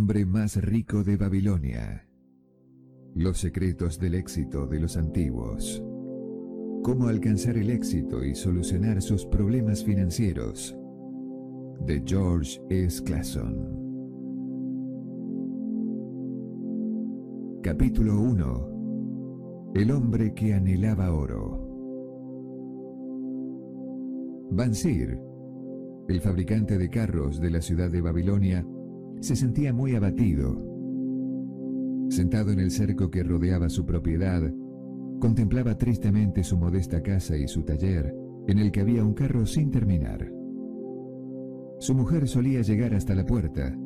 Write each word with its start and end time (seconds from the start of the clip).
hombre 0.00 0.24
más 0.24 0.56
rico 0.56 1.04
de 1.04 1.18
Babilonia. 1.18 2.08
Los 3.14 3.36
secretos 3.36 3.98
del 3.98 4.14
éxito 4.14 4.66
de 4.66 4.80
los 4.80 4.96
antiguos. 4.96 5.84
Cómo 6.82 7.08
alcanzar 7.08 7.58
el 7.58 7.68
éxito 7.68 8.24
y 8.24 8.34
solucionar 8.34 9.02
sus 9.02 9.26
problemas 9.26 9.84
financieros. 9.84 10.74
De 11.84 12.02
George 12.06 12.58
S. 12.70 13.02
Clason. 13.04 13.76
Capítulo 17.62 18.18
1. 18.22 19.72
El 19.74 19.90
hombre 19.90 20.32
que 20.32 20.54
anhelaba 20.54 21.12
oro. 21.12 21.68
Bansir, 24.50 25.20
el 26.08 26.22
fabricante 26.22 26.78
de 26.78 26.88
carros 26.88 27.38
de 27.38 27.50
la 27.50 27.60
ciudad 27.60 27.90
de 27.90 28.00
Babilonia, 28.00 28.64
se 29.20 29.36
sentía 29.36 29.72
muy 29.72 29.94
abatido. 29.94 30.56
Sentado 32.08 32.50
en 32.50 32.58
el 32.58 32.70
cerco 32.70 33.10
que 33.10 33.22
rodeaba 33.22 33.68
su 33.68 33.84
propiedad, 33.84 34.42
contemplaba 35.20 35.76
tristemente 35.76 36.42
su 36.42 36.56
modesta 36.56 37.02
casa 37.02 37.36
y 37.36 37.46
su 37.46 37.62
taller, 37.62 38.14
en 38.48 38.58
el 38.58 38.72
que 38.72 38.80
había 38.80 39.04
un 39.04 39.14
carro 39.14 39.46
sin 39.46 39.70
terminar. 39.70 40.32
Su 41.78 41.94
mujer 41.94 42.26
solía 42.26 42.62
llegar 42.62 42.94
hasta 42.94 43.14
la 43.14 43.24
puerta, 43.24 43.76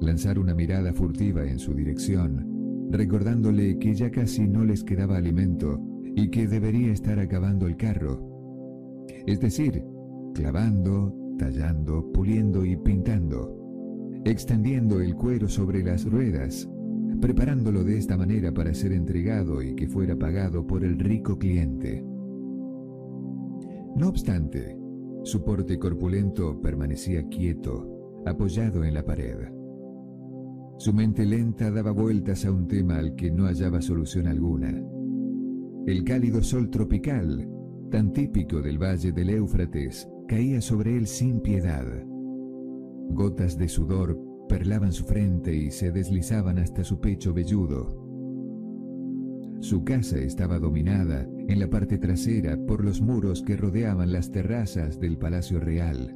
lanzar 0.00 0.38
una 0.38 0.54
mirada 0.54 0.92
furtiva 0.92 1.44
en 1.44 1.58
su 1.58 1.74
dirección, 1.74 2.88
recordándole 2.90 3.78
que 3.78 3.94
ya 3.94 4.10
casi 4.10 4.48
no 4.48 4.64
les 4.64 4.82
quedaba 4.82 5.18
alimento 5.18 5.80
y 6.16 6.30
que 6.30 6.48
debería 6.48 6.92
estar 6.92 7.18
acabando 7.18 7.66
el 7.66 7.76
carro. 7.76 9.04
Es 9.26 9.40
decir, 9.40 9.84
clavando, 10.34 11.14
tallando, 11.38 12.10
puliendo 12.12 12.64
y 12.64 12.76
pintando 12.76 13.63
extendiendo 14.24 15.00
el 15.00 15.14
cuero 15.14 15.48
sobre 15.48 15.82
las 15.82 16.04
ruedas, 16.10 16.68
preparándolo 17.20 17.84
de 17.84 17.98
esta 17.98 18.16
manera 18.16 18.52
para 18.52 18.72
ser 18.74 18.92
entregado 18.92 19.62
y 19.62 19.74
que 19.74 19.88
fuera 19.88 20.16
pagado 20.16 20.66
por 20.66 20.84
el 20.84 20.98
rico 20.98 21.38
cliente. 21.38 22.04
No 23.96 24.08
obstante, 24.08 24.76
su 25.22 25.44
porte 25.44 25.78
corpulento 25.78 26.60
permanecía 26.60 27.28
quieto, 27.28 28.22
apoyado 28.26 28.84
en 28.84 28.94
la 28.94 29.04
pared. 29.04 29.36
Su 30.78 30.92
mente 30.92 31.24
lenta 31.24 31.70
daba 31.70 31.92
vueltas 31.92 32.44
a 32.44 32.50
un 32.50 32.66
tema 32.66 32.96
al 32.96 33.14
que 33.14 33.30
no 33.30 33.44
hallaba 33.44 33.80
solución 33.80 34.26
alguna. 34.26 34.82
El 35.86 36.02
cálido 36.02 36.42
sol 36.42 36.70
tropical, 36.70 37.48
tan 37.90 38.12
típico 38.12 38.60
del 38.60 38.82
valle 38.82 39.12
del 39.12 39.30
Éufrates, 39.30 40.08
caía 40.26 40.60
sobre 40.60 40.96
él 40.96 41.06
sin 41.06 41.40
piedad. 41.40 41.86
Gotas 43.10 43.58
de 43.58 43.68
sudor 43.68 44.18
perlaban 44.48 44.92
su 44.92 45.04
frente 45.04 45.54
y 45.54 45.70
se 45.70 45.92
deslizaban 45.92 46.58
hasta 46.58 46.84
su 46.84 47.00
pecho 47.00 47.32
velludo. 47.32 48.04
Su 49.60 49.82
casa 49.84 50.18
estaba 50.18 50.58
dominada 50.58 51.26
en 51.48 51.58
la 51.58 51.68
parte 51.70 51.96
trasera 51.98 52.58
por 52.66 52.84
los 52.84 53.00
muros 53.00 53.42
que 53.42 53.56
rodeaban 53.56 54.12
las 54.12 54.30
terrazas 54.30 55.00
del 55.00 55.16
Palacio 55.16 55.58
Real. 55.58 56.14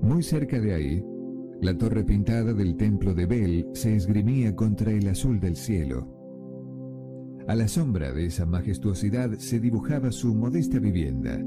Muy 0.00 0.22
cerca 0.22 0.58
de 0.58 0.74
ahí, 0.74 1.04
la 1.60 1.76
torre 1.76 2.04
pintada 2.04 2.54
del 2.54 2.76
templo 2.76 3.14
de 3.14 3.26
Bel 3.26 3.66
se 3.72 3.94
esgrimía 3.94 4.56
contra 4.56 4.92
el 4.92 5.06
azul 5.08 5.40
del 5.40 5.56
cielo. 5.56 6.08
A 7.46 7.54
la 7.54 7.68
sombra 7.68 8.12
de 8.12 8.26
esa 8.26 8.46
majestuosidad 8.46 9.32
se 9.34 9.60
dibujaba 9.60 10.10
su 10.10 10.34
modesta 10.34 10.78
vivienda, 10.78 11.38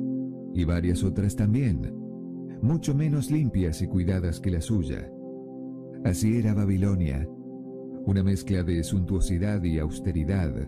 y 0.54 0.64
varias 0.66 1.04
otras 1.04 1.36
también, 1.36 1.94
mucho 2.66 2.96
menos 2.96 3.30
limpias 3.30 3.82
y 3.82 3.88
cuidadas 3.88 4.40
que 4.40 4.52
la 4.52 4.60
suya. 4.60 5.10
Así 6.04 6.38
era 6.38 6.54
Babilonia, 6.54 7.28
una 8.06 8.24
mezcla 8.24 8.64
de 8.64 8.84
suntuosidad 8.84 9.64
y 9.64 9.80
austeridad, 9.80 10.68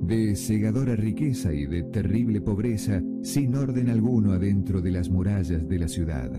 de 0.00 0.34
cegadora 0.34 0.96
riqueza 0.96 1.52
y 1.52 1.66
de 1.66 1.84
terrible 1.84 2.40
pobreza 2.40 3.02
sin 3.22 3.54
orden 3.54 3.88
alguno 3.90 4.32
adentro 4.32 4.80
de 4.80 4.90
las 4.90 5.10
murallas 5.10 5.68
de 5.68 5.78
la 5.78 5.88
ciudad. 5.88 6.30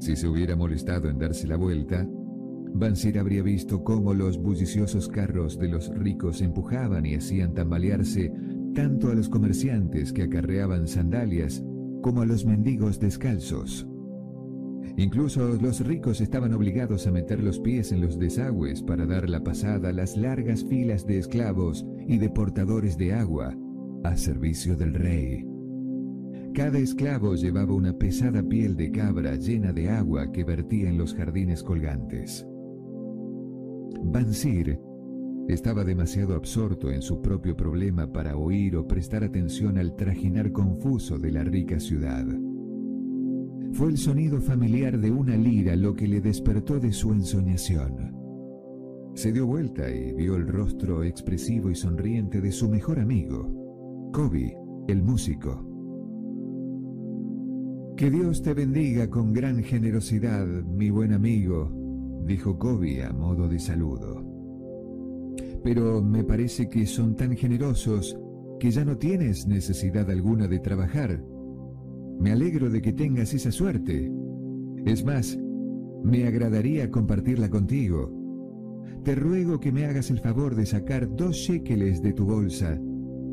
Si 0.00 0.16
se 0.16 0.26
hubiera 0.26 0.56
molestado 0.56 1.08
en 1.10 1.18
darse 1.18 1.46
la 1.46 1.56
vuelta, 1.56 2.08
Bansir 2.72 3.18
habría 3.18 3.42
visto 3.42 3.82
cómo 3.82 4.14
los 4.14 4.38
bulliciosos 4.38 5.08
carros 5.08 5.58
de 5.58 5.68
los 5.68 5.88
ricos 5.94 6.40
empujaban 6.40 7.04
y 7.04 7.16
hacían 7.16 7.52
tambalearse 7.52 8.32
tanto 8.74 9.10
a 9.10 9.14
los 9.14 9.28
comerciantes 9.28 10.12
que 10.12 10.22
acarreaban 10.22 10.86
sandalias 10.86 11.62
como 12.02 12.24
los 12.24 12.44
mendigos 12.44 12.98
descalzos. 13.00 13.86
Incluso 14.96 15.56
los 15.60 15.86
ricos 15.86 16.20
estaban 16.20 16.52
obligados 16.52 17.06
a 17.06 17.10
meter 17.10 17.42
los 17.42 17.58
pies 17.60 17.92
en 17.92 18.00
los 18.00 18.18
desagües 18.18 18.82
para 18.82 19.06
dar 19.06 19.28
la 19.28 19.42
pasada 19.42 19.90
a 19.90 19.92
las 19.92 20.16
largas 20.16 20.64
filas 20.64 21.06
de 21.06 21.18
esclavos 21.18 21.86
y 22.06 22.18
de 22.18 22.28
portadores 22.28 22.98
de 22.98 23.14
agua 23.14 23.56
a 24.04 24.16
servicio 24.16 24.76
del 24.76 24.94
rey. 24.94 25.46
Cada 26.54 26.78
esclavo 26.78 27.34
llevaba 27.36 27.72
una 27.72 27.92
pesada 27.92 28.42
piel 28.42 28.76
de 28.76 28.90
cabra 28.90 29.36
llena 29.36 29.72
de 29.72 29.88
agua 29.88 30.32
que 30.32 30.42
vertía 30.42 30.88
en 30.88 30.98
los 30.98 31.14
jardines 31.14 31.62
colgantes. 31.62 32.46
Bansir 34.02 34.80
estaba 35.48 35.84
demasiado 35.84 36.34
absorto 36.34 36.90
en 36.90 37.02
su 37.02 37.20
propio 37.20 37.56
problema 37.56 38.12
para 38.12 38.36
oír 38.36 38.76
o 38.76 38.86
prestar 38.86 39.24
atención 39.24 39.78
al 39.78 39.96
trajinar 39.96 40.52
confuso 40.52 41.18
de 41.18 41.32
la 41.32 41.44
rica 41.44 41.80
ciudad. 41.80 42.26
Fue 43.72 43.88
el 43.88 43.98
sonido 43.98 44.40
familiar 44.40 44.98
de 44.98 45.10
una 45.10 45.36
lira 45.36 45.76
lo 45.76 45.94
que 45.94 46.08
le 46.08 46.20
despertó 46.20 46.78
de 46.78 46.92
su 46.92 47.12
ensoñación. 47.12 48.16
Se 49.14 49.32
dio 49.32 49.46
vuelta 49.46 49.90
y 49.90 50.12
vio 50.12 50.36
el 50.36 50.46
rostro 50.46 51.02
expresivo 51.02 51.70
y 51.70 51.74
sonriente 51.74 52.40
de 52.40 52.52
su 52.52 52.68
mejor 52.68 52.98
amigo, 52.98 54.10
Kobe, 54.12 54.56
el 54.88 55.02
músico. 55.02 55.66
Que 57.96 58.10
Dios 58.10 58.42
te 58.42 58.54
bendiga 58.54 59.10
con 59.10 59.32
gran 59.32 59.62
generosidad, 59.62 60.46
mi 60.46 60.90
buen 60.90 61.12
amigo, 61.12 61.70
dijo 62.24 62.58
Kobe 62.58 63.04
a 63.04 63.12
modo 63.12 63.48
de 63.48 63.58
saludo 63.58 64.19
pero 65.62 66.02
me 66.02 66.24
parece 66.24 66.68
que 66.68 66.86
son 66.86 67.16
tan 67.16 67.36
generosos 67.36 68.18
que 68.58 68.70
ya 68.70 68.84
no 68.84 68.98
tienes 68.98 69.46
necesidad 69.46 70.10
alguna 70.10 70.48
de 70.48 70.58
trabajar. 70.58 71.24
Me 72.18 72.32
alegro 72.32 72.70
de 72.70 72.82
que 72.82 72.92
tengas 72.92 73.32
esa 73.32 73.50
suerte. 73.50 74.12
Es 74.84 75.04
más, 75.04 75.38
me 76.04 76.26
agradaría 76.26 76.90
compartirla 76.90 77.48
contigo. 77.48 78.16
Te 79.04 79.14
ruego 79.14 79.60
que 79.60 79.72
me 79.72 79.86
hagas 79.86 80.10
el 80.10 80.20
favor 80.20 80.54
de 80.54 80.66
sacar 80.66 81.08
dos 81.14 81.36
shekeles 81.36 82.02
de 82.02 82.12
tu 82.12 82.26
bolsa, 82.26 82.78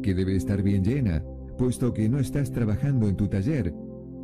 que 0.01 0.13
debe 0.13 0.35
estar 0.35 0.63
bien 0.63 0.83
llena, 0.83 1.23
puesto 1.57 1.93
que 1.93 2.07
no 2.07 2.19
estás 2.19 2.51
trabajando 2.51 3.09
en 3.09 3.17
tu 3.17 3.27
taller, 3.27 3.73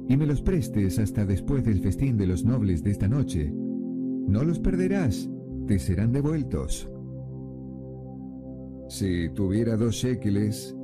y 0.08 0.16
me 0.16 0.26
los 0.26 0.42
prestes 0.42 1.00
hasta 1.00 1.26
después 1.26 1.64
del 1.66 1.80
festín 1.80 2.18
de 2.18 2.28
los 2.28 2.46
nobles 2.46 2.84
de 2.84 2.92
esta 2.92 3.08
noche. 3.08 3.52
No 3.54 4.44
los 4.44 4.60
perderás, 4.60 5.30
te 5.68 5.80
serán 5.80 6.14
devueltos. 6.14 6.93
Si 8.88 9.30
tuviera 9.30 9.76
dos 9.78 9.96
shekeles, 9.96 10.76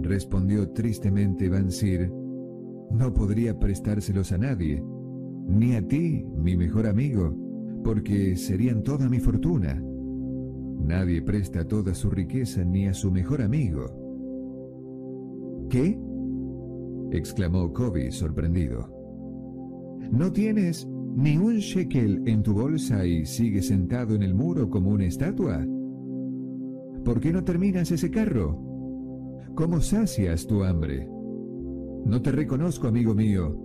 respondió 0.00 0.70
tristemente 0.70 1.48
Bansir, 1.48 2.10
no 2.90 3.12
podría 3.12 3.58
prestárselos 3.58 4.32
a 4.32 4.38
nadie, 4.38 4.82
ni 5.46 5.74
a 5.74 5.86
ti, 5.86 6.24
mi 6.36 6.56
mejor 6.56 6.86
amigo, 6.86 7.34
porque 7.84 8.36
serían 8.36 8.82
toda 8.82 9.08
mi 9.08 9.18
fortuna. 9.18 9.82
Nadie 10.80 11.22
presta 11.22 11.66
toda 11.66 11.94
su 11.94 12.10
riqueza 12.10 12.64
ni 12.64 12.86
a 12.86 12.94
su 12.94 13.10
mejor 13.10 13.42
amigo. 13.42 13.86
¿Qué? 15.68 15.98
exclamó 17.10 17.72
Kobe 17.72 18.10
sorprendido. 18.10 18.94
¿No 20.10 20.32
tienes 20.32 20.88
ni 21.16 21.36
un 21.36 21.56
shekel 21.56 22.22
en 22.26 22.42
tu 22.42 22.54
bolsa 22.54 23.04
y 23.04 23.26
sigues 23.26 23.68
sentado 23.68 24.14
en 24.14 24.22
el 24.22 24.34
muro 24.34 24.70
como 24.70 24.90
una 24.90 25.04
estatua? 25.04 25.66
¿Por 27.08 27.20
qué 27.20 27.32
no 27.32 27.42
terminas 27.42 27.90
ese 27.90 28.10
carro? 28.10 28.60
¿Cómo 29.54 29.80
sacias 29.80 30.46
tu 30.46 30.62
hambre? 30.62 31.08
No 32.04 32.20
te 32.20 32.30
reconozco, 32.30 32.86
amigo 32.86 33.14
mío. 33.14 33.58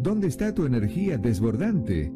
¿Dónde 0.00 0.26
está 0.26 0.52
tu 0.52 0.66
energía 0.66 1.18
desbordante? 1.18 2.12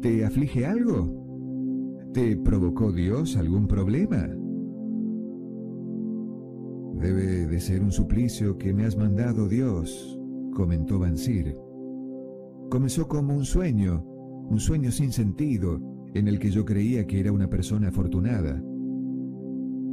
¿Te 0.00 0.24
aflige 0.24 0.66
algo? 0.66 2.06
¿Te 2.14 2.36
provocó 2.36 2.92
Dios 2.92 3.36
algún 3.36 3.66
problema? 3.66 4.28
Debe 7.00 7.48
de 7.48 7.58
ser 7.58 7.82
un 7.82 7.90
suplicio 7.90 8.58
que 8.58 8.72
me 8.72 8.84
has 8.84 8.96
mandado 8.96 9.48
Dios, 9.48 10.16
comentó 10.54 11.00
Bansir. 11.00 11.56
Comenzó 12.70 13.08
como 13.08 13.34
un 13.34 13.44
sueño, 13.44 14.04
un 14.48 14.60
sueño 14.60 14.92
sin 14.92 15.10
sentido, 15.10 15.80
en 16.14 16.28
el 16.28 16.38
que 16.38 16.52
yo 16.52 16.64
creía 16.64 17.04
que 17.08 17.18
era 17.18 17.32
una 17.32 17.50
persona 17.50 17.88
afortunada. 17.88 18.62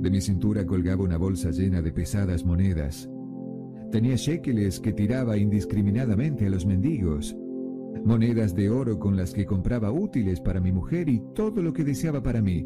De 0.04 0.12
mi 0.12 0.20
cintura 0.20 0.66
colgaba 0.66 1.02
una 1.02 1.16
bolsa 1.16 1.50
llena 1.52 1.82
de 1.82 1.94
pesadas 1.94 2.44
monedas. 2.44 3.10
Tenía 3.90 4.18
shekeles 4.18 4.82
que 4.82 4.92
tiraba 4.92 5.38
indiscriminadamente 5.38 6.46
a 6.46 6.50
los 6.50 6.66
mendigos. 6.66 7.38
monedas 8.04 8.54
de 8.54 8.70
oro 8.70 9.00
con 9.00 9.16
las 9.16 9.34
que 9.34 9.46
compraba 9.46 9.94
útiles 9.94 10.42
para 10.42 10.60
mi 10.60 10.74
mujer 10.74 11.08
y 11.08 11.22
todo 11.34 11.62
lo 11.62 11.72
que 11.72 11.86
deseaba 11.86 12.22
para 12.22 12.42
mí. 12.42 12.66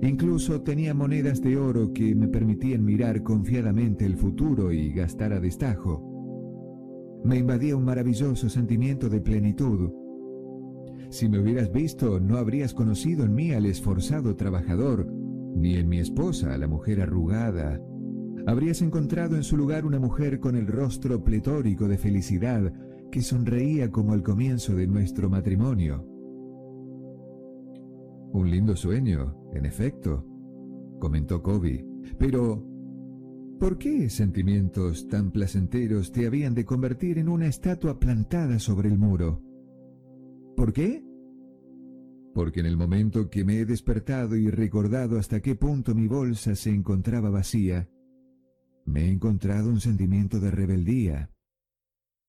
Incluso 0.00 0.62
tenía 0.62 0.94
monedas 0.94 1.42
de 1.42 1.56
oro 1.56 1.92
que 1.92 2.14
me 2.14 2.28
permitían 2.28 2.84
mirar 2.84 3.24
confiadamente 3.24 4.06
el 4.06 4.14
futuro 4.14 4.70
y 4.70 4.92
gastar 4.92 5.32
a 5.32 5.40
destajo. 5.40 6.06
Me 7.24 7.38
invadía 7.38 7.74
un 7.74 7.84
maravilloso 7.84 8.48
sentimiento 8.48 9.08
de 9.08 9.20
plenitud. 9.20 9.90
Si 11.08 11.28
me 11.28 11.40
hubieras 11.40 11.72
visto, 11.72 12.20
no 12.20 12.36
habrías 12.36 12.74
conocido 12.74 13.24
en 13.24 13.34
mí 13.34 13.50
al 13.50 13.66
esforzado 13.66 14.36
trabajador, 14.36 15.19
ni 15.60 15.76
en 15.76 15.88
mi 15.88 15.98
esposa 15.98 16.56
la 16.56 16.66
mujer 16.66 17.00
arrugada. 17.00 17.80
Habrías 18.46 18.82
encontrado 18.82 19.36
en 19.36 19.42
su 19.42 19.56
lugar 19.56 19.84
una 19.84 19.98
mujer 19.98 20.40
con 20.40 20.56
el 20.56 20.66
rostro 20.66 21.22
pletórico 21.22 21.86
de 21.88 21.98
felicidad 21.98 22.72
que 23.10 23.22
sonreía 23.22 23.90
como 23.90 24.12
al 24.12 24.22
comienzo 24.22 24.74
de 24.74 24.86
nuestro 24.86 25.28
matrimonio. 25.28 26.06
Un 28.32 28.50
lindo 28.50 28.76
sueño, 28.76 29.36
en 29.52 29.66
efecto, 29.66 30.24
comentó 30.98 31.42
Kobe. 31.42 31.84
Pero, 32.18 32.64
¿por 33.58 33.76
qué 33.76 34.08
sentimientos 34.08 35.08
tan 35.08 35.32
placenteros 35.32 36.12
te 36.12 36.26
habían 36.26 36.54
de 36.54 36.64
convertir 36.64 37.18
en 37.18 37.28
una 37.28 37.46
estatua 37.46 37.98
plantada 37.98 38.58
sobre 38.58 38.88
el 38.88 38.98
muro? 38.98 39.42
¿Por 40.56 40.72
qué? 40.72 41.04
Porque 42.34 42.60
en 42.60 42.66
el 42.66 42.76
momento 42.76 43.28
que 43.28 43.44
me 43.44 43.58
he 43.58 43.64
despertado 43.64 44.36
y 44.36 44.50
recordado 44.50 45.18
hasta 45.18 45.40
qué 45.40 45.56
punto 45.56 45.94
mi 45.94 46.06
bolsa 46.06 46.54
se 46.54 46.70
encontraba 46.70 47.30
vacía, 47.30 47.88
me 48.84 49.02
he 49.02 49.10
encontrado 49.10 49.68
un 49.68 49.80
sentimiento 49.80 50.40
de 50.40 50.50
rebeldía. 50.50 51.30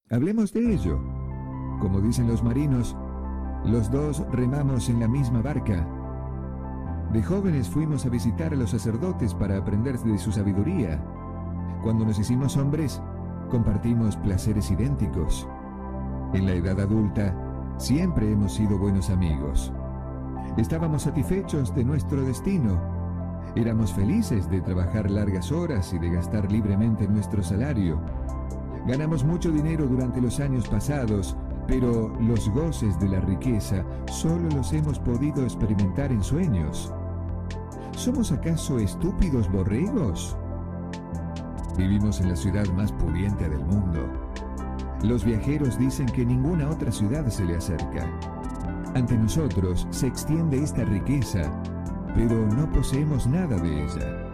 Hablemos 0.09 0.53
de 0.53 0.73
ello. 0.73 0.99
Como 1.79 2.01
dicen 2.01 2.27
los 2.27 2.43
marinos, 2.43 2.95
los 3.65 3.89
dos 3.91 4.23
remamos 4.31 4.89
en 4.89 4.99
la 4.99 5.07
misma 5.07 5.41
barca. 5.41 5.87
De 7.13 7.21
jóvenes 7.23 7.69
fuimos 7.69 8.05
a 8.05 8.09
visitar 8.09 8.53
a 8.53 8.55
los 8.55 8.71
sacerdotes 8.71 9.33
para 9.33 9.57
aprender 9.57 9.97
de 9.99 10.17
su 10.17 10.31
sabiduría. 10.31 11.03
Cuando 11.83 12.05
nos 12.05 12.19
hicimos 12.19 12.57
hombres, 12.57 13.01
compartimos 13.49 14.15
placeres 14.17 14.71
idénticos. 14.71 15.47
En 16.33 16.45
la 16.45 16.53
edad 16.53 16.79
adulta, 16.79 17.35
siempre 17.77 18.31
hemos 18.31 18.53
sido 18.53 18.77
buenos 18.77 19.09
amigos. 19.09 19.73
Estábamos 20.57 21.03
satisfechos 21.03 21.73
de 21.73 21.83
nuestro 21.83 22.23
destino. 22.23 22.79
Éramos 23.55 23.93
felices 23.93 24.49
de 24.49 24.61
trabajar 24.61 25.09
largas 25.09 25.51
horas 25.51 25.93
y 25.93 25.99
de 25.99 26.09
gastar 26.09 26.51
libremente 26.51 27.07
nuestro 27.07 27.43
salario. 27.43 27.99
Ganamos 28.87 29.23
mucho 29.23 29.51
dinero 29.51 29.87
durante 29.87 30.21
los 30.21 30.39
años 30.39 30.67
pasados 30.67 31.35
pero 31.67 32.09
los 32.19 32.49
goces 32.49 32.99
de 32.99 33.07
la 33.07 33.21
riqueza 33.21 33.85
solo 34.11 34.49
los 34.49 34.73
hemos 34.73 34.99
podido 34.99 35.43
experimentar 35.43 36.11
en 36.11 36.23
sueños. 36.23 36.91
¿Somos 37.95 38.31
acaso 38.31 38.77
estúpidos 38.77 39.49
borregos? 39.49 40.35
Vivimos 41.77 42.19
en 42.19 42.29
la 42.29 42.35
ciudad 42.35 42.65
más 42.73 42.91
pudiente 42.91 43.47
del 43.47 43.63
mundo. 43.63 44.05
Los 45.03 45.23
viajeros 45.23 45.79
dicen 45.79 46.07
que 46.07 46.25
ninguna 46.25 46.69
otra 46.69 46.91
ciudad 46.91 47.25
se 47.27 47.45
le 47.45 47.55
acerca. 47.55 48.05
Ante 48.93 49.17
nosotros 49.17 49.87
se 49.89 50.07
extiende 50.07 50.61
esta 50.61 50.83
riqueza, 50.83 51.51
pero 52.13 52.45
no 52.47 52.69
poseemos 52.71 53.27
nada 53.27 53.57
de 53.57 53.85
ella. 53.85 54.27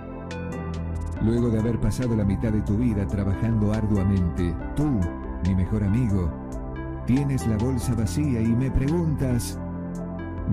Luego 1.21 1.49
de 1.49 1.59
haber 1.59 1.79
pasado 1.79 2.15
la 2.15 2.25
mitad 2.25 2.51
de 2.51 2.61
tu 2.61 2.77
vida 2.77 3.05
trabajando 3.07 3.73
arduamente, 3.73 4.55
tú, 4.75 4.99
mi 5.45 5.55
mejor 5.55 5.83
amigo, 5.83 6.31
Tienes 7.07 7.47
la 7.47 7.55
bolsa 7.55 7.95
vacía 7.95 8.41
y 8.41 8.53
me 8.53 8.69
preguntas, 8.69 9.57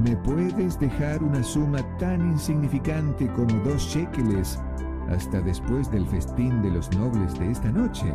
¿me 0.05 0.17
puedes 0.19 0.79
dejar 0.79 1.21
una 1.21 1.43
suma 1.43 1.81
tan 1.99 2.31
insignificante 2.31 3.27
como 3.33 3.53
dos 3.65 3.83
shekeles 3.83 4.61
hasta 5.11 5.41
después 5.41 5.91
del 5.91 6.07
festín 6.07 6.63
de 6.63 6.71
los 6.71 6.97
nobles 6.97 7.37
de 7.41 7.51
esta 7.51 7.73
noche? 7.73 8.15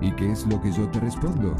¿Y 0.00 0.12
qué 0.12 0.30
es 0.30 0.46
lo 0.46 0.60
que 0.60 0.70
yo 0.70 0.88
te 0.90 1.00
respondo? 1.00 1.56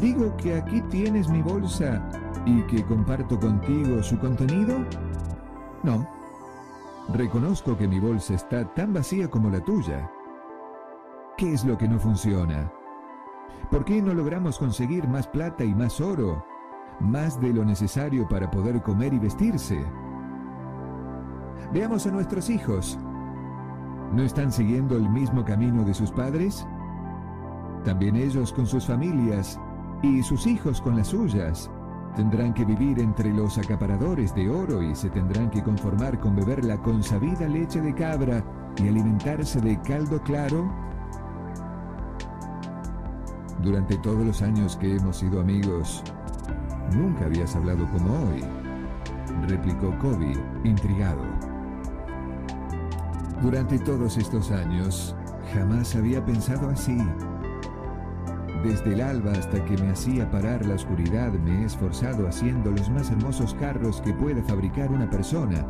¿Digo 0.00 0.34
que 0.38 0.56
aquí 0.56 0.80
tienes 0.82 1.28
mi 1.28 1.42
bolsa 1.42 2.02
y 2.46 2.62
que 2.62 2.82
comparto 2.84 3.38
contigo 3.38 4.02
su 4.02 4.18
contenido? 4.18 4.78
No. 5.82 6.08
Reconozco 7.12 7.76
que 7.76 7.86
mi 7.86 8.00
bolsa 8.00 8.34
está 8.34 8.64
tan 8.72 8.94
vacía 8.94 9.28
como 9.28 9.50
la 9.50 9.60
tuya. 9.60 10.10
¿Qué 11.36 11.52
es 11.52 11.64
lo 11.64 11.76
que 11.76 11.88
no 11.88 11.98
funciona? 11.98 12.72
¿Por 13.70 13.84
qué 13.84 14.00
no 14.00 14.14
logramos 14.14 14.58
conseguir 14.58 15.06
más 15.08 15.26
plata 15.26 15.62
y 15.62 15.74
más 15.74 16.00
oro? 16.00 16.42
Más 17.00 17.38
de 17.40 17.52
lo 17.52 17.64
necesario 17.64 18.26
para 18.28 18.50
poder 18.50 18.80
comer 18.80 19.12
y 19.12 19.18
vestirse. 19.18 19.84
Veamos 21.72 22.06
a 22.06 22.10
nuestros 22.12 22.48
hijos. 22.48 22.98
¿No 24.12 24.22
están 24.22 24.52
siguiendo 24.52 24.96
el 24.96 25.08
mismo 25.10 25.44
camino 25.44 25.84
de 25.84 25.92
sus 25.92 26.10
padres? 26.10 26.66
También 27.84 28.16
ellos 28.16 28.52
con 28.52 28.66
sus 28.66 28.86
familias 28.86 29.58
y 30.02 30.22
sus 30.22 30.46
hijos 30.46 30.80
con 30.80 30.96
las 30.96 31.08
suyas. 31.08 31.70
Tendrán 32.16 32.52
que 32.52 32.64
vivir 32.64 33.00
entre 33.00 33.32
los 33.32 33.56
acaparadores 33.56 34.34
de 34.34 34.50
oro 34.50 34.82
y 34.82 34.94
se 34.94 35.08
tendrán 35.08 35.50
que 35.50 35.62
conformar 35.62 36.20
con 36.20 36.36
beber 36.36 36.64
la 36.64 36.76
consabida 36.76 37.48
leche 37.48 37.80
de 37.80 37.94
cabra 37.94 38.44
y 38.76 38.88
alimentarse 38.88 39.60
de 39.60 39.80
caldo 39.80 40.22
claro 40.22 40.70
durante 43.62 43.96
todos 43.98 44.24
los 44.24 44.42
años 44.42 44.76
que 44.76 44.96
hemos 44.96 45.18
sido 45.18 45.40
amigos, 45.40 46.02
nunca 46.96 47.26
habías 47.26 47.54
hablado 47.54 47.86
como 47.92 48.12
hoy, 48.24 48.42
replicó 49.46 49.96
Kobe, 49.98 50.32
intrigado. 50.64 51.22
Durante 53.40 53.78
todos 53.78 54.16
estos 54.16 54.50
años, 54.50 55.14
jamás 55.54 55.94
había 55.94 56.24
pensado 56.24 56.70
así. 56.70 56.98
Desde 58.62 58.92
el 58.92 59.00
alba 59.00 59.32
hasta 59.32 59.64
que 59.64 59.76
me 59.76 59.90
hacía 59.90 60.30
parar 60.30 60.64
la 60.64 60.76
oscuridad, 60.76 61.32
me 61.32 61.62
he 61.62 61.64
esforzado 61.64 62.28
haciendo 62.28 62.70
los 62.70 62.88
más 62.90 63.10
hermosos 63.10 63.54
carros 63.54 64.00
que 64.02 64.14
puede 64.14 64.40
fabricar 64.42 64.92
una 64.92 65.10
persona, 65.10 65.66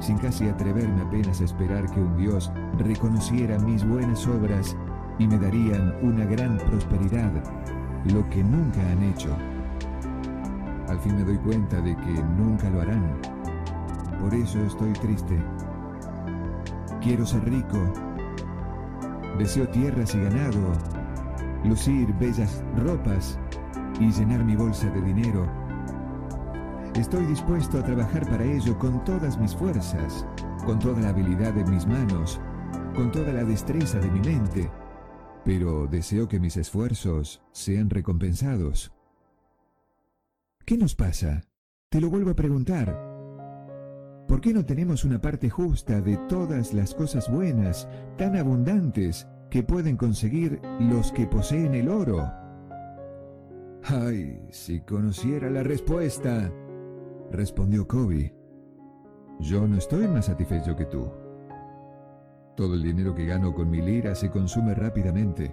sin 0.00 0.18
casi 0.18 0.48
atreverme 0.48 1.02
apenas 1.02 1.40
a 1.40 1.44
esperar 1.44 1.88
que 1.92 2.00
un 2.00 2.16
Dios 2.16 2.50
reconociera 2.78 3.60
mis 3.60 3.86
buenas 3.86 4.26
obras 4.26 4.76
y 5.20 5.28
me 5.28 5.38
darían 5.38 5.94
una 6.02 6.24
gran 6.24 6.58
prosperidad, 6.58 7.30
lo 8.12 8.28
que 8.28 8.42
nunca 8.42 8.80
han 8.90 9.02
hecho. 9.04 9.36
Al 10.88 10.98
fin 10.98 11.16
me 11.16 11.22
doy 11.24 11.38
cuenta 11.38 11.80
de 11.80 11.96
que 11.96 12.22
nunca 12.36 12.70
lo 12.70 12.80
harán. 12.80 13.20
Por 14.20 14.34
eso 14.34 14.58
estoy 14.64 14.92
triste. 14.94 15.38
Quiero 17.00 17.24
ser 17.24 17.44
rico. 17.44 17.78
Deseo 19.38 19.68
tierras 19.68 20.14
y 20.14 20.20
ganado, 20.20 20.72
lucir 21.64 22.12
bellas 22.14 22.62
ropas 22.76 23.38
y 24.00 24.10
llenar 24.10 24.44
mi 24.44 24.56
bolsa 24.56 24.88
de 24.90 25.00
dinero. 25.00 25.50
Estoy 26.94 27.26
dispuesto 27.26 27.78
a 27.78 27.84
trabajar 27.84 28.28
para 28.28 28.44
ello 28.44 28.78
con 28.78 29.04
todas 29.04 29.38
mis 29.38 29.54
fuerzas, 29.54 30.26
con 30.64 30.78
toda 30.78 31.00
la 31.00 31.08
habilidad 31.08 31.52
de 31.54 31.64
mis 31.64 31.86
manos, 31.86 32.40
con 32.94 33.10
toda 33.10 33.32
la 33.32 33.44
destreza 33.44 33.98
de 33.98 34.10
mi 34.10 34.20
mente 34.20 34.70
pero 35.44 35.86
deseo 35.86 36.26
que 36.26 36.40
mis 36.40 36.56
esfuerzos 36.56 37.42
sean 37.52 37.90
recompensados. 37.90 38.92
¿Qué 40.64 40.78
nos 40.78 40.94
pasa? 40.94 41.44
Te 41.90 42.00
lo 42.00 42.08
vuelvo 42.08 42.30
a 42.30 42.34
preguntar. 42.34 42.98
¿Por 44.26 44.40
qué 44.40 44.54
no 44.54 44.64
tenemos 44.64 45.04
una 45.04 45.20
parte 45.20 45.50
justa 45.50 46.00
de 46.00 46.16
todas 46.28 46.72
las 46.72 46.94
cosas 46.94 47.30
buenas, 47.30 47.86
tan 48.16 48.36
abundantes, 48.36 49.28
que 49.54 49.62
pueden 49.62 49.96
conseguir 49.96 50.60
los 50.80 51.12
que 51.12 51.28
poseen 51.28 51.76
el 51.76 51.88
oro? 51.88 52.28
Ay, 53.84 54.48
si 54.50 54.80
conociera 54.80 55.48
la 55.48 55.62
respuesta, 55.62 56.50
respondió 57.30 57.86
Kobe. 57.86 58.34
Yo 59.38 59.68
no 59.68 59.76
estoy 59.76 60.08
más 60.08 60.26
satisfecho 60.26 60.74
que 60.74 60.86
tú. 60.86 61.08
Todo 62.56 62.74
el 62.74 62.82
dinero 62.82 63.14
que 63.14 63.26
gano 63.26 63.54
con 63.54 63.70
mi 63.70 63.80
lira 63.80 64.16
se 64.16 64.28
consume 64.28 64.74
rápidamente. 64.74 65.52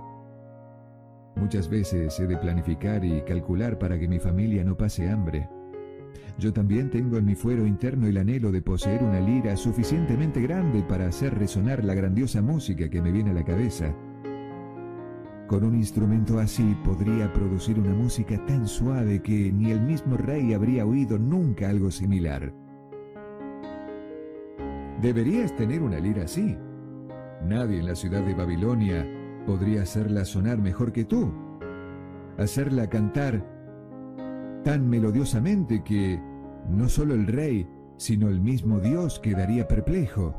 Muchas 1.35 1.69
veces 1.69 2.19
he 2.19 2.25
de 2.25 2.37
planificar 2.37 3.05
y 3.05 3.21
calcular 3.21 3.77
para 3.77 3.99
que 3.99 4.07
mi 4.07 4.17
familia 4.17 4.63
no 4.63 4.75
pase 4.75 5.07
hambre. 5.11 5.47
Yo 6.37 6.53
también 6.53 6.89
tengo 6.89 7.17
en 7.17 7.25
mi 7.25 7.35
fuero 7.35 7.65
interno 7.65 8.07
el 8.07 8.17
anhelo 8.17 8.51
de 8.51 8.61
poseer 8.61 9.03
una 9.03 9.19
lira 9.19 9.55
suficientemente 9.57 10.41
grande 10.41 10.83
para 10.83 11.07
hacer 11.07 11.37
resonar 11.37 11.83
la 11.83 11.93
grandiosa 11.93 12.41
música 12.41 12.89
que 12.89 13.01
me 13.01 13.11
viene 13.11 13.31
a 13.31 13.35
la 13.35 13.43
cabeza. 13.43 13.95
Con 15.47 15.63
un 15.63 15.75
instrumento 15.75 16.39
así 16.39 16.75
podría 16.83 17.31
producir 17.33 17.77
una 17.77 17.93
música 17.93 18.43
tan 18.45 18.67
suave 18.67 19.21
que 19.21 19.51
ni 19.51 19.71
el 19.71 19.81
mismo 19.81 20.17
rey 20.17 20.53
habría 20.53 20.85
oído 20.85 21.19
nunca 21.19 21.69
algo 21.69 21.91
similar. 21.91 22.53
Deberías 25.01 25.55
tener 25.55 25.81
una 25.81 25.99
lira 25.99 26.23
así, 26.23 26.55
Nadie 27.47 27.79
en 27.79 27.87
la 27.87 27.95
ciudad 27.95 28.21
de 28.23 28.35
Babilonia 28.35 29.07
podría 29.45 29.81
hacerla 29.81 30.25
sonar 30.25 30.59
mejor 30.59 30.91
que 30.91 31.05
tú. 31.05 31.33
hacerla 32.37 32.89
cantar 32.89 33.50
tan 34.63 34.89
melodiosamente 34.89 35.83
que 35.83 36.21
no 36.69 36.89
solo 36.89 37.13
el 37.13 37.27
rey, 37.27 37.67
sino 37.97 38.29
el 38.29 38.39
mismo 38.39 38.79
Dios 38.79 39.19
quedaría 39.19 39.67
perplejo. 39.67 40.35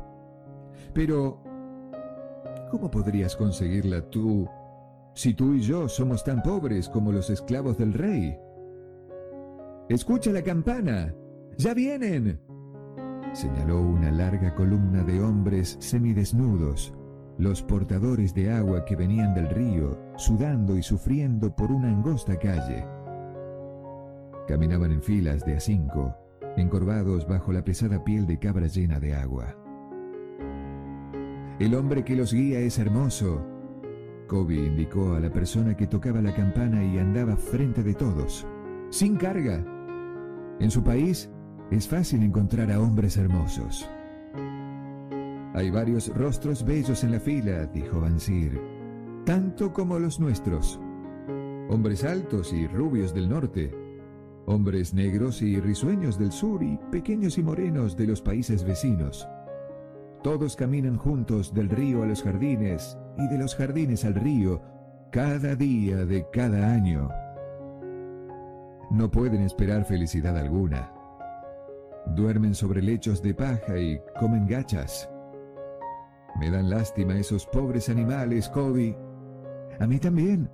Pero, 0.93 1.41
¿cómo 2.71 2.89
podrías 2.89 3.35
conseguirla 3.35 4.09
tú 4.09 4.47
si 5.15 5.33
tú 5.33 5.53
y 5.53 5.61
yo 5.61 5.87
somos 5.87 6.23
tan 6.23 6.41
pobres 6.41 6.89
como 6.89 7.11
los 7.11 7.29
esclavos 7.29 7.77
del 7.77 7.93
rey? 7.93 8.37
Escucha 9.89 10.31
la 10.31 10.41
campana. 10.41 11.13
¡Ya 11.57 11.73
vienen! 11.73 12.39
Señaló 13.33 13.81
una 13.81 14.11
larga 14.11 14.53
columna 14.55 15.03
de 15.03 15.21
hombres 15.21 15.77
semidesnudos, 15.79 16.93
los 17.37 17.63
portadores 17.63 18.33
de 18.33 18.51
agua 18.51 18.85
que 18.85 18.95
venían 18.95 19.33
del 19.33 19.49
río, 19.49 19.99
sudando 20.17 20.77
y 20.77 20.83
sufriendo 20.83 21.55
por 21.55 21.71
una 21.71 21.89
angosta 21.89 22.37
calle. 22.37 22.85
Caminaban 24.47 24.91
en 24.91 25.01
filas 25.01 25.45
de 25.45 25.55
a 25.55 25.59
cinco, 25.59 26.15
encorvados 26.57 27.27
bajo 27.27 27.53
la 27.53 27.63
pesada 27.63 28.03
piel 28.03 28.27
de 28.27 28.39
cabra 28.39 28.67
llena 28.67 28.99
de 28.99 29.15
agua. 29.15 29.55
El 31.59 31.75
hombre 31.75 32.03
que 32.03 32.15
los 32.15 32.33
guía 32.33 32.59
es 32.59 32.77
hermoso. 32.77 33.45
Kobe 34.27 34.55
indicó 34.55 35.13
a 35.13 35.19
la 35.19 35.31
persona 35.31 35.77
que 35.77 35.87
tocaba 35.87 36.21
la 36.21 36.33
campana 36.33 36.83
y 36.83 36.97
andaba 36.97 37.37
frente 37.37 37.83
de 37.83 37.93
todos, 37.93 38.45
sin 38.89 39.15
carga. 39.15 39.63
En 40.59 40.71
su 40.71 40.83
país 40.83 41.29
es 41.71 41.87
fácil 41.87 42.23
encontrar 42.23 42.71
a 42.71 42.81
hombres 42.81 43.17
hermosos. 43.17 43.89
Hay 45.53 45.69
varios 45.69 46.13
rostros 46.15 46.65
bellos 46.65 47.03
en 47.03 47.11
la 47.11 47.19
fila, 47.19 47.65
dijo 47.67 48.01
Bansir, 48.01 48.59
tanto 49.25 49.71
como 49.71 49.99
los 49.99 50.19
nuestros. 50.19 50.79
Hombres 51.69 52.03
altos 52.03 52.51
y 52.51 52.67
rubios 52.67 53.13
del 53.13 53.29
norte, 53.29 53.73
hombres 54.45 54.93
negros 54.93 55.41
y 55.41 55.59
risueños 55.59 56.19
del 56.19 56.31
sur 56.31 56.63
y 56.63 56.77
pequeños 56.91 57.37
y 57.37 57.43
morenos 57.43 57.95
de 57.95 58.07
los 58.07 58.21
países 58.21 58.63
vecinos. 58.63 59.27
Todos 60.21 60.55
caminan 60.55 60.97
juntos 60.97 61.53
del 61.53 61.69
río 61.69 62.03
a 62.03 62.05
los 62.05 62.23
jardines 62.23 62.97
y 63.17 63.27
de 63.27 63.37
los 63.37 63.55
jardines 63.55 64.05
al 64.05 64.15
río 64.15 64.61
cada 65.11 65.55
día 65.55 66.05
de 66.05 66.25
cada 66.31 66.71
año. 66.73 67.09
No 68.89 69.09
pueden 69.11 69.41
esperar 69.41 69.85
felicidad 69.85 70.37
alguna. 70.37 70.91
Duermen 72.15 72.53
sobre 72.53 72.81
lechos 72.81 73.21
de 73.21 73.33
paja 73.33 73.77
y 73.77 73.99
comen 74.19 74.47
gachas. 74.47 75.09
Me 76.39 76.49
dan 76.49 76.69
lástima 76.69 77.17
esos 77.17 77.45
pobres 77.45 77.89
animales, 77.89 78.49
Kobe. 78.49 78.97
A 79.79 79.87
mí 79.87 79.99
también. 79.99 80.49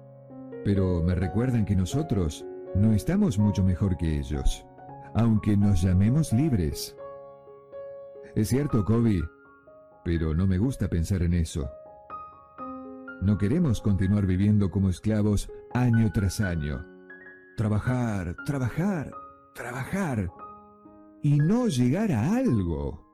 Pero 0.63 1.01
me 1.01 1.15
recuerdan 1.15 1.65
que 1.65 1.75
nosotros 1.75 2.46
no 2.76 2.94
estamos 2.94 3.38
mucho 3.38 3.64
mejor 3.64 3.98
que 3.98 4.20
ellos, 4.20 4.66
aunque 5.14 5.58
nos 5.58 5.82
llamemos 5.82 6.34
libres. 6.34 6.96
Es 8.36 8.50
cierto, 8.50 8.86
Kobe, 8.86 9.22
pero 10.04 10.34
no 10.34 10.48
me 10.48 10.58
gusta 10.58 10.88
pensar 10.88 11.24
en 11.24 11.34
eso. 11.34 11.70
No 13.22 13.38
queremos 13.38 13.82
continuar 13.82 14.26
viviendo 14.26 14.72
como 14.72 14.90
esclavos 14.90 15.52
año 15.74 16.12
tras 16.14 16.40
año. 16.40 16.86
Trabajar, 17.58 18.36
trabajar, 18.46 19.12
trabajar 19.54 20.32
y 21.22 21.38
no 21.38 21.68
llegar 21.68 22.12
a 22.14 22.36
algo. 22.38 23.06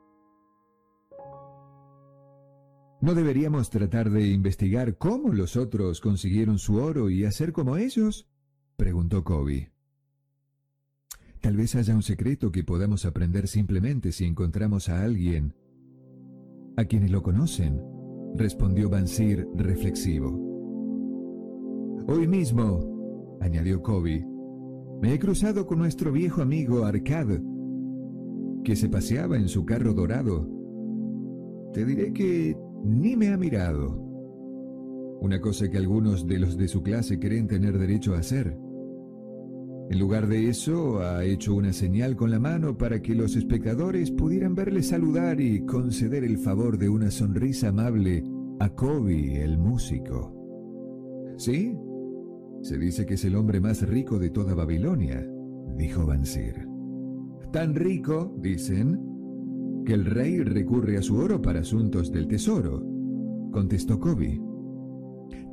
¿No 3.01 3.13
deberíamos 3.13 3.69
tratar 3.69 4.09
de 4.09 4.27
investigar 4.27 4.97
cómo 4.97 5.33
los 5.33 5.55
otros 5.57 6.01
consiguieron 6.01 6.59
su 6.59 6.77
oro 6.77 7.09
y 7.09 7.25
hacer 7.25 7.51
como 7.51 7.77
ellos? 7.77 8.27
Preguntó 8.75 9.23
Kobe. 9.23 9.71
Tal 11.41 11.57
vez 11.57 11.75
haya 11.75 11.95
un 11.95 12.01
secreto 12.01 12.51
que 12.51 12.63
podamos 12.63 13.05
aprender 13.05 13.47
simplemente 13.47 14.11
si 14.11 14.25
encontramos 14.25 14.89
a 14.89 15.03
alguien. 15.03 15.53
A 16.75 16.85
quienes 16.85 17.11
lo 17.11 17.21
conocen, 17.21 17.81
respondió 18.35 18.89
Bansir 18.89 19.47
reflexivo. 19.55 20.29
Hoy 22.07 22.27
mismo, 22.27 23.37
añadió 23.41 23.81
Kobe, 23.81 24.25
me 25.01 25.13
he 25.13 25.19
cruzado 25.19 25.65
con 25.65 25.79
nuestro 25.79 26.11
viejo 26.11 26.41
amigo 26.41 26.85
Arcad, 26.85 27.27
que 28.63 28.75
se 28.75 28.89
paseaba 28.89 29.37
en 29.37 29.47
su 29.47 29.65
carro 29.65 29.93
dorado. 29.93 30.49
Te 31.73 31.85
diré 31.85 32.11
que 32.11 32.57
ni 32.83 33.15
me 33.15 33.29
ha 33.29 33.37
mirado. 33.37 34.01
Una 35.21 35.39
cosa 35.39 35.69
que 35.69 35.77
algunos 35.77 36.27
de 36.27 36.39
los 36.39 36.57
de 36.57 36.67
su 36.67 36.81
clase 36.81 37.19
creen 37.19 37.47
tener 37.47 37.77
derecho 37.77 38.15
a 38.15 38.19
hacer. 38.19 38.57
En 39.89 39.99
lugar 39.99 40.27
de 40.27 40.49
eso, 40.49 40.99
ha 41.01 41.23
hecho 41.23 41.53
una 41.53 41.71
señal 41.71 42.15
con 42.15 42.31
la 42.31 42.39
mano 42.39 42.75
para 42.75 43.01
que 43.01 43.13
los 43.13 43.35
espectadores 43.35 44.09
pudieran 44.09 44.55
verle 44.55 44.81
saludar 44.81 45.39
y 45.39 45.63
conceder 45.63 46.23
el 46.23 46.39
favor 46.39 46.79
de 46.79 46.89
una 46.89 47.11
sonrisa 47.11 47.67
amable 47.69 48.23
a 48.59 48.69
Kobe, 48.69 49.43
el 49.43 49.59
músico. 49.59 50.33
¿Sí? 51.37 51.77
Se 52.61 52.79
dice 52.79 53.05
que 53.05 53.13
es 53.13 53.25
el 53.25 53.35
hombre 53.35 53.59
más 53.59 53.87
rico 53.87 54.17
de 54.17 54.31
toda 54.31 54.55
Babilonia, 54.55 55.23
dijo 55.77 56.05
Bansir. 56.05 56.67
Tan 57.51 57.75
rico, 57.75 58.35
dicen, 58.39 58.99
que 59.85 59.93
el 59.93 60.05
rey 60.05 60.39
recurre 60.39 60.97
a 60.97 61.03
su 61.03 61.15
oro 61.17 61.41
para 61.41 61.59
asuntos 61.59 62.11
del 62.11 62.27
tesoro, 62.27 62.83
contestó 63.51 63.99
Kobe. 63.99 64.41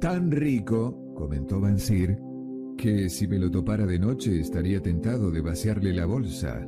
Tan 0.00 0.30
rico, 0.30 1.12
comentó 1.14 1.60
Bansir, 1.60 2.18
que 2.76 3.08
si 3.08 3.26
me 3.28 3.38
lo 3.38 3.50
topara 3.50 3.86
de 3.86 3.98
noche 3.98 4.40
estaría 4.40 4.80
tentado 4.80 5.30
de 5.30 5.40
vaciarle 5.40 5.92
la 5.92 6.06
bolsa. 6.06 6.66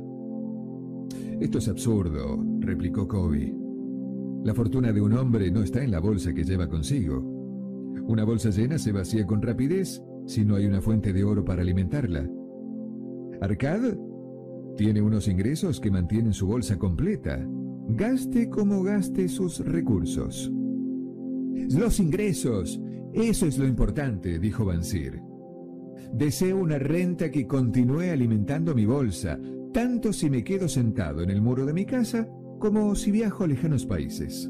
Esto 1.39 1.57
es 1.57 1.67
absurdo, 1.67 2.43
replicó 2.59 3.07
Kobe. 3.07 3.53
La 4.43 4.53
fortuna 4.53 4.93
de 4.93 5.01
un 5.01 5.13
hombre 5.13 5.51
no 5.51 5.63
está 5.63 5.83
en 5.83 5.91
la 5.91 5.99
bolsa 5.99 6.33
que 6.33 6.43
lleva 6.43 6.69
consigo. 6.69 7.19
Una 8.07 8.23
bolsa 8.23 8.51
llena 8.51 8.77
se 8.77 8.91
vacía 8.91 9.25
con 9.25 9.41
rapidez 9.41 10.01
si 10.27 10.45
no 10.45 10.55
hay 10.55 10.65
una 10.65 10.81
fuente 10.81 11.11
de 11.13 11.23
oro 11.23 11.43
para 11.43 11.61
alimentarla. 11.61 12.29
Arcad 13.41 13.97
tiene 14.77 15.01
unos 15.01 15.27
ingresos 15.27 15.79
que 15.79 15.91
mantienen 15.91 16.33
su 16.33 16.47
bolsa 16.47 16.77
completa, 16.77 17.45
gaste 17.89 18.49
como 18.49 18.83
gaste 18.83 19.27
sus 19.27 19.59
recursos. 19.59 20.51
Los 21.77 21.99
ingresos, 21.99 22.79
eso 23.13 23.45
es 23.47 23.57
lo 23.57 23.67
importante, 23.67 24.39
dijo 24.39 24.65
Bansir. 24.65 25.24
Deseo 26.13 26.57
una 26.57 26.79
renta 26.79 27.31
que 27.31 27.47
continúe 27.47 28.11
alimentando 28.11 28.73
mi 28.73 28.85
bolsa, 28.85 29.39
tanto 29.73 30.13
si 30.13 30.29
me 30.29 30.43
quedo 30.43 30.67
sentado 30.67 31.21
en 31.21 31.29
el 31.29 31.41
muro 31.41 31.65
de 31.65 31.73
mi 31.73 31.85
casa 31.85 32.27
como 32.59 32.95
si 32.95 33.11
viajo 33.11 33.43
a 33.43 33.47
lejanos 33.47 33.85
países. 33.85 34.49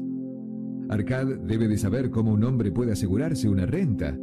Arcad 0.88 1.26
debe 1.42 1.66
de 1.66 1.78
saber 1.78 2.10
cómo 2.10 2.32
un 2.32 2.44
hombre 2.44 2.70
puede 2.70 2.92
asegurarse 2.92 3.48
una 3.48 3.66
renta. 3.66 4.16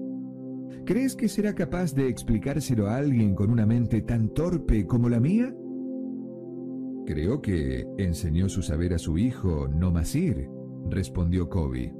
¿Crees 0.85 1.15
que 1.15 1.27
será 1.27 1.53
capaz 1.53 1.93
de 1.93 2.07
explicárselo 2.07 2.87
a 2.87 2.97
alguien 2.97 3.35
con 3.35 3.51
una 3.51 3.65
mente 3.65 4.01
tan 4.01 4.29
torpe 4.29 4.85
como 4.85 5.09
la 5.09 5.19
mía? 5.19 5.53
Creo 7.05 7.41
que 7.41 7.85
enseñó 7.97 8.47
su 8.47 8.61
saber 8.61 8.93
a 8.93 8.97
su 8.97 9.17
hijo, 9.17 9.67
Nomasir, 9.67 10.49
respondió 10.89 11.49
Kobe. 11.49 11.93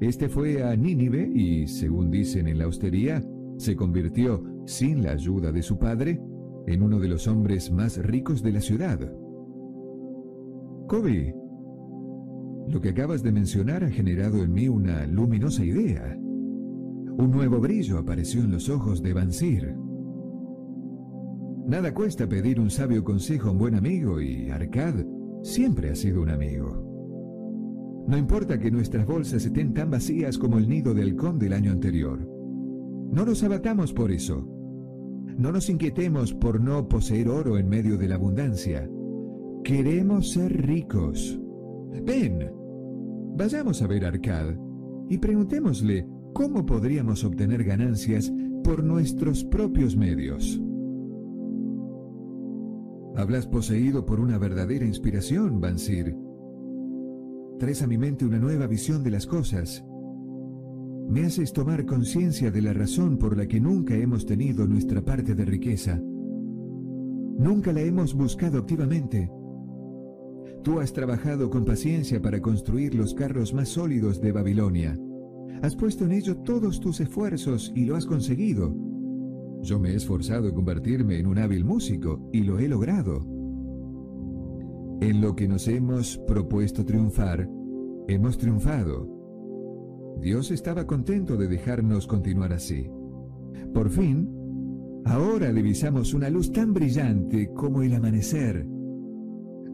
Este 0.00 0.28
fue 0.28 0.64
a 0.64 0.74
Nínive 0.74 1.30
y, 1.32 1.68
según 1.68 2.10
dicen 2.10 2.48
en 2.48 2.58
la 2.58 2.66
hostería, 2.66 3.22
se 3.56 3.76
convirtió, 3.76 4.42
sin 4.66 5.02
la 5.02 5.12
ayuda 5.12 5.52
de 5.52 5.62
su 5.62 5.78
padre, 5.78 6.20
en 6.66 6.82
uno 6.82 6.98
de 7.00 7.08
los 7.08 7.26
hombres 7.26 7.70
más 7.70 7.98
ricos 7.98 8.42
de 8.42 8.52
la 8.52 8.60
ciudad. 8.60 8.98
Kobe, 10.88 11.34
lo 12.68 12.80
que 12.80 12.90
acabas 12.90 13.22
de 13.22 13.32
mencionar 13.32 13.84
ha 13.84 13.90
generado 13.90 14.42
en 14.42 14.52
mí 14.52 14.68
una 14.68 15.06
luminosa 15.06 15.64
idea. 15.64 16.16
Un 16.18 17.30
nuevo 17.30 17.60
brillo 17.60 17.98
apareció 17.98 18.42
en 18.42 18.52
los 18.52 18.68
ojos 18.68 19.02
de 19.02 19.12
Bansir. 19.12 19.74
Nada 21.66 21.92
cuesta 21.94 22.28
pedir 22.28 22.58
un 22.60 22.70
sabio 22.70 23.04
consejo 23.04 23.48
a 23.48 23.52
un 23.52 23.58
buen 23.58 23.74
amigo 23.74 24.20
y 24.20 24.50
Arcad 24.50 24.94
siempre 25.42 25.90
ha 25.90 25.94
sido 25.94 26.22
un 26.22 26.30
amigo. 26.30 28.04
No 28.06 28.16
importa 28.16 28.58
que 28.58 28.70
nuestras 28.70 29.06
bolsas 29.06 29.44
estén 29.44 29.72
tan 29.74 29.90
vacías 29.90 30.38
como 30.38 30.58
el 30.58 30.68
nido 30.68 30.92
del 30.92 31.10
halcón 31.10 31.38
del 31.38 31.52
año 31.52 31.70
anterior. 31.70 32.31
No 33.12 33.26
nos 33.26 33.42
abatamos 33.42 33.92
por 33.92 34.10
eso. 34.10 34.48
No 35.36 35.52
nos 35.52 35.68
inquietemos 35.68 36.32
por 36.32 36.62
no 36.62 36.88
poseer 36.88 37.28
oro 37.28 37.58
en 37.58 37.68
medio 37.68 37.98
de 37.98 38.08
la 38.08 38.14
abundancia. 38.14 38.88
Queremos 39.64 40.30
ser 40.30 40.66
ricos. 40.66 41.38
Ven, 42.04 42.50
vayamos 43.36 43.82
a 43.82 43.86
ver 43.86 44.06
a 44.06 44.08
Arcad 44.08 44.54
y 45.10 45.18
preguntémosle 45.18 46.08
cómo 46.32 46.64
podríamos 46.64 47.22
obtener 47.22 47.64
ganancias 47.64 48.32
por 48.64 48.82
nuestros 48.82 49.44
propios 49.44 49.94
medios. 49.94 50.58
Hablas 53.14 53.46
poseído 53.46 54.06
por 54.06 54.20
una 54.20 54.38
verdadera 54.38 54.86
inspiración, 54.86 55.60
Bansir. 55.60 56.16
Traes 57.58 57.82
a 57.82 57.86
mi 57.86 57.98
mente 57.98 58.24
una 58.24 58.38
nueva 58.38 58.66
visión 58.66 59.04
de 59.04 59.10
las 59.10 59.26
cosas. 59.26 59.84
Me 61.08 61.24
haces 61.24 61.52
tomar 61.52 61.84
conciencia 61.84 62.50
de 62.50 62.62
la 62.62 62.72
razón 62.72 63.18
por 63.18 63.36
la 63.36 63.46
que 63.46 63.60
nunca 63.60 63.94
hemos 63.96 64.24
tenido 64.26 64.66
nuestra 64.66 65.02
parte 65.04 65.34
de 65.34 65.44
riqueza. 65.44 66.00
Nunca 67.38 67.72
la 67.72 67.80
hemos 67.80 68.14
buscado 68.14 68.58
activamente. 68.58 69.30
Tú 70.62 70.78
has 70.78 70.92
trabajado 70.92 71.50
con 71.50 71.64
paciencia 71.64 72.22
para 72.22 72.40
construir 72.40 72.94
los 72.94 73.14
carros 73.14 73.52
más 73.52 73.68
sólidos 73.68 74.20
de 74.20 74.32
Babilonia. 74.32 74.98
Has 75.60 75.76
puesto 75.76 76.04
en 76.04 76.12
ello 76.12 76.36
todos 76.38 76.80
tus 76.80 77.00
esfuerzos 77.00 77.72
y 77.74 77.84
lo 77.84 77.96
has 77.96 78.06
conseguido. 78.06 78.74
Yo 79.62 79.78
me 79.78 79.90
he 79.90 79.96
esforzado 79.96 80.48
en 80.48 80.54
convertirme 80.54 81.18
en 81.18 81.26
un 81.26 81.38
hábil 81.38 81.64
músico 81.64 82.28
y 82.32 82.42
lo 82.42 82.58
he 82.58 82.68
logrado. 82.68 83.20
En 85.00 85.20
lo 85.20 85.34
que 85.34 85.48
nos 85.48 85.66
hemos 85.66 86.18
propuesto 86.28 86.84
triunfar, 86.84 87.48
hemos 88.08 88.38
triunfado. 88.38 89.11
Dios 90.20 90.50
estaba 90.50 90.86
contento 90.86 91.36
de 91.36 91.48
dejarnos 91.48 92.06
continuar 92.06 92.52
así. 92.52 92.88
Por 93.72 93.90
fin, 93.90 94.28
ahora 95.04 95.52
divisamos 95.52 96.14
una 96.14 96.30
luz 96.30 96.52
tan 96.52 96.72
brillante 96.72 97.50
como 97.54 97.82
el 97.82 97.94
amanecer 97.94 98.66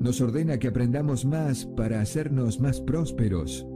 nos 0.00 0.20
ordena 0.20 0.58
que 0.58 0.68
aprendamos 0.68 1.24
más 1.24 1.66
para 1.66 2.00
hacernos 2.00 2.60
más 2.60 2.80
prósperos. 2.80 3.66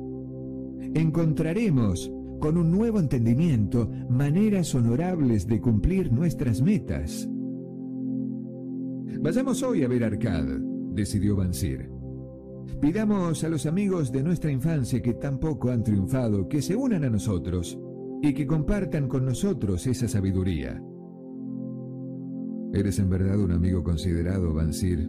Encontraremos, 0.94 2.12
con 2.38 2.56
un 2.56 2.70
nuevo 2.70 3.00
entendimiento, 3.00 3.90
maneras 4.08 4.74
honorables 4.74 5.46
de 5.46 5.60
cumplir 5.60 6.12
nuestras 6.12 6.62
metas. 6.62 7.28
Vayamos 9.20 9.62
hoy 9.62 9.82
a 9.82 9.88
ver 9.88 10.04
Arcad, 10.04 10.44
decidió 10.92 11.36
Bansir. 11.36 11.91
Pidamos 12.80 13.44
a 13.44 13.48
los 13.48 13.66
amigos 13.66 14.10
de 14.10 14.22
nuestra 14.22 14.50
infancia 14.50 15.00
que 15.00 15.14
tampoco 15.14 15.70
han 15.70 15.82
triunfado 15.82 16.48
que 16.48 16.62
se 16.62 16.74
unan 16.74 17.04
a 17.04 17.10
nosotros 17.10 17.78
y 18.22 18.34
que 18.34 18.46
compartan 18.46 19.08
con 19.08 19.24
nosotros 19.24 19.86
esa 19.86 20.08
sabiduría. 20.08 20.82
Eres 22.72 22.98
en 22.98 23.10
verdad 23.10 23.38
un 23.38 23.52
amigo 23.52 23.82
considerado, 23.82 24.54
Bansir, 24.54 25.08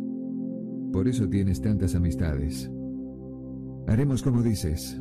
por 0.91 1.07
eso 1.07 1.29
tienes 1.29 1.61
tantas 1.61 1.95
amistades. 1.95 2.69
Haremos 3.87 4.21
como 4.21 4.41
dices. 4.41 4.99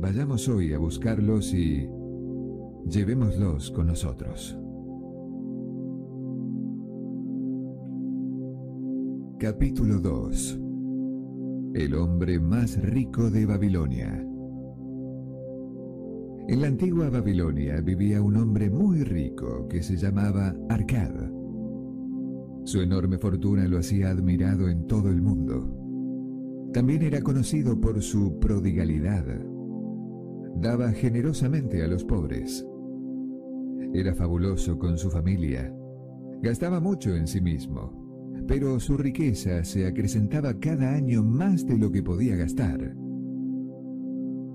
Vayamos 0.00 0.48
hoy 0.48 0.74
a 0.74 0.78
buscarlos 0.78 1.54
y 1.54 1.88
llevémoslos 2.88 3.70
con 3.70 3.86
nosotros. 3.86 4.58
Capítulo 9.38 9.98
2 10.00 10.65
El 11.76 11.94
hombre 11.94 12.40
más 12.40 12.80
rico 12.80 13.28
de 13.28 13.44
Babilonia 13.44 14.26
En 16.48 16.62
la 16.62 16.68
antigua 16.68 17.10
Babilonia 17.10 17.82
vivía 17.82 18.22
un 18.22 18.38
hombre 18.38 18.70
muy 18.70 19.04
rico 19.04 19.68
que 19.68 19.82
se 19.82 19.98
llamaba 19.98 20.56
Arcad. 20.70 21.12
Su 22.64 22.80
enorme 22.80 23.18
fortuna 23.18 23.68
lo 23.68 23.76
hacía 23.76 24.08
admirado 24.08 24.70
en 24.70 24.86
todo 24.86 25.10
el 25.10 25.20
mundo. 25.20 26.70
También 26.72 27.02
era 27.02 27.20
conocido 27.20 27.78
por 27.78 28.00
su 28.00 28.38
prodigalidad. 28.38 29.26
Daba 30.56 30.92
generosamente 30.92 31.84
a 31.84 31.88
los 31.88 32.04
pobres. 32.04 32.66
Era 33.92 34.14
fabuloso 34.14 34.78
con 34.78 34.96
su 34.96 35.10
familia. 35.10 35.70
Gastaba 36.40 36.80
mucho 36.80 37.14
en 37.14 37.26
sí 37.26 37.42
mismo, 37.42 38.05
pero 38.46 38.78
su 38.80 38.96
riqueza 38.96 39.64
se 39.64 39.86
acrecentaba 39.86 40.58
cada 40.58 40.94
año 40.94 41.22
más 41.22 41.66
de 41.66 41.78
lo 41.78 41.90
que 41.90 42.02
podía 42.02 42.36
gastar. 42.36 42.94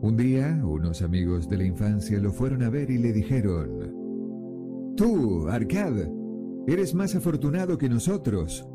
Un 0.02 0.18
día, 0.18 0.62
unos 0.66 1.02
amigos 1.02 1.48
de 1.50 1.58
la 1.58 1.66
infancia 1.66 2.20
lo 2.20 2.32
fueron 2.32 2.64
a 2.64 2.70
ver 2.70 2.90
y 2.90 2.98
le 2.98 3.14
dijeron, 3.14 4.94
Tú, 4.96 5.48
Arcad, 5.48 5.94
Eres 6.68 6.94
más 6.94 7.16
afortunado 7.16 7.80
que 7.80 7.90
nosotros. 7.90 8.68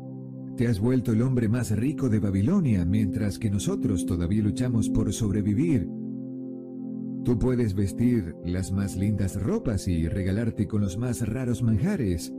Te 0.57 0.67
has 0.67 0.79
vuelto 0.79 1.13
el 1.13 1.21
hombre 1.21 1.47
más 1.47 1.71
rico 1.71 2.09
de 2.09 2.19
Babilonia, 2.19 2.83
mientras 2.83 3.39
que 3.39 3.49
nosotros 3.49 4.05
todavía 4.05 4.43
luchamos 4.43 4.89
por 4.89 5.13
sobrevivir. 5.13 5.87
Tú 7.23 7.39
puedes 7.39 7.75
vestir 7.75 8.35
las 8.43 8.73
más 8.73 8.97
lindas 8.97 9.41
ropas 9.41 9.87
y 9.87 10.07
regalarte 10.09 10.67
con 10.67 10.81
los 10.81 10.97
más 10.97 11.25
raros 11.25 11.63
manjares, 11.63 12.33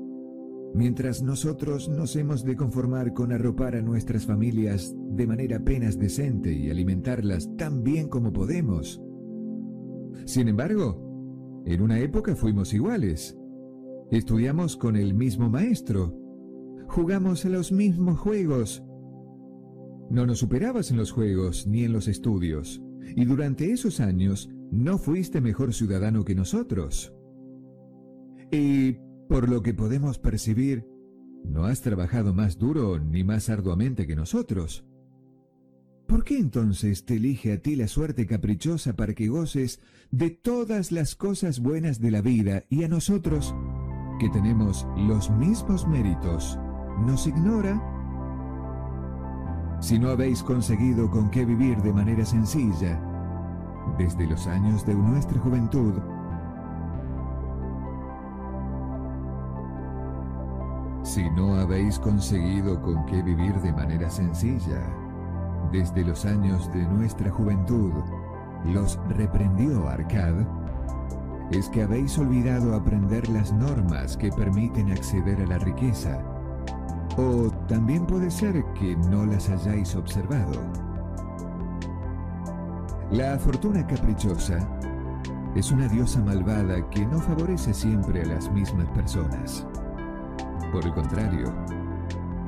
mientras 0.74 1.22
nosotros 1.22 1.88
nos 1.88 2.16
hemos 2.16 2.44
de 2.44 2.56
conformar 2.56 3.12
con 3.12 3.32
arropar 3.32 3.76
a 3.76 3.82
nuestras 3.82 4.26
familias 4.26 4.94
de 4.96 5.26
manera 5.26 5.58
apenas 5.58 5.98
decente 5.98 6.52
y 6.52 6.70
alimentarlas 6.70 7.48
tan 7.56 7.82
bien 7.82 8.08
como 8.08 8.32
podemos. 8.32 9.02
Sin 10.24 10.48
embargo, 10.48 11.62
en 11.64 11.82
una 11.82 11.98
época 12.00 12.36
fuimos 12.36 12.72
iguales. 12.74 13.36
Estudiamos 14.10 14.76
con 14.76 14.96
el 14.96 15.14
mismo 15.14 15.50
maestro. 15.50 16.14
Jugamos 16.88 17.44
a 17.44 17.50
los 17.50 17.72
mismos 17.72 18.18
juegos. 18.18 18.82
No 20.10 20.26
nos 20.26 20.38
superabas 20.38 20.90
en 20.90 20.96
los 20.96 21.12
juegos 21.12 21.66
ni 21.66 21.84
en 21.84 21.92
los 21.92 22.08
estudios. 22.08 22.82
Y 23.16 23.24
durante 23.24 23.70
esos 23.70 24.00
años 24.00 24.50
no 24.70 24.98
fuiste 24.98 25.40
mejor 25.40 25.74
ciudadano 25.74 26.24
que 26.24 26.34
nosotros. 26.34 27.14
Y, 28.50 28.96
por 29.28 29.48
lo 29.48 29.62
que 29.62 29.74
podemos 29.74 30.18
percibir, 30.18 30.86
no 31.44 31.64
has 31.64 31.82
trabajado 31.82 32.34
más 32.34 32.58
duro 32.58 32.98
ni 32.98 33.24
más 33.24 33.48
arduamente 33.48 34.06
que 34.06 34.16
nosotros. 34.16 34.84
¿Por 36.06 36.24
qué 36.24 36.38
entonces 36.38 37.04
te 37.04 37.16
elige 37.16 37.52
a 37.52 37.60
ti 37.60 37.76
la 37.76 37.86
suerte 37.86 38.26
caprichosa 38.26 38.94
para 38.94 39.12
que 39.12 39.28
goces 39.28 39.80
de 40.10 40.30
todas 40.30 40.90
las 40.90 41.14
cosas 41.14 41.60
buenas 41.60 42.00
de 42.00 42.10
la 42.10 42.22
vida 42.22 42.64
y 42.70 42.84
a 42.84 42.88
nosotros 42.88 43.54
que 44.18 44.30
tenemos 44.30 44.86
los 44.96 45.30
mismos 45.30 45.86
méritos, 45.86 46.58
nos 47.06 47.26
ignora? 47.26 47.94
Si 49.80 49.98
no 49.98 50.08
habéis 50.08 50.42
conseguido 50.42 51.10
con 51.10 51.30
qué 51.30 51.44
vivir 51.44 51.76
de 51.82 51.92
manera 51.92 52.24
sencilla, 52.24 53.04
desde 53.98 54.26
los 54.26 54.46
años 54.46 54.86
de 54.86 54.94
nuestra 54.94 55.38
juventud, 55.38 55.92
si 61.08 61.30
no 61.30 61.54
habéis 61.54 61.98
conseguido 61.98 62.80
con 62.82 63.06
qué 63.06 63.22
vivir 63.22 63.54
de 63.62 63.72
manera 63.72 64.10
sencilla, 64.10 64.82
desde 65.72 66.04
los 66.04 66.26
años 66.26 66.70
de 66.74 66.86
nuestra 66.86 67.30
juventud, 67.30 67.92
los 68.66 69.00
reprendió 69.08 69.88
Arcad, 69.88 70.34
es 71.50 71.70
que 71.70 71.82
habéis 71.82 72.18
olvidado 72.18 72.74
aprender 72.76 73.26
las 73.30 73.54
normas 73.54 74.18
que 74.18 74.30
permiten 74.30 74.92
acceder 74.92 75.40
a 75.40 75.46
la 75.46 75.58
riqueza. 75.58 76.22
O 77.16 77.50
también 77.66 78.04
puede 78.04 78.30
ser 78.30 78.62
que 78.74 78.94
no 79.10 79.24
las 79.24 79.48
hayáis 79.48 79.96
observado. 79.96 80.60
La 83.10 83.38
fortuna 83.38 83.86
caprichosa 83.86 84.58
es 85.54 85.72
una 85.72 85.88
diosa 85.88 86.20
malvada 86.20 86.86
que 86.90 87.06
no 87.06 87.18
favorece 87.18 87.72
siempre 87.72 88.20
a 88.22 88.26
las 88.26 88.52
mismas 88.52 88.88
personas. 88.90 89.66
Por 90.72 90.84
el 90.84 90.92
contrario, 90.92 91.52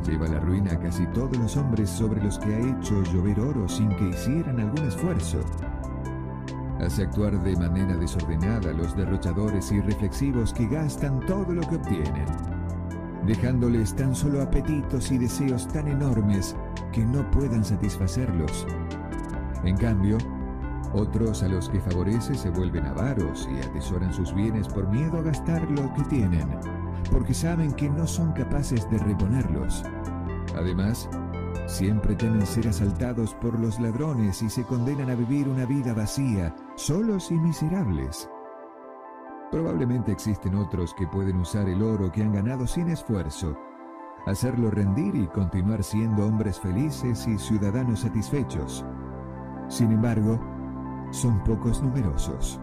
lleva 0.06 0.28
la 0.28 0.40
ruina 0.40 0.72
a 0.72 0.78
casi 0.78 1.06
todos 1.08 1.36
los 1.36 1.56
hombres 1.56 1.88
sobre 1.90 2.22
los 2.22 2.38
que 2.38 2.54
ha 2.54 2.58
hecho 2.58 3.02
llover 3.04 3.40
oro 3.40 3.68
sin 3.68 3.88
que 3.96 4.08
hicieran 4.08 4.60
algún 4.60 4.86
esfuerzo 4.86 5.40
hace 6.84 7.02
actuar 7.02 7.38
de 7.42 7.56
manera 7.56 7.96
desordenada 7.96 8.70
a 8.70 8.74
los 8.74 8.96
derrochadores 8.96 9.70
y 9.72 9.80
reflexivos 9.80 10.52
que 10.52 10.66
gastan 10.66 11.20
todo 11.26 11.52
lo 11.52 11.60
que 11.62 11.76
obtienen, 11.76 12.26
dejándoles 13.26 13.94
tan 13.94 14.14
solo 14.14 14.42
apetitos 14.42 15.10
y 15.10 15.18
deseos 15.18 15.68
tan 15.68 15.88
enormes 15.88 16.56
que 16.92 17.04
no 17.04 17.28
puedan 17.30 17.64
satisfacerlos. 17.64 18.66
En 19.64 19.76
cambio, 19.76 20.16
otros 20.92 21.42
a 21.42 21.48
los 21.48 21.68
que 21.68 21.80
favorece 21.80 22.34
se 22.34 22.50
vuelven 22.50 22.86
avaros 22.86 23.48
y 23.52 23.64
atesoran 23.64 24.12
sus 24.12 24.34
bienes 24.34 24.66
por 24.66 24.88
miedo 24.88 25.18
a 25.18 25.22
gastar 25.22 25.70
lo 25.70 25.92
que 25.94 26.02
tienen, 26.04 26.48
porque 27.10 27.34
saben 27.34 27.72
que 27.72 27.88
no 27.88 28.06
son 28.06 28.32
capaces 28.32 28.88
de 28.90 28.98
reponerlos. 28.98 29.84
Además, 30.56 31.08
Siempre 31.70 32.16
temen 32.16 32.44
ser 32.44 32.66
asaltados 32.66 33.32
por 33.34 33.56
los 33.56 33.78
ladrones 33.78 34.42
y 34.42 34.50
se 34.50 34.64
condenan 34.64 35.08
a 35.08 35.14
vivir 35.14 35.48
una 35.48 35.64
vida 35.66 35.94
vacía, 35.94 36.52
solos 36.74 37.30
y 37.30 37.34
miserables. 37.34 38.28
Probablemente 39.52 40.10
existen 40.10 40.56
otros 40.56 40.92
que 40.94 41.06
pueden 41.06 41.36
usar 41.36 41.68
el 41.68 41.80
oro 41.80 42.10
que 42.10 42.22
han 42.22 42.32
ganado 42.32 42.66
sin 42.66 42.88
esfuerzo, 42.88 43.56
hacerlo 44.26 44.72
rendir 44.72 45.14
y 45.14 45.28
continuar 45.28 45.84
siendo 45.84 46.26
hombres 46.26 46.58
felices 46.58 47.28
y 47.28 47.38
ciudadanos 47.38 48.00
satisfechos. 48.00 48.84
Sin 49.68 49.92
embargo, 49.92 50.40
son 51.12 51.42
pocos 51.44 51.80
numerosos. 51.82 52.60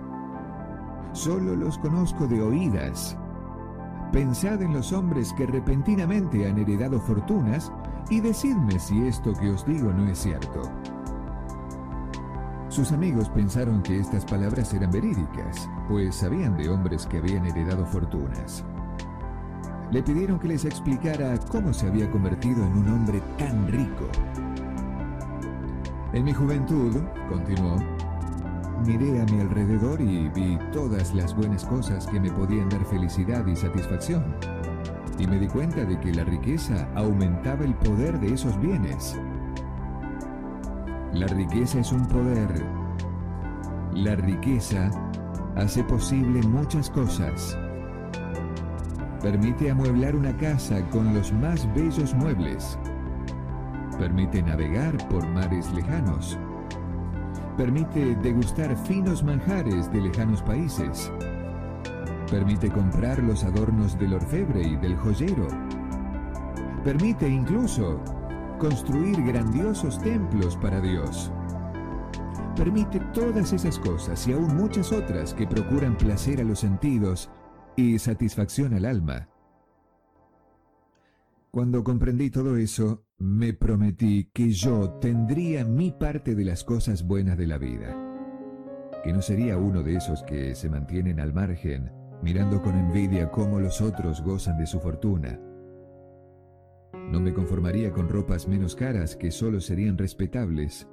Solo 1.13 1.55
los 1.55 1.77
conozco 1.77 2.27
de 2.27 2.41
oídas. 2.41 3.17
Pensad 4.11 4.61
en 4.61 4.73
los 4.73 4.93
hombres 4.93 5.33
que 5.33 5.45
repentinamente 5.45 6.47
han 6.47 6.57
heredado 6.57 6.99
fortunas 6.99 7.71
y 8.09 8.21
decidme 8.21 8.79
si 8.79 9.05
esto 9.05 9.33
que 9.33 9.49
os 9.49 9.65
digo 9.65 9.91
no 9.91 10.07
es 10.07 10.19
cierto. 10.19 10.61
Sus 12.69 12.91
amigos 12.91 13.29
pensaron 13.29 13.81
que 13.81 13.99
estas 13.99 14.23
palabras 14.25 14.73
eran 14.73 14.91
verídicas, 14.91 15.69
pues 15.89 16.15
sabían 16.15 16.55
de 16.57 16.69
hombres 16.69 17.05
que 17.05 17.17
habían 17.17 17.45
heredado 17.45 17.85
fortunas. 17.85 18.63
Le 19.91 20.03
pidieron 20.03 20.39
que 20.39 20.49
les 20.49 20.65
explicara 20.65 21.37
cómo 21.49 21.73
se 21.73 21.87
había 21.87 22.09
convertido 22.11 22.63
en 22.65 22.77
un 22.77 22.89
hombre 22.89 23.21
tan 23.37 23.67
rico. 23.67 24.07
En 26.13 26.23
mi 26.23 26.33
juventud, 26.33 26.95
continuó, 27.29 27.77
miré 28.85 29.21
a 29.21 29.25
mi 29.25 29.41
alrededor 29.41 29.99
y 30.01 30.29
vi 30.29 30.57
todas 30.71 31.13
las 31.13 31.35
buenas 31.35 31.65
cosas 31.65 32.07
que 32.07 32.19
me 32.19 32.31
podían 32.31 32.69
dar 32.69 32.83
felicidad 32.85 33.45
y 33.47 33.55
satisfacción. 33.55 34.35
Y 35.19 35.27
me 35.27 35.39
di 35.39 35.47
cuenta 35.47 35.83
de 35.83 35.99
que 35.99 36.13
la 36.13 36.23
riqueza 36.23 36.87
aumentaba 36.95 37.65
el 37.65 37.73
poder 37.75 38.19
de 38.19 38.33
esos 38.33 38.59
bienes. 38.59 39.19
La 41.13 41.27
riqueza 41.27 41.79
es 41.79 41.91
un 41.91 42.05
poder. 42.07 42.49
La 43.93 44.15
riqueza 44.15 44.91
hace 45.55 45.83
posible 45.83 46.41
muchas 46.43 46.89
cosas. 46.89 47.57
Permite 49.21 49.71
amueblar 49.71 50.15
una 50.15 50.35
casa 50.37 50.87
con 50.89 51.13
los 51.13 51.33
más 51.33 51.67
bellos 51.73 52.13
muebles. 52.13 52.77
Permite 53.97 54.43
navegar 54.43 54.95
por 55.09 55.27
mares 55.29 55.71
lejanos 55.73 56.37
Permite 57.57 58.15
degustar 58.17 58.77
finos 58.85 59.23
manjares 59.23 59.91
de 59.91 59.99
lejanos 59.99 60.43
países. 60.43 61.11
Permite 62.29 62.69
comprar 62.69 63.17
los 63.23 63.43
adornos 63.43 63.97
del 63.97 64.13
orfebre 64.13 64.61
y 64.61 64.75
del 64.75 64.95
joyero. 64.97 65.47
Permite 66.83 67.27
incluso 67.27 67.99
construir 68.59 69.19
grandiosos 69.23 69.99
templos 69.99 70.55
para 70.57 70.79
Dios. 70.79 71.31
Permite 72.55 72.99
todas 73.11 73.51
esas 73.53 73.79
cosas 73.79 74.27
y 74.27 74.33
aún 74.33 74.55
muchas 74.55 74.91
otras 74.91 75.33
que 75.33 75.47
procuran 75.47 75.97
placer 75.97 76.39
a 76.41 76.43
los 76.43 76.59
sentidos 76.59 77.31
y 77.75 77.97
satisfacción 77.97 78.75
al 78.75 78.85
alma. 78.85 79.29
Cuando 81.49 81.83
comprendí 81.83 82.29
todo 82.29 82.55
eso, 82.57 83.06
me 83.19 83.53
prometí 83.53 84.29
que 84.31 84.51
yo 84.51 84.91
tendría 85.01 85.65
mi 85.65 85.91
parte 85.91 86.35
de 86.35 86.45
las 86.45 86.63
cosas 86.63 87.03
buenas 87.03 87.35
de 87.37 87.47
la 87.47 87.57
vida, 87.57 87.95
que 89.03 89.11
no 89.11 89.23
sería 89.23 89.57
uno 89.57 89.81
de 89.81 89.95
esos 89.95 90.21
que 90.23 90.53
se 90.53 90.69
mantienen 90.69 91.19
al 91.19 91.33
margen, 91.33 91.91
mirando 92.21 92.61
con 92.61 92.77
envidia 92.77 93.31
cómo 93.31 93.59
los 93.59 93.81
otros 93.81 94.21
gozan 94.21 94.59
de 94.59 94.67
su 94.67 94.79
fortuna. 94.79 95.39
No 97.09 97.19
me 97.19 97.33
conformaría 97.33 97.91
con 97.91 98.07
ropas 98.07 98.47
menos 98.47 98.75
caras 98.75 99.15
que 99.15 99.31
solo 99.31 99.61
serían 99.61 99.97
respetables. 99.97 100.87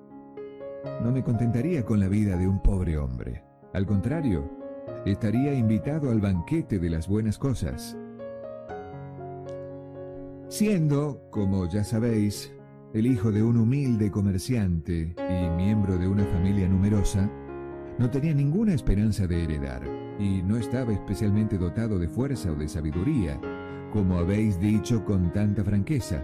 No 1.03 1.13
me 1.13 1.23
contentaría 1.23 1.85
con 1.85 2.01
la 2.01 2.09
vida 2.09 2.37
de 2.37 2.49
un 2.49 2.63
pobre 2.63 2.97
hombre. 2.97 3.45
Al 3.75 3.85
contrario, 3.85 4.51
estaría 5.05 5.53
invitado 5.53 6.11
al 6.11 6.21
banquete 6.21 6.79
de 6.79 6.89
las 6.89 7.07
buenas 7.07 7.39
cosas 7.39 7.99
Siendo, 10.49 11.27
como 11.31 11.69
ya 11.69 11.83
sabéis, 11.83 12.53
el 12.93 13.07
hijo 13.07 13.33
de 13.33 13.43
un 13.43 13.57
humilde 13.57 14.11
comerciante 14.11 15.15
y 15.19 15.57
miembro 15.57 15.99
de 15.99 16.07
una 16.07 16.25
familia 16.27 16.69
numerosa, 16.69 17.29
no 17.99 18.11
tenía 18.11 18.35
ninguna 18.35 18.75
esperanza 18.75 19.27
de 19.27 19.45
heredar 19.45 19.83
y 20.19 20.43
no 20.43 20.57
estaba 20.57 20.93
especialmente 20.93 21.59
dotado 21.59 21.99
de 21.99 22.09
fuerza 22.09 22.53
o 22.53 22.55
de 22.55 22.69
sabiduría, 22.69 23.41
como 23.93 24.19
habéis 24.19 24.61
dicho 24.61 25.05
con 25.05 25.33
tanta 25.33 25.65
franqueza. 25.65 26.23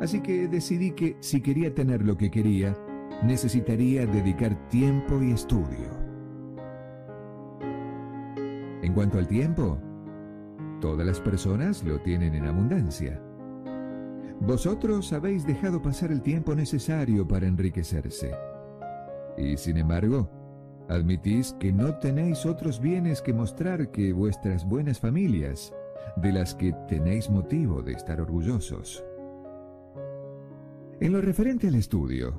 Así 0.00 0.20
que 0.20 0.46
decidí 0.46 0.92
que 0.92 1.16
si 1.20 1.40
quería 1.40 1.74
tener 1.74 2.04
lo 2.04 2.16
que 2.16 2.30
quería, 2.30 2.76
necesitaría 3.24 4.06
dedicar 4.06 4.68
tiempo 4.68 5.22
y 5.22 5.32
estudio. 5.32 5.90
En 8.82 8.92
cuanto 8.92 9.18
al 9.18 9.26
tiempo, 9.26 9.78
todas 10.80 11.06
las 11.06 11.20
personas 11.20 11.82
lo 11.82 11.98
tienen 12.00 12.34
en 12.34 12.46
abundancia. 12.46 13.20
Vosotros 14.40 15.12
habéis 15.12 15.46
dejado 15.46 15.80
pasar 15.80 16.12
el 16.12 16.20
tiempo 16.22 16.54
necesario 16.54 17.26
para 17.26 17.46
enriquecerse. 17.46 18.32
Y 19.38 19.56
sin 19.56 19.78
embargo, 19.78 20.30
admitís 20.88 21.54
que 21.58 21.72
no 21.72 21.98
tenéis 21.98 22.44
otros 22.44 22.80
bienes 22.80 23.22
que 23.22 23.32
mostrar 23.32 23.90
que 23.90 24.12
vuestras 24.12 24.66
buenas 24.66 25.00
familias, 25.00 25.72
de 26.16 26.32
las 26.32 26.54
que 26.54 26.72
tenéis 26.88 27.30
motivo 27.30 27.82
de 27.82 27.92
estar 27.92 28.20
orgullosos. 28.20 29.02
En 31.00 31.12
lo 31.12 31.20
referente 31.20 31.68
al 31.68 31.74
estudio, 31.74 32.34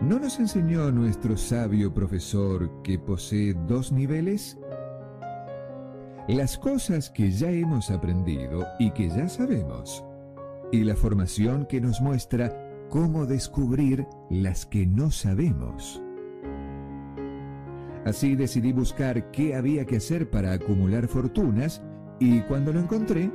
¿no 0.00 0.18
nos 0.18 0.38
enseñó 0.38 0.90
nuestro 0.90 1.36
sabio 1.36 1.92
profesor 1.92 2.82
que 2.82 2.98
posee 2.98 3.54
dos 3.66 3.92
niveles? 3.92 4.58
Las 6.26 6.56
cosas 6.58 7.10
que 7.10 7.30
ya 7.30 7.50
hemos 7.50 7.90
aprendido 7.90 8.66
y 8.78 8.90
que 8.92 9.08
ya 9.10 9.28
sabemos 9.28 10.04
y 10.74 10.82
la 10.82 10.96
formación 10.96 11.66
que 11.66 11.80
nos 11.80 12.00
muestra 12.00 12.52
cómo 12.90 13.26
descubrir 13.26 14.08
las 14.28 14.66
que 14.66 14.86
no 14.86 15.12
sabemos. 15.12 16.02
Así 18.04 18.34
decidí 18.34 18.72
buscar 18.72 19.30
qué 19.30 19.54
había 19.54 19.84
que 19.84 19.98
hacer 19.98 20.30
para 20.30 20.52
acumular 20.52 21.06
fortunas 21.06 21.80
y 22.18 22.40
cuando 22.42 22.72
lo 22.72 22.80
encontré, 22.80 23.30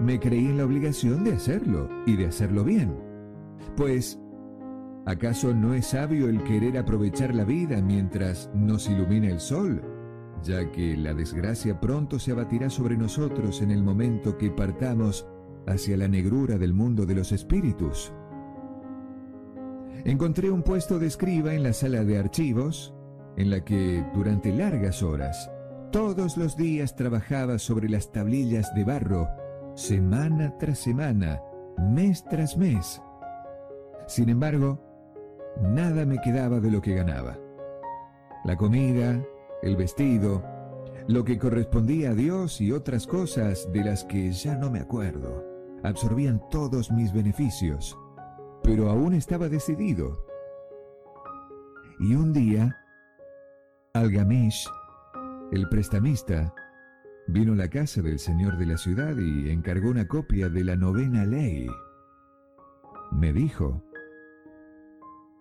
me 0.00 0.18
creí 0.18 0.46
en 0.46 0.56
la 0.56 0.64
obligación 0.64 1.24
de 1.24 1.34
hacerlo 1.34 1.90
y 2.06 2.16
de 2.16 2.26
hacerlo 2.26 2.64
bien. 2.64 2.96
Pues, 3.76 4.18
¿acaso 5.04 5.54
no 5.54 5.74
es 5.74 5.88
sabio 5.88 6.26
el 6.26 6.42
querer 6.42 6.78
aprovechar 6.78 7.34
la 7.34 7.44
vida 7.44 7.82
mientras 7.82 8.50
nos 8.54 8.88
ilumina 8.88 9.28
el 9.28 9.40
sol? 9.40 9.82
ya 10.42 10.72
que 10.72 10.96
la 10.96 11.14
desgracia 11.14 11.80
pronto 11.80 12.18
se 12.18 12.32
abatirá 12.32 12.68
sobre 12.68 12.96
nosotros 12.96 13.62
en 13.62 13.70
el 13.70 13.82
momento 13.82 14.36
que 14.36 14.50
partamos 14.50 15.26
hacia 15.66 15.96
la 15.96 16.08
negrura 16.08 16.58
del 16.58 16.74
mundo 16.74 17.06
de 17.06 17.14
los 17.14 17.32
espíritus. 17.32 18.12
Encontré 20.04 20.50
un 20.50 20.62
puesto 20.62 20.98
de 20.98 21.06
escriba 21.06 21.54
en 21.54 21.62
la 21.62 21.72
sala 21.72 22.04
de 22.04 22.18
archivos, 22.18 22.94
en 23.36 23.50
la 23.50 23.64
que 23.64 24.04
durante 24.14 24.52
largas 24.52 25.02
horas, 25.02 25.50
todos 25.92 26.36
los 26.36 26.56
días 26.56 26.96
trabajaba 26.96 27.58
sobre 27.58 27.88
las 27.88 28.10
tablillas 28.10 28.74
de 28.74 28.84
barro, 28.84 29.28
semana 29.74 30.56
tras 30.58 30.78
semana, 30.78 31.40
mes 31.78 32.24
tras 32.24 32.56
mes. 32.56 33.00
Sin 34.06 34.28
embargo, 34.28 34.82
nada 35.62 36.04
me 36.04 36.20
quedaba 36.20 36.60
de 36.60 36.70
lo 36.70 36.80
que 36.80 36.94
ganaba. 36.94 37.38
La 38.44 38.56
comida, 38.56 39.22
el 39.62 39.76
vestido, 39.76 40.42
lo 41.06 41.24
que 41.24 41.38
correspondía 41.38 42.10
a 42.10 42.14
Dios 42.14 42.60
y 42.60 42.72
otras 42.72 43.06
cosas 43.06 43.70
de 43.72 43.84
las 43.84 44.04
que 44.04 44.32
ya 44.32 44.56
no 44.56 44.70
me 44.70 44.80
acuerdo 44.80 45.51
absorbían 45.82 46.40
todos 46.50 46.90
mis 46.90 47.12
beneficios, 47.12 47.98
pero 48.62 48.88
aún 48.88 49.14
estaba 49.14 49.48
decidido. 49.48 50.24
Y 51.98 52.14
un 52.14 52.32
día, 52.32 52.76
Algamish, 53.94 54.68
el 55.52 55.68
prestamista, 55.68 56.54
vino 57.28 57.52
a 57.52 57.56
la 57.56 57.68
casa 57.68 58.02
del 58.02 58.18
señor 58.18 58.56
de 58.58 58.66
la 58.66 58.76
ciudad 58.76 59.16
y 59.16 59.50
encargó 59.50 59.90
una 59.90 60.08
copia 60.08 60.48
de 60.48 60.64
la 60.64 60.76
novena 60.76 61.24
ley. 61.24 61.66
Me 63.12 63.32
dijo, 63.32 63.82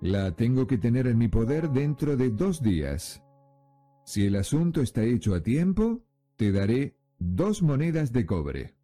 la 0.01 0.35
tengo 0.35 0.67
que 0.67 0.77
tener 0.77 1.07
en 1.07 1.17
mi 1.17 1.27
poder 1.27 1.69
dentro 1.69 2.17
de 2.17 2.31
dos 2.31 2.61
días. 2.61 3.23
Si 4.03 4.25
el 4.25 4.35
asunto 4.35 4.81
está 4.81 5.03
hecho 5.03 5.35
a 5.35 5.41
tiempo, 5.41 6.01
te 6.35 6.51
daré 6.51 6.97
dos 7.19 7.61
monedas 7.61 8.11
de 8.11 8.25
cobre. 8.25 8.80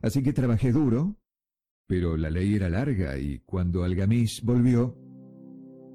Así 0.00 0.22
que 0.22 0.32
trabajé 0.32 0.72
duro, 0.72 1.16
pero 1.86 2.16
la 2.16 2.30
ley 2.30 2.54
era 2.54 2.68
larga 2.68 3.18
y 3.18 3.40
cuando 3.40 3.82
Algamish 3.82 4.44
volvió, 4.44 4.96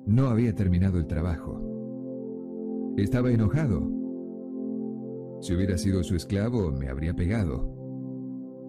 no 0.06 0.28
había 0.28 0.54
terminado 0.56 0.98
el 0.98 1.08
trabajo. 1.08 2.94
Estaba 2.98 3.32
enojado. 3.32 3.90
Si 5.40 5.54
hubiera 5.54 5.78
sido 5.78 6.04
su 6.04 6.16
esclavo, 6.16 6.72
me 6.72 6.90
habría 6.90 7.14
pegado. 7.14 7.70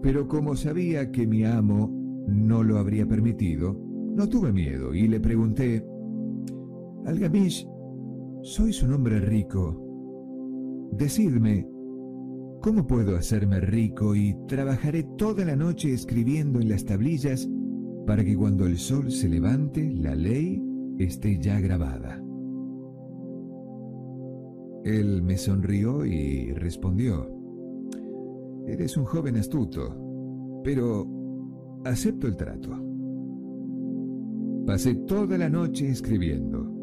Pero 0.02 0.28
como 0.28 0.54
sabía 0.54 1.10
que 1.10 1.26
mi 1.26 1.44
amo 1.44 1.90
no 2.28 2.62
lo 2.62 2.78
habría 2.78 3.06
permitido, 3.06 3.74
no 4.14 4.28
tuve 4.28 4.52
miedo 4.52 4.94
y 4.94 5.08
le 5.08 5.18
pregunté, 5.18 5.84
Algamish, 7.06 7.66
sois 8.42 8.82
un 8.82 8.92
hombre 8.92 9.20
rico. 9.20 9.80
Decidme, 10.92 11.66
¿Cómo 12.64 12.86
puedo 12.86 13.14
hacerme 13.14 13.60
rico 13.60 14.14
y 14.14 14.34
trabajaré 14.48 15.02
toda 15.18 15.44
la 15.44 15.54
noche 15.54 15.92
escribiendo 15.92 16.60
en 16.60 16.70
las 16.70 16.86
tablillas 16.86 17.46
para 18.06 18.24
que 18.24 18.34
cuando 18.34 18.64
el 18.64 18.78
sol 18.78 19.12
se 19.12 19.28
levante 19.28 19.92
la 19.92 20.14
ley 20.14 20.62
esté 20.98 21.38
ya 21.38 21.60
grabada? 21.60 22.24
Él 24.82 25.20
me 25.22 25.36
sonrió 25.36 26.06
y 26.06 26.54
respondió, 26.54 27.28
Eres 28.66 28.96
un 28.96 29.04
joven 29.04 29.36
astuto, 29.36 30.62
pero 30.64 31.06
acepto 31.84 32.26
el 32.26 32.36
trato. 32.38 32.70
Pasé 34.66 34.94
toda 34.94 35.36
la 35.36 35.50
noche 35.50 35.90
escribiendo. 35.90 36.73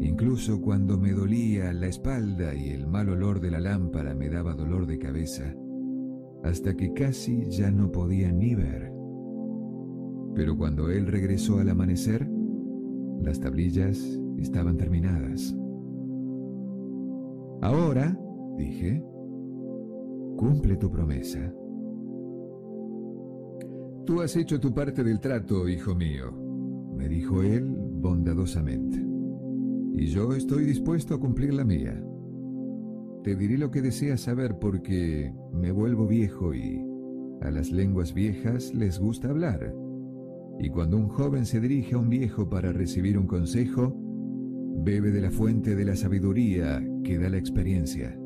Incluso 0.00 0.60
cuando 0.60 0.98
me 0.98 1.12
dolía 1.12 1.72
la 1.72 1.86
espalda 1.86 2.54
y 2.54 2.70
el 2.70 2.86
mal 2.86 3.08
olor 3.08 3.40
de 3.40 3.50
la 3.50 3.60
lámpara 3.60 4.14
me 4.14 4.28
daba 4.28 4.54
dolor 4.54 4.86
de 4.86 4.98
cabeza, 4.98 5.54
hasta 6.44 6.76
que 6.76 6.92
casi 6.92 7.48
ya 7.50 7.70
no 7.70 7.90
podía 7.90 8.30
ni 8.30 8.54
ver. 8.54 8.92
Pero 10.34 10.56
cuando 10.56 10.90
él 10.90 11.06
regresó 11.06 11.58
al 11.58 11.68
amanecer, 11.68 12.28
las 13.22 13.40
tablillas 13.40 13.98
estaban 14.38 14.76
terminadas. 14.76 15.54
Ahora, 17.60 18.16
dije, 18.56 19.02
cumple 20.36 20.76
tu 20.76 20.90
promesa. 20.90 21.52
Tú 24.06 24.20
has 24.22 24.36
hecho 24.36 24.60
tu 24.60 24.72
parte 24.72 25.02
del 25.02 25.20
trato, 25.20 25.68
hijo 25.68 25.94
mío, 25.94 26.32
me 26.96 27.08
dijo 27.08 27.42
él 27.42 27.76
bondadosamente, 28.00 29.04
y 29.98 30.06
yo 30.06 30.32
estoy 30.32 30.64
dispuesto 30.64 31.16
a 31.16 31.18
cumplir 31.18 31.52
la 31.52 31.64
mía. 31.64 32.00
Te 33.24 33.34
diré 33.34 33.58
lo 33.58 33.72
que 33.72 33.82
deseas 33.82 34.20
saber 34.20 34.56
porque 34.60 35.34
me 35.52 35.72
vuelvo 35.72 36.06
viejo 36.06 36.54
y 36.54 36.80
a 37.40 37.50
las 37.50 37.72
lenguas 37.72 38.14
viejas 38.14 38.72
les 38.74 39.00
gusta 39.00 39.28
hablar. 39.28 39.74
Y 40.60 40.70
cuando 40.70 40.96
un 40.96 41.08
joven 41.08 41.44
se 41.44 41.60
dirige 41.60 41.96
a 41.96 41.98
un 41.98 42.08
viejo 42.08 42.48
para 42.48 42.72
recibir 42.72 43.18
un 43.18 43.26
consejo, 43.26 43.92
bebe 44.84 45.10
de 45.10 45.20
la 45.20 45.32
fuente 45.32 45.74
de 45.74 45.84
la 45.84 45.96
sabiduría 45.96 46.80
que 47.02 47.18
da 47.18 47.28
la 47.28 47.38
experiencia. 47.38 48.16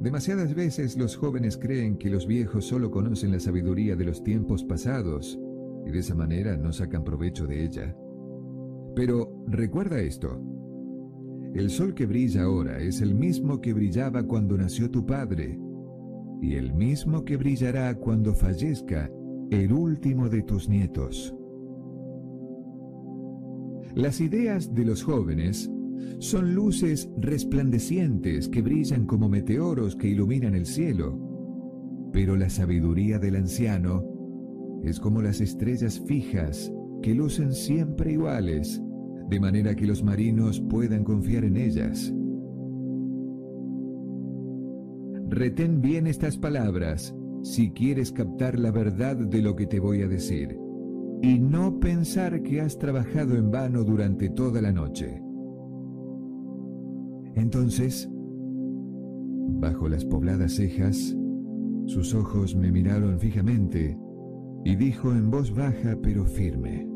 Demasiadas 0.00 0.56
veces 0.56 0.98
los 0.98 1.16
jóvenes 1.16 1.56
creen 1.56 1.98
que 1.98 2.10
los 2.10 2.26
viejos 2.26 2.64
solo 2.64 2.90
conocen 2.90 3.30
la 3.30 3.38
sabiduría 3.38 3.94
de 3.94 4.06
los 4.06 4.24
tiempos 4.24 4.64
pasados 4.64 5.38
y 5.86 5.92
de 5.92 6.00
esa 6.00 6.16
manera 6.16 6.56
no 6.56 6.72
sacan 6.72 7.04
provecho 7.04 7.46
de 7.46 7.62
ella. 7.62 7.96
Pero 8.94 9.44
recuerda 9.46 10.00
esto. 10.00 10.40
El 11.54 11.70
sol 11.70 11.94
que 11.94 12.06
brilla 12.06 12.44
ahora 12.44 12.80
es 12.80 13.00
el 13.00 13.14
mismo 13.14 13.60
que 13.60 13.72
brillaba 13.72 14.24
cuando 14.24 14.56
nació 14.56 14.90
tu 14.90 15.06
padre 15.06 15.58
y 16.40 16.54
el 16.54 16.74
mismo 16.74 17.24
que 17.24 17.36
brillará 17.36 17.94
cuando 17.94 18.34
fallezca 18.34 19.10
el 19.50 19.72
último 19.72 20.28
de 20.28 20.42
tus 20.42 20.68
nietos. 20.68 21.34
Las 23.94 24.20
ideas 24.20 24.74
de 24.74 24.84
los 24.84 25.04
jóvenes 25.04 25.70
son 26.18 26.54
luces 26.54 27.08
resplandecientes 27.16 28.48
que 28.48 28.62
brillan 28.62 29.06
como 29.06 29.28
meteoros 29.28 29.94
que 29.94 30.08
iluminan 30.08 30.54
el 30.54 30.66
cielo, 30.66 31.18
pero 32.12 32.36
la 32.36 32.50
sabiduría 32.50 33.18
del 33.18 33.36
anciano 33.36 34.04
es 34.82 34.98
como 34.98 35.22
las 35.22 35.40
estrellas 35.40 36.02
fijas 36.06 36.72
que 37.02 37.14
lucen 37.14 37.52
siempre 37.52 38.12
iguales, 38.12 38.82
de 39.34 39.40
manera 39.40 39.74
que 39.74 39.84
los 39.84 40.04
marinos 40.04 40.60
puedan 40.60 41.02
confiar 41.02 41.42
en 41.42 41.56
ellas. 41.56 42.14
Retén 45.28 45.80
bien 45.80 46.06
estas 46.06 46.38
palabras 46.38 47.12
si 47.42 47.72
quieres 47.72 48.12
captar 48.12 48.60
la 48.60 48.70
verdad 48.70 49.16
de 49.16 49.42
lo 49.42 49.56
que 49.56 49.66
te 49.66 49.80
voy 49.80 50.02
a 50.02 50.06
decir, 50.06 50.56
y 51.20 51.40
no 51.40 51.80
pensar 51.80 52.44
que 52.44 52.60
has 52.60 52.78
trabajado 52.78 53.34
en 53.34 53.50
vano 53.50 53.82
durante 53.82 54.30
toda 54.30 54.62
la 54.62 54.70
noche. 54.70 55.20
Entonces, 57.34 58.08
bajo 59.58 59.88
las 59.88 60.04
pobladas 60.04 60.52
cejas, 60.52 61.16
sus 61.86 62.14
ojos 62.14 62.54
me 62.54 62.70
miraron 62.70 63.18
fijamente 63.18 63.98
y 64.64 64.76
dijo 64.76 65.10
en 65.10 65.28
voz 65.28 65.52
baja 65.52 65.98
pero 66.00 66.24
firme, 66.24 66.93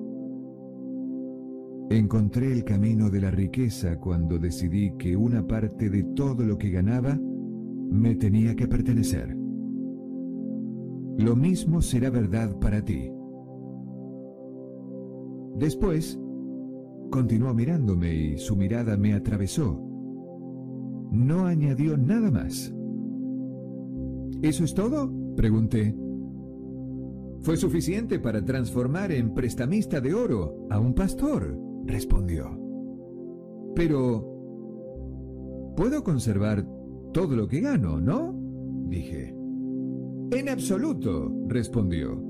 Encontré 1.91 2.53
el 2.53 2.65
camino 2.65 3.09
de 3.09 3.21
la 3.21 3.31
riqueza 3.31 3.99
cuando 3.99 4.39
decidí 4.39 4.93
que 4.99 5.17
una 5.17 5.47
parte 5.47 5.89
de 5.89 6.03
todo 6.15 6.45
lo 6.45 6.59
que 6.59 6.71
ganaba 6.71 7.19
me 7.19 8.15
tenía 8.15 8.55
que 8.55 8.69
pertenecer. 8.69 9.35
Lo 11.17 11.35
mismo 11.35 11.81
será 11.81 12.11
verdad 12.11 12.59
para 12.59 12.85
ti. 12.85 13.11
Después, 15.57 16.21
continuó 17.11 17.55
mirándome 17.55 18.15
y 18.15 18.39
su 18.39 18.55
mirada 18.55 18.97
me 18.99 19.15
atravesó. 19.15 19.83
No 21.11 21.47
añadió 21.47 21.97
nada 21.97 22.31
más. 22.31 22.73
¿Eso 24.43 24.63
es 24.63 24.75
todo? 24.75 25.11
Pregunté. 25.35 25.97
Fue 27.41 27.57
suficiente 27.57 28.19
para 28.19 28.45
transformar 28.45 29.11
en 29.11 29.33
prestamista 29.33 30.01
de 30.01 30.13
oro 30.13 30.67
a 30.71 30.79
un 30.79 30.95
pastor, 30.95 31.59
respondió. 31.89 32.57
Pero... 33.75 34.35
Puedo 35.77 36.03
conservar 36.05 36.67
todo 37.13 37.37
lo 37.37 37.49
que 37.49 37.61
gano, 37.61 38.01
¿no? 38.01 38.35
Dije. 38.89 39.35
En 40.31 40.49
absoluto, 40.49 41.33
respondió. 41.47 42.21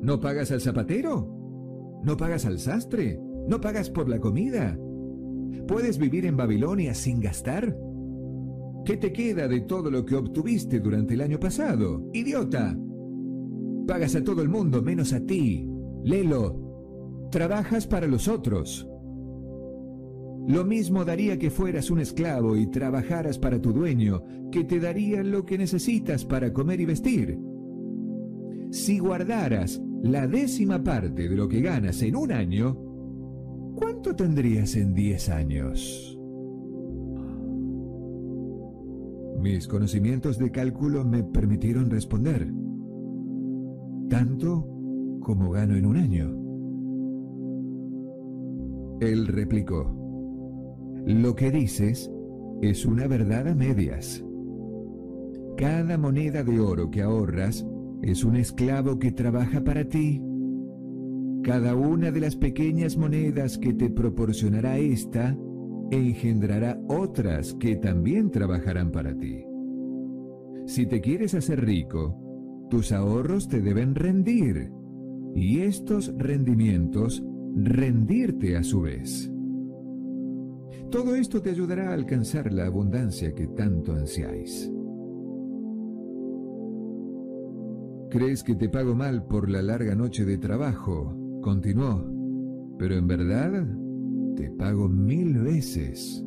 ¿No 0.00 0.20
pagas 0.20 0.50
al 0.50 0.60
zapatero? 0.60 2.00
¿No 2.02 2.16
pagas 2.16 2.46
al 2.46 2.58
sastre? 2.58 3.20
¿No 3.48 3.60
pagas 3.60 3.90
por 3.90 4.08
la 4.08 4.20
comida? 4.20 4.78
¿Puedes 5.66 5.98
vivir 5.98 6.26
en 6.26 6.36
Babilonia 6.36 6.94
sin 6.94 7.20
gastar? 7.20 7.76
¿Qué 8.84 8.96
te 8.98 9.12
queda 9.12 9.48
de 9.48 9.62
todo 9.62 9.90
lo 9.90 10.04
que 10.04 10.14
obtuviste 10.14 10.80
durante 10.80 11.14
el 11.14 11.22
año 11.22 11.40
pasado? 11.40 12.08
¡Idiota! 12.12 12.78
Pagas 13.86 14.14
a 14.14 14.22
todo 14.22 14.42
el 14.42 14.48
mundo 14.48 14.82
menos 14.82 15.12
a 15.12 15.20
ti. 15.20 15.66
Lelo. 16.04 16.63
Trabajas 17.30 17.86
para 17.86 18.06
los 18.06 18.28
otros. 18.28 18.88
Lo 20.46 20.64
mismo 20.64 21.04
daría 21.04 21.38
que 21.38 21.50
fueras 21.50 21.90
un 21.90 22.00
esclavo 22.00 22.56
y 22.56 22.66
trabajaras 22.66 23.38
para 23.38 23.60
tu 23.60 23.72
dueño, 23.72 24.22
que 24.52 24.64
te 24.64 24.78
daría 24.78 25.22
lo 25.22 25.44
que 25.44 25.56
necesitas 25.56 26.24
para 26.24 26.52
comer 26.52 26.80
y 26.80 26.84
vestir. 26.84 27.38
Si 28.70 28.98
guardaras 28.98 29.80
la 30.02 30.26
décima 30.26 30.82
parte 30.82 31.28
de 31.28 31.36
lo 31.36 31.48
que 31.48 31.62
ganas 31.62 32.02
en 32.02 32.14
un 32.14 32.30
año, 32.30 32.76
¿cuánto 33.74 34.14
tendrías 34.14 34.76
en 34.76 34.92
diez 34.92 35.30
años? 35.30 36.18
Mis 39.40 39.66
conocimientos 39.66 40.38
de 40.38 40.50
cálculo 40.50 41.04
me 41.04 41.22
permitieron 41.22 41.88
responder. 41.88 42.52
Tanto 44.10 44.66
como 45.20 45.50
gano 45.50 45.76
en 45.76 45.86
un 45.86 45.96
año. 45.96 46.43
Él 49.00 49.26
replicó. 49.26 49.94
Lo 51.06 51.34
que 51.34 51.50
dices 51.50 52.10
es 52.62 52.86
una 52.86 53.06
verdad 53.06 53.48
a 53.48 53.54
medias. 53.54 54.24
Cada 55.56 55.98
moneda 55.98 56.42
de 56.42 56.60
oro 56.60 56.90
que 56.90 57.02
ahorras 57.02 57.66
es 58.02 58.24
un 58.24 58.36
esclavo 58.36 58.98
que 58.98 59.12
trabaja 59.12 59.62
para 59.62 59.84
ti. 59.84 60.22
Cada 61.42 61.74
una 61.74 62.10
de 62.10 62.20
las 62.20 62.36
pequeñas 62.36 62.96
monedas 62.96 63.58
que 63.58 63.74
te 63.74 63.90
proporcionará 63.90 64.78
esta 64.78 65.36
engendrará 65.90 66.80
otras 66.88 67.54
que 67.54 67.76
también 67.76 68.30
trabajarán 68.30 68.90
para 68.90 69.16
ti. 69.16 69.44
Si 70.66 70.86
te 70.86 71.00
quieres 71.00 71.34
hacer 71.34 71.64
rico, 71.64 72.18
tus 72.70 72.92
ahorros 72.92 73.48
te 73.48 73.60
deben 73.60 73.94
rendir 73.94 74.72
y 75.34 75.60
estos 75.60 76.12
rendimientos 76.16 77.22
rendirte 77.54 78.56
a 78.56 78.62
su 78.62 78.82
vez. 78.82 79.30
Todo 80.90 81.14
esto 81.14 81.40
te 81.40 81.50
ayudará 81.50 81.90
a 81.90 81.94
alcanzar 81.94 82.52
la 82.52 82.66
abundancia 82.66 83.34
que 83.34 83.46
tanto 83.48 83.92
ansiáis. 83.92 84.70
¿Crees 88.10 88.44
que 88.44 88.54
te 88.54 88.68
pago 88.68 88.94
mal 88.94 89.26
por 89.26 89.50
la 89.50 89.60
larga 89.60 89.94
noche 89.94 90.24
de 90.24 90.38
trabajo? 90.38 91.16
Continuó. 91.42 92.04
Pero 92.78 92.94
en 92.94 93.06
verdad 93.08 93.66
te 94.36 94.50
pago 94.50 94.88
mil 94.88 95.38
veces. 95.38 96.24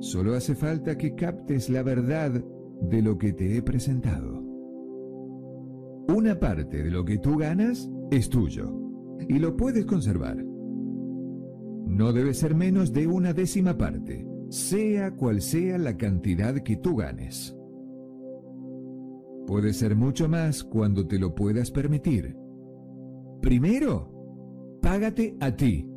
Solo 0.00 0.34
hace 0.34 0.54
falta 0.56 0.98
que 0.98 1.14
captes 1.14 1.70
la 1.70 1.82
verdad 1.82 2.44
de 2.80 3.02
lo 3.02 3.16
que 3.16 3.32
te 3.32 3.56
he 3.56 3.62
presentado. 3.62 4.42
Una 6.08 6.38
parte 6.40 6.82
de 6.82 6.90
lo 6.90 7.04
que 7.04 7.18
tú 7.18 7.36
ganas 7.36 7.88
es 8.10 8.28
tuyo 8.28 8.81
y 9.28 9.38
lo 9.38 9.56
puedes 9.56 9.84
conservar. 9.86 10.44
No 11.86 12.12
debe 12.12 12.34
ser 12.34 12.54
menos 12.54 12.92
de 12.92 13.06
una 13.06 13.32
décima 13.32 13.76
parte, 13.76 14.26
sea 14.48 15.14
cual 15.14 15.40
sea 15.40 15.78
la 15.78 15.96
cantidad 15.96 16.54
que 16.62 16.76
tú 16.76 16.96
ganes. 16.96 17.56
Puede 19.46 19.72
ser 19.72 19.96
mucho 19.96 20.28
más 20.28 20.64
cuando 20.64 21.06
te 21.06 21.18
lo 21.18 21.34
puedas 21.34 21.70
permitir. 21.70 22.36
Primero, 23.40 24.78
págate 24.80 25.36
a 25.40 25.54
ti. 25.56 25.88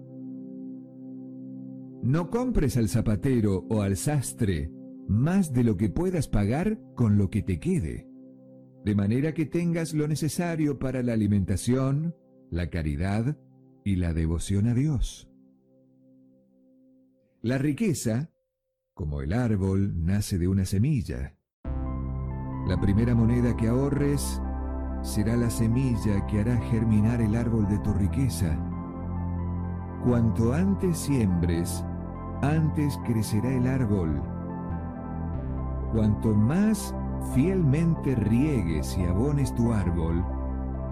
No 2.02 2.30
compres 2.30 2.78
al 2.78 2.90
zapatero 2.90 3.66
o 3.70 3.82
al 3.82 3.98
sastre 3.98 4.72
más 5.08 5.54
de 5.54 5.64
lo 5.64 5.78
que 5.78 5.90
puedas 5.90 6.28
pagar 6.28 6.80
con 6.96 7.18
lo 7.18 7.30
que 7.30 7.42
te 7.42 7.60
quede, 7.60 8.08
de 8.84 8.96
manera 8.96 9.34
que 9.34 9.46
tengas 9.46 9.94
lo 9.94 10.08
necesario 10.08 10.80
para 10.80 11.04
la 11.04 11.14
alimentación, 11.14 12.16
la 12.50 12.70
caridad 12.70 13.38
y 13.84 13.98
la 13.98 14.14
devoción 14.14 14.68
a 14.68 14.74
Dios. 14.74 15.30
La 17.42 17.58
riqueza, 17.58 18.32
como 18.94 19.22
el 19.22 19.34
árbol, 19.34 20.06
nace 20.06 20.38
de 20.38 20.48
una 20.48 20.66
semilla. 20.66 21.38
La 22.68 22.80
primera 22.82 23.14
moneda 23.14 23.56
que 23.56 23.68
ahorres 23.68 24.42
será 25.04 25.38
la 25.38 25.52
semilla 25.52 26.26
que 26.26 26.40
hará 26.40 26.58
germinar 26.58 27.22
el 27.22 27.36
árbol 27.36 27.68
de 27.68 27.78
tu 27.80 27.94
riqueza. 27.94 28.58
Cuanto 30.04 30.54
antes 30.54 30.98
siembres, 30.98 31.86
antes 32.42 32.98
crecerá 33.06 33.54
el 33.54 33.68
árbol. 33.68 34.22
Cuanto 35.92 36.34
más 36.34 36.96
fielmente 37.34 38.16
riegues 38.16 38.98
y 38.98 39.04
abones 39.04 39.54
tu 39.54 39.72
árbol, 39.72 40.26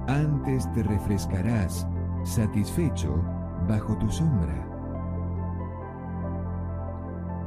antes 0.07 0.71
te 0.73 0.83
refrescarás 0.83 1.87
satisfecho 2.23 3.21
bajo 3.67 3.97
tu 3.97 4.09
sombra. 4.09 4.53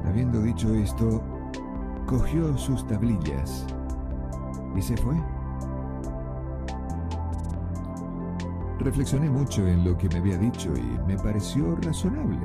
Habiendo 0.07 0.41
dicho 0.41 0.73
esto, 0.75 1.23
cogió 2.07 2.57
sus 2.57 2.87
tablillas 2.87 3.67
y 4.75 4.83
se 4.83 4.97
fue. 4.97 5.17
Reflexioné 8.79 9.29
mucho 9.29 9.67
en 9.67 9.85
lo 9.85 9.97
que 9.99 10.09
me 10.09 10.19
había 10.19 10.39
dicho 10.39 10.73
y 10.77 10.99
me 11.07 11.17
pareció 11.17 11.75
razonable. 11.77 12.39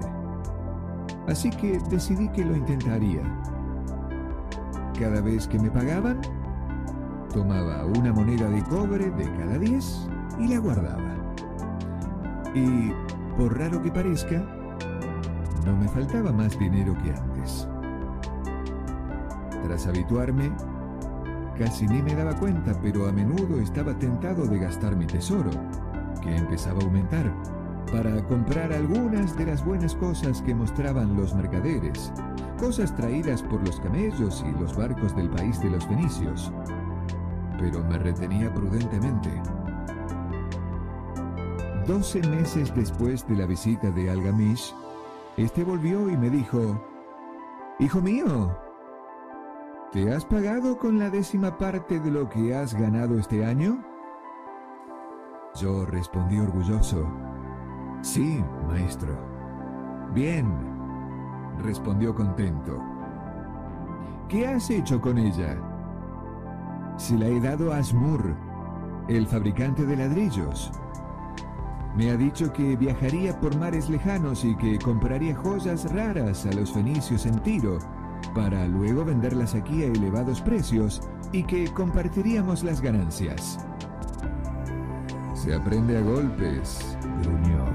Así 1.27 1.49
que 1.51 1.79
decidí 1.89 2.29
que 2.29 2.43
lo 2.43 2.55
intentaría. 2.55 3.21
Cada 4.97 5.21
vez 5.21 5.47
que 5.47 5.59
me 5.59 5.69
pagaban, 5.69 6.19
tomaba 7.31 7.85
una 7.85 8.13
moneda 8.13 8.49
de 8.49 8.63
cobre 8.63 9.09
de 9.11 9.23
cada 9.37 9.57
diez 9.57 10.07
y 10.39 10.47
la 10.47 10.59
guardaba. 10.59 11.15
Y, 12.53 12.91
por 13.37 13.57
raro 13.57 13.81
que 13.81 13.91
parezca, 13.91 14.43
no 15.65 15.75
me 15.77 15.87
faltaba 15.87 16.31
más 16.31 16.57
dinero 16.59 16.95
que 17.03 17.11
antes. 17.11 17.67
Tras 19.63 19.87
habituarme, 19.87 20.51
casi 21.57 21.87
ni 21.87 22.01
me 22.01 22.15
daba 22.15 22.35
cuenta, 22.35 22.73
pero 22.81 23.07
a 23.07 23.11
menudo 23.11 23.61
estaba 23.61 23.97
tentado 23.97 24.45
de 24.45 24.59
gastar 24.59 24.95
mi 24.95 25.05
tesoro, 25.05 25.51
que 26.21 26.35
empezaba 26.35 26.79
a 26.81 26.83
aumentar, 26.83 27.31
para 27.91 28.21
comprar 28.27 28.73
algunas 28.73 29.37
de 29.37 29.45
las 29.45 29.63
buenas 29.63 29.95
cosas 29.95 30.41
que 30.41 30.55
mostraban 30.55 31.15
los 31.15 31.33
mercaderes, 31.35 32.11
cosas 32.59 32.95
traídas 32.95 33.41
por 33.43 33.65
los 33.65 33.79
camellos 33.79 34.43
y 34.47 34.59
los 34.59 34.75
barcos 34.75 35.15
del 35.15 35.29
país 35.29 35.59
de 35.61 35.69
los 35.69 35.85
fenicios. 35.85 36.51
Pero 37.61 37.83
me 37.83 37.99
retenía 37.99 38.51
prudentemente. 38.51 39.29
Doce 41.85 42.27
meses 42.27 42.73
después 42.75 43.27
de 43.27 43.35
la 43.35 43.45
visita 43.45 43.91
de 43.91 44.09
Algamish, 44.09 44.73
este 45.37 45.63
volvió 45.63 46.09
y 46.09 46.17
me 46.17 46.31
dijo, 46.31 46.81
Hijo 47.77 48.01
mío, 48.01 48.57
¿te 49.91 50.11
has 50.11 50.25
pagado 50.25 50.79
con 50.79 50.97
la 50.97 51.11
décima 51.11 51.59
parte 51.59 51.99
de 51.99 52.09
lo 52.09 52.27
que 52.29 52.55
has 52.55 52.73
ganado 52.73 53.19
este 53.19 53.45
año? 53.45 53.83
Yo 55.53 55.85
respondí 55.85 56.39
orgulloso, 56.39 57.07
Sí, 58.01 58.43
maestro. 58.67 59.15
Bien, 60.15 60.51
respondió 61.61 62.15
contento. 62.15 62.81
¿Qué 64.27 64.47
has 64.47 64.67
hecho 64.71 64.99
con 64.99 65.19
ella? 65.19 65.70
Se 66.97 67.17
la 67.17 67.27
he 67.27 67.39
dado 67.39 67.73
a 67.73 67.77
Asmur, 67.77 68.35
el 69.07 69.27
fabricante 69.27 69.85
de 69.85 69.97
ladrillos. 69.97 70.71
Me 71.95 72.11
ha 72.11 72.17
dicho 72.17 72.53
que 72.53 72.75
viajaría 72.75 73.37
por 73.39 73.57
mares 73.57 73.89
lejanos 73.89 74.45
y 74.45 74.55
que 74.55 74.79
compraría 74.79 75.35
joyas 75.35 75.91
raras 75.91 76.45
a 76.45 76.53
los 76.53 76.71
fenicios 76.71 77.25
en 77.25 77.39
Tiro, 77.39 77.79
para 78.33 78.65
luego 78.67 79.03
venderlas 79.03 79.55
aquí 79.55 79.83
a 79.83 79.87
elevados 79.87 80.41
precios 80.41 81.01
y 81.31 81.43
que 81.43 81.71
compartiríamos 81.73 82.63
las 82.63 82.79
ganancias. 82.79 83.59
Se 85.33 85.53
aprende 85.53 85.97
a 85.97 86.01
golpes, 86.01 86.97
gruñó. 87.23 87.65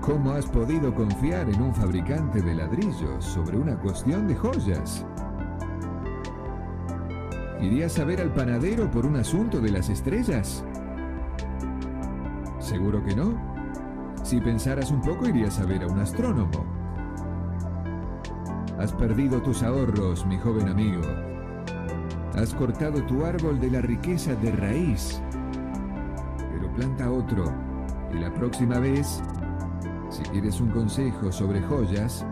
¿Cómo 0.00 0.32
has 0.32 0.46
podido 0.46 0.94
confiar 0.94 1.48
en 1.50 1.60
un 1.60 1.74
fabricante 1.74 2.40
de 2.40 2.54
ladrillos 2.54 3.24
sobre 3.24 3.58
una 3.58 3.76
cuestión 3.76 4.28
de 4.28 4.36
joyas? 4.36 5.04
¿Irías 7.60 7.98
a 7.98 8.04
ver 8.04 8.20
al 8.20 8.32
panadero 8.32 8.90
por 8.90 9.04
un 9.04 9.16
asunto 9.16 9.60
de 9.60 9.70
las 9.70 9.88
estrellas? 9.88 10.64
Seguro 12.60 13.04
que 13.04 13.16
no. 13.16 13.34
Si 14.22 14.40
pensaras 14.40 14.90
un 14.90 15.00
poco 15.00 15.28
irías 15.28 15.58
a 15.58 15.66
ver 15.66 15.82
a 15.82 15.86
un 15.88 15.98
astrónomo. 15.98 16.64
Has 18.78 18.92
perdido 18.92 19.42
tus 19.42 19.64
ahorros, 19.64 20.24
mi 20.26 20.38
joven 20.38 20.68
amigo. 20.68 21.02
Has 22.36 22.54
cortado 22.54 23.02
tu 23.06 23.24
árbol 23.24 23.58
de 23.58 23.72
la 23.72 23.80
riqueza 23.80 24.36
de 24.36 24.52
raíz. 24.52 25.20
Pero 26.38 26.72
planta 26.74 27.10
otro. 27.10 27.52
Y 28.12 28.18
la 28.18 28.32
próxima 28.32 28.78
vez, 28.78 29.20
si 30.10 30.22
quieres 30.30 30.60
un 30.60 30.70
consejo 30.70 31.32
sobre 31.32 31.60
joyas, 31.62 32.24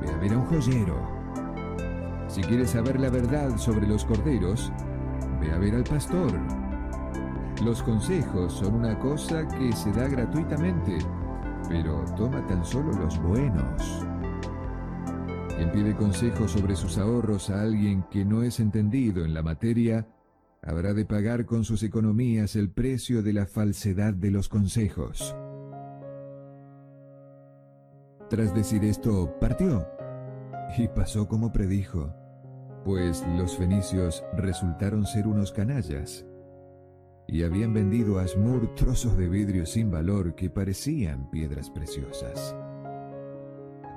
ve 0.00 0.08
a 0.08 0.16
ver 0.18 0.34
a 0.34 0.38
un 0.38 0.46
joyero. 0.46 1.11
Si 2.32 2.40
quieres 2.40 2.70
saber 2.70 2.98
la 2.98 3.10
verdad 3.10 3.58
sobre 3.58 3.86
los 3.86 4.06
corderos, 4.06 4.72
ve 5.38 5.52
a 5.52 5.58
ver 5.58 5.74
al 5.74 5.84
pastor. 5.84 6.32
Los 7.62 7.82
consejos 7.82 8.54
son 8.54 8.76
una 8.76 8.98
cosa 8.98 9.46
que 9.46 9.70
se 9.72 9.92
da 9.92 10.08
gratuitamente, 10.08 10.96
pero 11.68 12.02
toma 12.16 12.46
tan 12.46 12.64
solo 12.64 12.90
los 12.92 13.20
buenos. 13.20 14.06
Quien 15.54 15.70
pide 15.72 15.94
consejos 15.94 16.52
sobre 16.52 16.74
sus 16.74 16.96
ahorros 16.96 17.50
a 17.50 17.60
alguien 17.60 18.02
que 18.10 18.24
no 18.24 18.42
es 18.42 18.60
entendido 18.60 19.26
en 19.26 19.34
la 19.34 19.42
materia, 19.42 20.06
habrá 20.62 20.94
de 20.94 21.04
pagar 21.04 21.44
con 21.44 21.64
sus 21.64 21.82
economías 21.82 22.56
el 22.56 22.70
precio 22.70 23.22
de 23.22 23.34
la 23.34 23.44
falsedad 23.44 24.14
de 24.14 24.30
los 24.30 24.48
consejos. 24.48 25.36
Tras 28.30 28.54
decir 28.54 28.86
esto, 28.86 29.36
partió. 29.38 29.86
Y 30.78 30.88
pasó 30.88 31.28
como 31.28 31.52
predijo, 31.52 32.21
pues 32.84 33.24
los 33.36 33.56
fenicios 33.56 34.24
resultaron 34.36 35.06
ser 35.06 35.26
unos 35.26 35.52
canallas 35.52 36.26
y 37.28 37.44
habían 37.44 37.72
vendido 37.72 38.18
a 38.18 38.22
Asmur 38.22 38.74
trozos 38.74 39.16
de 39.16 39.28
vidrio 39.28 39.64
sin 39.64 39.90
valor 39.90 40.34
que 40.34 40.50
parecían 40.50 41.30
piedras 41.30 41.70
preciosas. 41.70 42.54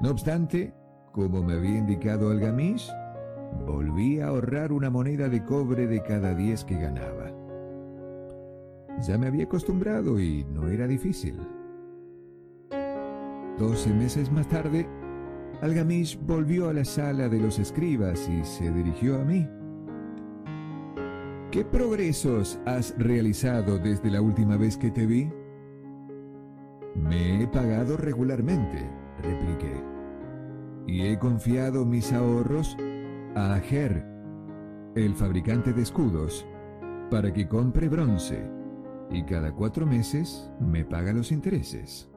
No 0.02 0.12
obstante, 0.12 0.74
como 1.12 1.44
me 1.44 1.54
había 1.54 1.78
indicado 1.78 2.30
Algamish, 2.30 2.90
volví 3.66 4.20
a 4.20 4.28
ahorrar 4.28 4.72
una 4.72 4.90
moneda 4.90 5.30
de 5.30 5.44
cobre 5.44 5.88
de 5.88 6.02
cada 6.04 6.36
diez 6.36 6.64
que 6.64 6.76
ganaba. 6.76 7.32
Ya 9.02 9.18
me 9.18 9.28
había 9.28 9.46
acostumbrado 9.46 10.20
y 10.20 10.46
no 10.46 10.68
era 10.68 10.88
difícil. 10.88 11.40
Doce 13.58 13.94
meses 13.94 14.32
más 14.32 14.48
tarde, 14.48 14.88
Algamish 15.62 16.20
volvió 16.20 16.70
a 16.70 16.74
la 16.74 16.86
sala 16.86 17.30
de 17.30 17.40
los 17.40 17.60
escribas 17.60 18.30
y 18.30 18.44
se 18.44 18.72
dirigió 18.72 19.20
a 19.20 19.26
mí. 19.26 19.48
¿Qué 21.52 21.64
progresos 21.64 22.60
has 22.66 22.94
realizado 22.98 23.78
desde 23.78 24.12
la 24.12 24.22
última 24.22 24.58
vez 24.58 24.78
que 24.78 24.92
te 24.92 25.06
vi? 25.06 25.30
Me 26.96 27.42
he 27.42 27.48
pagado 27.48 27.98
regularmente, 27.98 28.90
repliqué, 29.22 29.74
y 30.88 31.08
he 31.08 31.18
confiado 31.18 31.86
mis 31.86 32.12
ahorros 32.12 32.76
a 33.36 33.54
Ager, 33.54 34.06
el 34.96 35.16
fabricante 35.16 35.74
de 35.74 35.82
escudos, 35.82 36.46
para 37.10 37.32
que 37.32 37.48
compre 37.48 37.88
bronce, 37.90 38.50
y 39.10 39.24
cada 39.24 39.52
cuatro 39.54 39.86
meses 39.86 40.52
me 40.60 40.84
paga 40.84 41.14
los 41.14 41.32
intereses. 41.32 42.10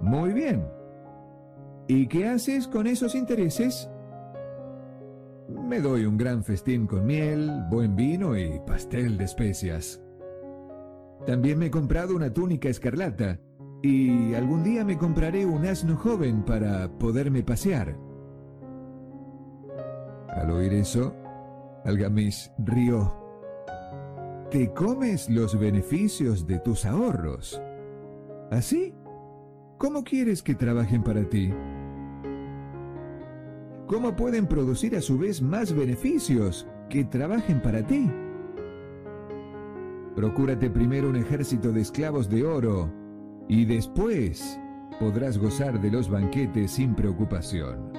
Muy 0.00 0.32
bien. 0.32 0.77
¿Y 1.88 2.06
qué 2.06 2.28
haces 2.28 2.68
con 2.68 2.86
esos 2.86 3.14
intereses? 3.14 3.90
Me 5.48 5.80
doy 5.80 6.04
un 6.04 6.18
gran 6.18 6.44
festín 6.44 6.86
con 6.86 7.06
miel, 7.06 7.50
buen 7.70 7.96
vino 7.96 8.36
y 8.36 8.60
pastel 8.66 9.16
de 9.16 9.24
especias. 9.24 9.98
También 11.26 11.58
me 11.58 11.66
he 11.66 11.70
comprado 11.70 12.14
una 12.14 12.30
túnica 12.30 12.68
escarlata 12.68 13.40
y 13.82 14.34
algún 14.34 14.62
día 14.62 14.84
me 14.84 14.98
compraré 14.98 15.46
un 15.46 15.64
asno 15.64 15.96
joven 15.96 16.44
para 16.44 16.90
poderme 16.98 17.42
pasear. 17.42 17.96
Al 20.28 20.50
oír 20.50 20.74
eso, 20.74 21.16
Algamis 21.86 22.52
rió. 22.58 23.14
Te 24.50 24.74
comes 24.74 25.30
los 25.30 25.58
beneficios 25.58 26.46
de 26.46 26.58
tus 26.58 26.84
ahorros. 26.84 27.62
¿Así? 28.50 28.94
¿Cómo 29.78 30.04
quieres 30.04 30.42
que 30.42 30.54
trabajen 30.54 31.02
para 31.02 31.26
ti? 31.28 31.50
¿Cómo 33.88 34.14
pueden 34.14 34.46
producir 34.46 34.94
a 34.96 35.00
su 35.00 35.16
vez 35.16 35.40
más 35.40 35.74
beneficios 35.74 36.68
que 36.90 37.04
trabajen 37.04 37.62
para 37.62 37.86
ti? 37.86 38.10
Procúrate 40.14 40.68
primero 40.68 41.08
un 41.08 41.16
ejército 41.16 41.72
de 41.72 41.80
esclavos 41.80 42.28
de 42.28 42.44
oro 42.44 42.92
y 43.48 43.64
después 43.64 44.60
podrás 45.00 45.38
gozar 45.38 45.80
de 45.80 45.90
los 45.90 46.10
banquetes 46.10 46.72
sin 46.72 46.94
preocupación. 46.94 47.90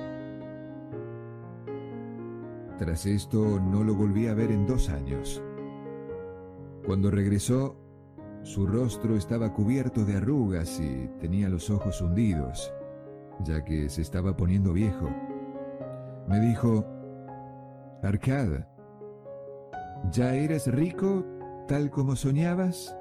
Tras 2.78 3.08
esto 3.08 3.60
no 3.60 3.84
lo 3.84 3.96
volví 3.96 4.28
a 4.28 4.36
ver 4.36 4.52
en 4.52 4.68
dos 4.68 4.90
años. 4.90 5.42
Cuando 6.86 7.10
regresó, 7.10 7.76
su 8.44 8.68
rostro 8.68 9.16
estaba 9.16 9.54
cubierto 9.54 10.06
de 10.06 10.18
arrugas 10.18 10.80
y 10.80 11.10
tenía 11.20 11.50
los 11.50 11.72
ojos 11.72 12.00
hundidos, 12.00 12.72
ya 13.44 13.66
que 13.66 13.90
se 13.90 14.04
estaba 14.04 14.38
poniendo 14.38 14.72
viejo. 14.72 15.10
Me 16.30 16.40
dijo, 16.40 16.86
Arcad, 18.04 18.64
¿ya 20.12 20.36
eres 20.36 20.72
rico 20.72 21.26
tal 21.68 21.90
como 21.90 22.16
soñabas? 22.16 22.96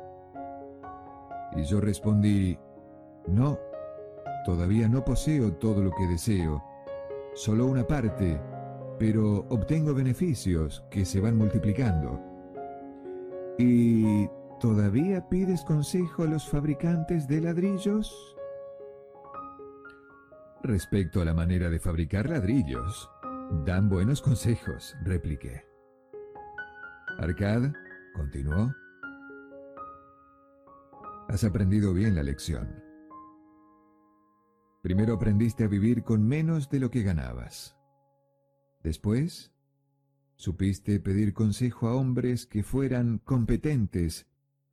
Y 1.54 1.64
yo 1.64 1.78
respondí, 1.82 2.58
no, 3.26 3.58
todavía 4.46 4.88
no 4.88 5.04
poseo 5.04 5.52
todo 5.56 5.82
lo 5.82 5.90
que 5.90 6.06
deseo, 6.06 6.64
solo 7.34 7.66
una 7.66 7.86
parte, 7.86 8.40
pero 8.98 9.44
obtengo 9.50 9.92
beneficios 9.92 10.86
que 10.90 11.04
se 11.04 11.20
van 11.20 11.36
multiplicando. 11.36 12.18
¿Y 13.58 14.26
todavía 14.58 15.28
pides 15.28 15.64
consejo 15.64 16.22
a 16.22 16.28
los 16.28 16.48
fabricantes 16.48 17.28
de 17.28 17.42
ladrillos? 17.42 18.38
Respecto 20.62 21.20
a 21.20 21.26
la 21.26 21.34
manera 21.34 21.68
de 21.68 21.78
fabricar 21.78 22.30
ladrillos, 22.30 23.10
dan 23.64 23.88
buenos 23.88 24.20
consejos, 24.22 24.96
repliqué. 25.02 25.64
Arcad, 27.18 27.72
continuó, 28.14 28.74
has 31.28 31.44
aprendido 31.44 31.92
bien 31.92 32.14
la 32.14 32.22
lección. 32.22 32.82
Primero 34.82 35.14
aprendiste 35.14 35.64
a 35.64 35.68
vivir 35.68 36.04
con 36.04 36.26
menos 36.26 36.70
de 36.70 36.80
lo 36.80 36.90
que 36.90 37.02
ganabas. 37.02 37.76
Después, 38.82 39.52
supiste 40.36 41.00
pedir 41.00 41.34
consejo 41.34 41.88
a 41.88 41.94
hombres 41.94 42.46
que 42.46 42.62
fueran 42.62 43.18
competentes 43.18 44.26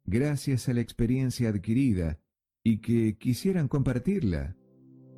gracias 0.06 0.70
a 0.70 0.74
la 0.74 0.82
experiencia 0.82 1.50
adquirida 1.50 2.20
y 2.64 2.80
que 2.80 3.18
quisieran 3.18 3.68
compartirla. 3.68 4.56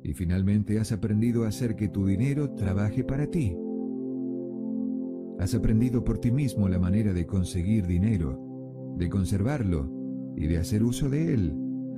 Y 0.02 0.14
finalmente 0.14 0.78
has 0.78 0.92
aprendido 0.92 1.44
a 1.44 1.48
hacer 1.48 1.76
que 1.76 1.88
tu 1.88 2.06
dinero 2.06 2.50
trabaje 2.50 3.04
para 3.04 3.26
ti. 3.26 3.56
Has 5.38 5.54
aprendido 5.54 6.04
por 6.04 6.18
ti 6.18 6.32
mismo 6.32 6.68
la 6.68 6.78
manera 6.78 7.12
de 7.12 7.26
conseguir 7.26 7.86
dinero, 7.86 8.94
de 8.96 9.08
conservarlo 9.08 9.90
y 10.36 10.46
de 10.46 10.58
hacer 10.58 10.82
uso 10.82 11.08
de 11.08 11.34
él, 11.34 11.54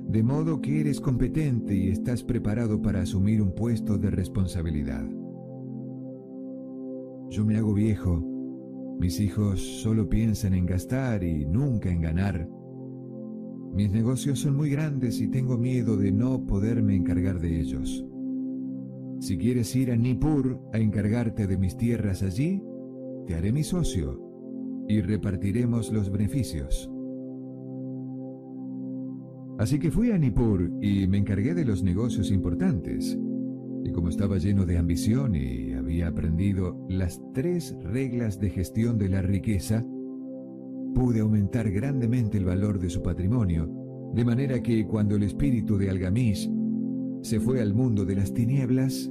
de 0.09 0.23
modo 0.23 0.61
que 0.61 0.81
eres 0.81 1.01
competente 1.01 1.75
y 1.75 1.89
estás 1.89 2.23
preparado 2.23 2.83
para 2.83 3.03
asumir 3.03 3.41
un 3.41 3.55
puesto 3.55 3.97
de 3.97 4.11
responsabilidad. 4.11 5.09
Yo 7.31 7.45
me 7.45 7.57
hago 7.57 7.73
viejo, 7.73 8.27
mis 8.99 9.21
hijos 9.21 9.61
solo 9.61 10.11
piensan 10.11 10.53
en 10.53 10.67
gastar 10.67 11.25
y 11.25 11.47
nunca 11.47 11.91
en 11.91 12.01
ganar. 12.01 12.49
Mis 13.73 13.91
negocios 13.91 14.41
son 14.41 14.57
muy 14.57 14.71
grandes 14.71 15.21
y 15.21 15.29
tengo 15.29 15.57
miedo 15.57 15.97
de 15.97 16.11
no 16.11 16.45
poderme 16.45 16.97
encargar 16.97 17.41
de 17.41 17.61
ellos. 17.61 18.05
Si 19.21 19.39
quieres 19.39 19.75
ir 19.77 19.93
a 19.93 19.97
Nippur 19.97 20.61
a 20.73 20.79
encargarte 20.79 21.47
de 21.47 21.59
mis 21.59 21.77
tierras 21.77 22.23
allí, 22.23 22.63
te 23.27 23.35
haré 23.35 23.53
mi 23.53 23.63
socio 23.63 24.21
y 24.89 25.01
repartiremos 25.03 25.93
los 25.93 26.11
beneficios. 26.11 26.91
Así 29.59 29.79
que 29.79 29.91
fui 29.91 30.11
a 30.11 30.19
Nippur 30.19 30.73
y 30.81 31.07
me 31.07 31.19
encargué 31.19 31.55
de 31.55 31.67
los 31.67 31.83
negocios 31.83 32.31
importantes. 32.31 33.19
Y 33.85 33.93
como 33.93 34.09
estaba 34.09 34.39
lleno 34.39 34.65
de 34.65 34.79
ambición 34.79 35.35
y 35.35 35.75
había 35.75 36.09
aprendido 36.09 36.83
las 36.89 37.21
tres 37.35 37.77
reglas 37.85 38.41
de 38.41 38.51
gestión 38.51 38.99
de 38.99 39.11
la 39.11 39.23
riqueza, 39.23 39.85
pude 40.95 41.21
aumentar 41.21 41.71
grandemente 41.71 42.39
el 42.39 42.45
valor 42.45 42.79
de 42.79 42.91
su 42.91 43.03
patrimonio, 43.03 43.69
de 44.15 44.25
manera 44.25 44.63
que 44.63 44.87
cuando 44.87 45.17
el 45.17 45.23
espíritu 45.23 45.77
de 45.79 45.91
Algamish 45.91 46.51
se 47.23 47.39
fue 47.41 47.61
al 47.61 47.75
mundo 47.75 48.05
de 48.05 48.17
las 48.17 48.33
tinieblas, 48.33 49.11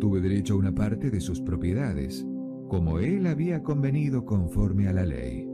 tuve 0.00 0.20
derecho 0.20 0.54
a 0.54 0.58
una 0.58 0.74
parte 0.74 1.10
de 1.10 1.20
sus 1.20 1.40
propiedades, 1.40 2.26
como 2.68 2.98
él 2.98 3.26
había 3.26 3.62
convenido 3.62 4.24
conforme 4.24 4.88
a 4.88 4.92
la 4.92 5.04
ley. 5.04 5.48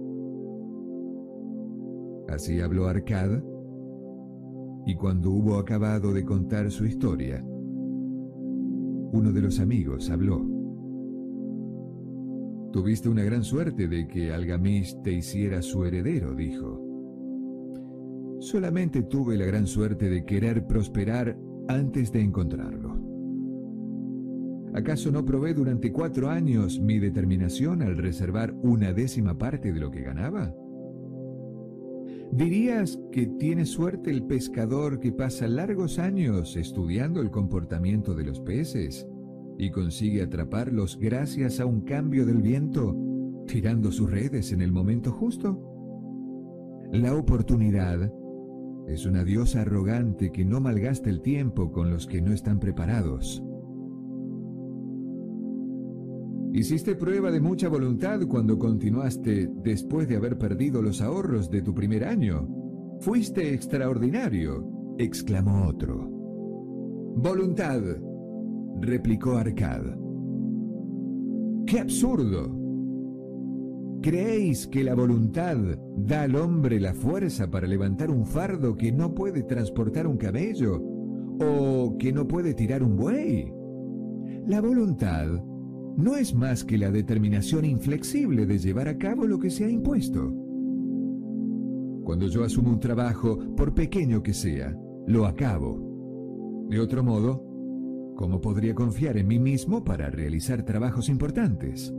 Así 2.28 2.61
habló 2.61 2.86
Arcad 2.86 3.42
y 4.86 4.94
cuando 4.94 5.30
hubo 5.30 5.56
acabado 5.56 6.12
de 6.12 6.24
contar 6.24 6.70
su 6.70 6.84
historia, 6.84 7.44
uno 9.12 9.32
de 9.32 9.40
los 9.40 9.61
amigos 9.61 10.11
habló. 10.11 10.57
Tuviste 12.73 13.09
una 13.09 13.23
gran 13.23 13.45
suerte 13.45 13.89
de 13.89 14.07
que 14.07 14.33
Algamish 14.33 15.01
te 15.03 15.12
hiciera 15.12 15.62
su 15.62 15.85
heredero, 15.85 16.35
dijo. 16.35 16.85
Solamente 18.41 19.03
tuve 19.03 19.37
la 19.39 19.47
gran 19.47 19.66
suerte 19.66 20.11
de 20.11 20.25
querer 20.25 20.66
prosperar 20.66 21.39
antes 21.66 22.12
de 22.12 22.21
encontrarlo. 22.21 22.99
¿Acaso 24.75 25.11
no 25.11 25.25
probé 25.25 25.55
durante 25.55 25.91
cuatro 25.93 26.29
años 26.29 26.79
mi 26.79 26.99
determinación 26.99 27.81
al 27.83 27.97
reservar 27.97 28.53
una 28.62 28.93
décima 28.93 29.39
parte 29.39 29.73
de 29.73 29.81
lo 29.81 29.91
que 29.91 30.03
ganaba? 30.03 30.55
¿Dirías 32.31 33.01
que 33.11 33.27
tiene 33.27 33.64
suerte 33.64 34.11
el 34.11 34.25
pescador 34.25 35.01
que 35.01 35.11
pasa 35.11 35.49
largos 35.49 35.99
años 35.99 36.57
estudiando 36.57 37.23
el 37.23 37.31
comportamiento 37.31 38.14
de 38.14 38.25
los 38.25 38.41
peces 38.41 39.07
y 39.59 39.70
consigue 39.70 40.22
atraparlos 40.22 40.96
gracias 40.98 41.59
a 41.59 41.66
un 41.66 41.80
cambio 41.80 42.24
del 42.24 42.40
viento, 42.40 42.96
tirando 43.46 43.90
sus 43.90 44.09
redes 44.11 44.52
en 44.52 44.62
el 44.62 44.70
momento 44.70 45.11
justo? 45.11 45.61
La 46.92 47.14
oportunidad 47.14 48.12
es 48.86 49.04
una 49.04 49.24
diosa 49.24 49.62
arrogante 49.62 50.30
que 50.30 50.44
no 50.44 50.61
malgasta 50.61 51.11
el 51.11 51.20
tiempo 51.20 51.72
con 51.72 51.90
los 51.90 52.06
que 52.06 52.22
no 52.22 52.32
están 52.32 52.61
preparados. 52.61 53.42
Hiciste 56.52 56.94
prueba 56.94 57.30
de 57.30 57.40
mucha 57.40 57.68
voluntad 57.68 58.20
cuando 58.26 58.59
continuaste 58.59 59.50
después 59.62 60.09
de 60.09 60.16
haber 60.16 60.38
perdido 60.38 60.80
los 60.80 61.02
ahorros 61.02 61.50
de 61.50 61.62
tu 61.62 61.74
primer 61.74 62.04
año. 62.04 62.48
Fuiste 63.00 63.52
extraordinario, 63.52 64.96
exclamó 64.98 65.68
otro. 65.68 66.09
Voluntad, 67.16 67.82
replicó 68.81 69.37
Arcad. 69.37 69.83
¡Qué 71.66 71.81
absurdo! 71.81 72.57
¿Creéis 74.01 74.66
que 74.68 74.85
la 74.85 74.95
voluntad 74.95 75.57
da 75.97 76.22
al 76.22 76.37
hombre 76.37 76.79
la 76.79 76.95
fuerza 76.95 77.51
para 77.51 77.66
levantar 77.66 78.11
un 78.11 78.24
fardo 78.24 78.76
que 78.76 78.93
no 78.93 79.12
puede 79.12 79.43
transportar 79.43 80.07
un 80.07 80.16
cabello 80.16 80.81
o 81.41 81.97
que 81.99 82.12
no 82.12 82.26
puede 82.26 82.55
tirar 82.55 82.83
un 82.83 82.97
buey? 82.97 83.53
La 84.47 84.61
voluntad 84.61 85.26
no 85.97 86.14
es 86.14 86.33
más 86.33 86.64
que 86.64 86.79
la 86.79 86.93
determinación 86.93 87.64
inflexible 87.64 88.47
de 88.47 88.59
llevar 88.59 88.87
a 88.89 88.97
cabo 88.97 89.26
lo 89.26 89.41
que 89.41 89.51
se 89.51 89.64
ha 89.64 89.68
impuesto. 89.68 90.33
Cuando 92.05 92.29
yo 92.29 92.45
asumo 92.45 92.70
un 92.70 92.81
trabajo, 92.81 93.39
por 93.57 93.74
pequeño 93.74 94.22
que 94.22 94.33
sea, 94.33 94.79
lo 95.07 95.26
acabo. 95.26 96.66
De 96.70 96.79
otro 96.79 97.03
modo, 97.03 97.47
¿cómo 98.19 98.41
podría 98.41 98.75
confiar 98.75 99.16
en 99.16 99.29
mí 99.29 99.39
mismo 99.39 99.85
para 99.85 100.11
realizar 100.11 100.64
trabajos 100.64 101.09
importantes? 101.09 101.95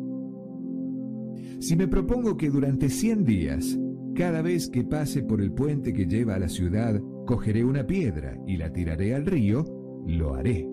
Si 1.62 1.78
me 1.78 1.88
propongo 1.88 2.36
que 2.36 2.50
durante 2.50 2.90
100 2.90 3.24
días, 3.24 3.80
cada 4.16 4.42
vez 4.42 4.70
que 4.70 4.84
pase 4.84 5.24
por 5.24 5.42
el 5.42 5.54
puente 5.54 5.94
que 5.94 6.08
lleva 6.08 6.36
a 6.36 6.40
la 6.40 6.50
ciudad, 6.50 7.00
cogeré 7.26 7.64
una 7.64 7.88
piedra 7.88 8.38
y 8.46 8.58
la 8.58 8.70
tiraré 8.74 9.16
al 9.16 9.26
río, 9.26 9.64
lo 10.06 10.36
haré. 10.36 10.68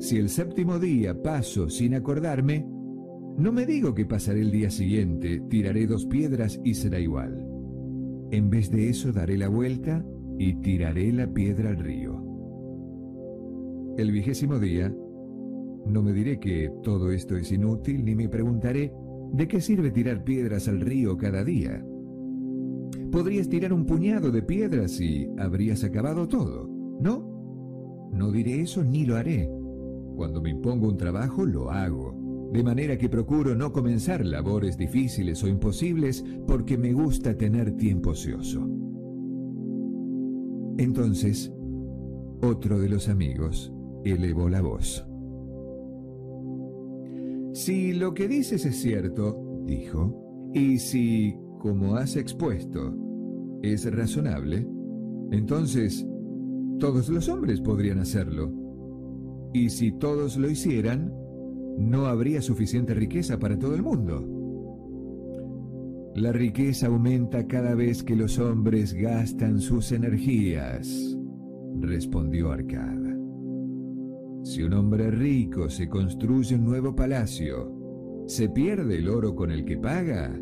Si 0.00 0.16
el 0.16 0.28
séptimo 0.28 0.80
día 0.80 1.22
paso 1.22 1.70
sin 1.70 1.94
acordarme, 1.94 2.66
no 3.38 3.52
me 3.52 3.64
digo 3.64 3.94
que 3.94 4.06
pasaré 4.06 4.40
el 4.40 4.50
día 4.50 4.70
siguiente, 4.70 5.40
tiraré 5.48 5.86
dos 5.86 6.04
piedras 6.06 6.60
y 6.64 6.74
será 6.74 6.98
igual. 6.98 7.46
En 8.32 8.50
vez 8.50 8.72
de 8.72 8.88
eso 8.88 9.12
daré 9.12 9.38
la 9.38 9.48
vuelta 9.48 10.04
y 10.36 10.54
tiraré 10.62 11.12
la 11.12 11.32
piedra 11.32 11.70
al 11.70 11.78
río. 11.78 12.15
El 13.96 14.12
vigésimo 14.12 14.58
día, 14.58 14.94
no 15.86 16.02
me 16.02 16.12
diré 16.12 16.38
que 16.38 16.70
todo 16.82 17.10
esto 17.10 17.34
es 17.34 17.50
inútil, 17.50 18.04
ni 18.04 18.14
me 18.14 18.28
preguntaré 18.28 18.92
de 19.32 19.48
qué 19.48 19.62
sirve 19.62 19.90
tirar 19.90 20.22
piedras 20.22 20.68
al 20.68 20.80
río 20.82 21.16
cada 21.16 21.42
día. 21.42 21.82
Podrías 23.10 23.48
tirar 23.48 23.72
un 23.72 23.86
puñado 23.86 24.30
de 24.30 24.42
piedras 24.42 25.00
y 25.00 25.26
habrías 25.38 25.82
acabado 25.82 26.28
todo, 26.28 26.68
¿no? 27.00 28.10
No 28.12 28.30
diré 28.32 28.60
eso 28.60 28.84
ni 28.84 29.06
lo 29.06 29.16
haré. 29.16 29.50
Cuando 30.14 30.42
me 30.42 30.50
impongo 30.50 30.88
un 30.88 30.98
trabajo, 30.98 31.46
lo 31.46 31.70
hago. 31.70 32.50
De 32.52 32.62
manera 32.62 32.98
que 32.98 33.08
procuro 33.08 33.54
no 33.54 33.72
comenzar 33.72 34.26
labores 34.26 34.76
difíciles 34.76 35.42
o 35.42 35.48
imposibles 35.48 36.22
porque 36.46 36.76
me 36.76 36.92
gusta 36.92 37.34
tener 37.34 37.72
tiempo 37.78 38.10
ocioso. 38.10 38.68
Entonces, 40.76 41.50
otro 42.42 42.78
de 42.78 42.90
los 42.90 43.08
amigos 43.08 43.72
elevó 44.12 44.48
la 44.48 44.60
voz. 44.62 45.06
Si 47.52 47.94
lo 47.94 48.12
que 48.12 48.28
dices 48.28 48.66
es 48.66 48.76
cierto, 48.76 49.62
dijo, 49.64 50.50
y 50.52 50.78
si, 50.78 51.34
como 51.58 51.96
has 51.96 52.16
expuesto, 52.16 52.94
es 53.62 53.90
razonable, 53.90 54.66
entonces 55.30 56.06
todos 56.78 57.08
los 57.08 57.28
hombres 57.28 57.60
podrían 57.60 57.98
hacerlo. 57.98 58.52
Y 59.52 59.70
si 59.70 59.92
todos 59.92 60.36
lo 60.36 60.50
hicieran, 60.50 61.12
no 61.78 62.06
habría 62.06 62.42
suficiente 62.42 62.94
riqueza 62.94 63.38
para 63.38 63.58
todo 63.58 63.74
el 63.74 63.82
mundo. 63.82 64.36
La 66.14 66.32
riqueza 66.32 66.86
aumenta 66.86 67.46
cada 67.46 67.74
vez 67.74 68.02
que 68.02 68.16
los 68.16 68.38
hombres 68.38 68.94
gastan 68.94 69.60
sus 69.60 69.92
energías, 69.92 71.16
respondió 71.80 72.52
Arcada. 72.52 73.05
Si 74.46 74.62
un 74.62 74.74
hombre 74.74 75.10
rico 75.10 75.68
se 75.68 75.88
construye 75.88 76.54
un 76.54 76.64
nuevo 76.64 76.94
palacio, 76.94 78.24
¿se 78.28 78.48
pierde 78.48 78.98
el 78.98 79.08
oro 79.08 79.34
con 79.34 79.50
el 79.50 79.64
que 79.64 79.76
paga? 79.76 80.32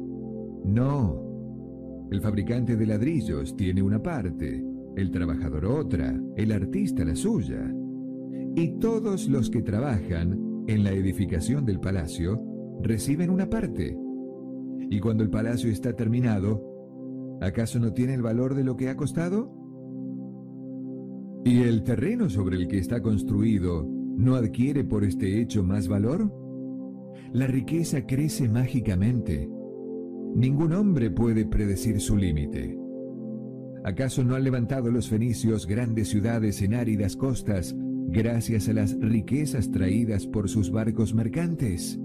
No. 0.63 2.07
El 2.11 2.21
fabricante 2.21 2.77
de 2.77 2.85
ladrillos 2.85 3.57
tiene 3.57 3.83
una 3.83 4.03
parte, 4.03 4.63
el 4.95 5.11
trabajador 5.11 5.65
otra, 5.65 6.21
el 6.37 6.53
artista 6.53 7.03
la 7.03 7.17
suya. 7.17 7.75
Y 8.55 8.79
todos 8.79 9.27
los 9.27 9.49
que 9.49 9.63
trabajan 9.63 10.65
en 10.67 10.85
la 10.85 10.93
edificación 10.93 11.65
del 11.65 11.81
palacio 11.81 12.43
reciben 12.83 13.31
una 13.31 13.49
parte. 13.49 13.97
Y 14.91 15.01
cuando 15.01 15.23
el 15.23 15.31
palacio 15.31 15.71
está 15.71 15.97
terminado, 15.97 17.39
¿acaso 17.41 17.81
no 17.81 17.95
tiene 17.95 18.13
el 18.13 18.23
valor 18.23 18.55
de 18.55 18.65
lo 18.65 18.77
que 18.77 18.91
ha 18.91 18.97
costado? 18.97 19.51
¿Y 21.47 21.63
el 21.63 21.85
terreno 21.85 22.29
sobre 22.29 22.57
el 22.57 22.69
que 22.69 22.79
está 22.79 23.01
construido 23.01 23.94
no 24.17 24.37
adquiere 24.37 24.85
por 24.85 25.05
este 25.05 25.41
hecho 25.41 25.63
más 25.63 25.89
valor? 25.89 26.33
La 27.33 27.47
riqueza 27.47 28.07
crece 28.07 28.49
mágicamente. 28.49 29.49
Ningún 30.35 30.73
hombre 30.73 31.11
puede 31.11 31.45
predecir 31.45 32.01
su 32.01 32.17
límite. 32.17 32.79
¿Acaso 33.85 34.25
no 34.25 34.35
han 34.35 34.45
levantado 34.45 34.91
los 34.91 35.09
fenicios 35.09 35.67
grandes 35.67 36.09
ciudades 36.09 36.63
en 36.63 36.75
áridas 36.75 37.17
costas 37.17 37.75
gracias 38.09 38.69
a 38.69 38.73
las 38.73 38.99
riquezas 38.99 39.71
traídas 39.71 40.27
por 40.27 40.49
sus 40.49 40.71
barcos 40.71 41.15
mercantes? 41.15 41.99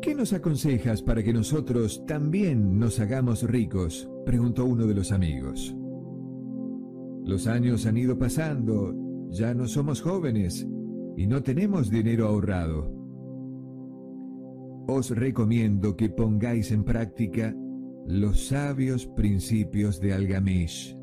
¿Qué 0.00 0.14
nos 0.14 0.32
aconsejas 0.32 1.02
para 1.02 1.22
que 1.22 1.32
nosotros 1.32 2.04
también 2.06 2.78
nos 2.78 3.00
hagamos 3.00 3.42
ricos? 3.42 4.08
preguntó 4.24 4.64
uno 4.64 4.86
de 4.86 4.94
los 4.94 5.12
amigos. 5.12 5.77
Los 7.28 7.46
años 7.46 7.84
han 7.84 7.98
ido 7.98 8.18
pasando, 8.18 8.96
ya 9.28 9.52
no 9.52 9.68
somos 9.68 10.00
jóvenes 10.00 10.66
y 11.14 11.26
no 11.26 11.42
tenemos 11.42 11.90
dinero 11.90 12.26
ahorrado. 12.26 12.90
Os 14.88 15.10
recomiendo 15.10 15.94
que 15.94 16.08
pongáis 16.08 16.72
en 16.72 16.84
práctica 16.84 17.54
los 18.06 18.46
sabios 18.46 19.06
principios 19.08 20.00
de 20.00 20.14
Algamish 20.14 20.96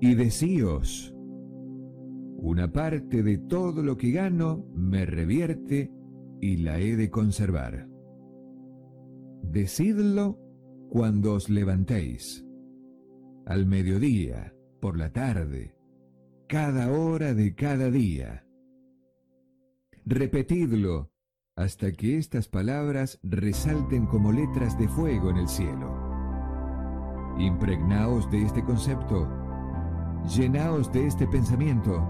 y 0.00 0.16
decíos, 0.16 1.14
una 2.36 2.72
parte 2.72 3.22
de 3.22 3.38
todo 3.38 3.84
lo 3.84 3.96
que 3.96 4.10
gano 4.10 4.66
me 4.74 5.06
revierte 5.06 5.92
y 6.40 6.56
la 6.56 6.80
he 6.80 6.96
de 6.96 7.08
conservar. 7.08 7.88
Decidlo 9.44 10.40
cuando 10.88 11.34
os 11.34 11.48
levantéis, 11.48 12.44
al 13.46 13.66
mediodía, 13.66 14.56
por 14.80 14.96
la 14.96 15.12
tarde, 15.12 15.76
cada 16.48 16.90
hora 16.90 17.34
de 17.34 17.54
cada 17.54 17.90
día. 17.90 18.46
Repetidlo 20.04 21.10
hasta 21.56 21.92
que 21.92 22.16
estas 22.16 22.48
palabras 22.48 23.20
resalten 23.22 24.06
como 24.06 24.32
letras 24.32 24.78
de 24.78 24.88
fuego 24.88 25.30
en 25.30 25.36
el 25.36 25.48
cielo. 25.48 25.94
Impregnaos 27.38 28.30
de 28.30 28.42
este 28.42 28.64
concepto, 28.64 29.28
llenaos 30.34 30.90
de 30.92 31.06
este 31.06 31.26
pensamiento, 31.26 32.02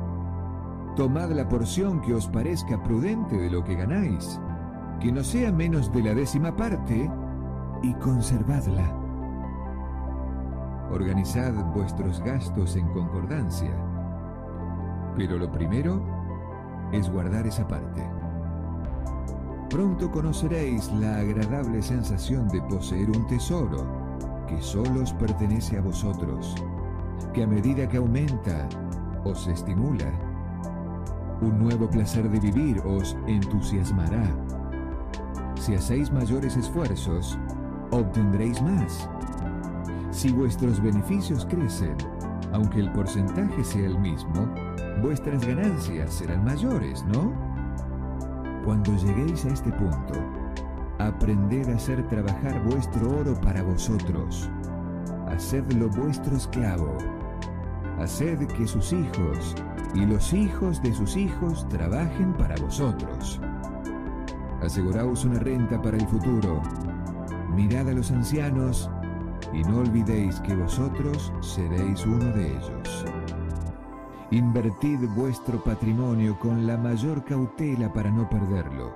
tomad 0.97 1.33
la 1.33 1.49
porción 1.49 2.01
que 2.01 2.14
os 2.14 2.29
parezca 2.29 2.83
prudente 2.83 3.37
de 3.37 3.51
lo 3.51 3.64
que 3.64 3.75
ganáis, 3.75 4.41
que 5.01 5.11
no 5.11 5.25
sea 5.25 5.53
menos 5.53 5.93
de 5.93 6.03
la 6.03 6.14
décima 6.14 6.57
parte, 6.57 7.11
y 7.83 7.95
conservadla. 7.95 8.99
Organizad 10.93 11.53
vuestros 11.72 12.20
gastos 12.20 12.76
en 12.76 12.88
concordancia. 12.88 13.70
Pero 15.16 15.38
lo 15.38 15.51
primero 15.51 16.03
es 16.93 17.09
guardar 17.09 17.47
esa 17.47 17.66
parte. 17.68 18.03
Pronto 19.68 20.11
conoceréis 20.11 20.91
la 20.95 21.18
agradable 21.18 21.80
sensación 21.80 22.49
de 22.49 22.61
poseer 22.62 23.09
un 23.11 23.24
tesoro 23.28 23.86
que 24.49 24.61
solo 24.61 25.03
os 25.03 25.12
pertenece 25.12 25.78
a 25.78 25.80
vosotros, 25.80 26.57
que 27.32 27.45
a 27.45 27.47
medida 27.47 27.88
que 27.88 27.99
aumenta 27.99 28.68
os 29.24 29.47
estimula. 29.47 30.11
Un 31.41 31.61
nuevo 31.61 31.88
placer 31.88 32.28
de 32.28 32.41
vivir 32.41 32.80
os 32.80 33.16
entusiasmará. 33.28 34.24
Si 35.55 35.74
hacéis 35.74 36.11
mayores 36.11 36.57
esfuerzos, 36.57 37.38
obtendréis 37.93 38.61
más. 38.61 39.09
Si 40.11 40.32
vuestros 40.32 40.82
beneficios 40.82 41.46
crecen, 41.46 41.96
aunque 42.52 42.80
el 42.80 42.92
porcentaje 42.92 43.62
sea 43.62 43.86
el 43.86 43.98
mismo, 43.98 44.52
vuestras 45.02 45.46
ganancias 45.46 46.12
serán 46.14 46.44
mayores, 46.44 47.04
¿no? 47.04 47.32
Cuando 48.64 48.94
lleguéis 48.96 49.44
a 49.44 49.50
este 49.50 49.70
punto, 49.72 50.14
aprended 50.98 51.68
a 51.70 51.76
hacer 51.76 52.06
trabajar 52.08 52.62
vuestro 52.64 53.20
oro 53.20 53.40
para 53.40 53.62
vosotros. 53.62 54.50
Hacedlo 55.28 55.88
vuestro 55.88 56.36
esclavo. 56.36 56.98
Haced 58.00 58.46
que 58.48 58.66
sus 58.66 58.92
hijos 58.92 59.54
y 59.94 60.06
los 60.06 60.32
hijos 60.32 60.82
de 60.82 60.92
sus 60.92 61.16
hijos 61.16 61.68
trabajen 61.68 62.32
para 62.34 62.56
vosotros. 62.56 63.40
Aseguraos 64.61 65.24
una 65.24 65.38
renta 65.38 65.80
para 65.80 65.96
el 65.96 66.06
futuro. 66.08 66.61
Mirad 67.54 67.88
a 67.88 67.92
los 67.92 68.11
ancianos 68.11 68.90
y 69.53 69.62
no 69.62 69.78
olvidéis 69.78 70.41
que 70.41 70.55
vosotros 70.55 71.32
seréis 71.41 72.05
uno 72.07 72.26
de 72.32 72.57
ellos. 72.57 73.05
Invertid 74.30 75.09
vuestro 75.16 75.62
patrimonio 75.62 76.38
con 76.38 76.66
la 76.66 76.76
mayor 76.76 77.24
cautela 77.24 77.93
para 77.93 78.11
no 78.11 78.28
perderlo. 78.28 78.95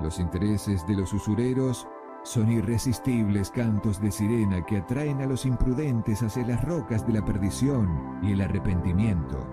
Los 0.00 0.18
intereses 0.18 0.86
de 0.86 0.94
los 0.94 1.12
usureros 1.12 1.86
son 2.24 2.50
irresistibles 2.50 3.50
cantos 3.50 4.00
de 4.00 4.10
sirena 4.10 4.66
que 4.66 4.78
atraen 4.78 5.20
a 5.20 5.26
los 5.26 5.46
imprudentes 5.46 6.22
hacia 6.22 6.46
las 6.46 6.64
rocas 6.64 7.06
de 7.06 7.12
la 7.12 7.24
perdición 7.24 8.18
y 8.22 8.32
el 8.32 8.40
arrepentimiento. 8.40 9.46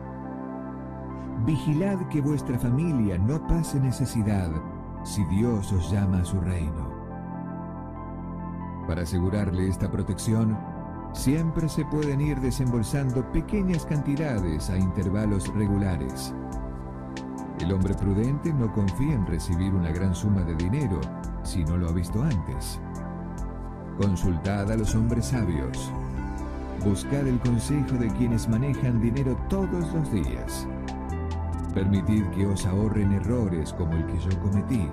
Vigilad 1.46 2.00
que 2.08 2.20
vuestra 2.20 2.58
familia 2.58 3.18
no 3.20 3.46
pase 3.46 3.80
necesidad 3.80 4.50
si 5.04 5.24
Dios 5.26 5.72
os 5.72 5.91
llama 5.91 6.22
a 6.22 6.26
su 6.26 6.39
reino. 6.41 6.93
Para 8.88 9.04
asegurarle 9.04 9.70
esta 9.70 9.90
protección, 9.90 10.58
siempre 11.14 11.70
se 11.70 11.86
pueden 11.86 12.20
ir 12.20 12.40
desembolsando 12.42 13.24
pequeñas 13.32 13.86
cantidades 13.86 14.70
a 14.70 14.78
intervalos 14.78 15.54
regulares. 15.54 16.34
El 17.62 17.72
hombre 17.72 17.94
prudente 17.94 18.52
no 18.54 18.72
confía 18.74 19.14
en 19.14 19.26
recibir 19.26 19.74
una 19.74 19.92
gran 19.92 20.14
suma 20.14 20.42
de 20.42 20.56
dinero 20.56 21.00
si 21.44 21.64
no 21.64 21.78
lo 21.78 21.90
ha 21.90 21.94
visto 21.94 22.22
antes. 22.22 22.80
Consultad 23.98 24.70
a 24.70 24.76
los 24.76 24.96
hombres 24.96 25.28
sabios. 25.28 25.92
Buscad 26.84 27.26
el 27.28 27.40
consejo 27.40 27.96
de 27.96 28.10
quienes 28.10 28.50
manejan 28.50 29.00
dinero 29.00 29.38
todos 29.50 29.94
los 29.94 30.12
días. 30.12 30.68
Permitid 31.74 32.26
que 32.32 32.46
os 32.46 32.66
ahorren 32.66 33.14
errores 33.14 33.72
como 33.74 33.94
el 33.94 34.06
que 34.08 34.20
yo 34.20 34.40
cometí. 34.42 34.90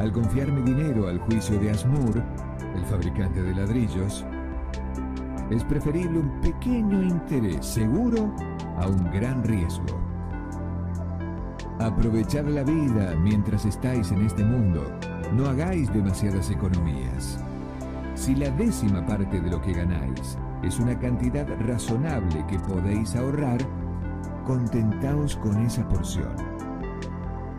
Al 0.00 0.12
confiar 0.12 0.50
mi 0.50 0.62
dinero 0.62 1.08
al 1.08 1.18
juicio 1.18 1.60
de 1.60 1.72
Asmur, 1.72 2.22
el 2.74 2.84
fabricante 2.86 3.42
de 3.42 3.54
ladrillos, 3.54 4.24
es 5.50 5.62
preferible 5.64 6.20
un 6.20 6.40
pequeño 6.40 7.02
interés 7.02 7.66
seguro 7.66 8.34
a 8.78 8.86
un 8.86 9.10
gran 9.10 9.44
riesgo. 9.44 10.00
Aprovechad 11.78 12.46
la 12.46 12.62
vida 12.62 13.14
mientras 13.14 13.66
estáis 13.66 14.10
en 14.10 14.24
este 14.24 14.42
mundo. 14.42 14.82
No 15.34 15.44
hagáis 15.50 15.92
demasiadas 15.92 16.48
economías. 16.50 17.38
Si 18.14 18.34
la 18.34 18.48
décima 18.52 19.04
parte 19.04 19.38
de 19.38 19.50
lo 19.50 19.60
que 19.60 19.74
ganáis 19.74 20.38
es 20.62 20.80
una 20.80 20.98
cantidad 20.98 21.46
razonable 21.66 22.42
que 22.46 22.58
podéis 22.60 23.16
ahorrar, 23.16 23.60
contentaos 24.46 25.36
con 25.36 25.58
esa 25.58 25.86
porción. 25.86 26.34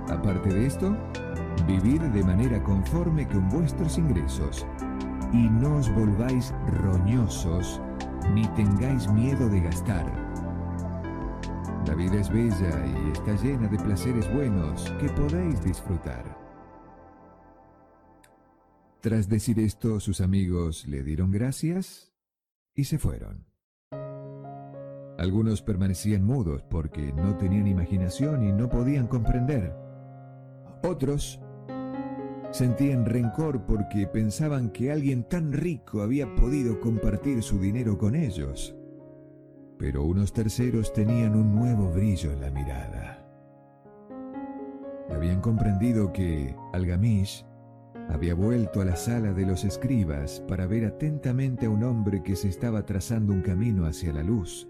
Aparte 0.10 0.50
de 0.50 0.66
esto, 0.66 0.98
vivid 1.68 2.02
de 2.02 2.24
manera 2.24 2.62
conforme 2.64 3.28
con 3.28 3.50
vuestros 3.50 3.98
ingresos 3.98 4.66
y 5.34 5.50
no 5.50 5.78
os 5.78 5.94
volváis 5.94 6.54
roñosos, 6.82 7.82
ni 8.34 8.48
tengáis 8.50 9.12
miedo 9.12 9.50
de 9.50 9.62
gastar. 9.62 10.06
La 11.88 11.96
vida 11.96 12.20
es 12.20 12.30
bella 12.30 12.86
y 12.86 13.12
está 13.12 13.36
llena 13.36 13.68
de 13.68 13.78
placeres 13.78 14.32
buenos 14.34 14.90
que 15.00 15.10
podéis 15.10 15.64
disfrutar. 15.64 16.24
Tras 19.02 19.28
decir 19.28 19.60
esto, 19.60 20.00
sus 20.00 20.22
amigos 20.22 20.86
le 20.88 21.02
dieron 21.04 21.32
gracias 21.32 22.14
y 22.76 22.84
se 22.84 23.00
fueron. 23.00 23.48
Algunos 25.18 25.62
permanecían 25.62 26.24
mudos 26.24 26.64
porque 26.64 27.12
no 27.14 27.36
tenían 27.38 27.68
imaginación 27.68 28.44
y 28.44 28.52
no 28.52 28.70
podían 28.70 29.08
comprender. 29.08 29.76
Otros 30.84 31.41
sentían 32.52 33.06
rencor 33.06 33.66
porque 33.66 34.08
pensaban 34.08 34.70
que 34.70 34.92
alguien 34.92 35.24
tan 35.24 35.54
rico 35.54 36.02
había 36.02 36.34
podido 36.36 36.80
compartir 36.80 37.42
su 37.42 37.60
dinero 37.60 37.98
con 37.98 38.16
ellos. 38.16 38.76
Pero 39.78 40.04
unos 40.04 40.34
terceros 40.34 40.94
tenían 40.94 41.36
un 41.36 41.56
nuevo 41.56 41.90
brillo 41.90 42.32
en 42.32 42.42
la 42.42 42.52
mirada. 42.52 43.26
Habían 45.10 45.42
comprendido 45.42 46.14
que 46.14 46.56
Algamish 46.74 47.46
había 48.10 48.36
vuelto 48.36 48.82
a 48.82 48.86
la 48.86 48.96
sala 48.96 49.34
de 49.34 49.46
los 49.46 49.64
escribas 49.64 50.44
para 50.48 50.68
ver 50.68 50.86
atentamente 50.86 51.66
a 51.66 51.70
un 51.70 51.84
hombre 51.84 52.22
que 52.22 52.36
se 52.36 52.50
estaba 52.50 52.86
trazando 52.86 53.34
un 53.34 53.42
camino 53.42 53.86
hacia 53.86 54.14
la 54.14 54.24
luz. 54.24 54.68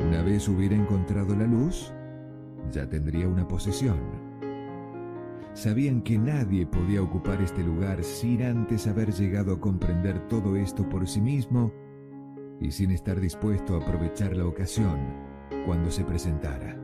Una 0.00 0.22
vez 0.22 0.48
hubiera 0.48 0.74
encontrado 0.74 1.36
la 1.36 1.46
luz, 1.46 1.92
ya 2.72 2.88
tendría 2.88 3.28
una 3.28 3.46
posesión. 3.46 4.29
Sabían 5.52 6.02
que 6.02 6.16
nadie 6.16 6.64
podía 6.64 7.02
ocupar 7.02 7.42
este 7.42 7.62
lugar 7.62 8.02
sin 8.04 8.42
antes 8.42 8.86
haber 8.86 9.12
llegado 9.12 9.54
a 9.54 9.60
comprender 9.60 10.28
todo 10.28 10.56
esto 10.56 10.88
por 10.88 11.08
sí 11.08 11.20
mismo 11.20 11.72
y 12.60 12.70
sin 12.70 12.92
estar 12.92 13.20
dispuesto 13.20 13.74
a 13.74 13.78
aprovechar 13.78 14.36
la 14.36 14.46
ocasión 14.46 14.98
cuando 15.66 15.90
se 15.90 16.04
presentara. 16.04 16.76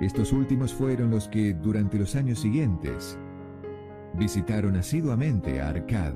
Estos 0.00 0.32
últimos 0.32 0.72
fueron 0.72 1.10
los 1.10 1.28
que, 1.28 1.54
durante 1.54 1.98
los 1.98 2.14
años 2.16 2.40
siguientes, 2.40 3.18
visitaron 4.14 4.76
asiduamente 4.76 5.60
a 5.60 5.68
Arcad, 5.68 6.14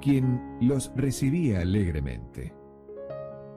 quien 0.00 0.58
los 0.60 0.92
recibía 0.96 1.60
alegremente. 1.60 2.57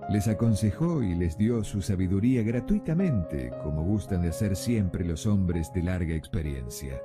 Les 0.09 0.27
aconsejó 0.27 1.03
y 1.03 1.15
les 1.15 1.37
dio 1.37 1.63
su 1.63 1.81
sabiduría 1.81 2.43
gratuitamente, 2.43 3.51
como 3.63 3.83
gustan 3.83 4.23
de 4.23 4.29
hacer 4.29 4.55
siempre 4.55 5.05
los 5.05 5.25
hombres 5.25 5.71
de 5.73 5.83
larga 5.83 6.15
experiencia. 6.15 7.01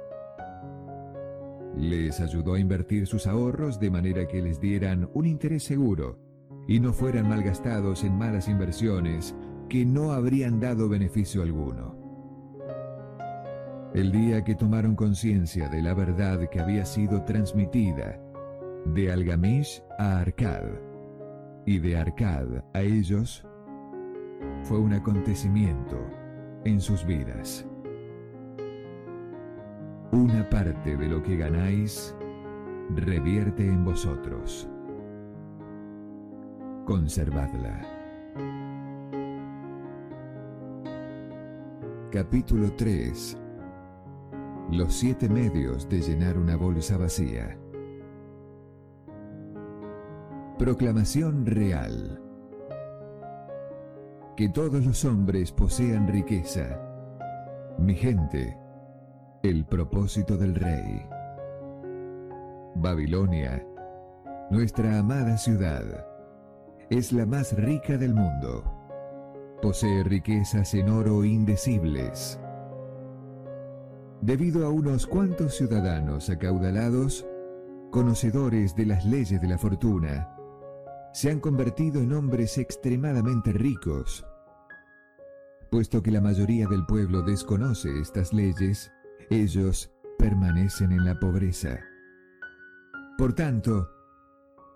Les 1.76 2.20
ayudó 2.20 2.55
a 2.55 2.59
invertir 2.59 3.07
sus 3.07 3.26
ahorros 3.26 3.78
de 3.78 3.90
manera 3.90 4.26
que 4.26 4.40
les 4.40 4.61
dieran 4.61 5.09
un 5.12 5.26
interés 5.26 5.62
seguro 5.62 6.18
y 6.66 6.80
no 6.80 6.92
fueran 6.92 7.28
malgastados 7.28 8.03
en 8.03 8.16
malas 8.16 8.49
inversiones 8.49 9.36
que 9.68 9.84
no 9.84 10.12
habrían 10.12 10.59
dado 10.59 10.88
beneficio 10.88 11.42
alguno. 11.42 11.94
El 13.94 14.11
día 14.11 14.42
que 14.42 14.55
tomaron 14.55 14.97
conciencia 14.97 15.68
de 15.68 15.82
la 15.82 15.94
verdad 15.94 16.49
que 16.51 16.61
había 16.61 16.84
sido 16.84 17.22
transmitida 17.24 18.20
de 18.86 19.12
Algamish 19.12 19.82
a 19.99 20.20
Arcad 20.20 20.86
y 21.66 21.78
de 21.78 21.96
Arcad 21.98 22.64
a 22.72 22.80
ellos, 22.80 23.44
fue 24.62 24.78
un 24.78 24.92
acontecimiento 24.94 25.98
en 26.64 26.80
sus 26.80 27.04
vidas. 27.04 27.66
Una 30.12 30.48
parte 30.48 30.96
de 30.96 31.08
lo 31.08 31.22
que 31.22 31.36
ganáis 31.36 32.14
revierte 32.94 33.66
en 33.66 33.84
vosotros. 33.84 34.68
Conservadla. 36.86 37.82
Capítulo 42.10 42.72
3 42.76 43.38
los 44.72 44.94
siete 44.94 45.28
medios 45.28 45.88
de 45.88 46.00
llenar 46.00 46.36
una 46.36 46.56
bolsa 46.56 46.96
vacía. 46.96 47.56
Proclamación 50.59 51.44
real. 51.44 52.20
Que 54.36 54.48
todos 54.48 54.84
los 54.84 55.04
hombres 55.04 55.52
posean 55.52 56.09
riqueza. 56.09 56.80
Mi 57.78 57.94
gente, 57.94 58.57
el 59.42 59.66
propósito 59.66 60.36
del 60.36 60.54
rey. 60.54 61.07
Babilonia, 62.76 63.66
nuestra 64.50 64.98
amada 64.98 65.36
ciudad, 65.36 66.07
es 66.90 67.12
la 67.12 67.26
más 67.26 67.52
rica 67.54 67.98
del 67.98 68.14
mundo. 68.14 68.64
Posee 69.61 70.04
riquezas 70.04 70.74
en 70.74 70.88
oro 70.88 71.24
indecibles 71.24 72.40
debido 74.22 74.66
a 74.66 74.70
unos 74.70 75.07
cuantos 75.07 75.54
ciudadanos 75.54 76.30
acaudalados, 76.30 77.26
conocedores 77.90 78.74
de 78.74 78.86
las 78.86 79.04
leyes 79.04 79.40
de 79.40 79.46
la 79.46 79.59
fortuna, 79.59 80.36
se 81.16 81.30
han 81.30 81.40
convertido 81.40 82.02
en 82.02 82.12
hombres 82.12 82.58
extremadamente 82.58 83.50
ricos. 83.50 84.26
Puesto 85.70 86.02
que 86.02 86.10
la 86.10 86.20
mayoría 86.20 86.66
del 86.66 86.84
pueblo 86.84 87.22
desconoce 87.22 87.88
estas 87.98 88.34
leyes, 88.34 88.92
ellos 89.30 89.90
permanecen 90.18 90.92
en 90.92 91.06
la 91.06 91.18
pobreza. 91.18 91.80
Por 93.16 93.32
tanto, 93.32 93.88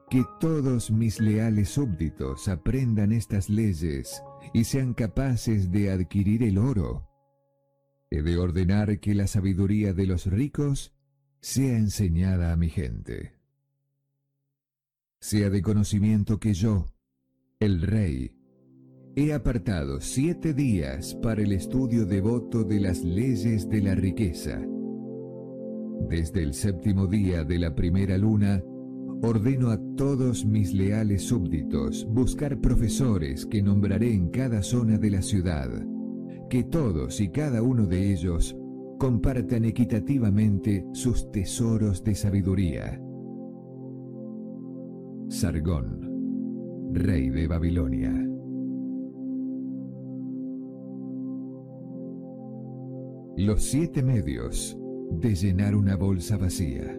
que 0.08 0.24
todos 0.40 0.90
mis 0.90 1.20
leales 1.20 1.68
súbditos 1.68 2.48
aprendan 2.48 3.12
estas 3.12 3.50
leyes 3.50 4.22
y 4.54 4.64
sean 4.64 4.94
capaces 4.94 5.70
de 5.70 5.90
adquirir 5.90 6.42
el 6.42 6.56
oro 6.56 7.06
He 8.10 8.22
de 8.22 8.38
ordenar 8.38 8.98
que 8.98 9.14
la 9.14 9.26
sabiduría 9.26 9.92
de 9.92 10.06
los 10.06 10.24
ricos 10.24 10.94
sea 11.42 11.76
enseñada 11.76 12.50
a 12.50 12.56
mi 12.56 12.70
gente. 12.70 13.39
Sea 15.20 15.50
de 15.50 15.60
conocimiento 15.60 16.38
que 16.38 16.54
yo, 16.54 16.86
el 17.58 17.82
rey, 17.82 18.32
he 19.14 19.34
apartado 19.34 20.00
siete 20.00 20.54
días 20.54 21.14
para 21.14 21.42
el 21.42 21.52
estudio 21.52 22.06
devoto 22.06 22.64
de 22.64 22.80
las 22.80 23.04
leyes 23.04 23.68
de 23.68 23.82
la 23.82 23.94
riqueza. 23.94 24.60
Desde 26.08 26.42
el 26.42 26.54
séptimo 26.54 27.06
día 27.06 27.44
de 27.44 27.58
la 27.58 27.74
primera 27.74 28.16
luna, 28.16 28.62
ordeno 29.22 29.68
a 29.68 29.78
todos 29.94 30.46
mis 30.46 30.72
leales 30.72 31.24
súbditos 31.24 32.06
buscar 32.08 32.58
profesores 32.58 33.44
que 33.44 33.62
nombraré 33.62 34.14
en 34.14 34.30
cada 34.30 34.62
zona 34.62 34.96
de 34.96 35.10
la 35.10 35.20
ciudad 35.20 35.70
que 36.50 36.64
todos 36.64 37.20
y 37.20 37.28
cada 37.28 37.62
uno 37.62 37.86
de 37.86 38.12
ellos 38.12 38.56
compartan 38.98 39.64
equitativamente 39.64 40.84
sus 40.92 41.30
tesoros 41.30 42.02
de 42.02 42.14
sabiduría. 42.16 43.00
Sargón, 45.30 46.90
rey 46.92 47.30
de 47.30 47.46
Babilonia. 47.46 48.12
Los 53.36 53.62
siete 53.62 54.02
medios 54.02 54.76
de 55.12 55.36
llenar 55.36 55.76
una 55.76 55.94
bolsa 55.94 56.36
vacía. 56.36 56.98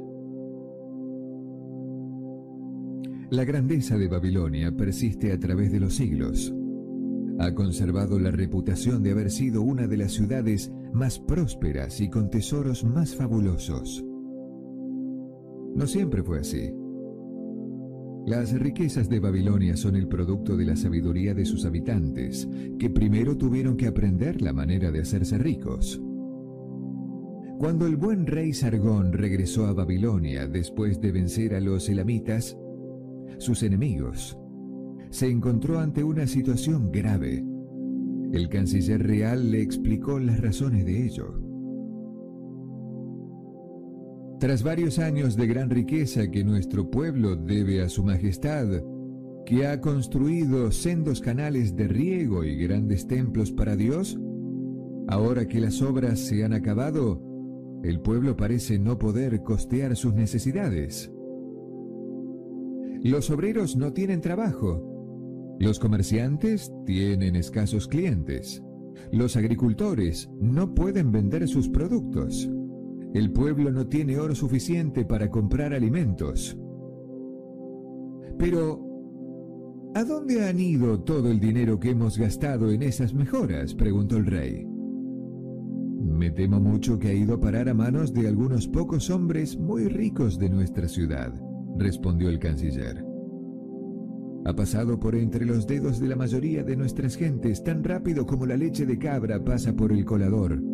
La 3.32 3.44
grandeza 3.44 3.98
de 3.98 4.08
Babilonia 4.08 4.72
persiste 4.72 5.34
a 5.34 5.38
través 5.38 5.70
de 5.74 5.82
los 5.82 5.94
siglos 5.96 6.56
ha 7.38 7.54
conservado 7.54 8.18
la 8.18 8.32
reputación 8.32 9.04
de 9.04 9.12
haber 9.12 9.30
sido 9.32 9.62
una 9.62 9.88
de 9.88 9.98
las 9.98 10.14
ciudades 10.14 10.72
más 10.94 11.20
prósperas 11.20 12.00
y 12.00 12.10
con 12.10 12.30
tesoros 12.30 12.84
más 12.86 13.16
fabulosos. 13.16 14.06
No 15.76 15.88
siempre 15.88 16.24
fue 16.24 16.40
así. 16.40 16.72
Las 18.26 18.54
riquezas 18.54 19.10
de 19.10 19.20
Babilonia 19.20 19.76
son 19.76 19.96
el 19.96 20.08
producto 20.08 20.56
de 20.56 20.66
la 20.66 20.76
sabiduría 20.76 21.34
de 21.34 21.44
sus 21.44 21.66
habitantes, 21.66 22.48
que 22.78 22.90
primero 22.90 23.36
tuvieron 23.36 23.76
que 23.76 23.88
aprender 23.88 24.42
la 24.44 24.54
manera 24.54 24.92
de 24.92 25.02
hacerse 25.02 25.40
ricos. 25.40 26.00
Cuando 27.58 27.88
el 27.88 27.96
buen 27.96 28.28
rey 28.28 28.54
Sargón 28.54 29.12
regresó 29.12 29.66
a 29.66 29.74
Babilonia 29.74 30.48
después 30.48 31.02
de 31.02 31.12
vencer 31.12 31.56
a 31.56 31.60
los 31.60 31.90
elamitas, 31.90 32.58
sus 33.40 33.64
enemigos, 33.64 34.38
se 35.10 35.28
encontró 35.28 35.80
ante 35.80 36.04
una 36.04 36.28
situación 36.28 36.92
grave. 36.92 37.44
El 38.34 38.50
canciller 38.50 39.02
real 39.02 39.52
le 39.52 39.62
explicó 39.62 40.20
las 40.20 40.40
razones 40.40 40.86
de 40.86 41.06
ello. 41.06 41.41
Tras 44.42 44.64
varios 44.64 44.98
años 44.98 45.36
de 45.38 45.46
gran 45.46 45.70
riqueza 45.70 46.32
que 46.32 46.44
nuestro 46.44 46.90
pueblo 46.90 47.36
debe 47.36 47.84
a 47.84 47.90
su 47.90 48.04
majestad, 48.04 48.66
que 49.46 49.68
ha 49.68 49.80
construido 49.82 50.72
sendos 50.72 51.22
canales 51.22 51.76
de 51.76 51.88
riego 51.88 52.44
y 52.44 52.56
grandes 52.56 53.06
templos 53.06 53.52
para 53.52 53.76
Dios, 53.76 54.20
ahora 55.08 55.48
que 55.48 55.60
las 55.60 55.84
obras 55.84 56.20
se 56.22 56.44
han 56.44 56.54
acabado, 56.54 57.22
El 57.84 58.00
pueblo 58.00 58.36
parece 58.36 58.80
no 58.80 58.98
poder 58.98 59.44
costear 59.44 59.96
sus 59.96 60.16
necesidades. 60.16 61.12
Los 63.04 63.30
obreros 63.30 63.76
no 63.76 63.94
tienen 63.94 64.22
trabajo. 64.22 65.58
Los 65.60 65.78
comerciantes 65.78 66.72
tienen 66.88 67.36
escasos 67.36 67.88
clientes. 67.88 68.64
Los 69.12 69.36
agricultores 69.36 70.30
no 70.40 70.74
pueden 70.74 71.12
vender 71.12 71.48
sus 71.48 71.70
productos. 71.70 72.50
El 73.14 73.32
pueblo 73.32 73.72
no 73.72 73.88
tiene 73.88 74.18
oro 74.18 74.34
suficiente 74.36 75.04
para 75.04 75.30
comprar 75.30 75.74
alimentos. 75.74 76.58
Pero, 78.38 78.80
¿a 79.94 80.04
dónde 80.06 80.48
han 80.48 80.60
ido 80.60 81.02
todo 81.02 81.30
el 81.30 81.40
dinero 81.40 81.80
que 81.80 81.90
hemos 81.90 82.18
gastado 82.18 82.72
en 82.72 82.84
esas 82.84 83.14
mejoras? 83.14 83.76
preguntó 83.76 84.16
el 84.16 84.26
rey. 84.26 84.66
Me 86.02 86.32
temo 86.32 86.60
mucho 86.60 86.98
que 87.00 87.10
ha 87.10 87.14
ido 87.14 87.36
a 87.36 87.40
parar 87.40 87.68
a 87.68 87.74
manos 87.74 88.14
de 88.14 88.28
algunos 88.28 88.68
pocos 88.68 89.10
hombres 89.10 89.58
muy 89.58 89.88
ricos 89.90 90.40
de 90.40 90.50
nuestra 90.50 90.88
ciudad, 90.88 91.34
respondió 91.78 92.30
el 92.30 92.40
canciller. 92.40 93.06
Ha 94.46 94.56
pasado 94.56 95.00
por 95.00 95.16
entre 95.16 95.46
los 95.46 95.68
dedos 95.68 96.00
de 96.00 96.08
la 96.08 96.16
mayoría 96.16 96.64
de 96.64 96.78
nuestras 96.78 97.16
gentes 97.16 97.64
tan 97.64 97.84
rápido 97.84 98.26
como 98.26 98.46
la 98.46 98.58
leche 98.58 98.86
de 98.86 98.98
cabra 98.98 99.44
pasa 99.44 99.74
por 99.76 99.92
el 99.92 100.06
colador. 100.06 100.71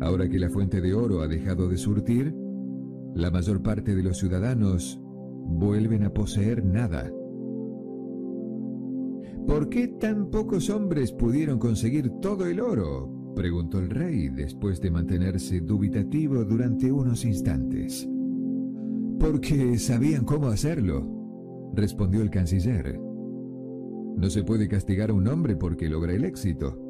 Ahora 0.00 0.28
que 0.28 0.38
la 0.38 0.48
fuente 0.48 0.80
de 0.80 0.94
oro 0.94 1.22
ha 1.22 1.28
dejado 1.28 1.68
de 1.68 1.76
surtir, 1.76 2.34
la 3.14 3.30
mayor 3.30 3.62
parte 3.62 3.94
de 3.94 4.02
los 4.02 4.18
ciudadanos 4.18 5.00
vuelven 5.02 6.04
a 6.04 6.12
poseer 6.12 6.64
nada. 6.64 7.10
¿Por 9.46 9.68
qué 9.70 9.88
tan 9.88 10.30
pocos 10.30 10.70
hombres 10.70 11.10
pudieron 11.10 11.58
conseguir 11.58 12.10
todo 12.20 12.46
el 12.46 12.60
oro? 12.60 13.32
preguntó 13.34 13.78
el 13.78 13.88
rey 13.88 14.28
después 14.28 14.80
de 14.80 14.90
mantenerse 14.90 15.60
dubitativo 15.60 16.44
durante 16.44 16.90
unos 16.92 17.24
instantes. 17.24 18.08
Porque 19.18 19.78
sabían 19.78 20.24
cómo 20.24 20.48
hacerlo, 20.48 21.70
respondió 21.74 22.22
el 22.22 22.30
canciller. 22.30 23.00
No 24.16 24.28
se 24.30 24.42
puede 24.42 24.68
castigar 24.68 25.10
a 25.10 25.14
un 25.14 25.28
hombre 25.28 25.56
porque 25.56 25.88
logra 25.88 26.12
el 26.12 26.24
éxito. 26.24 26.87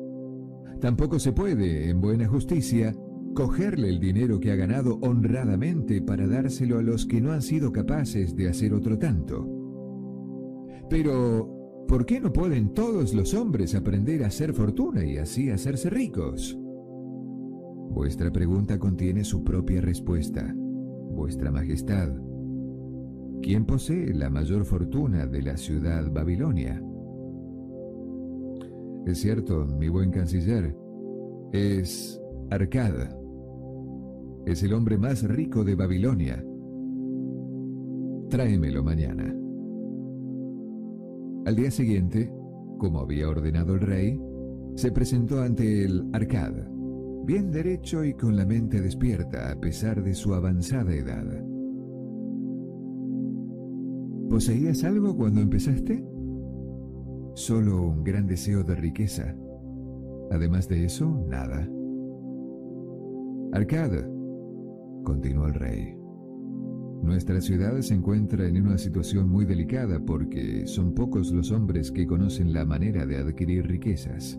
Tampoco 0.80 1.18
se 1.18 1.32
puede, 1.32 1.90
en 1.90 2.00
buena 2.00 2.28
justicia, 2.28 2.94
cogerle 3.34 3.88
el 3.88 4.00
dinero 4.00 4.38
que 4.38 4.52
ha 4.52 4.56
ganado 4.56 4.98
honradamente 5.02 6.00
para 6.02 6.26
dárselo 6.26 6.78
a 6.78 6.82
los 6.82 7.06
que 7.06 7.20
no 7.20 7.32
han 7.32 7.42
sido 7.42 7.72
capaces 7.72 8.36
de 8.36 8.48
hacer 8.48 8.72
otro 8.74 8.98
tanto. 8.98 9.46
Pero, 10.88 11.84
¿por 11.88 12.06
qué 12.06 12.20
no 12.20 12.32
pueden 12.32 12.74
todos 12.74 13.12
los 13.14 13.34
hombres 13.34 13.74
aprender 13.74 14.24
a 14.24 14.28
hacer 14.28 14.54
fortuna 14.54 15.04
y 15.04 15.18
así 15.18 15.50
hacerse 15.50 15.90
ricos? 15.90 16.58
Vuestra 17.90 18.30
pregunta 18.32 18.78
contiene 18.78 19.24
su 19.24 19.42
propia 19.42 19.80
respuesta, 19.80 20.54
Vuestra 20.56 21.50
Majestad. 21.50 22.10
¿Quién 23.42 23.64
posee 23.66 24.14
la 24.14 24.30
mayor 24.30 24.64
fortuna 24.64 25.26
de 25.26 25.42
la 25.42 25.56
ciudad 25.56 26.10
Babilonia? 26.12 26.82
Es 29.08 29.22
cierto, 29.22 29.64
mi 29.64 29.88
buen 29.88 30.10
canciller, 30.10 30.76
es 31.50 32.20
Arcad. 32.50 32.92
Es 34.44 34.62
el 34.62 34.74
hombre 34.74 34.98
más 34.98 35.22
rico 35.22 35.64
de 35.64 35.74
Babilonia. 35.74 36.44
Tráemelo 38.28 38.84
mañana. 38.84 39.34
Al 41.46 41.56
día 41.56 41.70
siguiente, 41.70 42.30
como 42.76 43.00
había 43.00 43.30
ordenado 43.30 43.76
el 43.76 43.80
rey, 43.80 44.20
se 44.74 44.92
presentó 44.92 45.40
ante 45.40 45.86
el 45.86 46.06
Arcad, 46.12 46.52
bien 47.24 47.50
derecho 47.50 48.04
y 48.04 48.12
con 48.12 48.36
la 48.36 48.44
mente 48.44 48.82
despierta 48.82 49.52
a 49.52 49.58
pesar 49.58 50.04
de 50.04 50.12
su 50.12 50.34
avanzada 50.34 50.94
edad. 50.94 51.24
¿Poseías 54.28 54.84
algo 54.84 55.16
cuando 55.16 55.40
empezaste? 55.40 56.04
Solo 57.34 57.82
un 57.82 58.04
gran 58.04 58.26
deseo 58.26 58.64
de 58.64 58.74
riqueza. 58.74 59.34
Además 60.30 60.68
de 60.68 60.84
eso, 60.84 61.24
nada. 61.28 61.68
Arcad, 63.52 63.92
continuó 65.04 65.46
el 65.46 65.54
rey. 65.54 65.98
Nuestra 67.02 67.40
ciudad 67.40 67.80
se 67.80 67.94
encuentra 67.94 68.46
en 68.46 68.60
una 68.66 68.76
situación 68.76 69.28
muy 69.28 69.46
delicada 69.46 70.00
porque 70.00 70.66
son 70.66 70.94
pocos 70.94 71.32
los 71.32 71.52
hombres 71.52 71.90
que 71.90 72.06
conocen 72.06 72.52
la 72.52 72.64
manera 72.64 73.06
de 73.06 73.16
adquirir 73.16 73.66
riquezas. 73.66 74.38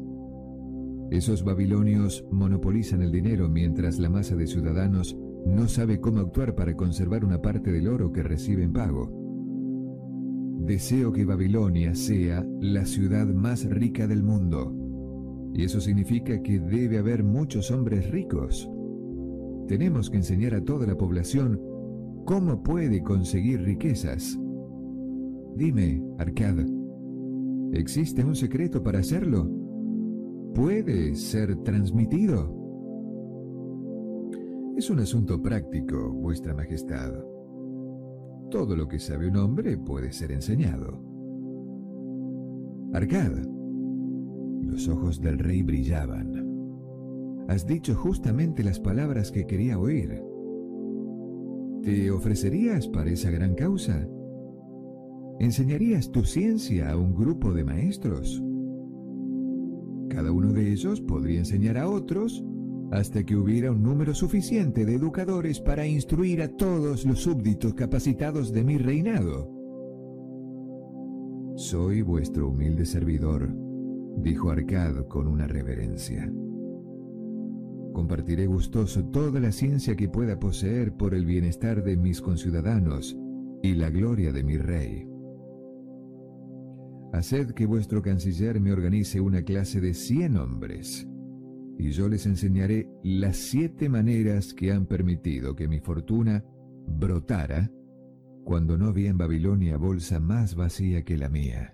Esos 1.09 1.43
babilonios 1.43 2.23
monopolizan 2.29 3.01
el 3.01 3.11
dinero 3.11 3.49
mientras 3.49 3.97
la 3.97 4.09
masa 4.09 4.35
de 4.35 4.45
ciudadanos 4.45 5.17
no 5.45 5.67
sabe 5.67 5.99
cómo 5.99 6.19
actuar 6.19 6.53
para 6.53 6.75
conservar 6.75 7.25
una 7.25 7.41
parte 7.41 7.71
del 7.71 7.87
oro 7.87 8.11
que 8.11 8.21
recibe 8.21 8.63
en 8.63 8.73
pago. 8.73 9.18
Deseo 10.59 11.13
que 11.13 11.23
Babilonia 11.23 11.95
sea 11.95 12.45
la 12.59 12.85
ciudad 12.85 13.25
más 13.27 13.63
rica 13.63 14.07
del 14.07 14.23
mundo. 14.23 14.75
Y 15.53 15.63
eso 15.63 15.79
significa 15.79 16.41
que 16.41 16.59
debe 16.59 16.97
haber 16.97 17.23
muchos 17.23 17.71
hombres 17.71 18.11
ricos. 18.11 18.69
Tenemos 19.67 20.09
que 20.09 20.17
enseñar 20.17 20.53
a 20.53 20.63
toda 20.63 20.85
la 20.85 20.97
población 20.97 21.61
cómo 22.25 22.61
puede 22.61 23.01
conseguir 23.01 23.61
riquezas. 23.61 24.37
Dime, 25.55 26.03
Arcad, 26.17 26.57
¿existe 27.71 28.25
un 28.25 28.35
secreto 28.35 28.83
para 28.83 28.99
hacerlo? 28.99 29.49
¿Puede 30.53 31.15
ser 31.15 31.55
transmitido? 31.63 32.53
Es 34.75 34.89
un 34.89 34.99
asunto 34.99 35.41
práctico, 35.41 36.11
Vuestra 36.11 36.53
Majestad. 36.53 37.28
Todo 38.49 38.75
lo 38.75 38.87
que 38.87 38.97
sabe 38.97 39.27
un 39.27 39.37
hombre 39.37 39.77
puede 39.77 40.11
ser 40.11 40.31
enseñado. 40.31 41.03
Arcad. 42.93 43.33
Los 44.63 44.87
ojos 44.87 45.21
del 45.21 45.37
rey 45.37 45.61
brillaban. 45.61 47.45
Has 47.47 47.67
dicho 47.67 47.93
justamente 47.95 48.63
las 48.63 48.79
palabras 48.79 49.31
que 49.31 49.45
quería 49.45 49.77
oír. 49.77 50.23
¿Te 51.83 52.09
ofrecerías 52.09 52.87
para 52.87 53.11
esa 53.11 53.29
gran 53.29 53.53
causa? 53.53 54.07
¿Enseñarías 55.39 56.11
tu 56.11 56.23
ciencia 56.23 56.91
a 56.91 56.97
un 56.97 57.13
grupo 57.13 57.53
de 57.53 57.63
maestros? 57.63 58.43
Cada 60.09 60.31
uno 60.31 60.51
de 60.53 60.71
ellos 60.71 61.01
podría 61.01 61.39
enseñar 61.39 61.77
a 61.77 61.87
otros 61.87 62.43
hasta 62.91 63.23
que 63.23 63.35
hubiera 63.35 63.71
un 63.71 63.83
número 63.83 64.13
suficiente 64.15 64.85
de 64.85 64.95
educadores 64.95 65.59
para 65.59 65.85
instruir 65.85 66.41
a 66.41 66.47
todos 66.47 67.05
los 67.05 67.19
súbditos 67.19 67.73
capacitados 67.73 68.51
de 68.51 68.63
mi 68.63 68.77
reinado. 68.77 69.51
Soy 71.55 72.01
vuestro 72.01 72.49
humilde 72.49 72.85
servidor, 72.85 73.53
dijo 74.17 74.49
Arcad 74.49 75.05
con 75.07 75.27
una 75.27 75.45
reverencia. 75.45 76.31
Compartiré 77.93 78.47
gustoso 78.47 79.05
toda 79.05 79.39
la 79.39 79.51
ciencia 79.51 79.95
que 79.95 80.09
pueda 80.09 80.39
poseer 80.39 80.93
por 80.93 81.13
el 81.13 81.25
bienestar 81.25 81.83
de 81.83 81.97
mis 81.97 82.21
conciudadanos 82.21 83.17
y 83.61 83.73
la 83.73 83.89
gloria 83.89 84.31
de 84.31 84.43
mi 84.43 84.57
rey. 84.57 85.05
Haced 87.11 87.51
que 87.51 87.65
vuestro 87.65 88.01
canciller 88.01 88.61
me 88.61 88.71
organice 88.71 89.19
una 89.19 89.41
clase 89.41 89.81
de 89.81 89.93
cien 89.93 90.37
hombres 90.37 91.08
y 91.79 91.91
yo 91.91 92.09
les 92.09 92.25
enseñaré 92.25 92.89
las 93.03 93.37
siete 93.37 93.87
maneras 93.87 94.53
que 94.53 94.73
han 94.73 94.85
permitido 94.85 95.55
que 95.55 95.69
mi 95.69 95.79
fortuna 95.79 96.43
brotara 96.85 97.71
cuando 98.43 98.77
no 98.77 98.87
había 98.87 99.09
en 99.09 99.17
Babilonia 99.17 99.77
bolsa 99.77 100.19
más 100.19 100.55
vacía 100.55 101.05
que 101.05 101.17
la 101.17 101.29
mía. 101.29 101.73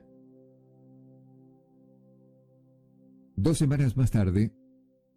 Dos 3.36 3.58
semanas 3.58 3.98
más 3.98 4.12
tarde, 4.12 4.54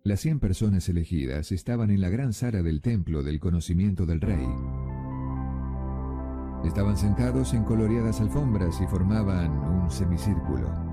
las 0.04 0.20
cien 0.20 0.40
personas 0.40 0.88
elegidas 0.88 1.52
estaban 1.52 1.90
en 1.90 2.00
la 2.00 2.08
gran 2.08 2.32
sala 2.32 2.62
del 2.62 2.80
templo 2.80 3.22
del 3.22 3.40
conocimiento 3.40 4.06
del 4.06 4.22
rey. 4.22 4.48
Estaban 6.64 6.96
sentados 6.96 7.52
en 7.52 7.64
coloreadas 7.64 8.22
alfombras 8.22 8.80
y 8.80 8.86
formaban 8.86 9.50
un 9.50 9.90
semicírculo. 9.90 10.87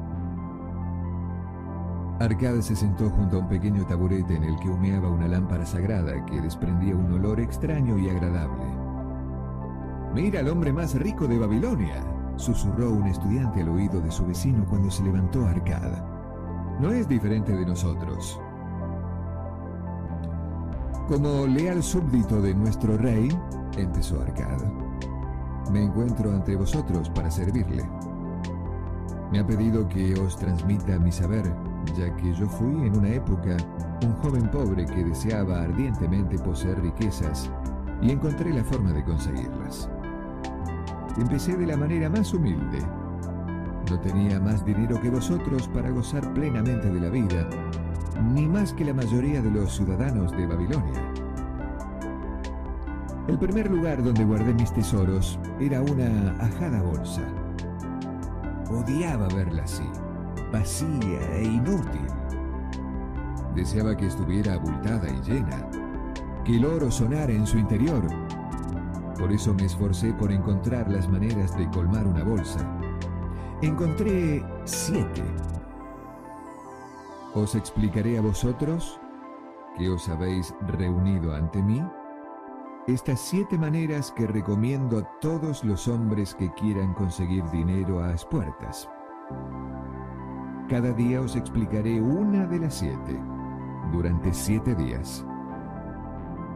Arcade 2.20 2.61
se 2.61 2.78
sentó 2.78 3.09
junto 3.09 3.36
a 3.36 3.39
un 3.41 3.49
pequeño 3.49 3.86
taburete 3.86 4.38
en 4.38 4.43
el 4.45 4.57
que 4.59 4.70
humeaba 4.70 5.09
una 5.09 5.28
lámpara 5.28 5.66
sagrada 5.66 6.26
que 6.26 6.39
desprendía 6.39 6.95
un 6.95 7.11
olor 7.11 7.41
extraño 7.41 7.97
y 7.97 8.09
agradable. 8.09 8.63
Mira 10.13 10.39
al 10.39 10.47
hombre 10.47 10.72
más 10.72 10.95
rico 10.95 11.28
de 11.28 11.38
Babilonia, 11.38 12.01
susurró 12.38 12.91
un 12.91 13.07
estudiante 13.07 13.61
al 13.61 13.70
oído 13.70 13.99
de 13.99 14.11
su 14.11 14.26
vecino 14.26 14.66
cuando 14.66 14.89
se 14.89 15.03
levantó 15.03 15.45
Arcad. 15.45 15.91
No 16.80 16.91
es 16.91 17.05
diferente 17.09 17.53
de 17.53 17.66
nosotros. 17.66 18.39
Como 21.09 21.45
leal 21.47 21.84
súbdito 21.84 22.41
de 22.41 22.55
nuestro 22.55 22.97
rey, 22.97 23.28
empezó 23.78 24.22
Arcad, 24.22 24.61
me 25.70 25.84
encuentro 25.84 26.32
ante 26.32 26.55
vosotros 26.55 27.09
para 27.09 27.30
servirle. 27.30 27.84
Me 29.34 29.39
ha 29.39 29.45
pedido 29.45 29.86
que 29.89 30.13
os 30.13 30.38
transmita 30.38 30.97
mi 30.97 31.11
saber 31.11 31.74
ya 31.97 32.15
que 32.17 32.33
yo 32.33 32.47
fui 32.47 32.88
en 32.88 32.97
una 32.97 33.09
época 33.09 33.57
un 34.03 34.13
joven 34.15 34.49
pobre 34.49 34.86
que 34.86 35.03
deseaba 35.03 35.63
ardientemente 35.63 36.38
poseer 36.39 36.81
riquezas 36.81 37.49
y 38.01 38.11
encontré 38.11 38.53
la 38.53 38.63
forma 38.63 38.91
de 38.91 39.03
conseguirlas. 39.03 39.89
Empecé 41.17 41.55
de 41.55 41.65
la 41.65 41.77
manera 41.77 42.09
más 42.09 42.33
humilde. 42.33 42.79
No 43.89 43.99
tenía 43.99 44.39
más 44.39 44.65
dinero 44.65 44.99
que 44.99 45.09
vosotros 45.09 45.67
para 45.69 45.91
gozar 45.91 46.33
plenamente 46.33 46.91
de 46.91 46.99
la 46.99 47.09
vida, 47.09 47.47
ni 48.33 48.47
más 48.47 48.73
que 48.73 48.86
la 48.86 48.93
mayoría 48.93 49.41
de 49.41 49.51
los 49.51 49.75
ciudadanos 49.75 50.31
de 50.31 50.47
Babilonia. 50.47 51.11
El 53.27 53.39
primer 53.39 53.71
lugar 53.71 54.03
donde 54.03 54.23
guardé 54.23 54.53
mis 54.53 54.73
tesoros 54.73 55.39
era 55.59 55.81
una 55.81 56.36
ajada 56.39 56.81
bolsa. 56.81 57.21
Odiaba 58.69 59.27
verla 59.29 59.63
así, 59.63 59.83
vacía 60.51 61.37
e 61.37 61.43
inútil. 61.43 62.07
Deseaba 63.55 63.95
que 63.95 64.07
estuviera 64.07 64.53
abultada 64.53 65.07
y 65.09 65.21
llena, 65.21 65.69
que 66.43 66.57
el 66.57 66.65
oro 66.65 66.91
sonara 66.91 67.31
en 67.31 67.47
su 67.47 67.57
interior. 67.57 68.03
Por 69.17 69.31
eso 69.31 69.53
me 69.53 69.65
esforcé 69.65 70.13
por 70.13 70.31
encontrar 70.31 70.91
las 70.91 71.07
maneras 71.07 71.57
de 71.57 71.69
colmar 71.69 72.05
una 72.05 72.23
bolsa. 72.23 72.59
Encontré 73.61 74.45
siete. 74.65 75.23
Os 77.33 77.55
explicaré 77.55 78.17
a 78.17 78.21
vosotros, 78.21 78.99
que 79.77 79.89
os 79.89 80.07
habéis 80.09 80.53
reunido 80.67 81.33
ante 81.33 81.61
mí, 81.61 81.81
estas 82.87 83.19
siete 83.19 83.57
maneras 83.57 84.11
que 84.11 84.27
recomiendo 84.27 84.99
a 84.99 85.19
todos 85.19 85.63
los 85.63 85.87
hombres 85.87 86.35
que 86.35 86.53
quieran 86.53 86.93
conseguir 86.93 87.43
dinero 87.49 88.03
a 88.03 88.09
las 88.09 88.23
puertas. 88.25 88.87
Cada 90.70 90.93
día 90.93 91.22
os 91.22 91.36
explicaré 91.36 92.01
una 92.01 92.47
de 92.47 92.57
las 92.57 92.74
siete, 92.74 93.20
durante 93.91 94.34
siete 94.34 94.74
días. 94.74 95.24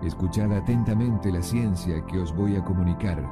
Escuchad 0.01 0.51
atentamente 0.51 1.31
la 1.31 1.43
ciencia 1.43 2.03
que 2.07 2.17
os 2.17 2.35
voy 2.35 2.55
a 2.55 2.63
comunicar. 2.65 3.23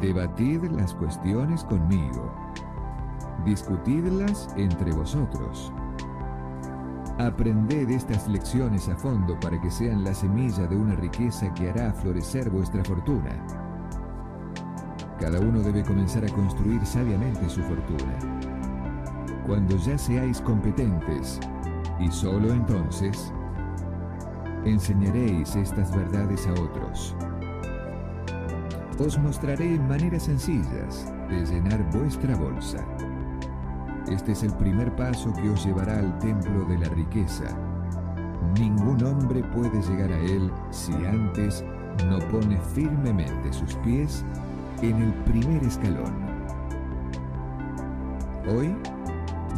Debatid 0.00 0.62
las 0.70 0.94
cuestiones 0.94 1.64
conmigo. 1.64 2.32
Discutidlas 3.44 4.54
entre 4.56 4.92
vosotros. 4.92 5.72
Aprended 7.18 7.90
estas 7.90 8.28
lecciones 8.28 8.88
a 8.88 8.94
fondo 8.94 9.38
para 9.40 9.60
que 9.60 9.70
sean 9.70 10.04
la 10.04 10.14
semilla 10.14 10.68
de 10.68 10.76
una 10.76 10.94
riqueza 10.94 11.52
que 11.54 11.70
hará 11.70 11.92
florecer 11.92 12.50
vuestra 12.50 12.84
fortuna. 12.84 13.30
Cada 15.18 15.40
uno 15.40 15.58
debe 15.58 15.82
comenzar 15.82 16.24
a 16.24 16.28
construir 16.28 16.86
sabiamente 16.86 17.48
su 17.48 17.62
fortuna. 17.62 18.63
Cuando 19.46 19.76
ya 19.76 19.98
seáis 19.98 20.40
competentes, 20.40 21.38
y 22.00 22.10
solo 22.10 22.50
entonces, 22.50 23.32
enseñaréis 24.64 25.54
estas 25.54 25.94
verdades 25.94 26.46
a 26.46 26.52
otros. 26.52 27.14
Os 28.98 29.18
mostraré 29.18 29.78
maneras 29.80 30.22
sencillas 30.24 31.12
de 31.28 31.44
llenar 31.44 31.82
vuestra 31.90 32.34
bolsa. 32.36 32.78
Este 34.10 34.32
es 34.32 34.42
el 34.44 34.52
primer 34.54 34.94
paso 34.96 35.32
que 35.34 35.50
os 35.50 35.64
llevará 35.64 35.98
al 35.98 36.18
templo 36.20 36.64
de 36.64 36.78
la 36.78 36.88
riqueza. 36.88 37.44
Ningún 38.58 39.04
hombre 39.04 39.42
puede 39.42 39.82
llegar 39.82 40.12
a 40.12 40.18
él 40.20 40.50
si 40.70 40.92
antes 40.92 41.64
no 42.08 42.18
pone 42.30 42.58
firmemente 42.74 43.52
sus 43.52 43.74
pies 43.76 44.24
en 44.80 45.02
el 45.02 45.12
primer 45.24 45.62
escalón. 45.64 46.14
Hoy 48.46 48.76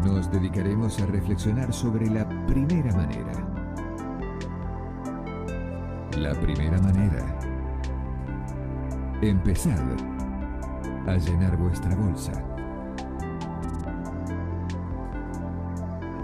nos 0.06 0.30
dedicaremos 0.30 1.00
a 1.00 1.06
reflexionar 1.06 1.72
sobre 1.72 2.08
la 2.08 2.28
primera 2.46 2.94
manera. 2.94 3.32
La 6.16 6.32
primera 6.40 6.80
manera. 6.80 7.38
Empezad 9.20 9.82
a 11.06 11.16
llenar 11.16 11.56
vuestra 11.56 11.94
bolsa. 11.96 12.32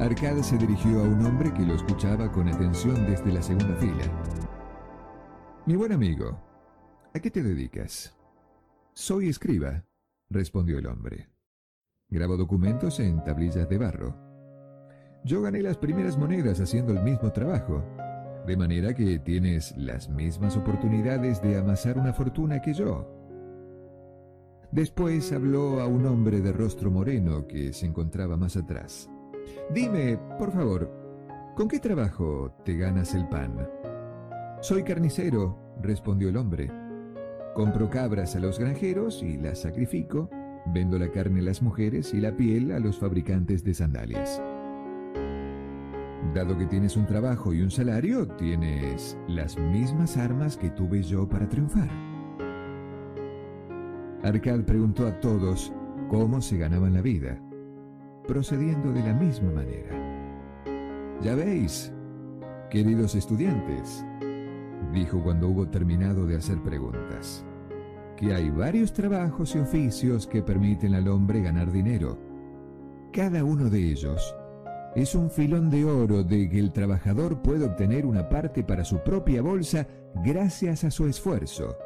Arcade 0.00 0.42
se 0.42 0.58
dirigió 0.58 1.00
a 1.00 1.02
un 1.02 1.26
hombre 1.26 1.52
que 1.52 1.66
lo 1.66 1.74
escuchaba 1.74 2.30
con 2.30 2.48
atención 2.48 3.04
desde 3.06 3.32
la 3.32 3.42
segunda 3.42 3.74
fila. 3.76 4.04
Mi 5.66 5.74
buen 5.74 5.92
amigo, 5.92 6.40
¿a 7.14 7.18
qué 7.18 7.30
te 7.30 7.42
dedicas? 7.42 8.16
Soy 8.94 9.28
escriba, 9.28 9.84
respondió 10.30 10.78
el 10.78 10.86
hombre. 10.86 11.28
Grabo 12.12 12.36
documentos 12.36 13.00
en 13.00 13.24
tablillas 13.24 13.66
de 13.70 13.78
barro. 13.78 14.14
Yo 15.24 15.40
gané 15.40 15.62
las 15.62 15.78
primeras 15.78 16.18
monedas 16.18 16.60
haciendo 16.60 16.92
el 16.92 17.02
mismo 17.02 17.32
trabajo, 17.32 17.82
de 18.46 18.54
manera 18.54 18.92
que 18.92 19.18
tienes 19.18 19.74
las 19.78 20.10
mismas 20.10 20.54
oportunidades 20.58 21.40
de 21.40 21.56
amasar 21.56 21.96
una 21.96 22.12
fortuna 22.12 22.60
que 22.60 22.74
yo. 22.74 23.08
Después 24.70 25.32
habló 25.32 25.80
a 25.80 25.86
un 25.86 26.04
hombre 26.04 26.42
de 26.42 26.52
rostro 26.52 26.90
moreno 26.90 27.46
que 27.46 27.72
se 27.72 27.86
encontraba 27.86 28.36
más 28.36 28.58
atrás. 28.58 29.08
Dime, 29.70 30.18
por 30.38 30.52
favor, 30.52 30.90
¿con 31.56 31.66
qué 31.66 31.78
trabajo 31.78 32.54
te 32.62 32.76
ganas 32.76 33.14
el 33.14 33.26
pan? 33.30 33.56
Soy 34.60 34.82
carnicero, 34.82 35.56
respondió 35.80 36.28
el 36.28 36.36
hombre. 36.36 36.70
Compro 37.54 37.88
cabras 37.88 38.36
a 38.36 38.38
los 38.38 38.58
granjeros 38.58 39.22
y 39.22 39.38
las 39.38 39.60
sacrifico, 39.60 40.28
vendo 40.66 40.98
la 40.98 41.10
carne 41.10 41.40
a 41.40 41.44
las 41.44 41.62
mujeres 41.62 42.14
y 42.14 42.20
la 42.20 42.36
piel 42.36 42.72
a 42.72 42.78
los 42.78 42.98
fabricantes 42.98 43.64
de 43.64 43.74
sandalias. 43.74 44.42
Dado 46.34 46.56
que 46.56 46.66
tienes 46.66 46.96
un 46.96 47.06
trabajo 47.06 47.52
y 47.52 47.62
un 47.62 47.70
salario, 47.70 48.26
tienes 48.28 49.18
las 49.28 49.58
mismas 49.58 50.16
armas 50.16 50.56
que 50.56 50.70
tuve 50.70 51.02
yo 51.02 51.28
para 51.28 51.48
triunfar. 51.48 51.90
Arcad 54.22 54.60
preguntó 54.60 55.06
a 55.06 55.20
todos 55.20 55.72
cómo 56.08 56.40
se 56.40 56.56
ganaban 56.56 56.94
la 56.94 57.02
vida 57.02 57.40
procediendo 58.26 58.92
de 58.92 59.00
la 59.00 59.14
misma 59.14 59.50
manera. 59.52 59.90
Ya 61.22 61.34
veis, 61.34 61.92
queridos 62.70 63.14
estudiantes, 63.14 64.04
dijo 64.92 65.22
cuando 65.22 65.48
hubo 65.48 65.68
terminado 65.68 66.26
de 66.26 66.36
hacer 66.36 66.60
preguntas, 66.62 67.44
que 68.22 68.32
hay 68.32 68.50
varios 68.50 68.92
trabajos 68.92 69.56
y 69.56 69.58
oficios 69.58 70.28
que 70.28 70.42
permiten 70.42 70.94
al 70.94 71.08
hombre 71.08 71.42
ganar 71.42 71.72
dinero. 71.72 72.16
Cada 73.12 73.42
uno 73.42 73.68
de 73.68 73.90
ellos 73.90 74.36
es 74.94 75.16
un 75.16 75.28
filón 75.28 75.70
de 75.70 75.84
oro 75.84 76.22
de 76.22 76.48
que 76.48 76.60
el 76.60 76.70
trabajador 76.70 77.42
puede 77.42 77.64
obtener 77.64 78.06
una 78.06 78.28
parte 78.28 78.62
para 78.62 78.84
su 78.84 79.02
propia 79.02 79.42
bolsa 79.42 79.88
gracias 80.24 80.84
a 80.84 80.92
su 80.92 81.08
esfuerzo. 81.08 81.76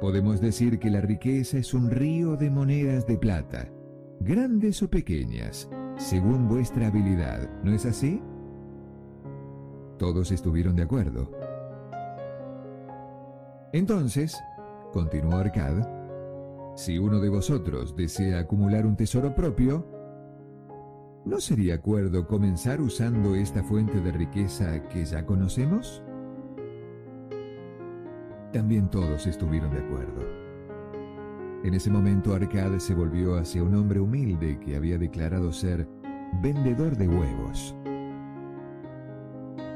Podemos 0.00 0.40
decir 0.40 0.78
que 0.78 0.90
la 0.90 1.00
riqueza 1.00 1.58
es 1.58 1.74
un 1.74 1.90
río 1.90 2.36
de 2.36 2.48
monedas 2.48 3.04
de 3.08 3.18
plata 3.18 3.68
grandes 4.20 4.80
o 4.82 4.88
pequeñas, 4.88 5.68
según 5.96 6.46
vuestra 6.48 6.86
habilidad, 6.86 7.50
¿no 7.64 7.72
es 7.72 7.84
así? 7.84 8.22
Todos 9.98 10.30
estuvieron 10.30 10.76
de 10.76 10.84
acuerdo. 10.84 11.32
Entonces, 13.72 14.38
continuó 14.92 15.36
Arcad, 15.36 15.86
si 16.76 16.98
uno 16.98 17.20
de 17.20 17.30
vosotros 17.30 17.96
desea 17.96 18.40
acumular 18.40 18.84
un 18.84 18.96
tesoro 18.96 19.34
propio, 19.34 19.86
¿no 21.24 21.40
sería 21.40 21.76
acuerdo 21.76 22.26
comenzar 22.26 22.80
usando 22.80 23.34
esta 23.34 23.62
fuente 23.62 24.00
de 24.00 24.12
riqueza 24.12 24.82
que 24.88 25.04
ya 25.04 25.24
conocemos? 25.24 26.02
También 28.52 28.90
todos 28.90 29.26
estuvieron 29.26 29.72
de 29.72 29.80
acuerdo. 29.80 30.22
En 31.64 31.74
ese 31.74 31.90
momento 31.90 32.34
Arcade 32.34 32.78
se 32.78 32.94
volvió 32.94 33.36
hacia 33.36 33.62
un 33.62 33.74
hombre 33.74 33.98
humilde 33.98 34.60
que 34.60 34.76
había 34.76 34.98
declarado 34.98 35.52
ser 35.52 35.88
vendedor 36.42 36.96
de 36.96 37.08
huevos. 37.08 37.74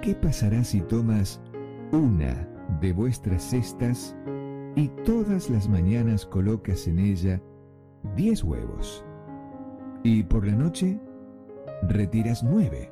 ¿Qué 0.03 0.15
pasará 0.15 0.65
si 0.65 0.81
tomas 0.83 1.41
una 1.93 2.47
de 2.81 2.93
vuestras 2.93 3.43
cestas 3.43 4.17
y 4.77 4.89
todas 5.05 5.51
las 5.51 5.69
mañanas 5.69 6.27
colocas 6.27 6.87
en 6.87 6.99
ella 6.99 7.41
diez 8.17 8.43
huevos? 8.45 9.05
Y 10.03 10.23
por 10.23 10.47
la 10.47 10.55
noche 10.55 10.99
retiras 11.83 12.43
nueve, 12.43 12.91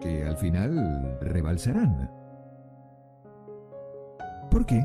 que 0.00 0.24
al 0.24 0.36
final 0.36 1.18
rebalsarán. 1.20 2.10
¿Por 4.50 4.66
qué? 4.66 4.84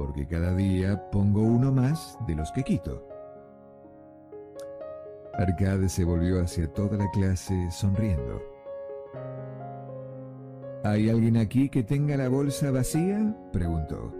porque 0.00 0.26
cada 0.26 0.54
día 0.54 1.10
pongo 1.10 1.42
uno 1.42 1.70
más 1.70 2.18
de 2.26 2.34
los 2.34 2.50
que 2.52 2.62
quito. 2.62 3.06
Arcade 5.34 5.90
se 5.90 6.04
volvió 6.04 6.40
hacia 6.40 6.72
toda 6.72 6.96
la 6.96 7.10
clase 7.10 7.70
sonriendo. 7.70 8.40
¿Hay 10.82 11.10
alguien 11.10 11.36
aquí 11.36 11.68
que 11.68 11.82
tenga 11.82 12.16
la 12.16 12.28
bolsa 12.28 12.70
vacía? 12.70 13.36
preguntó. 13.52 14.14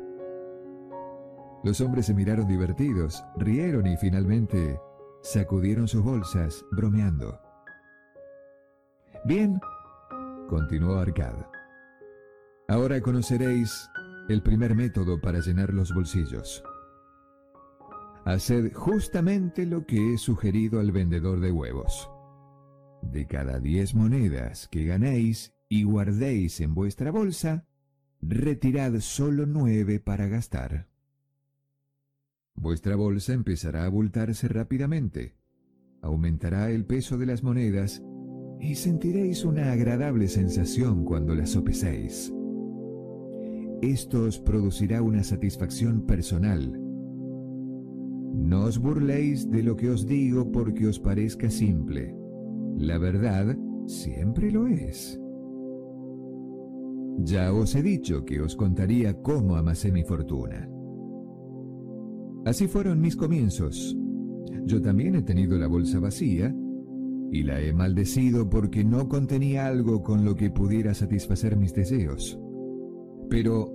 Los 1.64 1.80
hombres 1.80 2.06
se 2.06 2.14
miraron 2.14 2.46
divertidos, 2.46 3.24
rieron 3.36 3.86
y 3.86 3.96
finalmente 3.96 4.78
sacudieron 5.22 5.88
sus 5.88 6.02
bolsas, 6.02 6.62
bromeando. 6.72 7.40
Bien, 9.24 9.58
continuó 10.48 10.98
Arcad. 10.98 11.34
Ahora 12.68 13.00
conoceréis 13.00 13.88
el 14.28 14.42
primer 14.42 14.74
método 14.74 15.18
para 15.18 15.40
llenar 15.40 15.72
los 15.72 15.94
bolsillos. 15.94 16.62
Haced 18.26 18.74
justamente 18.74 19.64
lo 19.64 19.86
que 19.86 20.12
he 20.12 20.18
sugerido 20.18 20.78
al 20.78 20.92
vendedor 20.92 21.40
de 21.40 21.52
huevos. 21.52 22.10
De 23.02 23.26
cada 23.26 23.60
diez 23.60 23.94
monedas 23.94 24.68
que 24.68 24.84
ganéis 24.84 25.54
y 25.70 25.84
guardéis 25.84 26.60
en 26.60 26.74
vuestra 26.74 27.12
bolsa, 27.12 27.64
retirad 28.20 28.98
solo 28.98 29.46
nueve 29.46 30.00
para 30.00 30.26
gastar. 30.26 30.88
Vuestra 32.56 32.96
bolsa 32.96 33.32
empezará 33.32 33.84
a 33.84 33.86
abultarse 33.86 34.48
rápidamente, 34.48 35.36
aumentará 36.02 36.72
el 36.72 36.84
peso 36.84 37.18
de 37.18 37.26
las 37.26 37.44
monedas 37.44 38.02
y 38.58 38.74
sentiréis 38.74 39.44
una 39.44 39.70
agradable 39.70 40.26
sensación 40.26 41.04
cuando 41.04 41.36
las 41.36 41.50
sopeséis. 41.50 42.34
Esto 43.80 44.24
os 44.24 44.40
producirá 44.40 45.02
una 45.02 45.22
satisfacción 45.22 46.04
personal. 46.04 46.72
No 48.34 48.64
os 48.64 48.76
burléis 48.78 49.48
de 49.48 49.62
lo 49.62 49.76
que 49.76 49.88
os 49.88 50.04
digo 50.04 50.50
porque 50.50 50.88
os 50.88 50.98
parezca 50.98 51.48
simple. 51.48 52.12
La 52.76 52.98
verdad 52.98 53.56
siempre 53.86 54.50
lo 54.50 54.66
es. 54.66 55.19
Ya 57.22 57.52
os 57.52 57.74
he 57.74 57.82
dicho 57.82 58.24
que 58.24 58.40
os 58.40 58.56
contaría 58.56 59.20
cómo 59.20 59.56
amasé 59.56 59.92
mi 59.92 60.04
fortuna. 60.04 60.68
Así 62.44 62.66
fueron 62.66 63.00
mis 63.00 63.16
comienzos. 63.16 63.96
Yo 64.64 64.80
también 64.80 65.14
he 65.14 65.22
tenido 65.22 65.58
la 65.58 65.66
bolsa 65.66 66.00
vacía 66.00 66.54
y 67.30 67.42
la 67.42 67.60
he 67.60 67.72
maldecido 67.72 68.48
porque 68.48 68.84
no 68.84 69.08
contenía 69.08 69.66
algo 69.66 70.02
con 70.02 70.24
lo 70.24 70.34
que 70.34 70.50
pudiera 70.50 70.94
satisfacer 70.94 71.56
mis 71.56 71.74
deseos. 71.74 72.40
Pero 73.28 73.72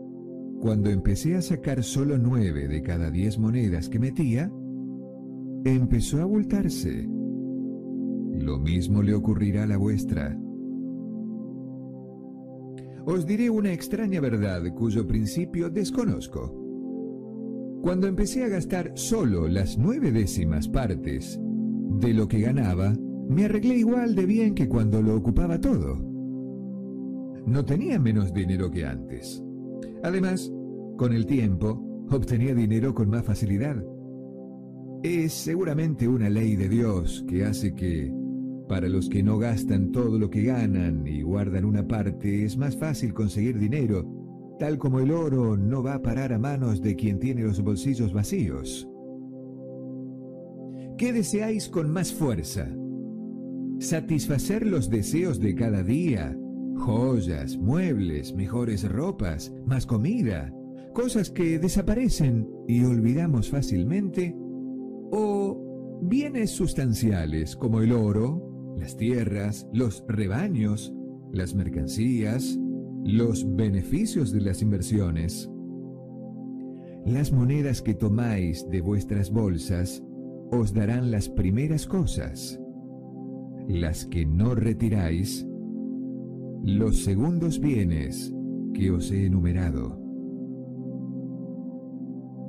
cuando 0.60 0.90
empecé 0.90 1.36
a 1.36 1.42
sacar 1.42 1.84
solo 1.84 2.18
nueve 2.18 2.68
de 2.68 2.82
cada 2.82 3.12
diez 3.12 3.38
monedas 3.38 3.88
que 3.90 4.00
metía, 4.00 4.52
empezó 5.64 6.20
a 6.20 6.24
abultarse. 6.24 7.08
Lo 8.34 8.58
mismo 8.60 9.02
le 9.04 9.14
ocurrirá 9.14 9.64
a 9.64 9.68
la 9.68 9.78
vuestra. 9.78 10.38
Os 13.06 13.26
diré 13.26 13.52
una 13.52 13.72
extraña 13.72 14.20
verdad 14.20 14.64
cuyo 14.74 15.06
principio 15.06 15.70
desconozco. 15.70 16.66
Cuando 17.82 18.08
empecé 18.08 18.44
a 18.44 18.48
gastar 18.48 18.94
solo 18.96 19.48
las 19.48 19.78
nueve 19.78 20.12
décimas 20.12 20.68
partes 20.68 21.40
de 21.40 22.14
lo 22.16 22.28
que 22.28 22.42
ganaba, 22.42 22.96
me 23.30 23.46
arreglé 23.46 23.76
igual 23.78 24.16
de 24.16 24.26
bien 24.26 24.56
que 24.56 24.68
cuando 24.68 25.04
lo 25.04 25.16
ocupaba 25.16 25.62
todo. 25.62 25.98
No 27.46 27.64
tenía 27.64 28.00
menos 28.00 28.34
dinero 28.34 28.72
que 28.72 28.86
antes. 28.86 29.44
Además, 30.04 30.52
con 30.98 31.14
el 31.14 31.28
tiempo, 31.28 32.08
obtenía 32.10 32.56
dinero 32.56 32.96
con 32.96 33.10
más 33.10 33.24
facilidad. 33.24 33.84
Es 35.04 35.34
seguramente 35.34 36.08
una 36.08 36.30
ley 36.30 36.56
de 36.56 36.70
Dios 36.70 37.24
que 37.28 37.46
hace 37.46 37.76
que, 37.76 38.12
para 38.68 38.88
los 38.88 39.10
que 39.10 39.24
no 39.24 39.38
gastan 39.38 39.92
todo 39.92 40.18
lo 40.20 40.30
que 40.30 40.44
ganan 40.44 41.06
y 41.08 41.22
guardan 41.22 41.66
una 41.66 41.88
parte, 41.88 42.46
es 42.46 42.58
más 42.58 42.78
fácil 42.78 43.14
conseguir 43.14 43.60
dinero 43.60 44.26
tal 44.60 44.78
como 44.78 45.00
el 45.00 45.12
oro 45.12 45.58
no 45.58 45.84
va 45.84 45.96
a 45.96 46.02
parar 46.02 46.34
a 46.34 46.40
manos 46.40 46.82
de 46.82 46.96
quien 46.96 47.20
tiene 47.20 47.44
los 47.44 47.62
bolsillos 47.62 48.14
vacíos. 48.14 48.88
¿Qué 50.98 51.12
deseáis 51.12 51.68
con 51.68 51.92
más 51.92 52.14
fuerza? 52.14 52.70
¿Satisfacer 53.80 54.66
los 54.66 54.90
deseos 54.90 55.40
de 55.40 55.56
cada 55.56 55.84
día? 55.84 56.38
Joyas, 56.78 57.58
muebles, 57.58 58.34
mejores 58.34 58.90
ropas, 58.90 59.54
más 59.66 59.86
comida, 59.86 60.54
cosas 60.94 61.30
que 61.30 61.60
desaparecen 61.60 62.48
y 62.68 62.84
olvidamos 62.86 63.50
fácilmente? 63.50 64.36
¿O 65.12 66.00
bienes 66.02 66.52
sustanciales 66.52 67.58
como 67.58 67.82
el 67.82 67.92
oro, 67.92 68.45
las 68.78 68.98
tierras, 68.98 69.68
los 69.74 70.04
rebaños, 70.08 70.94
las 71.32 71.56
mercancías, 71.56 72.58
los 73.04 73.56
beneficios 73.56 74.32
de 74.32 74.42
las 74.42 74.62
inversiones. 74.62 75.50
Las 77.06 77.32
monedas 77.32 77.82
que 77.82 77.94
tomáis 77.94 78.68
de 78.70 78.82
vuestras 78.82 79.32
bolsas 79.32 80.04
os 80.52 80.74
darán 80.74 81.12
las 81.12 81.30
primeras 81.30 81.86
cosas. 81.86 82.60
Las 83.68 84.06
que 84.06 84.26
no 84.26 84.56
retiráis, 84.56 85.48
los 86.64 87.04
segundos 87.04 87.60
bienes 87.60 88.34
que 88.74 88.92
os 88.92 89.12
he 89.12 89.26
enumerado. 89.26 90.02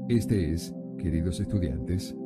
Este 0.09 0.53
es, 0.53 0.75
queridos 0.99 1.41
estudiantes, 1.41 2.17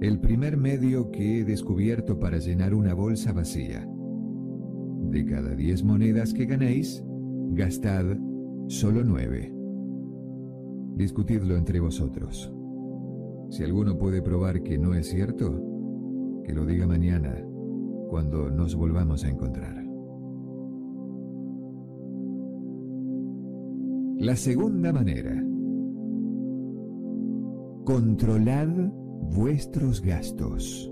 el 0.00 0.20
primer 0.20 0.56
medio 0.56 1.10
que 1.10 1.40
he 1.40 1.44
descubierto 1.44 2.18
para 2.18 2.38
llenar 2.38 2.74
una 2.74 2.94
bolsa 2.94 3.32
vacía. 3.32 3.88
De 5.10 5.24
cada 5.24 5.54
diez 5.54 5.82
monedas 5.82 6.34
que 6.34 6.46
ganéis, 6.46 7.02
Gastad 7.52 8.04
solo 8.66 9.02
nueve. 9.04 9.54
Discutidlo 10.96 11.56
entre 11.56 11.80
vosotros. 11.80 12.52
Si 13.50 13.62
alguno 13.62 13.96
puede 13.96 14.20
probar 14.20 14.62
que 14.62 14.76
no 14.76 14.94
es 14.94 15.08
cierto, 15.08 15.62
que 16.44 16.52
lo 16.52 16.66
diga 16.66 16.86
mañana, 16.86 17.34
cuando 18.08 18.50
nos 18.50 18.74
volvamos 18.74 19.24
a 19.24 19.30
encontrar. 19.30 19.84
La 24.18 24.34
segunda 24.34 24.92
manera. 24.92 25.42
Controlad 27.84 28.68
vuestros 29.26 30.00
gastos. 30.00 30.90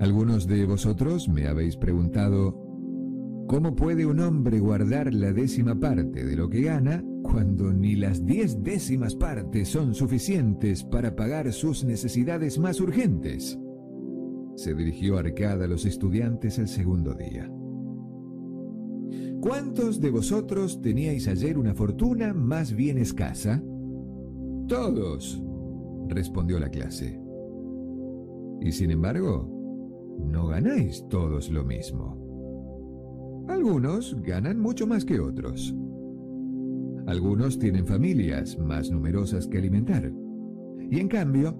Algunos 0.00 0.46
de 0.46 0.66
vosotros 0.66 1.28
me 1.28 1.46
habéis 1.46 1.76
preguntado 1.76 2.62
¿Cómo 3.46 3.76
puede 3.76 4.06
un 4.06 4.20
hombre 4.20 4.60
guardar 4.60 5.12
la 5.12 5.32
décima 5.32 5.78
parte 5.78 6.24
de 6.24 6.36
lo 6.36 6.48
que 6.48 6.62
gana 6.62 7.04
cuando 7.22 7.72
ni 7.72 7.96
las 7.96 8.24
diez 8.24 8.62
décimas 8.62 9.14
partes 9.14 9.68
son 9.68 9.94
suficientes 9.94 10.84
para 10.84 11.14
pagar 11.14 11.52
sus 11.52 11.84
necesidades 11.84 12.58
más 12.58 12.80
urgentes? 12.80 13.58
Se 14.56 14.74
dirigió 14.74 15.18
Arcada 15.18 15.66
a 15.66 15.68
los 15.68 15.84
estudiantes 15.84 16.58
el 16.58 16.68
segundo 16.68 17.14
día. 17.14 17.50
¿Cuántos 19.40 20.00
de 20.00 20.10
vosotros 20.10 20.80
teníais 20.80 21.28
ayer 21.28 21.58
una 21.58 21.74
fortuna 21.74 22.32
más 22.32 22.72
bien 22.72 22.96
escasa? 22.96 23.62
Todos, 24.72 25.38
respondió 26.08 26.58
la 26.58 26.70
clase. 26.70 27.20
Y 28.62 28.72
sin 28.72 28.90
embargo, 28.90 29.46
no 30.18 30.46
ganáis 30.46 31.06
todos 31.10 31.50
lo 31.50 31.62
mismo. 31.62 33.44
Algunos 33.48 34.16
ganan 34.22 34.58
mucho 34.58 34.86
más 34.86 35.04
que 35.04 35.20
otros. 35.20 35.76
Algunos 37.06 37.58
tienen 37.58 37.86
familias 37.86 38.58
más 38.58 38.90
numerosas 38.90 39.46
que 39.46 39.58
alimentar. 39.58 40.10
Y 40.90 41.00
en 41.00 41.08
cambio, 41.08 41.54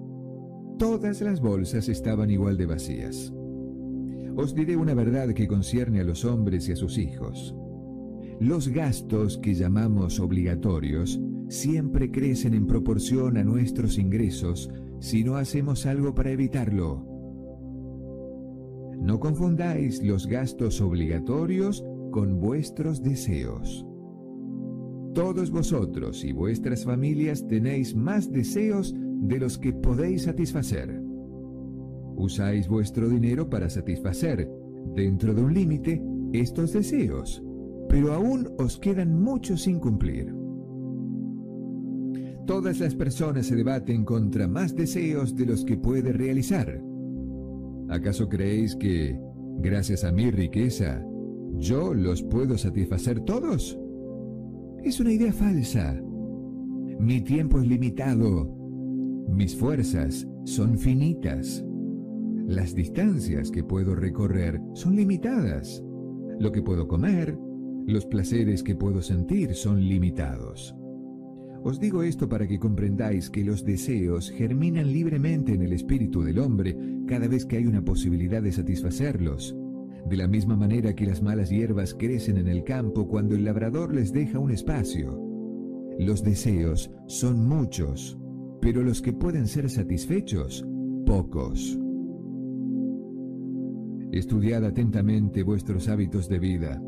todas 0.79 1.21
las 1.21 1.39
bolsas 1.39 1.89
estaban 1.89 2.31
igual 2.31 2.57
de 2.57 2.65
vacías. 2.65 3.31
Os 4.35 4.55
diré 4.55 4.75
una 4.75 4.95
verdad 4.95 5.35
que 5.35 5.47
concierne 5.47 5.99
a 5.99 6.03
los 6.03 6.25
hombres 6.25 6.67
y 6.67 6.71
a 6.71 6.75
sus 6.75 6.97
hijos. 6.97 7.55
Los 8.39 8.69
gastos 8.69 9.37
que 9.37 9.53
llamamos 9.53 10.19
obligatorios 10.19 11.21
siempre 11.49 12.11
crecen 12.11 12.53
en 12.53 12.67
proporción 12.67 13.37
a 13.37 13.43
nuestros 13.43 13.97
ingresos 13.97 14.69
si 14.99 15.23
no 15.23 15.35
hacemos 15.35 15.85
algo 15.85 16.15
para 16.15 16.31
evitarlo. 16.31 17.05
No 18.99 19.19
confundáis 19.19 20.01
los 20.01 20.27
gastos 20.27 20.79
obligatorios 20.81 21.83
con 22.11 22.39
vuestros 22.39 23.03
deseos. 23.03 23.85
Todos 25.13 25.51
vosotros 25.51 26.23
y 26.23 26.31
vuestras 26.31 26.85
familias 26.85 27.47
tenéis 27.47 27.95
más 27.95 28.31
deseos 28.31 28.95
de 28.95 29.39
los 29.39 29.57
que 29.57 29.73
podéis 29.73 30.23
satisfacer. 30.23 31.01
Usáis 32.15 32.67
vuestro 32.67 33.09
dinero 33.09 33.49
para 33.49 33.69
satisfacer, 33.69 34.49
dentro 34.95 35.33
de 35.33 35.43
un 35.43 35.53
límite, 35.53 36.01
estos 36.31 36.73
deseos, 36.73 37.43
pero 37.89 38.13
aún 38.13 38.49
os 38.57 38.77
quedan 38.77 39.21
muchos 39.21 39.63
sin 39.63 39.79
cumplir. 39.79 40.42
Todas 42.45 42.79
las 42.79 42.95
personas 42.95 43.47
se 43.47 43.55
debaten 43.55 44.03
contra 44.03 44.47
más 44.47 44.75
deseos 44.75 45.35
de 45.35 45.45
los 45.45 45.63
que 45.63 45.77
puede 45.77 46.11
realizar 46.11 46.81
¿Acaso 47.93 48.27
creéis 48.27 48.75
que, 48.75 49.19
gracias 49.59 50.03
a 50.03 50.11
mi 50.11 50.31
riqueza, 50.31 51.05
yo 51.59 51.93
los 51.93 52.23
puedo 52.23 52.57
satisfacer 52.57 53.19
todos? 53.21 53.79
Es 54.83 54.99
una 54.99 55.11
idea 55.11 55.31
falsa. 55.31 56.01
Mi 56.99 57.21
tiempo 57.21 57.59
es 57.59 57.67
limitado. 57.67 58.51
Mis 59.29 59.55
fuerzas 59.55 60.27
son 60.45 60.77
finitas. 60.77 61.63
Las 62.47 62.73
distancias 62.73 63.51
que 63.51 63.63
puedo 63.63 63.95
recorrer 63.95 64.59
son 64.73 64.95
limitadas. 64.95 65.83
Lo 66.39 66.51
que 66.51 66.63
puedo 66.63 66.87
comer, 66.87 67.37
los 67.85 68.07
placeres 68.07 68.63
que 68.63 68.75
puedo 68.75 69.01
sentir 69.01 69.53
son 69.53 69.79
limitados. 69.87 70.75
Os 71.63 71.79
digo 71.79 72.03
esto 72.03 72.27
para 72.27 72.45
que 72.45 72.59
comprendáis 72.59 73.29
que 73.29 73.43
los 73.43 73.63
deseos 73.63 74.29
germinan 74.29 74.91
libremente 74.91 75.53
en 75.53 75.61
el 75.61 75.71
espíritu 75.71 76.21
del 76.21 76.39
hombre 76.39 76.77
cada 77.07 77.27
vez 77.27 77.45
que 77.45 77.55
hay 77.55 77.65
una 77.65 77.83
posibilidad 77.85 78.43
de 78.43 78.51
satisfacerlos, 78.51 79.55
de 80.05 80.17
la 80.17 80.27
misma 80.27 80.57
manera 80.57 80.93
que 80.93 81.05
las 81.05 81.21
malas 81.21 81.49
hierbas 81.49 81.93
crecen 81.93 82.37
en 82.37 82.49
el 82.49 82.65
campo 82.65 83.07
cuando 83.07 83.35
el 83.35 83.45
labrador 83.45 83.95
les 83.95 84.11
deja 84.11 84.39
un 84.39 84.51
espacio. 84.51 85.17
Los 85.99 86.21
deseos 86.21 86.91
son 87.07 87.47
muchos, 87.47 88.17
pero 88.59 88.83
los 88.83 89.01
que 89.01 89.13
pueden 89.13 89.47
ser 89.47 89.69
satisfechos, 89.69 90.65
pocos. 91.05 91.79
Estudiad 94.11 94.65
atentamente 94.65 95.43
vuestros 95.43 95.87
hábitos 95.87 96.27
de 96.27 96.39
vida 96.39 96.81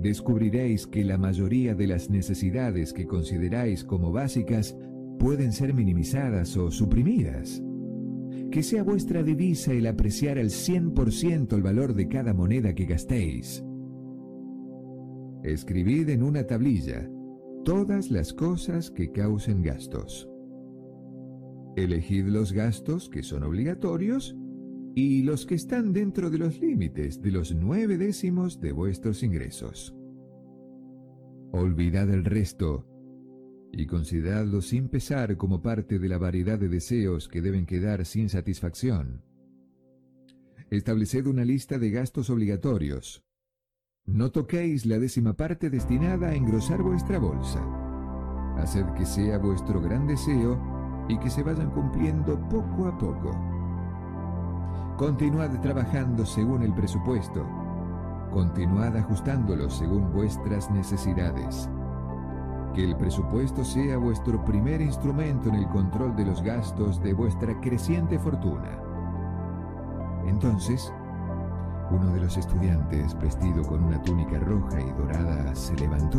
descubriréis 0.00 0.86
que 0.86 1.04
la 1.04 1.18
mayoría 1.18 1.74
de 1.74 1.86
las 1.86 2.10
necesidades 2.10 2.92
que 2.92 3.06
consideráis 3.06 3.84
como 3.84 4.12
básicas 4.12 4.76
pueden 5.18 5.52
ser 5.52 5.74
minimizadas 5.74 6.56
o 6.56 6.70
suprimidas. 6.70 7.62
Que 8.50 8.62
sea 8.62 8.82
vuestra 8.82 9.22
divisa 9.22 9.72
el 9.72 9.86
apreciar 9.86 10.38
al 10.38 10.48
100% 10.48 11.52
el 11.54 11.62
valor 11.62 11.94
de 11.94 12.08
cada 12.08 12.34
moneda 12.34 12.74
que 12.74 12.86
gastéis. 12.86 13.62
Escribid 15.42 16.08
en 16.08 16.22
una 16.22 16.46
tablilla 16.46 17.08
todas 17.64 18.10
las 18.10 18.32
cosas 18.32 18.90
que 18.90 19.12
causen 19.12 19.62
gastos. 19.62 20.28
Elegid 21.76 22.26
los 22.26 22.52
gastos 22.52 23.08
que 23.08 23.22
son 23.22 23.44
obligatorios 23.44 24.36
y 24.94 25.22
los 25.22 25.46
que 25.46 25.54
están 25.54 25.92
dentro 25.92 26.30
de 26.30 26.38
los 26.38 26.58
límites 26.60 27.22
de 27.22 27.30
los 27.30 27.54
nueve 27.54 27.96
décimos 27.96 28.60
de 28.60 28.72
vuestros 28.72 29.22
ingresos. 29.22 29.94
Olvidad 31.52 32.10
el 32.10 32.24
resto 32.24 32.86
y 33.72 33.86
consideradlo 33.86 34.62
sin 34.62 34.88
pesar 34.88 35.36
como 35.36 35.62
parte 35.62 35.98
de 35.98 36.08
la 36.08 36.18
variedad 36.18 36.58
de 36.58 36.68
deseos 36.68 37.28
que 37.28 37.40
deben 37.40 37.66
quedar 37.66 38.04
sin 38.04 38.28
satisfacción. 38.28 39.22
Estableced 40.70 41.26
una 41.26 41.44
lista 41.44 41.78
de 41.78 41.90
gastos 41.90 42.30
obligatorios. 42.30 43.24
No 44.06 44.30
toquéis 44.30 44.86
la 44.86 44.98
décima 44.98 45.34
parte 45.36 45.70
destinada 45.70 46.28
a 46.28 46.34
engrosar 46.34 46.82
vuestra 46.82 47.18
bolsa. 47.18 47.60
Haced 48.56 48.86
que 48.96 49.06
sea 49.06 49.38
vuestro 49.38 49.80
gran 49.80 50.06
deseo 50.06 50.60
y 51.08 51.18
que 51.18 51.30
se 51.30 51.42
vayan 51.42 51.70
cumpliendo 51.70 52.48
poco 52.48 52.86
a 52.86 52.98
poco. 52.98 53.59
Continuad 55.00 55.58
trabajando 55.62 56.26
según 56.26 56.62
el 56.62 56.74
presupuesto. 56.74 57.46
Continuad 58.30 58.94
ajustándolo 58.98 59.70
según 59.70 60.12
vuestras 60.12 60.70
necesidades. 60.70 61.70
Que 62.74 62.84
el 62.84 62.94
presupuesto 62.98 63.64
sea 63.64 63.96
vuestro 63.96 64.44
primer 64.44 64.82
instrumento 64.82 65.48
en 65.48 65.54
el 65.54 65.66
control 65.68 66.14
de 66.16 66.26
los 66.26 66.42
gastos 66.42 67.02
de 67.02 67.14
vuestra 67.14 67.58
creciente 67.62 68.18
fortuna. 68.18 68.78
Entonces, 70.26 70.92
uno 71.90 72.12
de 72.12 72.20
los 72.20 72.36
estudiantes, 72.36 73.18
vestido 73.18 73.62
con 73.62 73.82
una 73.82 74.02
túnica 74.02 74.38
roja 74.38 74.82
y 74.82 74.92
dorada, 74.92 75.54
se 75.54 75.74
levantó. 75.76 76.18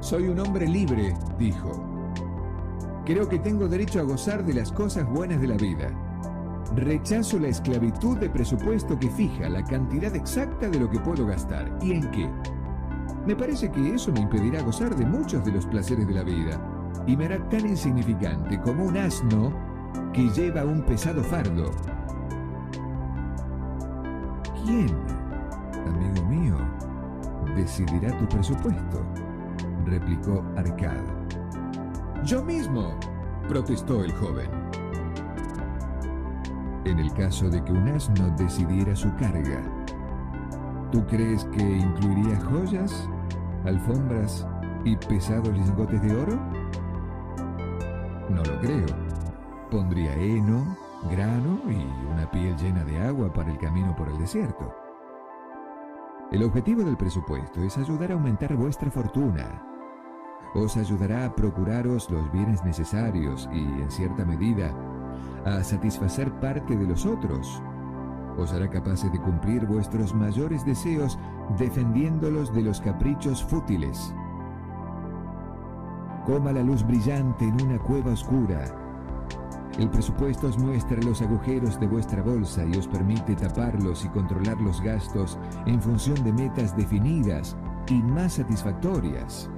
Soy 0.00 0.28
un 0.28 0.40
hombre 0.40 0.66
libre, 0.66 1.14
dijo. 1.38 1.70
Creo 3.04 3.28
que 3.28 3.40
tengo 3.40 3.68
derecho 3.68 4.00
a 4.00 4.04
gozar 4.04 4.42
de 4.42 4.54
las 4.54 4.72
cosas 4.72 5.06
buenas 5.06 5.38
de 5.38 5.48
la 5.48 5.56
vida. 5.58 5.90
Rechazo 6.76 7.38
la 7.38 7.48
esclavitud 7.48 8.18
de 8.18 8.28
presupuesto 8.28 8.98
que 8.98 9.08
fija 9.08 9.48
la 9.48 9.62
cantidad 9.62 10.14
exacta 10.16 10.68
de 10.68 10.80
lo 10.80 10.90
que 10.90 10.98
puedo 10.98 11.24
gastar 11.24 11.70
y 11.80 11.92
en 11.92 12.10
qué. 12.10 12.28
Me 13.24 13.36
parece 13.36 13.70
que 13.70 13.94
eso 13.94 14.10
me 14.10 14.20
impedirá 14.20 14.60
gozar 14.62 14.96
de 14.96 15.06
muchos 15.06 15.44
de 15.44 15.52
los 15.52 15.66
placeres 15.66 16.06
de 16.06 16.14
la 16.14 16.24
vida 16.24 16.60
y 17.06 17.16
me 17.16 17.26
hará 17.26 17.48
tan 17.48 17.60
insignificante 17.60 18.60
como 18.60 18.86
un 18.86 18.96
asno 18.96 19.52
que 20.12 20.28
lleva 20.30 20.64
un 20.64 20.82
pesado 20.82 21.22
fardo. 21.22 21.70
¿Quién, 24.64 24.88
amigo 25.86 26.26
mío, 26.26 26.56
decidirá 27.54 28.18
tu 28.18 28.28
presupuesto? 28.28 29.00
replicó 29.86 30.44
Arcad. 30.56 31.04
Yo 32.24 32.42
mismo, 32.42 32.98
protestó 33.48 34.02
el 34.02 34.12
joven 34.14 34.63
en 36.84 36.98
el 36.98 37.12
caso 37.14 37.48
de 37.48 37.62
que 37.64 37.72
un 37.72 37.88
asno 37.88 38.30
decidiera 38.36 38.94
su 38.94 39.14
carga. 39.16 39.62
¿Tú 40.92 41.04
crees 41.06 41.44
que 41.46 41.62
incluiría 41.62 42.40
joyas, 42.40 43.08
alfombras 43.64 44.46
y 44.84 44.96
pesados 44.96 45.48
lingotes 45.48 46.00
de 46.02 46.14
oro? 46.14 46.36
No 48.30 48.42
lo 48.42 48.60
creo. 48.60 48.86
Pondría 49.70 50.14
heno, 50.14 50.76
grano 51.10 51.60
y 51.68 51.84
una 52.12 52.30
piel 52.30 52.56
llena 52.56 52.84
de 52.84 52.98
agua 53.00 53.32
para 53.32 53.50
el 53.50 53.58
camino 53.58 53.94
por 53.96 54.08
el 54.08 54.18
desierto. 54.18 54.74
El 56.30 56.42
objetivo 56.42 56.82
del 56.82 56.96
presupuesto 56.96 57.62
es 57.62 57.76
ayudar 57.78 58.10
a 58.10 58.14
aumentar 58.14 58.54
vuestra 58.56 58.90
fortuna. 58.90 59.62
Os 60.54 60.76
ayudará 60.76 61.26
a 61.26 61.34
procuraros 61.34 62.08
los 62.10 62.30
bienes 62.32 62.64
necesarios 62.64 63.48
y, 63.52 63.62
en 63.62 63.90
cierta 63.90 64.24
medida, 64.24 64.72
a 65.44 65.62
satisfacer 65.62 66.32
parte 66.40 66.76
de 66.76 66.86
los 66.86 67.04
otros. 67.06 67.62
Os 68.36 68.52
hará 68.52 68.68
capaces 68.68 69.12
de 69.12 69.20
cumplir 69.20 69.66
vuestros 69.66 70.14
mayores 70.14 70.64
deseos 70.64 71.18
defendiéndolos 71.58 72.52
de 72.52 72.62
los 72.62 72.80
caprichos 72.80 73.44
fútiles. 73.44 74.14
Coma 76.26 76.52
la 76.52 76.62
luz 76.62 76.84
brillante 76.84 77.44
en 77.44 77.62
una 77.62 77.78
cueva 77.78 78.12
oscura. 78.12 78.64
El 79.78 79.90
presupuesto 79.90 80.48
os 80.48 80.58
muestra 80.58 81.02
los 81.02 81.20
agujeros 81.20 81.78
de 81.78 81.86
vuestra 81.86 82.22
bolsa 82.22 82.64
y 82.64 82.76
os 82.76 82.88
permite 82.88 83.34
taparlos 83.34 84.04
y 84.04 84.08
controlar 84.08 84.60
los 84.60 84.80
gastos 84.80 85.38
en 85.66 85.82
función 85.82 86.22
de 86.24 86.32
metas 86.32 86.76
definidas 86.76 87.56
y 87.88 87.94
más 88.02 88.34
satisfactorias. 88.34 89.50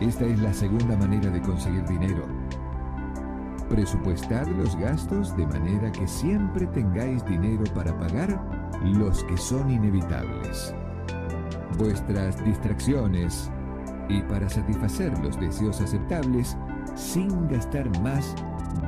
Esta 0.00 0.24
es 0.24 0.40
la 0.40 0.52
segunda 0.52 0.96
manera 0.96 1.30
de 1.30 1.40
conseguir 1.42 1.84
dinero 1.84 2.41
Presupuestad 3.72 4.46
los 4.48 4.76
gastos 4.76 5.34
de 5.34 5.46
manera 5.46 5.90
que 5.90 6.06
siempre 6.06 6.66
tengáis 6.66 7.24
dinero 7.24 7.64
para 7.74 7.98
pagar 7.98 8.38
los 8.84 9.24
que 9.24 9.38
son 9.38 9.70
inevitables. 9.70 10.74
Vuestras 11.78 12.44
distracciones 12.44 13.50
y 14.10 14.20
para 14.24 14.50
satisfacer 14.50 15.18
los 15.20 15.40
deseos 15.40 15.80
aceptables 15.80 16.54
sin 16.94 17.48
gastar 17.48 17.88
más 18.02 18.34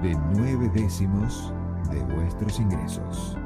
de 0.02 0.14
nueve 0.36 0.70
décimos 0.74 1.54
de 1.90 2.00
vuestros 2.14 2.60
ingresos. 2.60 3.38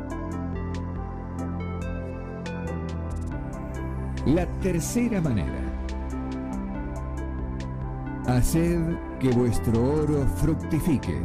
La 4.27 4.45
tercera 4.61 5.21
manera. 5.21 5.68
Haced 8.29 8.95
que 9.21 9.31
vuestro 9.31 10.03
oro 10.03 10.27
fructifique. 10.37 11.19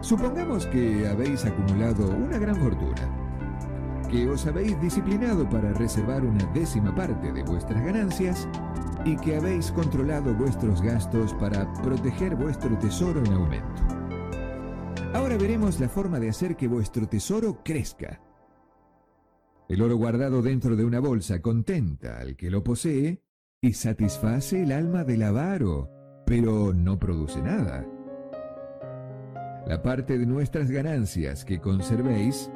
Supongamos 0.00 0.64
que 0.64 1.06
habéis 1.06 1.44
acumulado 1.44 2.08
una 2.08 2.38
gran 2.38 2.56
fortuna, 2.56 4.08
que 4.10 4.26
os 4.26 4.46
habéis 4.46 4.80
disciplinado 4.80 5.46
para 5.50 5.74
reservar 5.74 6.24
una 6.24 6.46
décima 6.54 6.94
parte 6.94 7.30
de 7.30 7.42
vuestras 7.42 7.84
ganancias 7.84 8.48
y 9.04 9.16
que 9.16 9.36
habéis 9.36 9.70
controlado 9.70 10.32
vuestros 10.32 10.80
gastos 10.80 11.34
para 11.34 11.70
proteger 11.82 12.36
vuestro 12.36 12.78
tesoro 12.78 13.22
en 13.22 13.34
aumento. 13.34 13.82
Ahora 15.12 15.36
veremos 15.36 15.78
la 15.78 15.90
forma 15.90 16.18
de 16.18 16.30
hacer 16.30 16.56
que 16.56 16.68
vuestro 16.68 17.06
tesoro 17.06 17.62
crezca. 17.62 18.18
El 19.68 19.82
oro 19.82 19.96
guardado 19.96 20.40
dentro 20.40 20.74
de 20.74 20.86
una 20.86 21.00
bolsa 21.00 21.42
contenta 21.42 22.18
al 22.18 22.34
que 22.34 22.50
lo 22.50 22.64
posee 22.64 23.25
y 23.66 23.72
satisface 23.72 24.62
el 24.62 24.70
alma 24.70 25.02
del 25.02 25.24
avaro, 25.24 25.90
pero 26.24 26.72
no 26.72 27.00
produce 27.00 27.42
nada. 27.42 27.84
La 29.66 29.82
parte 29.82 30.18
de 30.18 30.24
nuestras 30.24 30.70
ganancias 30.70 31.44
que 31.44 31.60
conservéis 31.60 32.48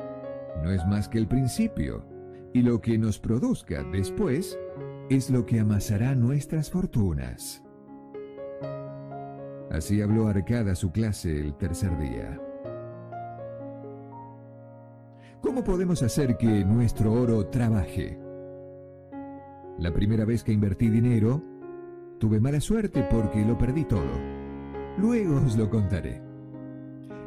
no 0.62 0.70
es 0.70 0.87
más 0.87 1.09
que 1.09 1.19
el 1.19 1.27
principio, 1.27 2.07
y 2.55 2.62
lo 2.62 2.81
que 2.81 2.97
nos 2.97 3.19
produzca 3.19 3.82
después 3.82 4.57
es 5.09 5.31
lo 5.31 5.47
que 5.47 5.59
amasará 5.59 6.15
nuestras 6.15 6.70
fortunas. 6.70 7.61
Así 9.73 10.01
habló 10.03 10.28
Arcada 10.28 10.73
a 10.73 10.77
su 10.77 10.93
clase 10.93 11.41
el 11.41 11.57
tercer 11.57 11.99
día. 11.99 12.41
¿Cómo 15.41 15.65
podemos 15.65 16.05
hacer 16.05 16.37
que 16.37 16.65
nuestro 16.65 17.12
oro 17.12 17.47
trabaje? 17.47 18.30
La 19.81 19.94
primera 19.94 20.27
vez 20.27 20.44
que 20.44 20.52
invertí 20.52 20.90
dinero, 20.90 21.43
tuve 22.19 22.39
mala 22.39 22.61
suerte 22.61 23.02
porque 23.11 23.43
lo 23.47 23.57
perdí 23.57 23.85
todo. 23.86 24.12
Luego 24.98 25.36
os 25.36 25.57
lo 25.57 25.70
contaré. 25.70 26.20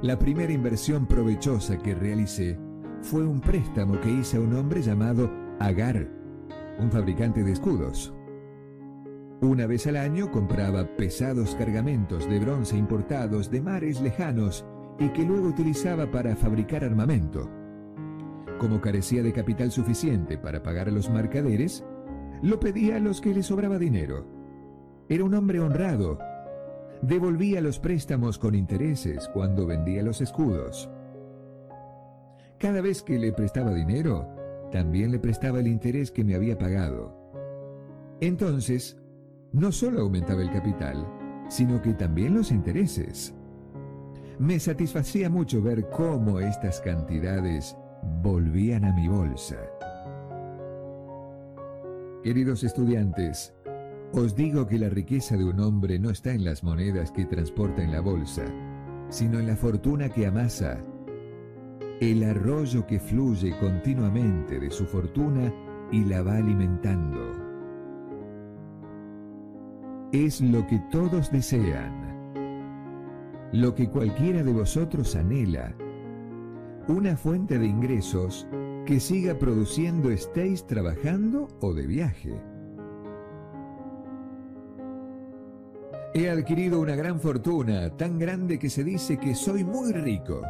La 0.03 0.19
primera 0.19 0.53
inversión 0.53 1.07
provechosa 1.07 1.79
que 1.79 1.95
realicé 1.95 2.59
fue 3.01 3.25
un 3.25 3.41
préstamo 3.41 3.99
que 3.99 4.11
hice 4.11 4.37
a 4.37 4.41
un 4.41 4.55
hombre 4.55 4.83
llamado 4.83 5.31
Agar, 5.59 6.07
un 6.77 6.91
fabricante 6.91 7.43
de 7.43 7.53
escudos. 7.53 8.13
Una 9.41 9.65
vez 9.65 9.87
al 9.87 9.97
año 9.97 10.29
compraba 10.29 10.95
pesados 10.95 11.55
cargamentos 11.55 12.29
de 12.29 12.37
bronce 12.37 12.77
importados 12.77 13.49
de 13.49 13.61
mares 13.61 13.99
lejanos 13.99 14.63
y 14.99 15.09
que 15.09 15.23
luego 15.23 15.47
utilizaba 15.47 16.11
para 16.11 16.35
fabricar 16.35 16.83
armamento. 16.83 17.49
Como 18.59 18.79
carecía 18.79 19.23
de 19.23 19.33
capital 19.33 19.71
suficiente 19.71 20.37
para 20.37 20.61
pagar 20.61 20.87
a 20.87 20.91
los 20.91 21.09
mercaderes, 21.09 21.83
lo 22.43 22.59
pedía 22.59 22.97
a 22.97 22.99
los 22.99 23.21
que 23.21 23.33
le 23.33 23.41
sobraba 23.41 23.79
dinero. 23.79 24.25
Era 25.07 25.23
un 25.23 25.33
hombre 25.33 25.61
honrado. 25.61 26.19
Devolvía 27.01 27.61
los 27.61 27.79
préstamos 27.79 28.37
con 28.37 28.53
intereses 28.53 29.29
cuando 29.33 29.65
vendía 29.65 30.03
los 30.03 30.19
escudos. 30.19 30.89
Cada 32.59 32.81
vez 32.81 33.01
que 33.01 33.17
le 33.17 33.31
prestaba 33.31 33.73
dinero, 33.73 34.27
también 34.71 35.11
le 35.11 35.19
prestaba 35.19 35.61
el 35.61 35.67
interés 35.67 36.11
que 36.11 36.25
me 36.25 36.35
había 36.35 36.57
pagado. 36.57 37.15
Entonces, 38.19 39.01
no 39.53 39.71
solo 39.71 40.01
aumentaba 40.01 40.41
el 40.41 40.51
capital, 40.51 41.07
sino 41.47 41.81
que 41.81 41.93
también 41.93 42.33
los 42.33 42.51
intereses. 42.51 43.33
Me 44.37 44.59
satisfacía 44.59 45.29
mucho 45.29 45.61
ver 45.61 45.89
cómo 45.89 46.39
estas 46.39 46.81
cantidades 46.81 47.77
volvían 48.21 48.83
a 48.83 48.93
mi 48.93 49.07
bolsa. 49.07 49.57
Queridos 52.23 52.63
estudiantes, 52.63 53.53
os 54.13 54.33
digo 54.33 54.65
que 54.65 54.79
la 54.79 54.87
riqueza 54.87 55.35
de 55.35 55.43
un 55.43 55.59
hombre 55.59 55.99
no 55.99 56.09
está 56.09 56.31
en 56.31 56.45
las 56.45 56.63
monedas 56.63 57.11
que 57.11 57.25
transporta 57.25 57.83
en 57.83 57.91
la 57.91 57.99
bolsa, 57.99 58.45
sino 59.09 59.39
en 59.39 59.47
la 59.47 59.57
fortuna 59.57 60.07
que 60.07 60.25
amasa, 60.25 60.81
el 61.99 62.23
arroyo 62.23 62.87
que 62.87 62.97
fluye 62.97 63.53
continuamente 63.59 64.57
de 64.57 64.71
su 64.71 64.85
fortuna 64.85 65.53
y 65.91 66.05
la 66.05 66.23
va 66.23 66.37
alimentando. 66.37 67.19
Es 70.13 70.39
lo 70.39 70.65
que 70.65 70.79
todos 70.91 71.29
desean, 71.29 72.23
lo 73.51 73.75
que 73.75 73.89
cualquiera 73.89 74.43
de 74.43 74.53
vosotros 74.53 75.17
anhela, 75.17 75.75
una 76.87 77.17
fuente 77.17 77.59
de 77.59 77.65
ingresos 77.65 78.47
que 78.85 78.99
siga 78.99 79.39
produciendo 79.39 80.11
estéis 80.11 80.67
trabajando 80.67 81.47
o 81.61 81.73
de 81.73 81.87
viaje. 81.87 82.41
He 86.13 86.29
adquirido 86.29 86.79
una 86.79 86.95
gran 86.95 87.19
fortuna, 87.19 87.89
tan 87.97 88.19
grande 88.19 88.59
que 88.59 88.69
se 88.69 88.83
dice 88.83 89.17
que 89.17 89.33
soy 89.33 89.63
muy 89.63 89.93
rico. 89.93 90.41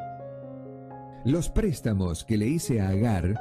Los 1.26 1.50
préstamos 1.50 2.26
que 2.26 2.38
le 2.38 2.48
hice 2.48 2.82
a 2.82 2.90
Agar 2.90 3.34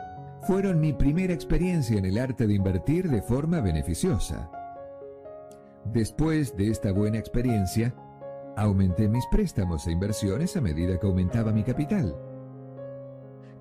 fueron 0.43 0.81
mi 0.81 0.93
primera 0.93 1.33
experiencia 1.33 1.99
en 1.99 2.05
el 2.05 2.19
arte 2.19 2.47
de 2.47 2.55
invertir 2.55 3.11
de 3.11 3.23
forma 3.23 3.61
beneficiosa. 3.61 4.51
Después 5.87 6.57
de 6.57 6.71
esta 6.71 6.93
buena 6.93 7.19
experiencia, 7.19 7.95
aumenté 8.57 9.09
mis 9.09 9.27
préstamos 9.27 9.87
e 9.87 9.93
inversiones 9.93 10.57
a 10.57 10.61
medida 10.61 11.01
que 11.01 11.07
aumentaba 11.07 11.51
mi 11.51 11.65
capital. 11.65 12.15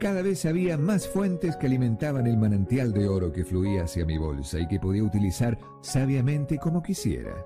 Cada 0.02 0.24
vez 0.24 0.48
había 0.48 0.80
más 0.80 1.08
fuentes 1.08 1.56
que 1.58 1.68
alimentaban 1.68 2.26
el 2.26 2.36
manantial 2.36 2.92
de 2.92 3.08
oro 3.08 3.32
que 3.32 3.46
fluía 3.46 3.84
hacia 3.84 4.04
mi 4.04 4.18
bolsa 4.18 4.60
y 4.60 4.68
que 4.68 4.80
podía 4.80 5.04
utilizar 5.04 5.60
sabiamente 5.82 6.58
como 6.58 6.82
quisiera. 6.82 7.46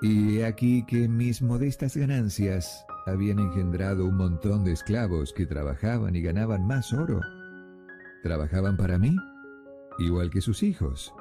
Y 0.00 0.38
he 0.38 0.46
aquí 0.46 0.86
que 0.86 1.08
mis 1.08 1.42
modestas 1.42 1.96
ganancias 1.96 2.86
habían 3.04 3.40
engendrado 3.40 4.04
un 4.04 4.16
montón 4.16 4.62
de 4.62 4.70
esclavos 4.70 5.32
que 5.32 5.44
trabajaban 5.44 6.14
y 6.14 6.22
ganaban 6.22 6.64
más 6.64 6.92
oro. 6.92 7.20
Trabajaban 8.22 8.76
para 8.76 8.96
mí, 8.96 9.16
igual 9.98 10.30
que 10.30 10.40
sus 10.40 10.62
hijos 10.62 11.12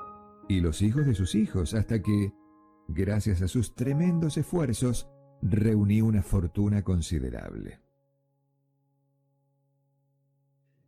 y 0.47 0.59
los 0.59 0.83
hijos 0.83 1.07
de 1.07 1.15
sus 1.15 1.33
hijos, 1.33 1.73
hasta 1.73 2.03
que, 2.03 2.33
gracias 2.87 3.41
a 3.41 3.47
sus 3.47 3.73
tremendos 3.73 4.37
esfuerzos, 4.37 5.09
reuní 5.41 6.03
una 6.03 6.21
fortuna 6.21 6.83
considerable. 6.83 7.82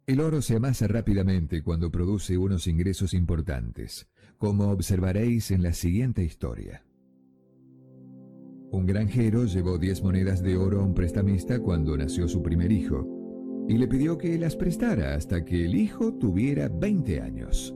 El 0.07 0.19
oro 0.19 0.44
se 0.44 0.56
amasa 0.56 0.88
rápidamente 0.88 1.64
cuando 1.64 1.90
produce 1.90 2.38
unos 2.38 2.68
ingresos 2.68 3.15
importantes, 3.15 4.07
como 4.38 4.69
observaréis 4.69 5.49
en 5.49 5.64
la 5.64 5.73
siguiente 5.73 6.23
historia. 6.23 6.86
Un 8.69 8.86
granjero 8.86 9.45
llevó 9.45 9.80
diez 9.80 10.03
monedas 10.03 10.44
de 10.44 10.57
oro 10.57 10.82
a 10.82 10.84
un 10.84 10.94
prestamista 10.94 11.60
cuando 11.60 11.98
nació 11.98 12.27
su 12.27 12.44
primer 12.44 12.72
hijo, 12.72 13.65
y 13.68 13.80
le 13.80 13.88
pidió 13.88 14.15
que 14.19 14.38
las 14.38 14.56
prestara 14.56 15.15
hasta 15.15 15.44
que 15.44 15.65
el 15.65 15.73
hijo 15.73 16.14
tuviera 16.14 16.69
20 16.69 17.22
años. 17.22 17.76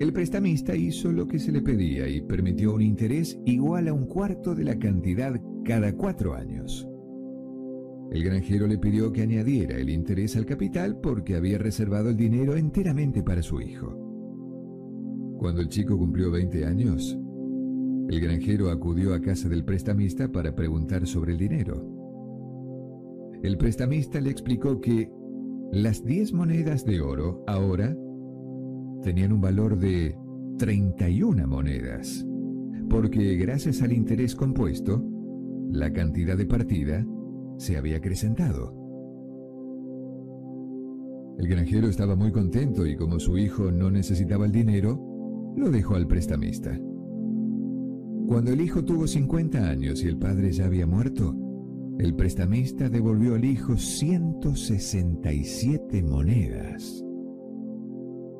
El 0.00 0.12
prestamista 0.12 0.74
hizo 0.74 1.12
lo 1.12 1.28
que 1.28 1.38
se 1.38 1.52
le 1.52 1.62
pedía 1.62 2.08
y 2.08 2.20
permitió 2.20 2.74
un 2.74 2.82
interés 2.82 3.38
igual 3.46 3.86
a 3.86 3.92
un 3.92 4.06
cuarto 4.06 4.56
de 4.56 4.64
la 4.64 4.76
cantidad 4.76 5.40
cada 5.64 5.94
cuatro 5.94 6.34
años. 6.34 6.89
El 8.10 8.24
granjero 8.24 8.66
le 8.66 8.76
pidió 8.76 9.12
que 9.12 9.22
añadiera 9.22 9.76
el 9.76 9.88
interés 9.88 10.36
al 10.36 10.44
capital 10.44 10.98
porque 11.00 11.36
había 11.36 11.58
reservado 11.58 12.10
el 12.10 12.16
dinero 12.16 12.56
enteramente 12.56 13.22
para 13.22 13.40
su 13.40 13.60
hijo. 13.60 13.96
Cuando 15.38 15.60
el 15.60 15.68
chico 15.68 15.96
cumplió 15.96 16.32
20 16.32 16.66
años, 16.66 17.16
el 18.08 18.20
granjero 18.20 18.70
acudió 18.70 19.14
a 19.14 19.20
casa 19.20 19.48
del 19.48 19.64
prestamista 19.64 20.26
para 20.32 20.56
preguntar 20.56 21.06
sobre 21.06 21.32
el 21.32 21.38
dinero. 21.38 21.86
El 23.44 23.56
prestamista 23.56 24.20
le 24.20 24.30
explicó 24.30 24.80
que 24.80 25.08
las 25.70 26.04
10 26.04 26.32
monedas 26.32 26.84
de 26.84 27.00
oro 27.00 27.44
ahora 27.46 27.96
tenían 29.04 29.32
un 29.32 29.40
valor 29.40 29.78
de 29.78 30.18
31 30.58 31.46
monedas, 31.46 32.26
porque 32.88 33.36
gracias 33.36 33.80
al 33.82 33.92
interés 33.92 34.34
compuesto, 34.34 35.00
la 35.70 35.92
cantidad 35.92 36.36
de 36.36 36.46
partida 36.46 37.06
se 37.60 37.76
había 37.76 37.98
acrecentado. 37.98 38.74
El 41.38 41.46
granjero 41.46 41.86
estaba 41.88 42.16
muy 42.16 42.32
contento 42.32 42.86
y 42.86 42.96
como 42.96 43.20
su 43.20 43.36
hijo 43.36 43.70
no 43.70 43.90
necesitaba 43.90 44.46
el 44.46 44.52
dinero, 44.52 44.98
lo 45.56 45.70
dejó 45.70 45.96
al 45.96 46.06
prestamista. 46.06 46.80
Cuando 48.26 48.52
el 48.52 48.62
hijo 48.62 48.82
tuvo 48.82 49.06
50 49.06 49.68
años 49.68 50.02
y 50.02 50.08
el 50.08 50.16
padre 50.16 50.52
ya 50.52 50.64
había 50.66 50.86
muerto, 50.86 51.36
el 51.98 52.14
prestamista 52.14 52.88
devolvió 52.88 53.34
al 53.34 53.44
hijo 53.44 53.76
167 53.76 56.02
monedas. 56.02 57.04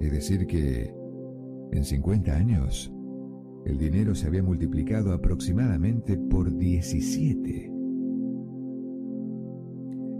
Es 0.00 0.12
decir 0.12 0.46
que 0.46 0.94
en 1.72 1.84
50 1.84 2.34
años 2.34 2.90
el 3.66 3.76
dinero 3.76 4.14
se 4.14 4.28
había 4.28 4.42
multiplicado 4.42 5.12
aproximadamente 5.12 6.16
por 6.16 6.56
17. 6.56 7.79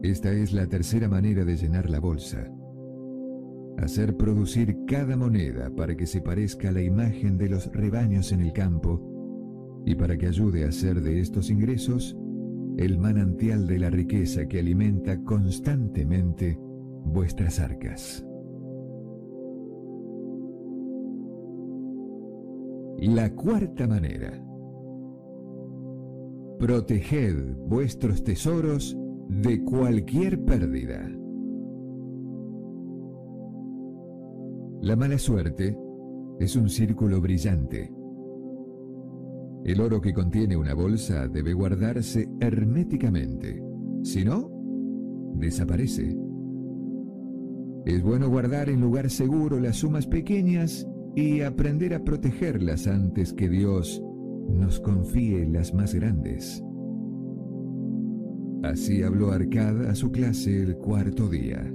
Esta 0.02 0.32
es 0.32 0.52
la 0.52 0.66
tercera 0.66 1.09
manera 1.09 1.44
de 1.44 1.56
llenar 1.56 1.90
la 1.90 2.01
bolsa. 2.01 2.51
Hacer 3.77 4.16
producir 4.16 4.85
cada 4.86 5.16
moneda 5.16 5.70
para 5.74 5.94
que 5.94 6.06
se 6.06 6.22
parezca 6.22 6.70
a 6.70 6.72
la 6.72 6.82
imagen 6.82 7.36
de 7.36 7.51
los 7.51 7.66
rebaños 7.72 8.32
en 8.32 8.40
el 8.40 8.52
campo 8.52 9.82
y 9.85 9.94
para 9.94 10.16
que 10.16 10.27
ayude 10.27 10.64
a 10.64 10.68
hacer 10.68 11.02
de 11.02 11.20
estos 11.20 11.51
ingresos 11.51 12.16
el 12.78 12.98
manantial 12.98 13.66
de 13.66 13.78
la 13.78 13.90
riqueza 13.90 14.47
que 14.47 14.59
alimenta 14.59 15.22
constantemente 15.22 16.59
vuestras 17.05 17.60
arcas. 17.60 18.24
La 22.98 23.35
cuarta 23.35 23.86
manera. 23.86 24.44
Proteged 26.59 27.55
vuestros 27.66 28.22
tesoros 28.22 28.97
de 29.31 29.62
cualquier 29.62 30.44
pérdida. 30.44 31.09
La 34.82 34.97
mala 34.97 35.19
suerte 35.19 35.78
es 36.40 36.57
un 36.57 36.69
círculo 36.69 37.20
brillante. 37.20 37.93
El 39.65 39.81
oro 39.81 40.01
que 40.01 40.12
contiene 40.12 40.57
una 40.57 40.74
bolsa 40.74 41.28
debe 41.28 41.52
guardarse 41.52 42.28
herméticamente, 42.40 43.62
si 44.02 44.24
no, 44.24 44.51
desaparece. 45.36 46.16
Es 47.86 48.02
bueno 48.02 48.28
guardar 48.28 48.69
en 48.69 48.81
lugar 48.81 49.11
seguro 49.11 49.61
las 49.61 49.77
sumas 49.77 50.09
pequeñas 50.09 50.89
y 51.15 51.43
aprender 51.43 51.94
a 51.94 52.02
protegerlas 52.02 52.89
antes 52.89 53.32
que 53.32 53.48
Dios 53.48 54.02
nos 54.48 54.81
confíe 54.81 55.47
las 55.47 55.73
más 55.73 55.94
grandes. 55.94 56.65
Así 58.62 59.03
habló 59.03 59.32
Arcada 59.32 59.91
a 59.91 59.95
su 59.95 60.11
clase 60.11 60.62
el 60.62 60.77
cuarto 60.77 61.28
día. 61.28 61.73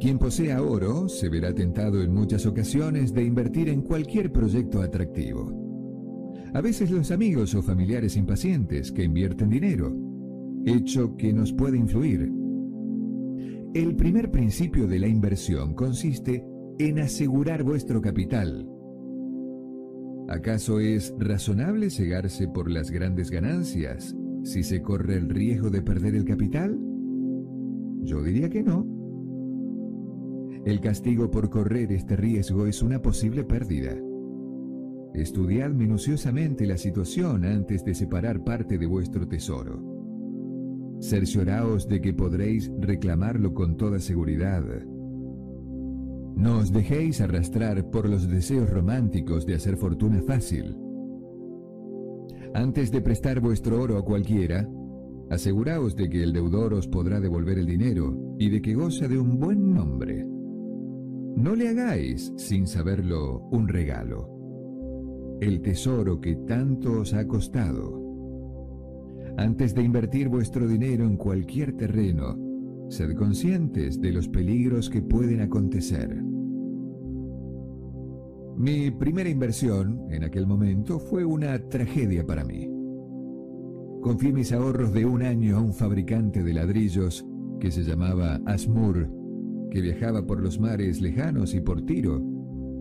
Quien 0.00 0.18
posea 0.18 0.62
oro 0.62 1.08
se 1.08 1.28
verá 1.28 1.54
tentado 1.54 2.02
en 2.02 2.12
muchas 2.12 2.46
ocasiones 2.46 3.12
de 3.12 3.22
invertir 3.22 3.68
en 3.68 3.82
cualquier 3.82 4.32
proyecto 4.32 4.80
atractivo. 4.80 5.52
A 6.54 6.60
veces 6.60 6.90
los 6.90 7.10
amigos 7.10 7.54
o 7.54 7.62
familiares 7.62 8.16
impacientes 8.16 8.92
que 8.92 9.04
invierten 9.04 9.50
dinero, 9.50 9.94
hecho 10.64 11.16
que 11.16 11.32
nos 11.32 11.52
puede 11.52 11.76
influir. 11.76 12.32
El 13.74 13.94
primer 13.94 14.30
principio 14.30 14.86
de 14.88 14.98
la 14.98 15.06
inversión 15.06 15.74
consiste 15.74 16.44
en 16.78 16.98
asegurar 16.98 17.62
vuestro 17.62 18.00
capital. 18.00 18.66
¿Acaso 20.30 20.78
es 20.78 21.12
razonable 21.18 21.90
cegarse 21.90 22.46
por 22.46 22.70
las 22.70 22.92
grandes 22.92 23.32
ganancias 23.32 24.14
si 24.44 24.62
se 24.62 24.80
corre 24.80 25.16
el 25.16 25.28
riesgo 25.28 25.70
de 25.70 25.82
perder 25.82 26.14
el 26.14 26.24
capital? 26.24 26.78
Yo 28.02 28.22
diría 28.22 28.48
que 28.48 28.62
no. 28.62 28.86
El 30.64 30.80
castigo 30.80 31.32
por 31.32 31.50
correr 31.50 31.90
este 31.90 32.14
riesgo 32.14 32.66
es 32.66 32.80
una 32.80 33.02
posible 33.02 33.42
pérdida. 33.42 33.96
Estudiad 35.14 35.70
minuciosamente 35.70 36.64
la 36.64 36.76
situación 36.76 37.44
antes 37.44 37.84
de 37.84 37.96
separar 37.96 38.44
parte 38.44 38.78
de 38.78 38.86
vuestro 38.86 39.26
tesoro. 39.26 39.82
Cercioraos 41.00 41.88
de 41.88 42.00
que 42.00 42.14
podréis 42.14 42.70
reclamarlo 42.78 43.52
con 43.52 43.76
toda 43.76 43.98
seguridad. 43.98 44.62
No 46.34 46.58
os 46.58 46.72
dejéis 46.72 47.20
arrastrar 47.20 47.90
por 47.90 48.08
los 48.08 48.28
deseos 48.28 48.70
románticos 48.70 49.46
de 49.46 49.54
hacer 49.54 49.76
fortuna 49.76 50.22
fácil. 50.22 50.76
Antes 52.54 52.90
de 52.90 53.00
prestar 53.00 53.40
vuestro 53.40 53.80
oro 53.80 53.96
a 53.96 54.04
cualquiera, 54.04 54.68
aseguraos 55.30 55.94
de 55.94 56.10
que 56.10 56.22
el 56.22 56.32
deudor 56.32 56.74
os 56.74 56.88
podrá 56.88 57.20
devolver 57.20 57.58
el 57.58 57.66
dinero 57.66 58.34
y 58.38 58.50
de 58.50 58.60
que 58.60 58.74
goza 58.74 59.06
de 59.06 59.18
un 59.18 59.38
buen 59.38 59.72
nombre. 59.72 60.26
No 61.36 61.54
le 61.54 61.68
hagáis, 61.68 62.32
sin 62.36 62.66
saberlo, 62.66 63.48
un 63.50 63.68
regalo. 63.68 65.38
El 65.40 65.62
tesoro 65.62 66.20
que 66.20 66.36
tanto 66.36 67.00
os 67.00 67.14
ha 67.14 67.26
costado. 67.26 67.98
Antes 69.36 69.74
de 69.74 69.82
invertir 69.82 70.28
vuestro 70.28 70.66
dinero 70.66 71.04
en 71.04 71.16
cualquier 71.16 71.74
terreno, 71.76 72.49
sed 72.90 73.16
conscientes 73.16 73.98
de 73.98 74.12
los 74.12 74.28
peligros 74.28 74.90
que 74.90 75.00
pueden 75.00 75.40
acontecer. 75.40 76.22
Mi 78.58 78.90
primera 78.90 79.30
inversión 79.30 80.06
en 80.10 80.24
aquel 80.24 80.46
momento 80.46 80.98
fue 80.98 81.24
una 81.24 81.58
tragedia 81.70 82.26
para 82.26 82.44
mí. 82.44 82.68
Confié 84.02 84.34
mis 84.34 84.52
ahorros 84.52 84.92
de 84.92 85.06
un 85.06 85.22
año 85.22 85.56
a 85.56 85.60
un 85.60 85.72
fabricante 85.72 86.42
de 86.42 86.52
ladrillos 86.52 87.24
que 87.58 87.70
se 87.70 87.82
llamaba 87.82 88.38
Asmur 88.44 89.20
que 89.70 89.80
viajaba 89.80 90.26
por 90.26 90.42
los 90.42 90.60
mares 90.60 91.00
lejanos 91.00 91.54
y 91.54 91.60
por 91.60 91.86
Tiro, 91.86 92.22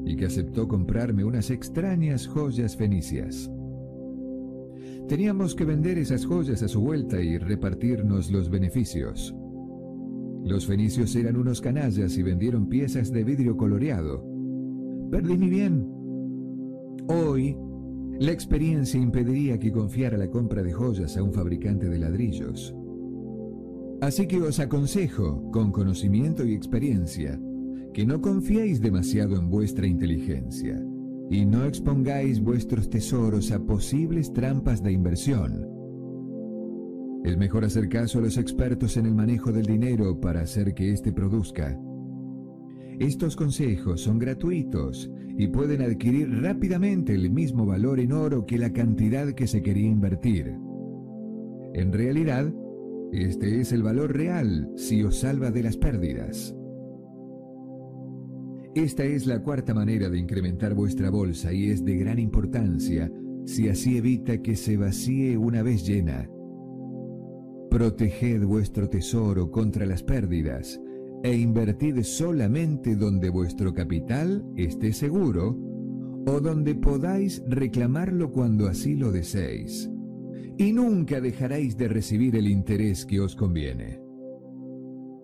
y 0.06 0.16
que 0.16 0.26
aceptó 0.26 0.68
comprarme 0.68 1.24
unas 1.24 1.52
extrañas 1.52 2.28
joyas 2.28 2.76
fenicias. 2.76 3.50
Teníamos 5.08 5.56
que 5.56 5.66
vender 5.66 5.98
esas 5.98 6.26
joyas 6.26 6.62
a 6.64 6.68
su 6.68 6.82
vuelta 6.82 7.22
y 7.22 7.38
repartirnos 7.38 8.32
los 8.32 8.50
beneficios. 8.50 9.36
Los 10.44 10.66
fenicios 10.66 11.16
eran 11.16 11.36
unos 11.36 11.62
canallas 11.62 12.18
y 12.18 12.24
vendieron 12.24 12.68
piezas 12.68 13.12
de 13.12 13.24
vidrio 13.24 13.58
coloreado. 13.58 14.26
Perdí 15.12 15.38
mi 15.38 15.50
bien. 15.50 15.88
Hoy, 17.08 17.58
la 18.20 18.32
experiencia 18.32 19.00
impediría 19.00 19.60
que 19.60 19.72
confiara 19.72 20.18
la 20.18 20.30
compra 20.30 20.62
de 20.62 20.74
joyas 20.74 21.18
a 21.18 21.24
un 21.24 21.34
fabricante 21.34 21.90
de 21.90 22.00
ladrillos. 22.00 22.76
Así 24.02 24.28
que 24.28 24.42
os 24.42 24.60
aconsejo, 24.60 25.50
con 25.52 25.72
conocimiento 25.72 26.46
y 26.46 26.54
experiencia, 26.54 27.40
que 27.94 28.06
no 28.06 28.22
confiéis 28.22 28.82
demasiado 28.82 29.38
en 29.38 29.50
vuestra 29.50 29.88
inteligencia 29.88 30.82
y 31.30 31.46
no 31.46 31.66
expongáis 31.66 32.42
vuestros 32.42 32.90
tesoros 32.90 33.52
a 33.52 33.60
posibles 33.60 34.34
trampas 34.34 34.82
de 34.82 34.92
inversión. 34.92 35.79
Es 37.24 37.38
mejor 37.38 37.66
hacer 37.66 37.90
caso 37.90 38.20
a 38.20 38.22
los 38.22 38.38
expertos 38.38 38.96
en 38.98 39.06
el 39.06 39.14
manejo 39.14 39.52
del 39.52 39.66
dinero 39.66 40.20
para 40.20 40.42
hacer 40.42 40.74
que 40.74 40.92
éste 40.92 41.12
produzca. 41.12 41.78
Estos 43.00 43.36
consejos 43.36 44.02
son 44.02 44.20
gratuitos 44.20 45.10
y 45.38 45.48
pueden 45.48 45.82
adquirir 45.82 46.42
rápidamente 46.42 47.14
el 47.14 47.30
mismo 47.30 47.66
valor 47.66 48.00
en 48.00 48.12
oro 48.12 48.46
que 48.46 48.58
la 48.58 48.74
cantidad 48.74 49.32
que 49.34 49.48
se 49.48 49.62
quería 49.62 49.90
invertir. 49.90 50.54
En 51.74 51.94
realidad, 51.94 52.54
este 53.12 53.62
es 53.62 53.72
el 53.72 53.84
valor 53.84 54.16
real 54.16 54.72
si 54.76 55.04
os 55.04 55.20
salva 55.20 55.52
de 55.52 55.64
las 55.64 55.78
pérdidas. 55.78 56.56
Esta 58.76 59.04
es 59.04 59.26
la 59.26 59.42
cuarta 59.42 59.74
manera 59.74 60.10
de 60.10 60.20
incrementar 60.20 60.74
vuestra 60.74 61.10
bolsa 61.10 61.52
y 61.52 61.70
es 61.70 61.84
de 61.84 61.98
gran 61.98 62.20
importancia 62.20 63.12
si 63.46 63.68
así 63.68 63.98
evita 63.98 64.42
que 64.42 64.56
se 64.56 64.78
vacíe 64.78 65.38
una 65.38 65.64
vez 65.64 65.88
llena. 65.88 66.30
Proteged 67.70 68.44
vuestro 68.46 68.90
tesoro 68.90 69.52
contra 69.52 69.86
las 69.86 70.04
pérdidas 70.04 70.80
e 71.24 71.36
invertid 71.36 72.02
solamente 72.04 72.96
donde 72.96 73.30
vuestro 73.30 73.74
capital 73.74 74.44
esté 74.56 74.94
seguro 74.94 75.58
o 76.26 76.40
donde 76.40 76.76
podáis 76.76 77.44
reclamarlo 77.48 78.32
cuando 78.32 78.68
así 78.68 78.96
lo 78.96 79.12
deseéis 79.12 79.90
y 80.58 80.74
nunca 80.74 81.22
dejaréis 81.22 81.78
de 81.78 81.88
recibir 81.88 82.36
el 82.36 82.48
interés 82.48 83.06
que 83.06 83.22
os 83.22 83.34
conviene. 83.34 84.02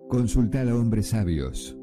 Consultad 0.08 0.68
a 0.70 0.76
hombres 0.76 1.08
sabios. 1.08 1.76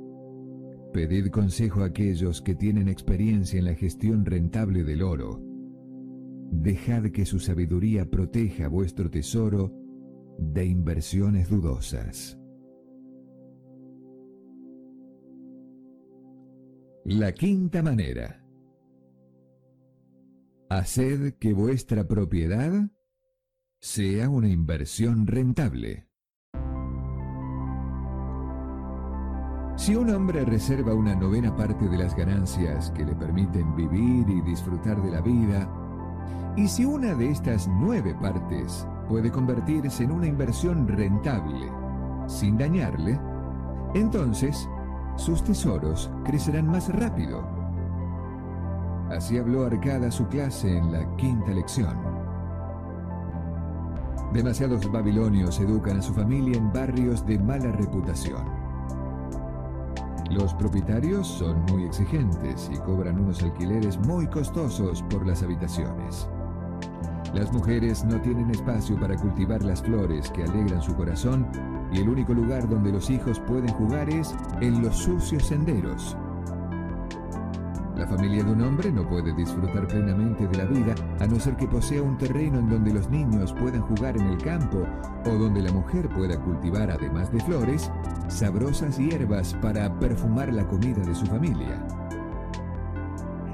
Pedid 0.92 1.28
consejo 1.28 1.82
a 1.82 1.86
aquellos 1.86 2.42
que 2.42 2.56
tienen 2.56 2.88
experiencia 2.88 3.60
en 3.60 3.66
la 3.66 3.76
gestión 3.76 4.26
rentable 4.26 4.84
del 4.84 5.04
oro. 5.04 5.40
Dejad 6.52 7.12
que 7.12 7.26
su 7.26 7.40
sabiduría 7.40 8.10
proteja 8.10 8.68
vuestro 8.70 9.12
tesoro 9.12 9.83
de 10.38 10.66
inversiones 10.66 11.50
dudosas. 11.50 12.38
La 17.06 17.34
quinta 17.34 17.84
manera. 17.84 18.46
Haced 20.70 21.34
que 21.36 21.54
vuestra 21.54 22.08
propiedad 22.08 22.90
sea 23.80 24.30
una 24.30 24.48
inversión 24.48 25.28
rentable. 25.28 26.08
Si 29.76 29.96
un 29.96 30.10
hombre 30.12 30.46
reserva 30.46 30.94
una 30.94 31.14
novena 31.16 31.54
parte 31.56 31.90
de 31.90 31.98
las 31.98 32.16
ganancias 32.16 32.92
que 32.92 33.04
le 33.04 33.16
permiten 33.16 33.76
vivir 33.76 34.30
y 34.30 34.42
disfrutar 34.42 35.02
de 35.02 35.12
la 35.12 35.20
vida, 35.20 35.70
y 36.56 36.68
si 36.68 36.86
una 36.86 37.16
de 37.16 37.32
estas 37.32 37.68
nueve 37.68 38.16
partes 38.22 38.88
puede 39.14 39.30
convertirse 39.30 40.06
en 40.06 40.12
una 40.12 40.26
inversión 40.26 40.88
rentable 40.88 41.72
sin 42.26 42.58
dañarle, 42.58 43.20
entonces 43.94 44.68
sus 45.18 45.44
tesoros 45.44 46.10
crecerán 46.26 46.66
más 46.66 46.92
rápido. 46.92 47.48
Así 49.12 49.38
habló 49.38 49.68
Arcada 49.68 50.10
su 50.10 50.28
clase 50.30 50.80
en 50.80 50.92
la 50.92 51.16
quinta 51.16 51.52
lección. 51.52 51.96
Demasiados 54.34 54.92
babilonios 54.92 55.60
educan 55.60 56.00
a 56.00 56.02
su 56.02 56.12
familia 56.16 56.58
en 56.58 56.74
barrios 56.74 57.24
de 57.24 57.38
mala 57.38 57.72
reputación. 57.72 58.44
Los 60.32 60.56
propietarios 60.56 61.28
son 61.28 61.64
muy 61.66 61.84
exigentes 61.84 62.68
y 62.74 62.80
cobran 62.80 63.20
unos 63.20 63.44
alquileres 63.44 63.96
muy 64.08 64.26
costosos 64.26 65.04
por 65.04 65.28
las 65.28 65.44
habitaciones. 65.44 66.28
Las 67.34 67.52
mujeres 67.52 68.06
no 68.06 68.22
tienen 68.22 68.52
espacio 68.52 68.96
para 69.00 69.16
cultivar 69.16 69.64
las 69.64 69.82
flores 69.82 70.30
que 70.30 70.44
alegran 70.44 70.84
su 70.84 70.96
corazón 70.96 71.48
y 71.92 72.00
el 72.00 72.08
único 72.08 72.32
lugar 72.32 72.70
donde 72.70 72.92
los 72.92 73.10
hijos 73.10 73.40
pueden 73.40 73.70
jugar 73.70 74.08
es 74.08 74.36
en 74.62 74.84
los 74.84 74.96
sucios 74.96 75.48
senderos. 75.48 76.16
La 77.98 78.06
familia 78.08 78.44
de 78.44 78.52
un 78.52 78.62
hombre 78.62 78.92
no 78.92 79.08
puede 79.08 79.34
disfrutar 79.34 79.88
plenamente 79.88 80.48
de 80.48 80.58
la 80.58 80.66
vida 80.66 80.94
a 81.20 81.26
no 81.26 81.40
ser 81.40 81.56
que 81.56 81.68
posea 81.68 82.04
un 82.04 82.18
terreno 82.20 82.60
en 82.60 82.70
donde 82.70 82.94
los 82.94 83.10
niños 83.10 83.52
puedan 83.54 83.82
jugar 83.82 84.16
en 84.16 84.28
el 84.28 84.38
campo 84.38 84.86
o 85.26 85.30
donde 85.30 85.64
la 85.64 85.72
mujer 85.72 86.10
pueda 86.10 86.40
cultivar, 86.40 86.92
además 86.92 87.32
de 87.32 87.40
flores, 87.40 87.92
sabrosas 88.28 88.98
hierbas 88.98 89.56
para 89.56 89.92
perfumar 90.00 90.54
la 90.54 90.68
comida 90.68 91.02
de 91.02 91.16
su 91.16 91.26
familia. 91.26 91.84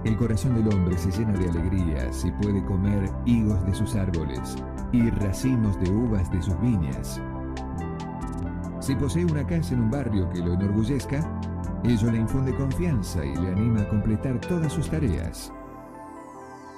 El 0.04 0.16
corazón 0.16 0.56
del 0.56 0.74
hombre 0.74 0.98
se 0.98 1.12
llena 1.12 1.34
de 1.34 1.50
alegría 1.50 2.12
si 2.14 2.32
puede 2.32 2.64
comer 2.66 3.12
higos 3.26 3.66
de 3.66 3.74
sus 3.74 3.96
árboles 3.96 4.56
y 4.92 5.10
racimos 5.10 5.80
de 5.80 5.92
uvas 5.92 6.32
de 6.32 6.42
sus 6.42 6.60
viñas. 6.62 7.22
Si 8.80 8.96
posee 8.96 9.26
una 9.26 9.46
casa 9.46 9.74
en 9.74 9.82
un 9.82 9.92
barrio 9.92 10.30
que 10.30 10.40
lo 10.40 10.54
enorgullezca, 10.54 11.22
Ello 11.84 12.12
le 12.12 12.18
infunde 12.18 12.54
confianza 12.56 13.26
y 13.26 13.34
le 13.36 13.52
anima 13.52 13.82
a 13.82 13.88
completar 13.88 14.40
todas 14.42 14.74
sus 14.74 14.90
tareas. 14.90 15.52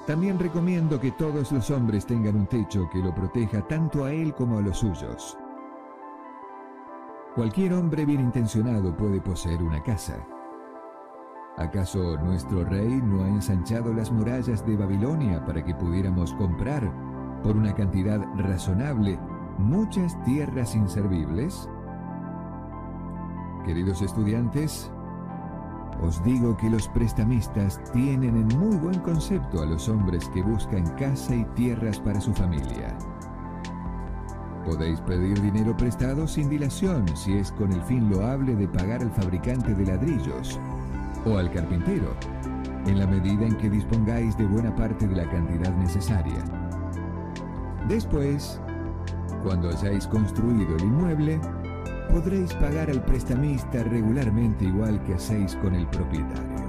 También 0.06 0.38
recomiendo 0.38 0.99
que 0.99 1.11
todos 1.11 1.52
los 1.52 1.72
hombres 1.72 2.06
tengan 2.06 2.35
un 2.35 2.45
techo 2.45 2.88
que 2.91 2.99
lo 2.99 3.14
proteja 3.14 3.68
tanto 3.68 4.06
a 4.06 4.14
él 4.14 4.34
como 4.34 4.60
a 4.60 4.61
los 4.61 4.77
suyos. 4.77 5.38
Cualquier 7.35 7.73
hombre 7.73 8.06
bien 8.06 8.22
intencionado 8.22 8.95
puede 8.95 9.22
poseer 9.22 9.64
una 9.64 9.81
casa. 9.81 10.15
¿Acaso 11.57 12.17
nuestro 12.17 12.63
rey 12.63 13.01
no 13.03 13.23
ha 13.23 13.27
ensanchado 13.27 13.93
las 13.93 14.11
murallas 14.11 14.65
de 14.65 14.77
Babilonia 14.77 15.45
para 15.45 15.63
que 15.63 15.75
pudiéramos 15.75 16.33
comprar, 16.35 16.91
por 17.43 17.57
una 17.57 17.73
cantidad 17.75 18.21
razonable, 18.37 19.19
muchas 19.57 20.21
tierras 20.23 20.75
inservibles? 20.75 21.69
Queridos 23.65 24.01
estudiantes, 24.01 24.89
os 26.01 26.23
digo 26.23 26.55
que 26.55 26.69
los 26.69 26.87
prestamistas 26.87 27.81
tienen 27.91 28.37
en 28.37 28.57
muy 28.57 28.77
buen 28.77 28.99
concepto 29.01 29.61
a 29.61 29.65
los 29.65 29.89
hombres 29.89 30.29
que 30.29 30.41
buscan 30.41 30.87
casa 30.95 31.35
y 31.35 31.43
tierras 31.53 31.99
para 31.99 32.21
su 32.21 32.33
familia. 32.33 32.97
Podéis 34.65 35.01
pedir 35.01 35.39
dinero 35.41 35.75
prestado 35.75 36.27
sin 36.27 36.49
dilación 36.49 37.05
si 37.15 37.33
es 37.33 37.51
con 37.51 37.73
el 37.73 37.81
fin 37.83 38.09
loable 38.09 38.55
de 38.55 38.67
pagar 38.67 39.01
al 39.01 39.11
fabricante 39.11 39.75
de 39.75 39.85
ladrillos 39.85 40.59
o 41.26 41.38
al 41.38 41.52
carpintero, 41.52 42.15
en 42.85 42.99
la 42.99 43.07
medida 43.07 43.45
en 43.45 43.56
que 43.57 43.69
dispongáis 43.69 44.38
de 44.38 44.45
buena 44.45 44.76
parte 44.76 45.07
de 45.07 45.15
la 45.15 45.30
cantidad 45.30 45.76
necesaria. 45.77 46.43
Después, 47.88 48.60
cuando 49.43 49.69
hayáis 49.69 50.07
construido 50.07 50.76
el 50.76 50.84
inmueble, 50.84 51.39
podréis 52.10 52.53
pagar 52.56 52.89
al 52.89 53.03
prestamista 53.03 53.84
regularmente 53.84 54.65
igual 54.65 55.02
que 55.03 55.15
hacéis 55.15 55.56
con 55.57 55.76
el 55.76 55.88
propietario. 55.88 56.61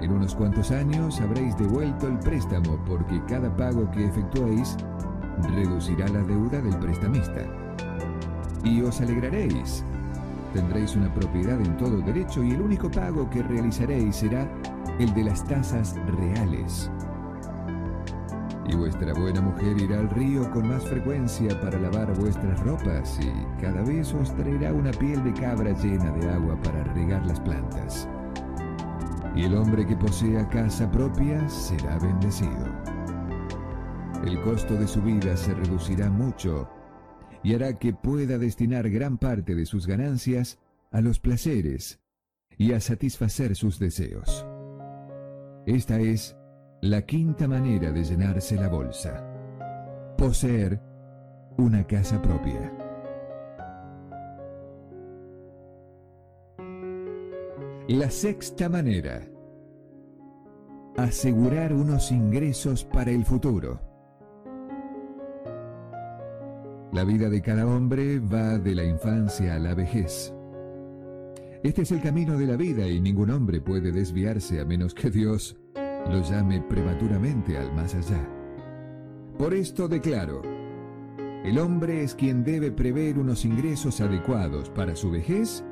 En 0.00 0.12
unos 0.12 0.34
cuantos 0.34 0.70
años 0.70 1.20
habréis 1.20 1.56
devuelto 1.58 2.06
el 2.06 2.18
préstamo 2.20 2.78
porque 2.86 3.20
cada 3.26 3.54
pago 3.56 3.90
que 3.90 4.06
efectuéis 4.06 4.76
reducirá 5.54 6.06
la 6.08 6.22
deuda 6.22 6.60
del 6.60 6.76
prestamista. 6.78 7.42
Y 8.64 8.80
os 8.82 9.00
alegraréis. 9.00 9.84
Tendréis 10.52 10.96
una 10.96 11.12
propiedad 11.12 11.60
en 11.60 11.76
todo 11.76 11.98
derecho 11.98 12.42
y 12.42 12.52
el 12.52 12.62
único 12.62 12.90
pago 12.90 13.28
que 13.30 13.42
realizaréis 13.42 14.16
será 14.16 14.48
el 14.98 15.12
de 15.14 15.24
las 15.24 15.44
tasas 15.44 15.94
reales 16.18 16.90
y 18.68 18.76
vuestra 18.76 19.14
buena 19.14 19.40
mujer 19.40 19.80
irá 19.80 19.98
al 19.98 20.10
río 20.10 20.50
con 20.50 20.68
más 20.68 20.84
frecuencia 20.84 21.58
para 21.60 21.78
lavar 21.78 22.14
vuestras 22.18 22.60
ropas 22.60 23.18
y 23.20 23.62
cada 23.62 23.82
vez 23.82 24.12
os 24.12 24.34
traerá 24.36 24.72
una 24.74 24.90
piel 24.90 25.24
de 25.24 25.32
cabra 25.32 25.72
llena 25.72 26.10
de 26.12 26.30
agua 26.30 26.56
para 26.62 26.84
regar 26.84 27.24
las 27.26 27.40
plantas. 27.40 28.06
Y 29.34 29.44
el 29.44 29.54
hombre 29.56 29.86
que 29.86 29.96
posea 29.96 30.48
casa 30.48 30.90
propia 30.90 31.48
será 31.48 31.98
bendecido. 31.98 32.66
El 34.24 34.40
costo 34.42 34.74
de 34.74 34.86
su 34.86 35.00
vida 35.00 35.36
se 35.36 35.54
reducirá 35.54 36.10
mucho 36.10 36.68
y 37.42 37.54
hará 37.54 37.78
que 37.78 37.92
pueda 37.92 38.38
destinar 38.38 38.90
gran 38.90 39.18
parte 39.18 39.54
de 39.54 39.66
sus 39.66 39.86
ganancias 39.86 40.58
a 40.90 41.00
los 41.00 41.20
placeres 41.20 42.00
y 42.56 42.72
a 42.72 42.80
satisfacer 42.80 43.54
sus 43.54 43.78
deseos. 43.78 44.46
Esta 45.66 46.00
es 46.00 46.36
la 46.80 47.02
quinta 47.02 47.46
manera 47.46 47.92
de 47.92 48.04
llenarse 48.04 48.56
la 48.56 48.68
bolsa. 48.68 49.24
Poseer 50.16 50.80
una 51.56 51.86
casa 51.86 52.20
propia. 52.20 52.72
La 57.88 58.10
sexta 58.10 58.68
manera. 58.68 59.22
Asegurar 60.96 61.72
unos 61.72 62.12
ingresos 62.12 62.84
para 62.84 63.10
el 63.10 63.24
futuro. 63.24 63.87
La 66.90 67.04
vida 67.04 67.28
de 67.28 67.42
cada 67.42 67.66
hombre 67.66 68.18
va 68.18 68.58
de 68.58 68.74
la 68.74 68.82
infancia 68.82 69.56
a 69.56 69.58
la 69.58 69.74
vejez. 69.74 70.32
Este 71.62 71.82
es 71.82 71.92
el 71.92 72.00
camino 72.00 72.38
de 72.38 72.46
la 72.46 72.56
vida 72.56 72.88
y 72.88 72.98
ningún 72.98 73.30
hombre 73.30 73.60
puede 73.60 73.92
desviarse 73.92 74.58
a 74.58 74.64
menos 74.64 74.94
que 74.94 75.10
Dios 75.10 75.58
lo 76.10 76.22
llame 76.22 76.62
prematuramente 76.62 77.58
al 77.58 77.74
más 77.74 77.94
allá. 77.94 78.26
Por 79.36 79.52
esto 79.52 79.86
declaro, 79.86 80.40
el 81.44 81.58
hombre 81.58 82.02
es 82.02 82.14
quien 82.14 82.42
debe 82.42 82.70
prever 82.70 83.18
unos 83.18 83.44
ingresos 83.44 84.00
adecuados 84.00 84.70
para 84.70 84.96
su 84.96 85.10
vejez 85.10 85.62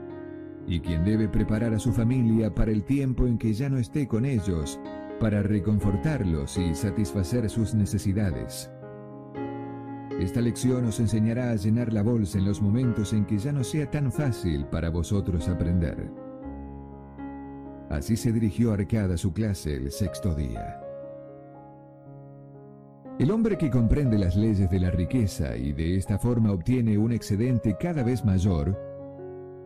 y 0.66 0.80
quien 0.80 1.02
debe 1.02 1.28
preparar 1.28 1.72
a 1.72 1.78
su 1.78 1.92
familia 1.92 2.54
para 2.54 2.72
el 2.72 2.84
tiempo 2.84 3.26
en 3.26 3.38
que 3.38 3.54
ya 3.54 3.70
no 3.70 3.78
esté 3.78 4.06
con 4.06 4.26
ellos, 4.26 4.78
para 5.18 5.42
reconfortarlos 5.42 6.58
y 6.58 6.74
satisfacer 6.74 7.48
sus 7.48 7.74
necesidades. 7.74 8.70
Esta 10.20 10.40
lección 10.40 10.86
os 10.86 10.98
enseñará 10.98 11.50
a 11.50 11.56
llenar 11.56 11.92
la 11.92 12.02
bolsa 12.02 12.38
en 12.38 12.46
los 12.46 12.62
momentos 12.62 13.12
en 13.12 13.26
que 13.26 13.36
ya 13.36 13.52
no 13.52 13.62
sea 13.62 13.90
tan 13.90 14.10
fácil 14.10 14.64
para 14.64 14.88
vosotros 14.88 15.46
aprender. 15.46 16.10
Así 17.90 18.16
se 18.16 18.32
dirigió 18.32 18.72
Arcada 18.72 19.14
a 19.14 19.18
su 19.18 19.34
clase 19.34 19.76
el 19.76 19.92
sexto 19.92 20.34
día. 20.34 20.80
El 23.18 23.30
hombre 23.30 23.58
que 23.58 23.70
comprende 23.70 24.16
las 24.16 24.36
leyes 24.36 24.70
de 24.70 24.80
la 24.80 24.90
riqueza 24.90 25.54
y 25.54 25.72
de 25.72 25.96
esta 25.96 26.18
forma 26.18 26.50
obtiene 26.50 26.96
un 26.96 27.12
excedente 27.12 27.76
cada 27.78 28.02
vez 28.02 28.24
mayor, 28.24 28.74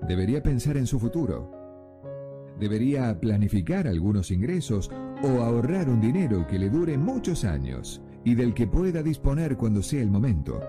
debería 0.09 0.43
pensar 0.43 0.77
en 0.77 0.87
su 0.87 0.99
futuro. 0.99 1.49
Debería 2.59 3.19
planificar 3.21 3.87
algunos 3.87 4.33
ingresos 4.33 4.91
o 5.23 5.43
ahorrar 5.43 5.89
un 5.89 6.01
dinero 6.01 6.45
que 6.49 6.59
le 6.59 6.71
dure 6.71 6.99
muchos 6.99 7.45
años 7.45 8.03
y 8.25 8.35
del 8.35 8.55
que 8.55 8.67
pueda 8.67 9.03
disponer 9.03 9.57
cuando 9.57 9.83
sea 9.83 10.03
el 10.03 10.11
momento. 10.11 10.61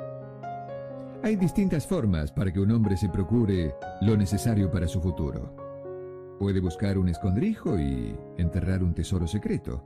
Hay 1.24 1.36
distintas 1.36 1.86
formas 1.86 2.32
para 2.32 2.52
que 2.52 2.60
un 2.60 2.72
hombre 2.72 2.98
se 2.98 3.10
procure 3.10 3.76
lo 4.02 4.18
necesario 4.18 4.72
para 4.72 4.88
su 4.88 5.00
futuro. 5.02 5.56
Puede 6.40 6.60
buscar 6.60 6.98
un 6.98 7.10
escondrijo 7.10 7.78
y 7.78 8.16
enterrar 8.38 8.84
un 8.84 8.96
tesoro 8.96 9.28
secreto. 9.28 9.84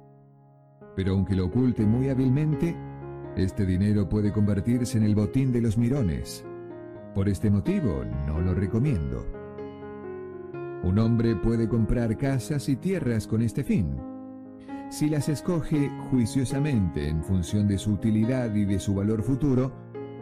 Pero 0.95 1.11
aunque 1.11 1.35
lo 1.35 1.47
oculte 1.47 1.85
muy 1.85 2.07
hábilmente, 2.07 2.73
este 3.35 3.65
dinero 3.65 4.07
puede 4.07 4.31
convertirse 4.31 4.97
en 4.97 5.03
el 5.03 5.15
botín 5.15 5.51
de 5.51 5.59
los 5.59 5.77
mirones. 5.77 6.45
Por 7.13 7.27
este 7.27 7.49
motivo, 7.49 8.05
no 8.25 8.39
lo 8.39 8.53
recomiendo. 8.53 9.25
Un 10.83 10.99
hombre 10.99 11.35
puede 11.35 11.67
comprar 11.67 12.15
casas 12.15 12.69
y 12.69 12.77
tierras 12.77 13.27
con 13.27 13.41
este 13.41 13.65
fin. 13.65 14.14
Si 14.89 15.09
las 15.09 15.29
escoge 15.29 15.89
juiciosamente 16.09 17.09
en 17.09 17.23
función 17.23 17.67
de 17.67 17.77
su 17.77 17.93
utilidad 17.93 18.53
y 18.53 18.65
de 18.65 18.79
su 18.79 18.93
valor 18.93 19.23
futuro, 19.23 19.73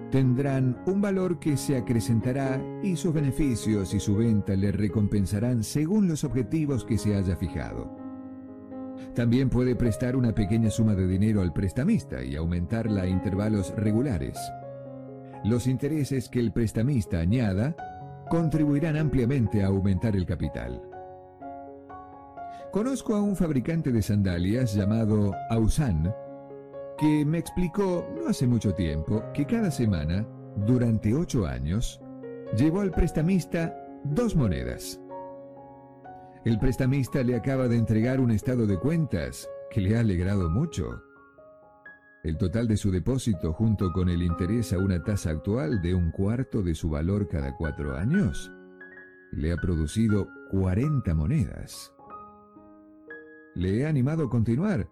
tendrán 0.09 0.77
un 0.85 1.01
valor 1.01 1.39
que 1.39 1.57
se 1.57 1.75
acrecentará 1.75 2.61
y 2.81 2.95
sus 2.95 3.13
beneficios 3.13 3.93
y 3.93 3.99
su 3.99 4.15
venta 4.15 4.55
le 4.55 4.71
recompensarán 4.71 5.63
según 5.63 6.07
los 6.07 6.23
objetivos 6.23 6.85
que 6.85 6.97
se 6.97 7.15
haya 7.15 7.35
fijado. 7.35 7.97
También 9.15 9.49
puede 9.49 9.75
prestar 9.75 10.15
una 10.15 10.33
pequeña 10.33 10.69
suma 10.69 10.95
de 10.95 11.07
dinero 11.07 11.41
al 11.41 11.51
prestamista 11.51 12.23
y 12.23 12.35
aumentarla 12.35 13.03
a 13.03 13.07
intervalos 13.07 13.73
regulares. 13.75 14.37
Los 15.43 15.67
intereses 15.67 16.29
que 16.29 16.39
el 16.39 16.53
prestamista 16.53 17.19
añada 17.19 17.75
contribuirán 18.29 18.97
ampliamente 18.97 19.63
a 19.63 19.67
aumentar 19.67 20.15
el 20.15 20.25
capital. 20.25 20.92
Conozco 22.73 23.13
a 23.13 23.21
un 23.21 23.35
fabricante 23.35 23.91
de 23.91 24.01
sandalias 24.01 24.73
llamado 24.73 25.31
Ausan, 25.51 26.11
que 26.97 27.23
me 27.23 27.37
explicó 27.37 28.03
no 28.15 28.27
hace 28.27 28.47
mucho 28.47 28.73
tiempo 28.73 29.23
que 29.31 29.45
cada 29.45 29.69
semana, 29.69 30.27
durante 30.65 31.13
ocho 31.13 31.45
años, 31.45 32.01
llevó 32.57 32.81
al 32.81 32.89
prestamista 32.89 33.77
dos 34.03 34.35
monedas. 34.35 34.99
El 36.45 36.57
prestamista 36.57 37.21
le 37.21 37.35
acaba 37.35 37.67
de 37.67 37.77
entregar 37.77 38.19
un 38.19 38.31
estado 38.31 38.65
de 38.65 38.79
cuentas 38.79 39.47
que 39.69 39.79
le 39.79 39.95
ha 39.95 39.99
alegrado 39.99 40.49
mucho. 40.49 40.99
El 42.23 42.39
total 42.39 42.67
de 42.67 42.77
su 42.77 42.89
depósito 42.89 43.53
junto 43.53 43.93
con 43.93 44.09
el 44.09 44.23
interés 44.23 44.73
a 44.73 44.79
una 44.79 45.03
tasa 45.03 45.29
actual 45.29 45.79
de 45.83 45.93
un 45.93 46.09
cuarto 46.09 46.63
de 46.63 46.73
su 46.73 46.89
valor 46.89 47.27
cada 47.27 47.55
cuatro 47.55 47.95
años 47.95 48.51
le 49.31 49.51
ha 49.51 49.57
producido 49.57 50.27
40 50.49 51.13
monedas. 51.13 51.92
Le 53.55 53.79
he 53.79 53.85
animado 53.85 54.25
a 54.25 54.29
continuar 54.29 54.89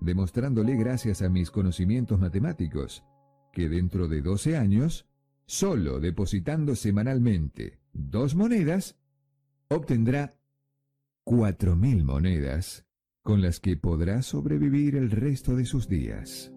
demostrándole 0.00 0.76
gracias 0.76 1.22
a 1.22 1.28
mis 1.28 1.50
conocimientos 1.50 2.20
matemáticos, 2.20 3.04
que 3.52 3.68
dentro 3.68 4.08
de 4.08 4.22
12 4.22 4.56
años, 4.56 5.06
solo 5.46 6.00
depositando 6.00 6.76
semanalmente 6.76 7.80
dos 7.92 8.34
monedas, 8.34 8.98
obtendrá 9.68 10.34
cuatro 11.24 11.74
mil 11.74 12.04
monedas 12.04 12.84
con 13.22 13.40
las 13.40 13.60
que 13.60 13.76
podrá 13.76 14.20
sobrevivir 14.22 14.96
el 14.96 15.10
resto 15.10 15.56
de 15.56 15.64
sus 15.64 15.88
días. 15.88 16.52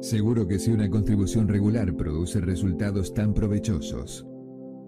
Seguro 0.00 0.46
que 0.46 0.58
si 0.58 0.70
una 0.70 0.88
contribución 0.90 1.48
regular 1.48 1.96
produce 1.96 2.40
resultados 2.40 3.14
tan 3.14 3.34
provechosos, 3.34 4.26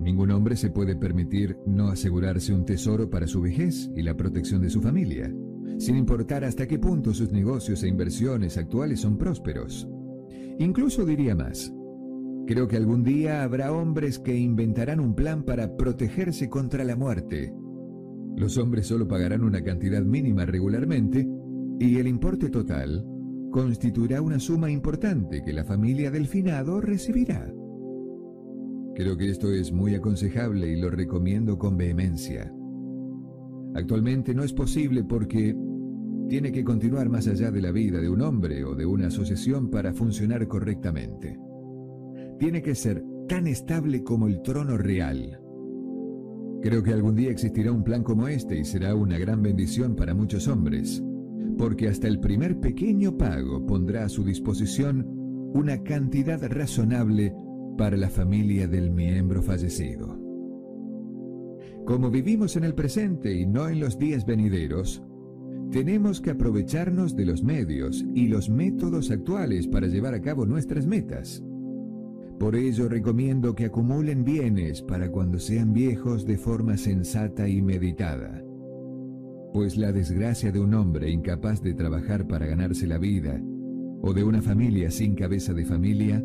ningún 0.02 0.30
hombre 0.30 0.56
se 0.56 0.70
puede 0.70 0.96
permitir 0.96 1.56
no 1.66 1.88
asegurarse 1.88 2.52
un 2.52 2.64
tesoro 2.64 3.08
para 3.08 3.26
su 3.26 3.40
vejez 3.40 3.90
y 3.96 4.02
la 4.02 4.16
protección 4.16 4.60
de 4.60 4.70
su 4.70 4.80
familia 4.82 5.32
sin 5.78 5.96
importar 5.96 6.44
hasta 6.44 6.68
qué 6.68 6.78
punto 6.78 7.12
sus 7.12 7.32
negocios 7.32 7.82
e 7.82 7.88
inversiones 7.88 8.56
actuales 8.56 9.00
son 9.00 9.18
prósperos. 9.18 9.88
Incluso 10.58 11.04
diría 11.04 11.34
más, 11.34 11.72
Creo 12.44 12.66
que 12.66 12.76
algún 12.76 13.04
día 13.04 13.44
habrá 13.44 13.72
hombres 13.72 14.18
que 14.18 14.36
inventarán 14.36 14.98
un 14.98 15.14
plan 15.14 15.44
para 15.44 15.76
protegerse 15.76 16.48
contra 16.48 16.82
la 16.84 16.96
muerte. 16.96 17.54
Los 18.36 18.58
hombres 18.58 18.88
solo 18.88 19.06
pagarán 19.06 19.44
una 19.44 19.62
cantidad 19.62 20.02
mínima 20.02 20.44
regularmente 20.44 21.26
y 21.78 21.98
el 21.98 22.08
importe 22.08 22.50
total 22.50 23.06
constituirá 23.52 24.20
una 24.20 24.40
suma 24.40 24.70
importante 24.70 25.42
que 25.44 25.52
la 25.52 25.64
familia 25.64 26.10
del 26.10 26.26
finado 26.26 26.80
recibirá. 26.80 27.52
Creo 28.94 29.16
que 29.16 29.30
esto 29.30 29.50
es 29.50 29.72
muy 29.72 29.94
aconsejable 29.94 30.68
y 30.68 30.80
lo 30.80 30.90
recomiendo 30.90 31.58
con 31.58 31.76
vehemencia. 31.76 32.52
Actualmente 33.74 34.34
no 34.34 34.42
es 34.42 34.52
posible 34.52 35.02
porque 35.02 35.56
tiene 36.28 36.52
que 36.52 36.64
continuar 36.64 37.08
más 37.08 37.26
allá 37.26 37.50
de 37.50 37.62
la 37.62 37.72
vida 37.72 38.00
de 38.00 38.08
un 38.08 38.20
hombre 38.20 38.64
o 38.64 38.74
de 38.74 38.84
una 38.84 39.06
asociación 39.06 39.70
para 39.70 39.94
funcionar 39.94 40.46
correctamente. 40.46 41.38
Tiene 42.38 42.60
que 42.60 42.74
ser 42.74 43.02
tan 43.28 43.46
estable 43.46 44.02
como 44.02 44.28
el 44.28 44.42
trono 44.42 44.76
real. 44.76 45.40
Creo 46.60 46.82
que 46.82 46.92
algún 46.92 47.16
día 47.16 47.30
existirá 47.30 47.72
un 47.72 47.84
plan 47.84 48.02
como 48.02 48.28
este 48.28 48.58
y 48.58 48.64
será 48.64 48.94
una 48.94 49.18
gran 49.18 49.42
bendición 49.42 49.96
para 49.96 50.14
muchos 50.14 50.48
hombres, 50.48 51.02
porque 51.56 51.88
hasta 51.88 52.08
el 52.08 52.20
primer 52.20 52.60
pequeño 52.60 53.16
pago 53.16 53.64
pondrá 53.66 54.04
a 54.04 54.08
su 54.08 54.22
disposición 54.22 55.06
una 55.54 55.82
cantidad 55.82 56.42
razonable 56.50 57.34
para 57.76 57.96
la 57.96 58.10
familia 58.10 58.68
del 58.68 58.90
miembro 58.90 59.42
fallecido. 59.42 60.18
Como 61.84 62.10
vivimos 62.10 62.56
en 62.56 62.64
el 62.64 62.74
presente 62.74 63.34
y 63.34 63.46
no 63.46 63.68
en 63.68 63.80
los 63.80 63.98
días 63.98 64.24
venideros, 64.24 65.02
tenemos 65.72 66.20
que 66.20 66.30
aprovecharnos 66.30 67.16
de 67.16 67.24
los 67.24 67.42
medios 67.42 68.04
y 68.14 68.28
los 68.28 68.50
métodos 68.50 69.10
actuales 69.10 69.66
para 69.66 69.86
llevar 69.86 70.14
a 70.14 70.20
cabo 70.20 70.46
nuestras 70.46 70.86
metas. 70.86 71.42
Por 72.38 72.56
ello 72.56 72.88
recomiendo 72.88 73.54
que 73.54 73.66
acumulen 73.66 74.24
bienes 74.24 74.82
para 74.82 75.10
cuando 75.10 75.38
sean 75.38 75.72
viejos 75.72 76.26
de 76.26 76.36
forma 76.36 76.76
sensata 76.76 77.48
y 77.48 77.62
meditada. 77.62 78.44
Pues 79.52 79.76
la 79.76 79.92
desgracia 79.92 80.52
de 80.52 80.60
un 80.60 80.74
hombre 80.74 81.10
incapaz 81.10 81.62
de 81.62 81.74
trabajar 81.74 82.26
para 82.26 82.46
ganarse 82.46 82.86
la 82.86 82.98
vida, 82.98 83.40
o 84.02 84.12
de 84.12 84.24
una 84.24 84.42
familia 84.42 84.90
sin 84.90 85.14
cabeza 85.14 85.54
de 85.54 85.64
familia, 85.64 86.24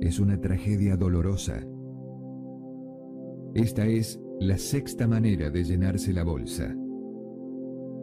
es 0.00 0.18
una 0.18 0.40
tragedia 0.40 0.96
dolorosa. 0.96 1.60
Esta 3.54 3.86
es 3.86 4.20
la 4.40 4.56
sexta 4.56 5.06
manera 5.06 5.50
de 5.50 5.64
llenarse 5.64 6.12
la 6.12 6.24
bolsa. 6.24 6.74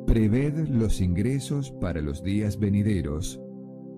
Preved 0.05 0.67
los 0.67 1.01
ingresos 1.01 1.71
para 1.71 2.01
los 2.01 2.23
días 2.23 2.59
venideros 2.59 3.41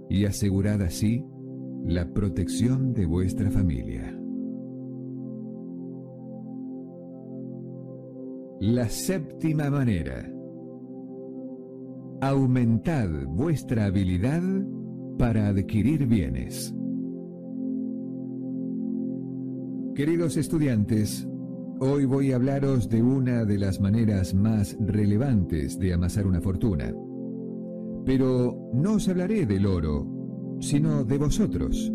y 0.09 0.25
asegurad 0.25 0.81
así 0.81 1.25
la 1.85 2.11
protección 2.13 2.93
de 2.93 3.05
vuestra 3.05 3.51
familia. 3.51 4.15
La 8.61 8.89
séptima 8.89 9.69
manera. 9.69 10.29
Aumentad 12.21 13.09
vuestra 13.27 13.85
habilidad 13.85 14.43
para 15.17 15.47
adquirir 15.47 16.07
bienes. 16.07 16.73
Queridos 19.99 20.37
estudiantes, 20.37 21.27
hoy 21.81 22.05
voy 22.05 22.31
a 22.31 22.37
hablaros 22.37 22.87
de 22.87 23.03
una 23.03 23.43
de 23.43 23.57
las 23.57 23.81
maneras 23.81 24.33
más 24.33 24.77
relevantes 24.79 25.77
de 25.77 25.93
amasar 25.93 26.25
una 26.25 26.39
fortuna. 26.39 26.95
Pero 28.05 28.71
no 28.73 28.93
os 28.93 29.09
hablaré 29.09 29.45
del 29.45 29.65
oro, 29.65 30.07
sino 30.61 31.03
de 31.03 31.17
vosotros. 31.17 31.91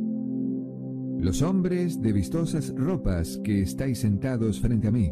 Los 1.19 1.41
hombres 1.41 2.03
de 2.03 2.13
vistosas 2.13 2.75
ropas 2.77 3.41
que 3.43 3.63
estáis 3.63 4.01
sentados 4.01 4.61
frente 4.61 4.89
a 4.89 4.91
mí. 4.91 5.11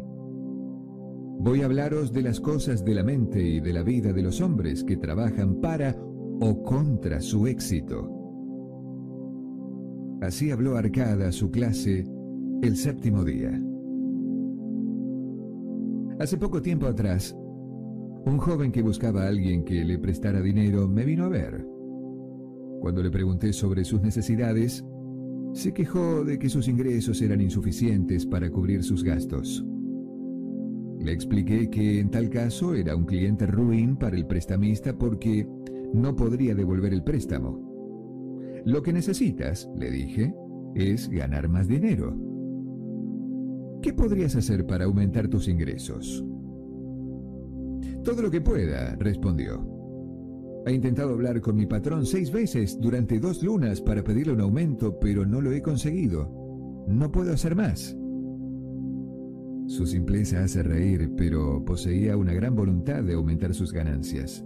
Voy 1.39 1.63
a 1.63 1.65
hablaros 1.65 2.13
de 2.13 2.21
las 2.21 2.39
cosas 2.39 2.85
de 2.85 2.93
la 2.93 3.03
mente 3.03 3.41
y 3.41 3.59
de 3.59 3.73
la 3.73 3.81
vida 3.81 4.13
de 4.13 4.21
los 4.21 4.39
hombres 4.39 4.83
que 4.83 4.97
trabajan 4.97 5.61
para 5.61 5.97
o 6.41 6.61
contra 6.61 7.21
su 7.21 7.47
éxito. 7.47 8.07
Así 10.21 10.51
habló 10.51 10.77
Arcada 10.77 11.29
a 11.29 11.31
su 11.31 11.49
clase 11.49 12.05
el 12.63 12.77
séptimo 12.77 13.25
día. 13.25 13.61
Hace 16.17 16.37
poco 16.37 16.61
tiempo 16.61 16.87
atrás, 16.87 17.35
un 18.25 18.37
joven 18.37 18.71
que 18.71 18.81
buscaba 18.81 19.23
a 19.23 19.27
alguien 19.27 19.65
que 19.65 19.83
le 19.83 19.99
prestara 19.99 20.41
dinero 20.41 20.87
me 20.87 21.03
vino 21.03 21.25
a 21.25 21.27
ver. 21.27 21.67
Cuando 22.79 23.03
le 23.03 23.11
pregunté 23.11 23.51
sobre 23.51 23.83
sus 23.83 24.01
necesidades, 24.01 24.81
se 25.51 25.73
quejó 25.73 26.23
de 26.23 26.39
que 26.39 26.47
sus 26.47 26.69
ingresos 26.69 27.21
eran 27.21 27.41
insuficientes 27.41 28.25
para 28.25 28.49
cubrir 28.49 28.81
sus 28.83 29.03
gastos. 29.03 29.65
Le 30.99 31.11
expliqué 31.11 31.69
que 31.69 31.99
en 31.99 32.11
tal 32.11 32.29
caso 32.29 32.75
era 32.75 32.95
un 32.95 33.03
cliente 33.03 33.45
ruin 33.45 33.97
para 33.97 34.15
el 34.15 34.25
prestamista 34.25 34.97
porque 34.97 35.45
no 35.93 36.15
podría 36.15 36.55
devolver 36.55 36.93
el 36.93 37.03
préstamo. 37.03 37.59
Lo 38.63 38.81
que 38.81 38.93
necesitas, 38.93 39.69
le 39.75 39.91
dije, 39.91 40.33
es 40.75 41.09
ganar 41.09 41.49
más 41.49 41.67
dinero. 41.67 42.32
¿Qué 43.83 43.91
podrías 43.91 44.33
hacer 44.37 44.65
para 44.65 44.85
aumentar 44.85 45.27
tus 45.27 45.49
ingresos? 45.49 46.23
Todo 48.01 48.21
lo 48.21 48.31
que 48.31 48.39
pueda, 48.39 48.95
respondió. 48.95 49.61
He 50.65 50.71
intentado 50.71 51.09
hablar 51.09 51.41
con 51.41 51.57
mi 51.57 51.65
patrón 51.65 52.05
seis 52.05 52.31
veces 52.31 52.79
durante 52.79 53.19
dos 53.19 53.43
lunas 53.43 53.81
para 53.81 54.01
pedirle 54.01 54.31
un 54.31 54.39
aumento, 54.39 54.97
pero 55.01 55.25
no 55.25 55.41
lo 55.41 55.51
he 55.51 55.61
conseguido. 55.61 56.31
No 56.87 57.11
puedo 57.11 57.33
hacer 57.33 57.57
más. 57.57 57.93
Su 59.67 59.85
simpleza 59.85 60.45
hace 60.45 60.63
reír, 60.63 61.11
pero 61.17 61.65
poseía 61.65 62.15
una 62.15 62.33
gran 62.33 62.55
voluntad 62.55 63.03
de 63.03 63.15
aumentar 63.15 63.53
sus 63.53 63.73
ganancias. 63.73 64.45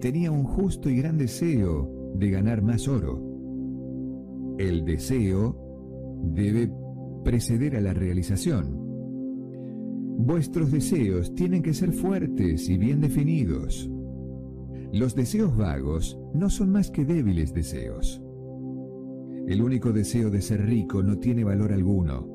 Tenía 0.00 0.30
un 0.30 0.44
justo 0.44 0.88
y 0.88 0.96
gran 0.96 1.18
deseo 1.18 2.14
de 2.14 2.30
ganar 2.30 2.62
más 2.62 2.88
oro. 2.88 3.22
El 4.58 4.86
deseo 4.86 5.58
debe 6.22 6.72
preceder 7.22 7.76
a 7.76 7.80
la 7.80 7.94
realización. 7.94 8.82
Vuestros 10.18 10.70
deseos 10.70 11.34
tienen 11.34 11.62
que 11.62 11.74
ser 11.74 11.92
fuertes 11.92 12.68
y 12.68 12.76
bien 12.76 13.00
definidos. 13.00 13.90
Los 14.92 15.14
deseos 15.14 15.56
vagos 15.56 16.18
no 16.34 16.50
son 16.50 16.70
más 16.70 16.90
que 16.90 17.04
débiles 17.04 17.54
deseos. 17.54 18.22
El 19.46 19.62
único 19.62 19.92
deseo 19.92 20.30
de 20.30 20.42
ser 20.42 20.64
rico 20.66 21.02
no 21.02 21.18
tiene 21.18 21.44
valor 21.44 21.72
alguno. 21.72 22.26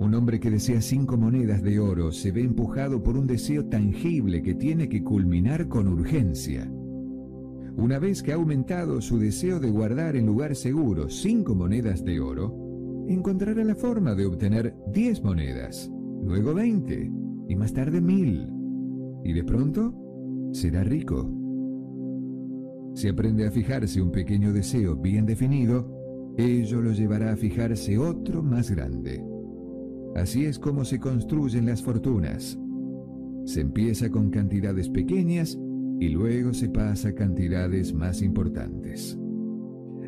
Un 0.00 0.14
hombre 0.14 0.40
que 0.40 0.50
desea 0.50 0.80
cinco 0.80 1.16
monedas 1.16 1.62
de 1.62 1.78
oro 1.80 2.12
se 2.12 2.32
ve 2.32 2.42
empujado 2.42 3.02
por 3.02 3.16
un 3.16 3.26
deseo 3.26 3.66
tangible 3.66 4.42
que 4.42 4.54
tiene 4.54 4.88
que 4.88 5.02
culminar 5.02 5.68
con 5.68 5.86
urgencia. 5.86 6.70
Una 7.76 7.98
vez 7.98 8.22
que 8.22 8.32
ha 8.32 8.36
aumentado 8.36 9.00
su 9.00 9.18
deseo 9.18 9.60
de 9.60 9.70
guardar 9.70 10.16
en 10.16 10.26
lugar 10.26 10.56
seguro 10.56 11.08
cinco 11.10 11.54
monedas 11.54 12.04
de 12.04 12.20
oro, 12.20 12.67
encontrará 13.08 13.64
la 13.64 13.74
forma 13.74 14.14
de 14.14 14.26
obtener 14.26 14.74
10 14.92 15.22
monedas, 15.22 15.90
luego 16.22 16.54
20 16.54 17.10
y 17.48 17.56
más 17.56 17.72
tarde 17.72 18.00
1000. 18.00 18.48
Y 19.24 19.32
de 19.32 19.44
pronto 19.44 19.94
será 20.52 20.84
rico. 20.84 21.30
Si 22.94 23.08
aprende 23.08 23.46
a 23.46 23.50
fijarse 23.50 24.02
un 24.02 24.10
pequeño 24.10 24.52
deseo 24.52 24.96
bien 24.96 25.24
definido, 25.24 26.34
ello 26.36 26.80
lo 26.80 26.92
llevará 26.92 27.32
a 27.32 27.36
fijarse 27.36 27.98
otro 27.98 28.42
más 28.42 28.70
grande. 28.70 29.24
Así 30.14 30.44
es 30.44 30.58
como 30.58 30.84
se 30.84 30.98
construyen 30.98 31.66
las 31.66 31.82
fortunas. 31.82 32.58
Se 33.44 33.60
empieza 33.60 34.10
con 34.10 34.30
cantidades 34.30 34.88
pequeñas 34.88 35.58
y 36.00 36.08
luego 36.08 36.52
se 36.52 36.68
pasa 36.68 37.10
a 37.10 37.14
cantidades 37.14 37.92
más 37.92 38.22
importantes. 38.22 39.18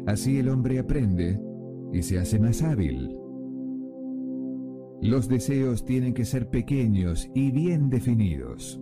Así 0.06 0.38
el 0.38 0.48
hombre 0.48 0.78
aprende 0.78 1.40
y 1.92 2.02
se 2.02 2.18
hace 2.18 2.38
más 2.38 2.62
hábil. 2.62 3.16
Los 5.02 5.28
deseos 5.28 5.84
tienen 5.84 6.12
que 6.12 6.24
ser 6.24 6.50
pequeños 6.50 7.30
y 7.34 7.50
bien 7.50 7.88
definidos. 7.88 8.80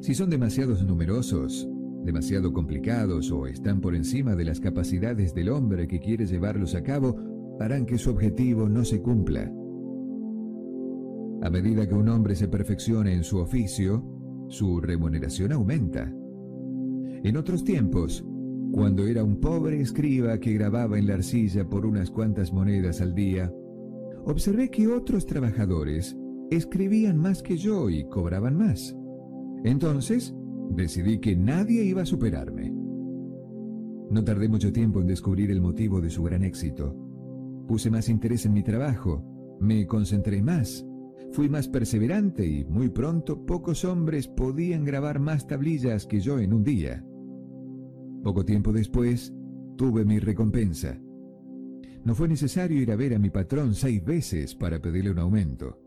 Si 0.00 0.14
son 0.14 0.30
demasiados 0.30 0.84
numerosos, 0.84 1.68
demasiado 2.04 2.52
complicados 2.52 3.32
o 3.32 3.46
están 3.46 3.80
por 3.80 3.94
encima 3.94 4.36
de 4.36 4.44
las 4.44 4.60
capacidades 4.60 5.34
del 5.34 5.48
hombre 5.48 5.88
que 5.88 5.98
quiere 5.98 6.26
llevarlos 6.26 6.74
a 6.74 6.82
cabo, 6.82 7.16
harán 7.58 7.86
que 7.86 7.98
su 7.98 8.10
objetivo 8.10 8.68
no 8.68 8.84
se 8.84 9.00
cumpla. 9.00 9.52
A 11.42 11.50
medida 11.50 11.88
que 11.88 11.94
un 11.94 12.08
hombre 12.08 12.36
se 12.36 12.48
perfeccione 12.48 13.14
en 13.14 13.24
su 13.24 13.38
oficio, 13.38 14.04
su 14.48 14.80
remuneración 14.80 15.52
aumenta. 15.52 16.12
En 17.22 17.36
otros 17.36 17.64
tiempos, 17.64 18.24
cuando 18.72 19.06
era 19.06 19.24
un 19.24 19.40
pobre 19.40 19.80
escriba 19.80 20.38
que 20.38 20.52
grababa 20.52 20.98
en 20.98 21.06
la 21.06 21.14
arcilla 21.14 21.68
por 21.68 21.86
unas 21.86 22.10
cuantas 22.10 22.52
monedas 22.52 23.00
al 23.00 23.14
día, 23.14 23.52
observé 24.24 24.70
que 24.70 24.88
otros 24.88 25.26
trabajadores 25.26 26.16
escribían 26.50 27.16
más 27.16 27.42
que 27.42 27.56
yo 27.56 27.90
y 27.90 28.04
cobraban 28.04 28.56
más. 28.56 28.96
Entonces, 29.64 30.34
decidí 30.70 31.18
que 31.18 31.36
nadie 31.36 31.82
iba 31.84 32.02
a 32.02 32.06
superarme. 32.06 32.72
No 34.10 34.24
tardé 34.24 34.48
mucho 34.48 34.72
tiempo 34.72 35.00
en 35.00 35.06
descubrir 35.06 35.50
el 35.50 35.60
motivo 35.60 36.00
de 36.00 36.10
su 36.10 36.22
gran 36.22 36.42
éxito. 36.42 36.94
Puse 37.66 37.90
más 37.90 38.08
interés 38.08 38.46
en 38.46 38.52
mi 38.52 38.62
trabajo, 38.62 39.22
me 39.60 39.86
concentré 39.86 40.42
más, 40.42 40.86
fui 41.32 41.48
más 41.48 41.68
perseverante 41.68 42.46
y 42.46 42.64
muy 42.64 42.88
pronto 42.88 43.44
pocos 43.44 43.84
hombres 43.84 44.28
podían 44.28 44.84
grabar 44.84 45.20
más 45.20 45.46
tablillas 45.46 46.06
que 46.06 46.20
yo 46.20 46.38
en 46.38 46.54
un 46.54 46.64
día. 46.64 47.04
Poco 48.22 48.44
tiempo 48.44 48.72
después, 48.72 49.32
tuve 49.76 50.04
mi 50.04 50.18
recompensa. 50.18 50.98
No 52.04 52.14
fue 52.14 52.28
necesario 52.28 52.80
ir 52.80 52.90
a 52.90 52.96
ver 52.96 53.14
a 53.14 53.18
mi 53.18 53.30
patrón 53.30 53.74
seis 53.74 54.04
veces 54.04 54.54
para 54.54 54.80
pedirle 54.80 55.10
un 55.10 55.18
aumento. 55.18 55.78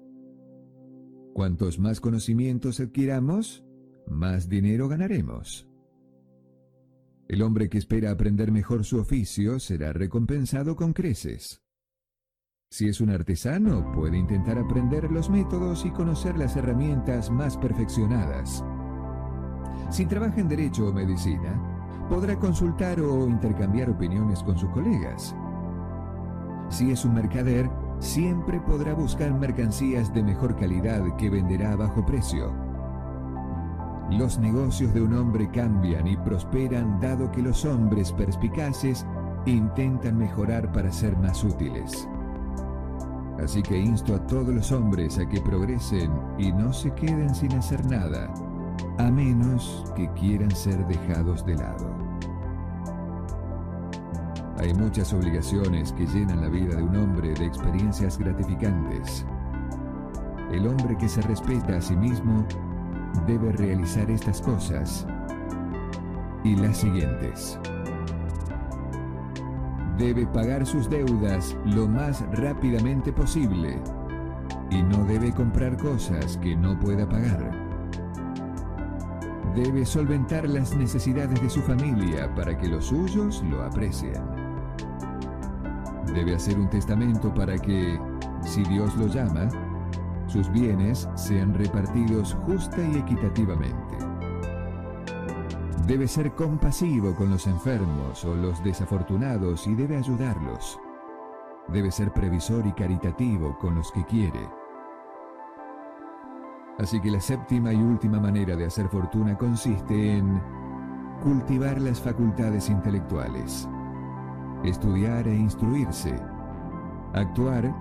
Cuantos 1.34 1.80
más 1.80 2.02
conocimientos 2.02 2.80
adquiramos, 2.80 3.64
más 4.08 4.50
dinero 4.50 4.88
ganaremos. 4.88 5.68
El 7.28 7.42
hombre 7.42 7.70
que 7.70 7.78
espera 7.78 8.12
aprender 8.12 8.52
mejor 8.52 8.84
su 8.84 9.00
oficio 9.00 9.60
será 9.60 9.94
recompensado 9.94 10.76
con 10.76 10.92
creces. 10.92 11.62
Si 12.70 12.88
es 12.88 13.02
un 13.02 13.10
artesano, 13.10 13.92
puede 13.94 14.18
intentar 14.18 14.58
aprender 14.58 15.12
los 15.12 15.30
métodos 15.30 15.86
y 15.86 15.92
conocer 15.92 16.38
las 16.38 16.56
herramientas 16.56 17.30
más 17.30 17.58
perfeccionadas. 17.58 18.64
Si 19.90 20.06
trabaja 20.06 20.40
en 20.40 20.48
derecho 20.48 20.88
o 20.88 20.94
medicina, 20.94 21.71
podrá 22.12 22.36
consultar 22.36 23.00
o 23.00 23.26
intercambiar 23.26 23.90
opiniones 23.90 24.44
con 24.44 24.58
sus 24.58 24.70
colegas. 24.72 25.34
Si 26.68 26.92
es 26.92 27.06
un 27.06 27.14
mercader, 27.14 27.70
siempre 28.00 28.60
podrá 28.60 28.94
buscar 28.94 29.34
mercancías 29.34 30.14
de 30.14 30.22
mejor 30.22 30.58
calidad 30.58 31.02
que 31.16 31.30
venderá 31.30 31.72
a 31.72 31.78
bajo 31.78 32.06
precio. 32.06 32.54
Los 34.10 34.38
negocios 34.40 34.94
de 34.94 35.02
un 35.02 35.14
hombre 35.14 35.50
cambian 35.52 36.06
y 36.06 36.18
prosperan 36.18 37.00
dado 37.00 37.32
que 37.32 37.42
los 37.42 37.64
hombres 37.64 38.12
perspicaces 38.12 39.06
intentan 39.46 40.18
mejorar 40.18 40.70
para 40.74 40.92
ser 40.92 41.16
más 41.16 41.46
útiles. 41.46 42.10
Así 43.42 43.64
que 43.64 43.80
insto 43.80 44.16
a 44.16 44.28
todos 44.28 44.54
los 44.54 44.70
hombres 44.74 45.18
a 45.18 45.30
que 45.30 45.40
progresen 45.40 46.12
y 46.38 46.52
no 46.52 46.74
se 46.74 46.92
queden 46.92 47.34
sin 47.34 47.54
hacer 47.54 47.86
nada, 47.86 48.30
a 48.98 49.12
menos 49.12 49.86
que 49.96 50.10
quieran 50.14 50.52
ser 50.52 50.86
dejados 50.88 51.46
de 51.46 51.56
lado. 51.56 51.90
Hay 54.58 54.74
muchas 54.74 55.12
obligaciones 55.14 55.92
que 55.94 56.06
llenan 56.06 56.42
la 56.42 56.50
vida 56.50 56.76
de 56.76 56.84
un 56.84 56.96
hombre 56.96 57.34
de 57.34 57.46
experiencias 57.46 58.18
gratificantes. 58.18 59.26
El 60.52 60.68
hombre 60.68 60.98
que 60.98 61.10
se 61.10 61.22
respeta 61.22 61.78
a 61.78 61.82
sí 61.82 61.96
mismo 61.96 62.46
debe 63.26 63.52
realizar 63.54 64.10
estas 64.12 64.42
cosas 64.42 65.08
y 66.44 66.56
las 66.56 66.78
siguientes 66.78 67.60
debe 70.02 70.26
pagar 70.26 70.66
sus 70.66 70.90
deudas 70.90 71.56
lo 71.64 71.88
más 71.88 72.24
rápidamente 72.32 73.14
posible 73.14 73.80
y 74.72 74.82
no 74.82 75.04
debe 75.06 75.32
comprar 75.32 75.78
cosas 75.78 76.38
que 76.38 76.56
no 76.56 76.80
pueda 76.80 77.08
pagar. 77.08 77.61
Debe 79.56 79.86
solventar 79.86 80.48
las 80.48 80.74
necesidades 80.76 81.42
de 81.42 81.50
su 81.50 81.62
familia 81.62 82.34
para 82.36 82.58
que 82.58 82.70
los 82.70 82.86
suyos 82.86 83.44
lo 83.44 83.62
aprecien. 83.64 84.24
Debe 86.14 86.36
hacer 86.36 86.58
un 86.58 86.70
testamento 86.70 87.34
para 87.34 87.58
que, 87.58 88.00
si 88.44 88.64
Dios 88.64 88.96
lo 88.96 89.08
llama, 89.08 89.50
sus 90.28 90.50
bienes 90.50 91.10
sean 91.16 91.54
repartidos 91.54 92.38
justa 92.46 92.78
y 92.82 92.98
equitativamente. 92.98 93.98
Debe 95.86 96.08
ser 96.08 96.34
compasivo 96.34 97.14
con 97.14 97.30
los 97.30 97.46
enfermos 97.48 98.24
o 98.24 98.34
los 98.34 98.64
desafortunados 98.64 99.68
y 99.68 99.76
debe 99.76 99.98
ayudarlos. 99.98 100.80
Debe 101.68 101.92
ser 101.92 102.14
previsor 102.14 102.66
y 102.66 102.72
caritativo 102.72 103.58
con 103.60 103.76
los 103.76 103.92
que 103.92 104.06
quiere. 104.06 104.61
Así 106.82 107.00
que 107.00 107.12
la 107.12 107.20
séptima 107.22 107.72
y 107.72 107.78
última 107.78 108.20
manera 108.20 108.56
de 108.56 108.66
hacer 108.66 108.90
fortuna 108.90 109.38
consiste 109.38 110.18
en 110.18 110.42
cultivar 111.24 111.80
las 111.80 112.02
facultades 112.02 112.72
intelectuales, 112.72 113.70
estudiar 114.64 115.28
e 115.28 115.36
instruirse, 115.36 116.20
actuar 117.14 117.72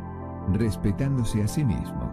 respetándose 0.53 1.43
a 1.43 1.49
sí 1.49 1.65
mismo. 1.65 2.13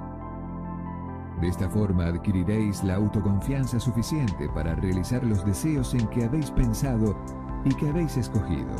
De 1.41 1.49
esta 1.49 1.69
forma 1.69 2.05
adquiriréis 2.05 2.81
la 2.85 2.95
autoconfianza 2.95 3.81
suficiente 3.81 4.47
para 4.47 4.73
realizar 4.75 5.25
los 5.25 5.45
deseos 5.45 5.93
en 5.93 6.07
que 6.07 6.23
habéis 6.23 6.49
pensado 6.51 7.17
y 7.65 7.73
que 7.73 7.89
habéis 7.89 8.15
escogido. 8.15 8.73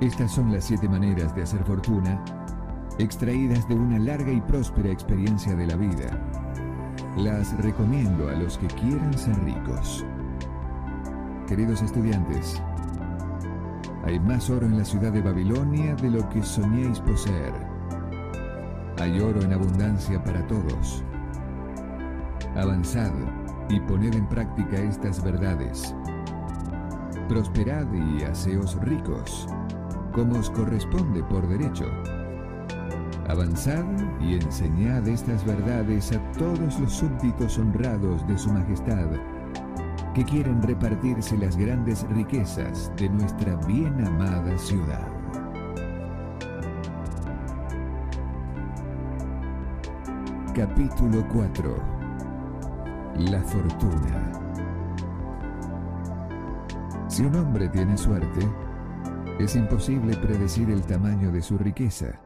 Estas 0.00 0.32
son 0.32 0.52
las 0.52 0.64
siete 0.64 0.88
maneras 0.88 1.32
de 1.36 1.44
hacer 1.44 1.62
fortuna, 1.62 2.20
extraídas 2.98 3.68
de 3.68 3.74
una 3.74 3.98
larga 3.98 4.32
y 4.32 4.40
próspera 4.40 4.90
experiencia 4.90 5.54
de 5.54 5.66
la 5.66 5.76
vida. 5.76 6.18
Las 7.16 7.56
recomiendo 7.58 8.28
a 8.28 8.32
los 8.32 8.56
que 8.58 8.66
quieran 8.68 9.16
ser 9.16 9.38
ricos. 9.44 10.04
Queridos 11.46 11.82
estudiantes, 11.82 12.60
hay 14.04 14.18
más 14.20 14.48
oro 14.50 14.66
en 14.66 14.78
la 14.78 14.84
ciudad 14.84 15.12
de 15.12 15.20
Babilonia 15.20 15.94
de 15.96 16.10
lo 16.10 16.28
que 16.30 16.42
soñéis 16.42 17.00
poseer. 17.00 17.52
Hay 18.98 19.20
oro 19.20 19.42
en 19.42 19.52
abundancia 19.52 20.22
para 20.22 20.46
todos. 20.46 21.04
Avanzad 22.54 23.12
y 23.68 23.78
poned 23.80 24.14
en 24.14 24.26
práctica 24.28 24.76
estas 24.76 25.22
verdades. 25.22 25.94
Prosperad 27.28 27.86
y 27.92 28.22
haceos 28.22 28.80
ricos, 28.80 29.48
como 30.12 30.38
os 30.38 30.50
corresponde 30.50 31.22
por 31.24 31.46
derecho. 31.48 31.84
Avanzad 33.28 33.84
y 34.20 34.34
enseñad 34.34 35.06
estas 35.08 35.44
verdades 35.44 36.12
a 36.12 36.32
todos 36.32 36.78
los 36.78 36.92
súbditos 36.92 37.58
honrados 37.58 38.24
de 38.28 38.38
su 38.38 38.52
majestad, 38.52 39.08
que 40.14 40.24
quieren 40.24 40.62
repartirse 40.62 41.36
las 41.36 41.56
grandes 41.56 42.06
riquezas 42.10 42.92
de 42.96 43.08
nuestra 43.08 43.56
bien 43.66 44.06
amada 44.06 44.56
ciudad. 44.56 45.08
Capítulo 50.54 51.26
4 51.32 51.76
La 53.18 53.42
fortuna 53.42 54.32
Si 57.08 57.24
un 57.24 57.34
hombre 57.34 57.68
tiene 57.70 57.96
suerte, 57.96 58.48
es 59.40 59.56
imposible 59.56 60.16
predecir 60.16 60.70
el 60.70 60.82
tamaño 60.82 61.32
de 61.32 61.42
su 61.42 61.58
riqueza. 61.58 62.20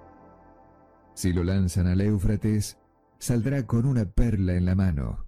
Si 1.21 1.35
lo 1.35 1.45
lanzan 1.45 1.87
al 1.87 2.01
Éufrates, 2.01 2.79
saldrá 3.19 3.67
con 3.67 3.85
una 3.85 4.07
perla 4.07 4.55
en 4.55 4.65
la 4.65 4.75
mano. 4.75 5.27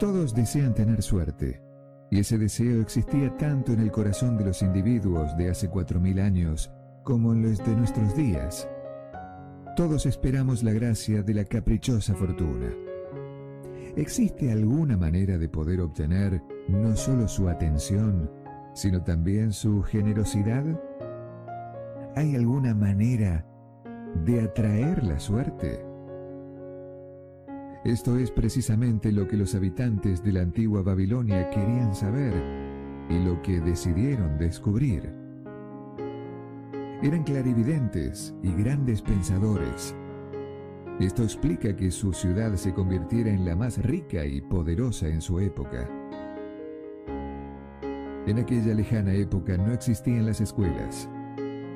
Todos 0.00 0.34
desean 0.34 0.74
tener 0.74 1.00
suerte, 1.00 1.62
y 2.10 2.18
ese 2.18 2.36
deseo 2.36 2.80
existía 2.80 3.36
tanto 3.36 3.72
en 3.72 3.78
el 3.78 3.92
corazón 3.92 4.36
de 4.36 4.46
los 4.46 4.62
individuos 4.62 5.36
de 5.36 5.50
hace 5.50 5.68
cuatro 5.68 6.00
mil 6.00 6.18
años 6.18 6.72
como 7.04 7.32
en 7.32 7.42
los 7.42 7.58
de 7.58 7.76
nuestros 7.76 8.16
días. 8.16 8.68
Todos 9.76 10.06
esperamos 10.06 10.64
la 10.64 10.72
gracia 10.72 11.22
de 11.22 11.32
la 11.32 11.44
caprichosa 11.44 12.12
fortuna. 12.16 12.74
¿Existe 13.94 14.50
alguna 14.50 14.96
manera 14.96 15.38
de 15.38 15.48
poder 15.48 15.80
obtener 15.82 16.42
no 16.66 16.96
solo 16.96 17.28
su 17.28 17.48
atención, 17.48 18.28
sino 18.74 19.04
también 19.04 19.52
su 19.52 19.84
generosidad? 19.84 20.64
¿Hay 22.16 22.34
alguna 22.34 22.74
manera 22.74 23.46
de 24.24 24.40
atraer 24.40 25.04
la 25.04 25.18
suerte? 25.18 25.84
Esto 27.84 28.18
es 28.18 28.30
precisamente 28.30 29.10
lo 29.10 29.26
que 29.26 29.36
los 29.36 29.54
habitantes 29.54 30.22
de 30.22 30.32
la 30.32 30.42
antigua 30.42 30.82
Babilonia 30.82 31.48
querían 31.48 31.94
saber 31.94 32.34
y 33.08 33.18
lo 33.24 33.40
que 33.42 33.60
decidieron 33.60 34.36
descubrir. 34.36 35.10
Eran 37.02 37.22
clarividentes 37.24 38.34
y 38.42 38.52
grandes 38.52 39.00
pensadores. 39.00 39.94
Esto 41.00 41.22
explica 41.22 41.74
que 41.74 41.90
su 41.90 42.12
ciudad 42.12 42.54
se 42.56 42.74
convirtiera 42.74 43.30
en 43.30 43.46
la 43.46 43.56
más 43.56 43.78
rica 43.82 44.26
y 44.26 44.42
poderosa 44.42 45.08
en 45.08 45.22
su 45.22 45.40
época. 45.40 45.88
En 48.26 48.38
aquella 48.38 48.74
lejana 48.74 49.14
época 49.14 49.56
no 49.56 49.72
existían 49.72 50.26
las 50.26 50.42
escuelas. 50.42 51.08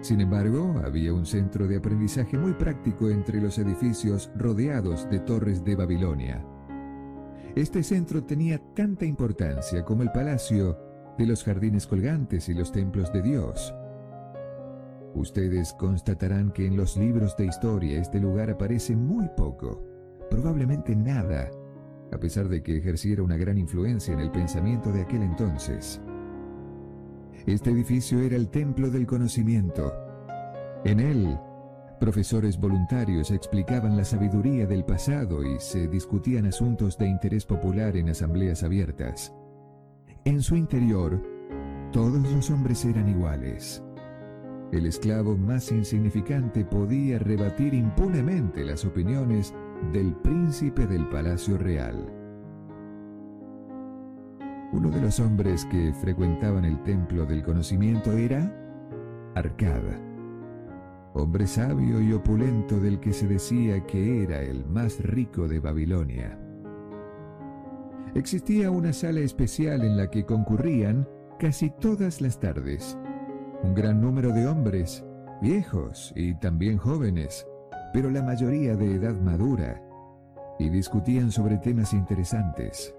Sin 0.04 0.20
embargo, 0.20 0.82
había 0.84 1.14
un 1.14 1.24
centro 1.24 1.66
de 1.66 1.78
aprendizaje 1.78 2.36
muy 2.36 2.52
práctico 2.52 3.08
entre 3.08 3.40
los 3.40 3.56
edificios 3.56 4.30
rodeados 4.36 5.08
de 5.08 5.18
torres 5.20 5.64
de 5.64 5.76
Babilonia. 5.76 6.44
Este 7.56 7.82
centro 7.82 8.22
tenía 8.22 8.60
tanta 8.74 9.06
importancia 9.06 9.82
como 9.82 10.02
el 10.02 10.12
palacio 10.12 10.78
de 11.16 11.24
los 11.24 11.42
jardines 11.42 11.86
colgantes 11.86 12.50
y 12.50 12.52
los 12.52 12.70
templos 12.70 13.14
de 13.14 13.22
Dios. 13.22 13.74
Ustedes 15.14 15.72
constatarán 15.72 16.52
que 16.52 16.66
en 16.66 16.76
los 16.76 16.98
libros 16.98 17.34
de 17.38 17.46
historia 17.46 17.98
este 17.98 18.20
lugar 18.20 18.50
aparece 18.50 18.94
muy 18.94 19.30
poco, 19.34 19.86
probablemente 20.30 20.94
nada, 20.94 21.50
a 22.12 22.18
pesar 22.18 22.50
de 22.50 22.62
que 22.62 22.76
ejerciera 22.76 23.22
una 23.22 23.38
gran 23.38 23.56
influencia 23.56 24.12
en 24.12 24.20
el 24.20 24.30
pensamiento 24.30 24.92
de 24.92 25.00
aquel 25.00 25.22
entonces. 25.22 25.98
Este 27.46 27.70
edificio 27.70 28.20
era 28.20 28.36
el 28.36 28.48
templo 28.48 28.90
del 28.90 29.06
conocimiento. 29.06 29.92
En 30.82 30.98
él, 30.98 31.38
profesores 32.00 32.58
voluntarios 32.58 33.30
explicaban 33.30 33.98
la 33.98 34.04
sabiduría 34.04 34.66
del 34.66 34.82
pasado 34.82 35.44
y 35.44 35.60
se 35.60 35.86
discutían 35.88 36.46
asuntos 36.46 36.96
de 36.96 37.06
interés 37.06 37.44
popular 37.44 37.98
en 37.98 38.08
asambleas 38.08 38.62
abiertas. 38.62 39.34
En 40.24 40.40
su 40.40 40.56
interior, 40.56 41.22
todos 41.92 42.22
los 42.32 42.50
hombres 42.50 42.82
eran 42.86 43.10
iguales. 43.10 43.82
El 44.72 44.86
esclavo 44.86 45.36
más 45.36 45.70
insignificante 45.70 46.64
podía 46.64 47.18
rebatir 47.18 47.74
impunemente 47.74 48.64
las 48.64 48.86
opiniones 48.86 49.52
del 49.92 50.14
príncipe 50.14 50.86
del 50.86 51.06
palacio 51.10 51.58
real. 51.58 52.23
Uno 54.74 54.90
de 54.90 55.00
los 55.00 55.20
hombres 55.20 55.64
que 55.66 55.94
frecuentaban 55.94 56.64
el 56.64 56.82
templo 56.82 57.24
del 57.24 57.44
conocimiento 57.44 58.10
era 58.10 58.52
Arcada, 59.36 60.00
hombre 61.12 61.46
sabio 61.46 62.00
y 62.00 62.12
opulento 62.12 62.80
del 62.80 62.98
que 62.98 63.12
se 63.12 63.28
decía 63.28 63.86
que 63.86 64.24
era 64.24 64.42
el 64.42 64.66
más 64.66 65.00
rico 65.00 65.46
de 65.46 65.60
Babilonia. 65.60 66.36
Existía 68.16 68.72
una 68.72 68.92
sala 68.92 69.20
especial 69.20 69.84
en 69.84 69.96
la 69.96 70.10
que 70.10 70.26
concurrían 70.26 71.08
casi 71.38 71.70
todas 71.70 72.20
las 72.20 72.40
tardes 72.40 72.98
un 73.62 73.74
gran 73.74 74.00
número 74.00 74.32
de 74.32 74.48
hombres, 74.48 75.04
viejos 75.40 76.12
y 76.16 76.34
también 76.34 76.78
jóvenes, 76.78 77.46
pero 77.92 78.10
la 78.10 78.24
mayoría 78.24 78.74
de 78.74 78.96
edad 78.96 79.14
madura, 79.20 79.80
y 80.58 80.68
discutían 80.68 81.30
sobre 81.30 81.58
temas 81.58 81.92
interesantes. 81.92 82.92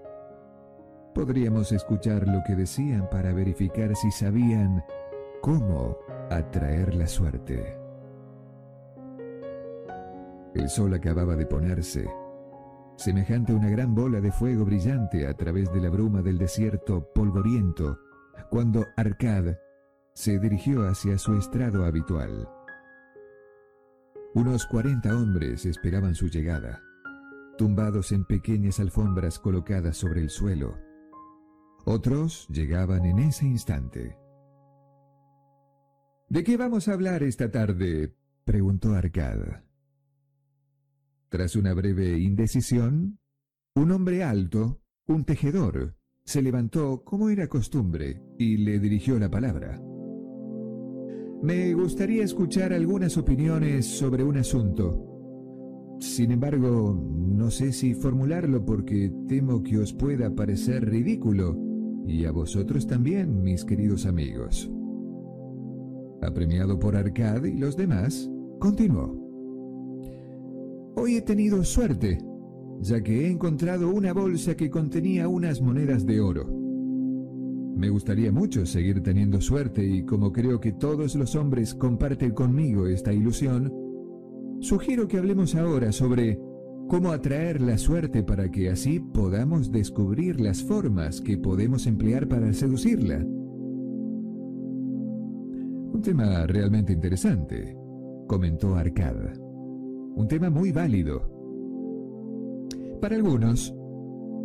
Podríamos 1.16 1.72
escuchar 1.72 2.28
lo 2.28 2.42
que 2.46 2.54
decían 2.54 3.08
para 3.08 3.32
verificar 3.32 3.96
si 3.96 4.10
sabían 4.10 4.84
cómo 5.40 5.96
atraer 6.30 6.94
la 6.94 7.06
suerte. 7.06 7.74
El 10.54 10.68
sol 10.68 10.92
acababa 10.92 11.34
de 11.34 11.46
ponerse, 11.46 12.06
semejante 12.96 13.52
a 13.52 13.56
una 13.56 13.70
gran 13.70 13.94
bola 13.94 14.20
de 14.20 14.30
fuego 14.30 14.66
brillante 14.66 15.26
a 15.26 15.32
través 15.32 15.72
de 15.72 15.80
la 15.80 15.88
bruma 15.88 16.20
del 16.20 16.36
desierto 16.36 17.10
polvoriento, 17.14 17.98
cuando 18.50 18.84
Arcad 18.98 19.56
se 20.12 20.38
dirigió 20.38 20.86
hacia 20.86 21.16
su 21.16 21.34
estrado 21.38 21.86
habitual. 21.86 22.46
Unos 24.34 24.66
cuarenta 24.66 25.16
hombres 25.16 25.64
esperaban 25.64 26.14
su 26.14 26.28
llegada, 26.28 26.82
tumbados 27.56 28.12
en 28.12 28.26
pequeñas 28.26 28.80
alfombras 28.80 29.38
colocadas 29.38 29.96
sobre 29.96 30.20
el 30.20 30.28
suelo. 30.28 30.85
Otros 31.88 32.48
llegaban 32.48 33.06
en 33.06 33.20
ese 33.20 33.46
instante. 33.46 34.16
¿De 36.28 36.42
qué 36.42 36.56
vamos 36.56 36.88
a 36.88 36.94
hablar 36.94 37.22
esta 37.22 37.52
tarde? 37.52 38.12
preguntó 38.44 38.92
Arcad. 38.94 39.62
Tras 41.28 41.54
una 41.54 41.74
breve 41.74 42.18
indecisión, 42.18 43.20
un 43.76 43.92
hombre 43.92 44.24
alto, 44.24 44.80
un 45.06 45.24
tejedor, 45.24 45.96
se 46.24 46.42
levantó 46.42 47.04
como 47.04 47.30
era 47.30 47.46
costumbre 47.46 48.20
y 48.36 48.56
le 48.56 48.80
dirigió 48.80 49.16
la 49.20 49.30
palabra. 49.30 49.80
Me 51.40 51.72
gustaría 51.72 52.24
escuchar 52.24 52.72
algunas 52.72 53.16
opiniones 53.16 53.86
sobre 53.86 54.24
un 54.24 54.38
asunto. 54.38 55.96
Sin 56.00 56.32
embargo, 56.32 57.00
no 57.00 57.48
sé 57.52 57.72
si 57.72 57.94
formularlo 57.94 58.64
porque 58.64 59.12
temo 59.28 59.62
que 59.62 59.78
os 59.78 59.92
pueda 59.92 60.34
parecer 60.34 60.84
ridículo, 60.90 61.65
y 62.06 62.24
a 62.24 62.30
vosotros 62.30 62.86
también, 62.86 63.42
mis 63.42 63.64
queridos 63.64 64.06
amigos. 64.06 64.70
Apremiado 66.22 66.78
por 66.78 66.96
Arcad 66.96 67.44
y 67.44 67.58
los 67.58 67.76
demás, 67.76 68.30
continuó. 68.58 69.26
Hoy 70.94 71.16
he 71.16 71.22
tenido 71.22 71.62
suerte, 71.64 72.18
ya 72.80 73.02
que 73.02 73.26
he 73.26 73.30
encontrado 73.30 73.90
una 73.90 74.12
bolsa 74.12 74.56
que 74.56 74.70
contenía 74.70 75.28
unas 75.28 75.60
monedas 75.60 76.06
de 76.06 76.20
oro. 76.20 76.46
Me 77.76 77.90
gustaría 77.90 78.32
mucho 78.32 78.64
seguir 78.64 79.02
teniendo 79.02 79.40
suerte 79.40 79.84
y 79.84 80.04
como 80.04 80.32
creo 80.32 80.60
que 80.60 80.72
todos 80.72 81.14
los 81.14 81.36
hombres 81.36 81.74
comparten 81.74 82.30
conmigo 82.30 82.86
esta 82.86 83.12
ilusión, 83.12 83.70
sugiero 84.60 85.06
que 85.06 85.18
hablemos 85.18 85.54
ahora 85.54 85.92
sobre 85.92 86.40
cómo 86.88 87.10
atraer 87.10 87.60
la 87.60 87.78
suerte 87.78 88.22
para 88.22 88.50
que 88.50 88.70
así 88.70 89.00
podamos 89.00 89.72
descubrir 89.72 90.40
las 90.40 90.62
formas 90.62 91.20
que 91.20 91.36
podemos 91.36 91.86
emplear 91.86 92.28
para 92.28 92.52
seducirla. 92.52 93.18
Un 95.92 96.00
tema 96.02 96.46
realmente 96.46 96.92
interesante, 96.92 97.76
comentó 98.26 98.76
Arcada. 98.76 99.32
Un 100.14 100.28
tema 100.28 100.50
muy 100.50 100.70
válido. 100.70 101.32
Para 103.00 103.16
algunos, 103.16 103.74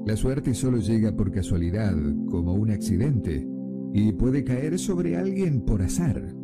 la 0.05 0.15
suerte 0.15 0.53
solo 0.53 0.79
llega 0.79 1.15
por 1.15 1.31
casualidad, 1.31 1.95
como 2.29 2.53
un 2.53 2.71
accidente, 2.71 3.47
y 3.93 4.13
puede 4.13 4.43
caer 4.43 4.79
sobre 4.79 5.15
alguien 5.15 5.61
por 5.61 5.81
azar. 5.81 6.40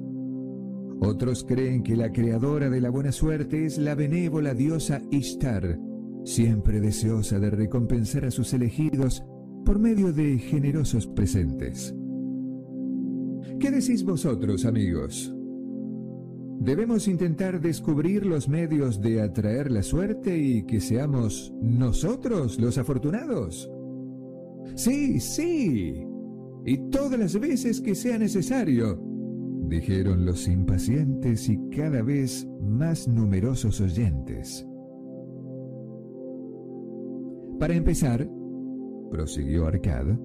Otros 0.99 1.43
creen 1.43 1.83
que 1.83 1.95
la 1.95 2.11
creadora 2.11 2.69
de 2.69 2.81
la 2.81 2.89
buena 2.89 3.11
suerte 3.11 3.65
es 3.65 3.77
la 3.77 3.95
benévola 3.95 4.53
diosa 4.53 5.01
Ishtar, 5.11 5.79
siempre 6.23 6.81
deseosa 6.81 7.39
de 7.39 7.51
recompensar 7.51 8.25
a 8.25 8.31
sus 8.31 8.53
elegidos 8.53 9.23
por 9.63 9.79
medio 9.79 10.11
de 10.11 10.37
generosos 10.39 11.07
presentes. 11.07 11.93
¿Qué 13.59 13.71
decís 13.71 14.03
vosotros, 14.03 14.65
amigos? 14.65 15.33
Debemos 16.59 17.07
intentar 17.07 17.61
descubrir 17.61 18.25
los 18.25 18.49
medios 18.49 18.99
de 18.99 19.21
atraer 19.21 19.71
la 19.71 19.83
suerte 19.83 20.37
y 20.37 20.63
que 20.63 20.81
seamos 20.81 21.53
nosotros 21.61 22.59
los 22.59 22.77
afortunados. 22.77 23.69
Sí, 24.75 25.19
sí. 25.19 26.03
Y 26.65 26.77
todas 26.89 27.19
las 27.19 27.39
veces 27.39 27.79
que 27.79 27.93
sea 27.93 28.17
necesario, 28.17 28.99
dijeron 29.67 30.25
los 30.25 30.47
impacientes 30.47 31.49
y 31.49 31.59
cada 31.69 32.01
vez 32.01 32.47
más 32.61 33.07
numerosos 33.07 33.81
oyentes. 33.81 34.65
Para 37.59 37.75
empezar, 37.75 38.29
prosiguió 39.09 39.67
Arcada, 39.67 40.17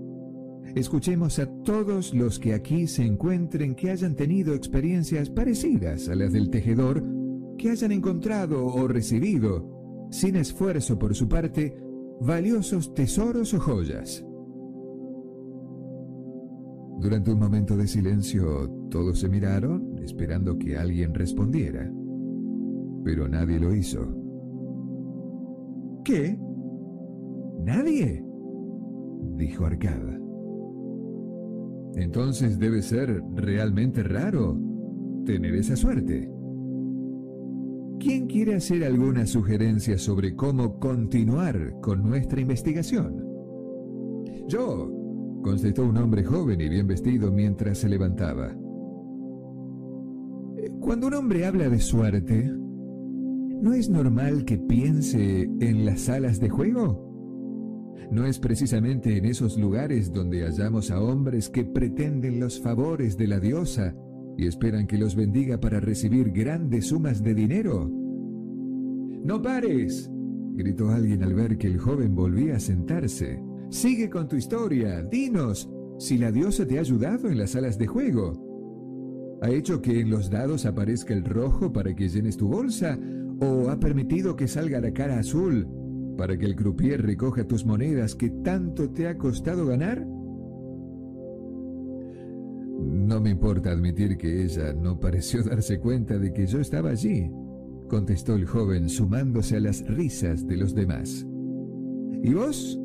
Escuchemos 0.74 1.38
a 1.38 1.46
todos 1.64 2.14
los 2.14 2.38
que 2.38 2.54
aquí 2.54 2.86
se 2.86 3.04
encuentren 3.04 3.74
que 3.74 3.90
hayan 3.90 4.14
tenido 4.14 4.54
experiencias 4.54 5.28
parecidas 5.28 6.08
a 6.08 6.14
las 6.14 6.32
del 6.32 6.48
tejedor, 6.48 7.04
que 7.58 7.70
hayan 7.70 7.92
encontrado 7.92 8.64
o 8.64 8.88
recibido, 8.88 10.08
sin 10.10 10.36
esfuerzo 10.36 10.98
por 10.98 11.14
su 11.14 11.28
parte, 11.28 11.76
valiosos 12.20 12.94
tesoros 12.94 13.52
o 13.52 13.60
joyas. 13.60 14.24
Durante 17.00 17.32
un 17.32 17.38
momento 17.38 17.76
de 17.76 17.86
silencio, 17.86 18.68
todos 18.90 19.18
se 19.18 19.28
miraron, 19.28 19.98
esperando 20.02 20.58
que 20.58 20.76
alguien 20.76 21.14
respondiera. 21.14 21.90
Pero 23.04 23.28
nadie 23.28 23.58
lo 23.58 23.74
hizo. 23.74 24.14
¿Qué? 26.04 26.38
¿Nadie? 27.64 28.24
dijo 29.36 29.64
Arcada. 29.64 30.18
Entonces 31.94 32.58
debe 32.58 32.82
ser 32.82 33.22
realmente 33.34 34.02
raro 34.02 34.58
tener 35.24 35.54
esa 35.54 35.76
suerte. 35.76 36.30
¿Quién 37.98 38.26
quiere 38.26 38.56
hacer 38.56 38.82
alguna 38.84 39.26
sugerencia 39.26 39.96
sobre 39.96 40.34
cómo 40.34 40.78
continuar 40.80 41.78
con 41.80 42.02
nuestra 42.02 42.40
investigación? 42.40 43.24
Yo, 44.48 45.01
contestó 45.42 45.84
un 45.84 45.96
hombre 45.98 46.24
joven 46.24 46.60
y 46.60 46.68
bien 46.68 46.86
vestido 46.86 47.30
mientras 47.30 47.78
se 47.78 47.88
levantaba. 47.88 48.54
Cuando 50.80 51.08
un 51.08 51.14
hombre 51.14 51.46
habla 51.46 51.68
de 51.68 51.80
suerte, 51.80 52.44
¿no 52.44 53.72
es 53.72 53.88
normal 53.88 54.44
que 54.44 54.58
piense 54.58 55.42
en 55.60 55.84
las 55.84 56.02
salas 56.02 56.40
de 56.40 56.48
juego? 56.48 57.12
No 58.10 58.26
es 58.26 58.38
precisamente 58.38 59.16
en 59.16 59.24
esos 59.24 59.56
lugares 59.58 60.12
donde 60.12 60.42
hallamos 60.42 60.90
a 60.90 61.00
hombres 61.00 61.48
que 61.48 61.64
pretenden 61.64 62.40
los 62.40 62.60
favores 62.60 63.16
de 63.16 63.26
la 63.26 63.40
diosa 63.40 63.94
y 64.36 64.46
esperan 64.46 64.86
que 64.86 64.98
los 64.98 65.14
bendiga 65.16 65.58
para 65.58 65.80
recibir 65.80 66.30
grandes 66.30 66.88
sumas 66.88 67.22
de 67.22 67.34
dinero. 67.34 67.90
¡No 69.24 69.40
pares! 69.40 70.10
gritó 70.54 70.90
alguien 70.90 71.22
al 71.22 71.34
ver 71.34 71.56
que 71.56 71.68
el 71.68 71.78
joven 71.78 72.14
volvía 72.14 72.56
a 72.56 72.60
sentarse. 72.60 73.40
Sigue 73.72 74.10
con 74.10 74.28
tu 74.28 74.36
historia, 74.36 75.02
dinos 75.02 75.66
si 75.98 76.18
la 76.18 76.30
diosa 76.30 76.66
te 76.66 76.76
ha 76.76 76.80
ayudado 76.80 77.30
en 77.30 77.38
las 77.38 77.52
salas 77.52 77.78
de 77.78 77.86
juego. 77.86 79.38
¿Ha 79.40 79.48
hecho 79.48 79.80
que 79.80 79.98
en 79.98 80.10
los 80.10 80.28
dados 80.28 80.66
aparezca 80.66 81.14
el 81.14 81.24
rojo 81.24 81.72
para 81.72 81.96
que 81.96 82.10
llenes 82.10 82.36
tu 82.36 82.48
bolsa? 82.48 82.98
¿O 83.40 83.70
ha 83.70 83.80
permitido 83.80 84.36
que 84.36 84.46
salga 84.46 84.78
la 84.78 84.92
cara 84.92 85.18
azul 85.18 85.66
para 86.18 86.36
que 86.36 86.44
el 86.44 86.54
croupier 86.54 87.00
recoja 87.00 87.48
tus 87.48 87.64
monedas 87.64 88.14
que 88.14 88.28
tanto 88.28 88.90
te 88.90 89.08
ha 89.08 89.16
costado 89.16 89.64
ganar? 89.64 90.06
No 92.78 93.22
me 93.22 93.30
importa 93.30 93.70
admitir 93.70 94.18
que 94.18 94.42
ella 94.44 94.74
no 94.74 95.00
pareció 95.00 95.42
darse 95.44 95.80
cuenta 95.80 96.18
de 96.18 96.34
que 96.34 96.46
yo 96.46 96.60
estaba 96.60 96.90
allí, 96.90 97.30
contestó 97.88 98.34
el 98.34 98.44
joven 98.44 98.90
sumándose 98.90 99.56
a 99.56 99.60
las 99.60 99.82
risas 99.86 100.46
de 100.46 100.58
los 100.58 100.74
demás. 100.74 101.26
¿Y 102.22 102.34
vos? 102.34 102.78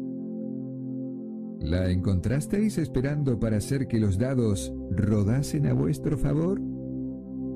¿La 1.62 1.90
encontrasteis 1.90 2.78
esperando 2.78 3.40
para 3.40 3.58
hacer 3.58 3.88
que 3.88 4.00
los 4.00 4.18
dados 4.18 4.74
rodasen 4.92 5.66
a 5.68 5.74
vuestro 5.74 6.18
favor? 6.18 6.62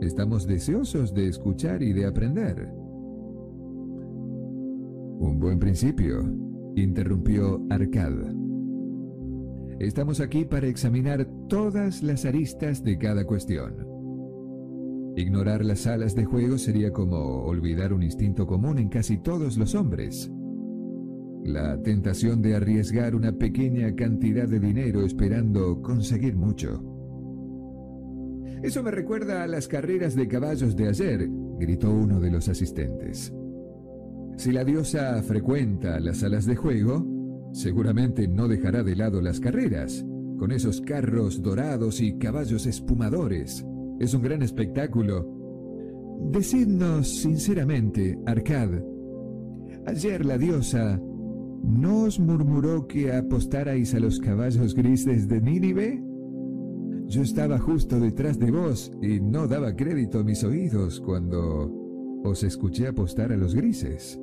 Estamos 0.01 0.47
deseosos 0.47 1.13
de 1.13 1.27
escuchar 1.27 1.83
y 1.83 1.93
de 1.93 2.05
aprender. 2.05 2.69
Un 5.19 5.37
buen 5.39 5.59
principio, 5.59 6.23
interrumpió 6.75 7.63
Arcad. 7.69 8.13
Estamos 9.79 10.19
aquí 10.19 10.45
para 10.45 10.67
examinar 10.67 11.27
todas 11.47 12.01
las 12.01 12.25
aristas 12.25 12.83
de 12.83 12.97
cada 12.97 13.25
cuestión. 13.25 13.91
Ignorar 15.15 15.63
las 15.63 15.81
salas 15.81 16.15
de 16.15 16.25
juego 16.25 16.57
sería 16.57 16.91
como 16.91 17.43
olvidar 17.43 17.93
un 17.93 18.01
instinto 18.01 18.47
común 18.47 18.79
en 18.79 18.89
casi 18.89 19.17
todos 19.17 19.57
los 19.57 19.75
hombres. 19.75 20.31
La 21.43 21.81
tentación 21.81 22.41
de 22.41 22.55
arriesgar 22.55 23.15
una 23.15 23.31
pequeña 23.31 23.95
cantidad 23.95 24.47
de 24.47 24.59
dinero 24.59 25.05
esperando 25.05 25.81
conseguir 25.81 26.35
mucho. 26.35 26.83
Eso 28.61 28.83
me 28.83 28.91
recuerda 28.91 29.43
a 29.43 29.47
las 29.47 29.67
carreras 29.67 30.15
de 30.15 30.27
caballos 30.27 30.75
de 30.75 30.87
ayer, 30.87 31.27
gritó 31.59 31.91
uno 31.91 32.19
de 32.19 32.29
los 32.29 32.47
asistentes. 32.47 33.33
Si 34.37 34.51
la 34.51 34.63
diosa 34.63 35.21
frecuenta 35.23 35.99
las 35.99 36.17
salas 36.17 36.45
de 36.45 36.55
juego, 36.55 37.05
seguramente 37.53 38.27
no 38.27 38.47
dejará 38.47 38.83
de 38.83 38.95
lado 38.95 39.19
las 39.19 39.39
carreras, 39.39 40.05
con 40.37 40.51
esos 40.51 40.79
carros 40.81 41.41
dorados 41.41 42.01
y 42.01 42.17
caballos 42.17 42.67
espumadores. 42.67 43.65
Es 43.99 44.13
un 44.13 44.21
gran 44.21 44.43
espectáculo. 44.43 45.27
Decidnos 46.31 47.07
sinceramente, 47.07 48.17
Arcad, 48.27 48.69
ayer 49.87 50.23
la 50.23 50.37
diosa 50.37 51.01
¿no 51.63 52.03
os 52.03 52.19
murmuró 52.19 52.87
que 52.87 53.13
apostarais 53.13 53.93
a 53.93 53.99
los 53.99 54.19
caballos 54.19 54.73
grises 54.73 55.27
de 55.27 55.41
Nínive? 55.41 56.03
Yo 57.07 57.21
estaba 57.21 57.59
justo 57.59 57.99
detrás 57.99 58.39
de 58.39 58.51
vos 58.51 58.91
y 59.01 59.19
no 59.19 59.47
daba 59.47 59.75
crédito 59.75 60.19
a 60.19 60.23
mis 60.23 60.43
oídos 60.43 61.01
cuando 61.01 61.69
os 62.23 62.43
escuché 62.43 62.87
apostar 62.87 63.31
a 63.31 63.37
los 63.37 63.53
grises. 63.53 64.19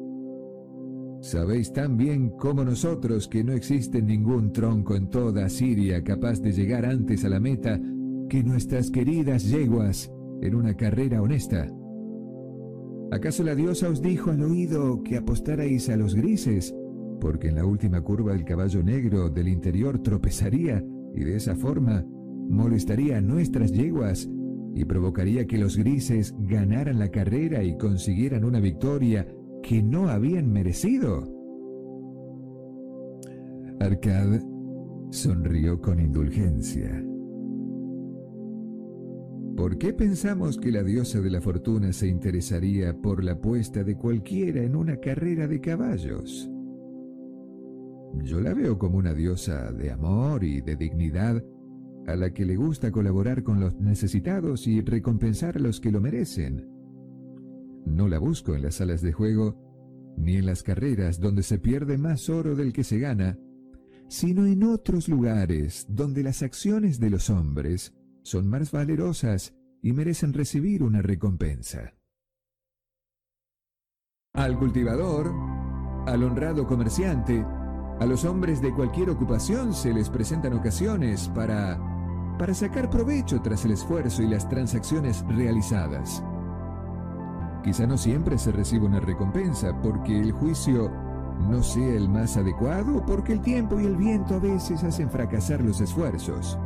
Sabéis 1.20 1.72
tan 1.72 1.96
bien 1.96 2.30
como 2.30 2.64
nosotros 2.64 3.26
que 3.28 3.42
no 3.42 3.52
existe 3.52 4.00
ningún 4.00 4.52
tronco 4.52 4.94
en 4.94 5.10
toda 5.10 5.48
Siria 5.48 6.02
capaz 6.04 6.40
de 6.40 6.52
llegar 6.52 6.86
antes 6.86 7.24
a 7.24 7.28
la 7.28 7.40
meta 7.40 7.80
que 8.28 8.44
nuestras 8.44 8.90
queridas 8.90 9.44
yeguas 9.50 10.12
en 10.40 10.54
una 10.54 10.74
carrera 10.76 11.20
honesta. 11.20 11.70
¿Acaso 13.10 13.42
la 13.42 13.54
diosa 13.54 13.88
os 13.88 14.00
dijo 14.00 14.30
al 14.30 14.42
oído 14.42 15.02
que 15.02 15.16
apostarais 15.16 15.88
a 15.88 15.96
los 15.96 16.14
grises? 16.14 16.74
Porque 17.20 17.48
en 17.48 17.56
la 17.56 17.64
última 17.64 18.00
curva 18.00 18.34
el 18.34 18.44
caballo 18.44 18.82
negro 18.82 19.28
del 19.30 19.48
interior 19.48 20.02
tropezaría 20.02 20.84
y 21.14 21.24
de 21.24 21.36
esa 21.36 21.54
forma 21.54 22.04
molestaría 22.48 23.18
a 23.18 23.20
nuestras 23.20 23.72
yeguas 23.72 24.28
y 24.74 24.84
provocaría 24.84 25.46
que 25.46 25.58
los 25.58 25.76
grises 25.76 26.34
ganaran 26.38 26.98
la 26.98 27.10
carrera 27.10 27.62
y 27.64 27.76
consiguieran 27.76 28.44
una 28.44 28.60
victoria 28.60 29.26
que 29.62 29.82
no 29.82 30.08
habían 30.08 30.52
merecido. 30.52 31.24
Arcad 33.80 34.40
sonrió 35.10 35.80
con 35.80 36.00
indulgencia. 36.00 37.04
¿Por 39.56 39.76
qué 39.76 39.92
pensamos 39.92 40.56
que 40.56 40.70
la 40.70 40.84
diosa 40.84 41.20
de 41.20 41.30
la 41.30 41.40
fortuna 41.40 41.92
se 41.92 42.06
interesaría 42.06 42.96
por 42.96 43.24
la 43.24 43.32
apuesta 43.32 43.82
de 43.82 43.96
cualquiera 43.96 44.62
en 44.62 44.76
una 44.76 44.98
carrera 44.98 45.48
de 45.48 45.60
caballos? 45.60 46.48
Yo 48.14 48.40
la 48.40 48.54
veo 48.54 48.78
como 48.78 48.98
una 48.98 49.14
diosa 49.14 49.72
de 49.72 49.90
amor 49.90 50.44
y 50.44 50.60
de 50.60 50.76
dignidad 50.76 51.42
a 52.06 52.16
la 52.16 52.32
que 52.32 52.46
le 52.46 52.56
gusta 52.56 52.90
colaborar 52.90 53.42
con 53.42 53.60
los 53.60 53.74
necesitados 53.76 54.66
y 54.66 54.80
recompensar 54.80 55.56
a 55.56 55.60
los 55.60 55.80
que 55.80 55.92
lo 55.92 56.00
merecen. 56.00 56.66
No 57.84 58.08
la 58.08 58.18
busco 58.18 58.54
en 58.54 58.62
las 58.62 58.76
salas 58.76 59.02
de 59.02 59.12
juego, 59.12 60.14
ni 60.16 60.36
en 60.36 60.46
las 60.46 60.62
carreras 60.62 61.20
donde 61.20 61.42
se 61.42 61.58
pierde 61.58 61.98
más 61.98 62.28
oro 62.28 62.56
del 62.56 62.72
que 62.72 62.82
se 62.82 62.98
gana, 62.98 63.38
sino 64.08 64.46
en 64.46 64.64
otros 64.64 65.08
lugares 65.08 65.86
donde 65.88 66.22
las 66.22 66.42
acciones 66.42 66.98
de 66.98 67.10
los 67.10 67.28
hombres 67.28 67.94
son 68.22 68.48
más 68.48 68.72
valerosas 68.72 69.54
y 69.82 69.92
merecen 69.92 70.32
recibir 70.32 70.82
una 70.82 71.02
recompensa. 71.02 71.94
Al 74.34 74.58
cultivador, 74.58 75.32
al 76.06 76.22
honrado 76.22 76.66
comerciante, 76.66 77.44
a 78.00 78.06
los 78.06 78.24
hombres 78.24 78.60
de 78.62 78.72
cualquier 78.72 79.10
ocupación 79.10 79.74
se 79.74 79.92
les 79.92 80.08
presentan 80.08 80.52
ocasiones 80.52 81.28
para 81.34 81.78
para 82.38 82.54
sacar 82.54 82.88
provecho 82.88 83.42
tras 83.42 83.64
el 83.64 83.72
esfuerzo 83.72 84.22
y 84.22 84.28
las 84.28 84.48
transacciones 84.48 85.24
realizadas. 85.28 86.22
Quizá 87.64 87.86
no 87.86 87.98
siempre 87.98 88.38
se 88.38 88.52
reciba 88.52 88.86
una 88.86 89.00
recompensa 89.00 89.78
porque 89.82 90.18
el 90.18 90.32
juicio 90.32 90.90
no 91.48 91.62
sea 91.62 91.94
el 91.94 92.08
más 92.08 92.36
adecuado 92.36 93.04
porque 93.04 93.32
el 93.32 93.40
tiempo 93.40 93.80
y 93.80 93.86
el 93.86 93.96
viento 93.96 94.36
a 94.36 94.38
veces 94.38 94.84
hacen 94.84 95.10
fracasar 95.10 95.60
los 95.62 95.80
esfuerzos. 95.80 96.56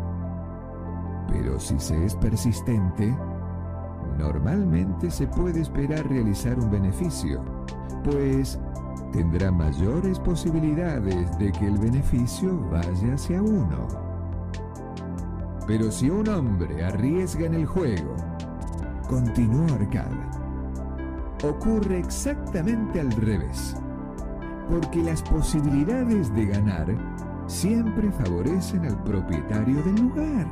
Pero 1.29 1.59
si 1.59 1.79
se 1.81 2.05
es 2.05 2.15
persistente, 2.17 3.17
normalmente 4.19 5.11
se 5.11 5.27
puede 5.27 5.63
esperar 5.63 6.07
realizar 6.07 6.59
un 6.59 6.71
beneficio, 6.71 7.43
pues 8.05 8.59
tendrá 9.13 9.53
mayores 9.53 10.19
posibilidades 10.19 11.39
de 11.39 11.53
que 11.53 11.67
el 11.67 11.79
beneficio 11.79 12.59
vaya 12.71 13.15
hacia 13.15 13.43
uno. 13.43 13.87
Pero 15.67 15.93
si 15.93 16.11
un 16.11 16.29
hombre 16.29 16.85
arriesga 16.85 17.47
en 17.47 17.55
el 17.55 17.67
juego, 17.67 18.17
continuó 19.09 19.67
Arcada, 19.75 20.31
ocurre 21.45 21.99
exactamente 21.99 23.01
al 23.01 23.13
revés, 23.13 23.77
porque 24.69 25.03
las 25.03 25.23
posibilidades 25.23 26.35
de 26.35 26.47
ganar 26.47 26.87
siempre 27.47 28.11
favorecen 28.13 28.87
al 28.87 29.03
propietario 29.05 29.83
del 29.83 29.97
lugar. 29.97 30.47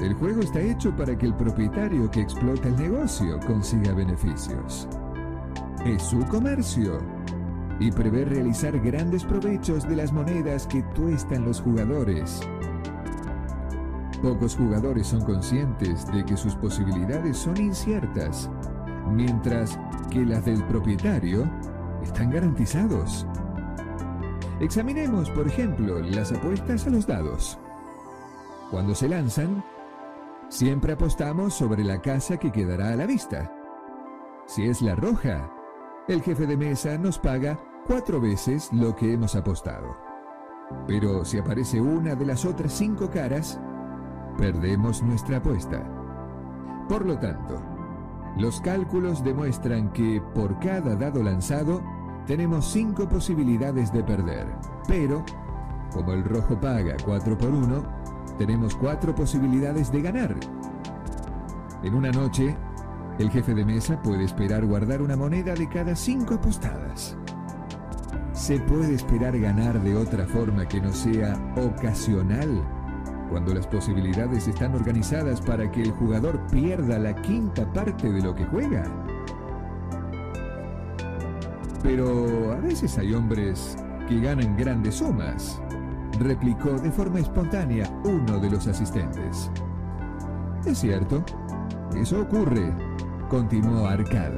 El 0.00 0.14
juego 0.14 0.40
está 0.40 0.60
hecho 0.60 0.94
para 0.96 1.16
que 1.16 1.26
el 1.26 1.34
propietario 1.34 2.10
que 2.10 2.20
explota 2.20 2.68
el 2.68 2.76
negocio 2.76 3.38
consiga 3.46 3.92
beneficios. 3.94 4.88
Es 5.84 6.02
su 6.02 6.24
comercio 6.28 6.98
y 7.78 7.92
prevé 7.92 8.24
realizar 8.24 8.78
grandes 8.80 9.22
provechos 9.22 9.86
de 9.86 9.96
las 9.96 10.14
monedas 10.14 10.66
que 10.66 10.82
tuestan 10.94 11.44
los 11.44 11.60
jugadores. 11.60 12.40
Pocos 14.22 14.56
jugadores 14.56 15.08
son 15.08 15.20
conscientes 15.26 16.06
de 16.10 16.24
que 16.24 16.38
sus 16.38 16.54
posibilidades 16.54 17.36
son 17.36 17.58
inciertas, 17.58 18.48
mientras 19.10 19.78
que 20.10 20.24
las 20.24 20.46
del 20.46 20.64
propietario 20.64 21.46
están 22.02 22.30
garantizados. 22.30 23.26
Examinemos, 24.60 25.28
por 25.28 25.46
ejemplo, 25.46 26.00
las 26.00 26.32
apuestas 26.32 26.86
a 26.86 26.90
los 26.90 27.06
dados. 27.06 27.58
Cuando 28.70 28.94
se 28.94 29.06
lanzan, 29.06 29.62
siempre 30.48 30.94
apostamos 30.94 31.52
sobre 31.52 31.84
la 31.84 32.00
casa 32.00 32.38
que 32.38 32.50
quedará 32.50 32.94
a 32.94 32.96
la 32.96 33.04
vista. 33.04 33.52
Si 34.46 34.62
es 34.62 34.80
la 34.80 34.94
roja, 34.94 35.50
el 36.08 36.22
jefe 36.22 36.46
de 36.46 36.56
mesa 36.56 36.98
nos 36.98 37.18
paga 37.18 37.58
cuatro 37.86 38.20
veces 38.20 38.70
lo 38.72 38.94
que 38.94 39.12
hemos 39.12 39.34
apostado. 39.34 39.96
Pero 40.86 41.24
si 41.24 41.38
aparece 41.38 41.80
una 41.80 42.14
de 42.14 42.26
las 42.26 42.44
otras 42.44 42.72
cinco 42.72 43.10
caras, 43.10 43.60
perdemos 44.36 45.02
nuestra 45.02 45.38
apuesta. 45.38 45.82
Por 46.88 47.06
lo 47.06 47.18
tanto, 47.18 47.62
los 48.36 48.60
cálculos 48.60 49.24
demuestran 49.24 49.92
que 49.92 50.20
por 50.34 50.58
cada 50.58 50.96
dado 50.96 51.22
lanzado 51.22 51.82
tenemos 52.26 52.66
cinco 52.66 53.08
posibilidades 53.08 53.92
de 53.92 54.02
perder, 54.02 54.46
pero 54.86 55.24
como 55.92 56.12
el 56.12 56.24
rojo 56.24 56.58
paga 56.60 56.96
4 57.04 57.38
por 57.38 57.50
1, 57.50 57.82
tenemos 58.36 58.74
cuatro 58.74 59.14
posibilidades 59.14 59.92
de 59.92 60.02
ganar. 60.02 60.34
En 61.84 61.94
una 61.94 62.10
noche, 62.10 62.56
el 63.18 63.30
jefe 63.30 63.54
de 63.54 63.64
mesa 63.64 64.00
puede 64.02 64.24
esperar 64.24 64.64
guardar 64.64 65.02
una 65.02 65.16
moneda 65.16 65.54
de 65.54 65.68
cada 65.68 65.94
cinco 65.94 66.34
apostadas. 66.34 67.16
¿Se 68.32 68.58
puede 68.60 68.94
esperar 68.94 69.38
ganar 69.38 69.80
de 69.82 69.96
otra 69.96 70.26
forma 70.26 70.66
que 70.66 70.80
no 70.80 70.92
sea 70.92 71.34
ocasional 71.56 72.62
cuando 73.30 73.54
las 73.54 73.66
posibilidades 73.66 74.48
están 74.48 74.74
organizadas 74.74 75.40
para 75.40 75.70
que 75.70 75.82
el 75.82 75.92
jugador 75.92 76.40
pierda 76.50 76.98
la 76.98 77.14
quinta 77.14 77.70
parte 77.72 78.12
de 78.12 78.22
lo 78.22 78.34
que 78.34 78.44
juega. 78.44 78.84
Pero 81.82 82.52
a 82.52 82.56
veces 82.56 82.96
hay 82.98 83.14
hombres 83.14 83.76
que 84.08 84.20
ganan 84.20 84.56
grandes 84.56 84.96
sumas 84.96 85.60
replicó 86.20 86.78
de 86.78 86.90
forma 86.90 87.18
espontánea 87.18 87.90
uno 88.04 88.38
de 88.38 88.50
los 88.50 88.66
asistentes. 88.66 89.50
Es 90.64 90.78
cierto, 90.78 91.24
eso 91.96 92.22
ocurre, 92.22 92.72
continuó 93.34 93.88
Arcad. 93.88 94.30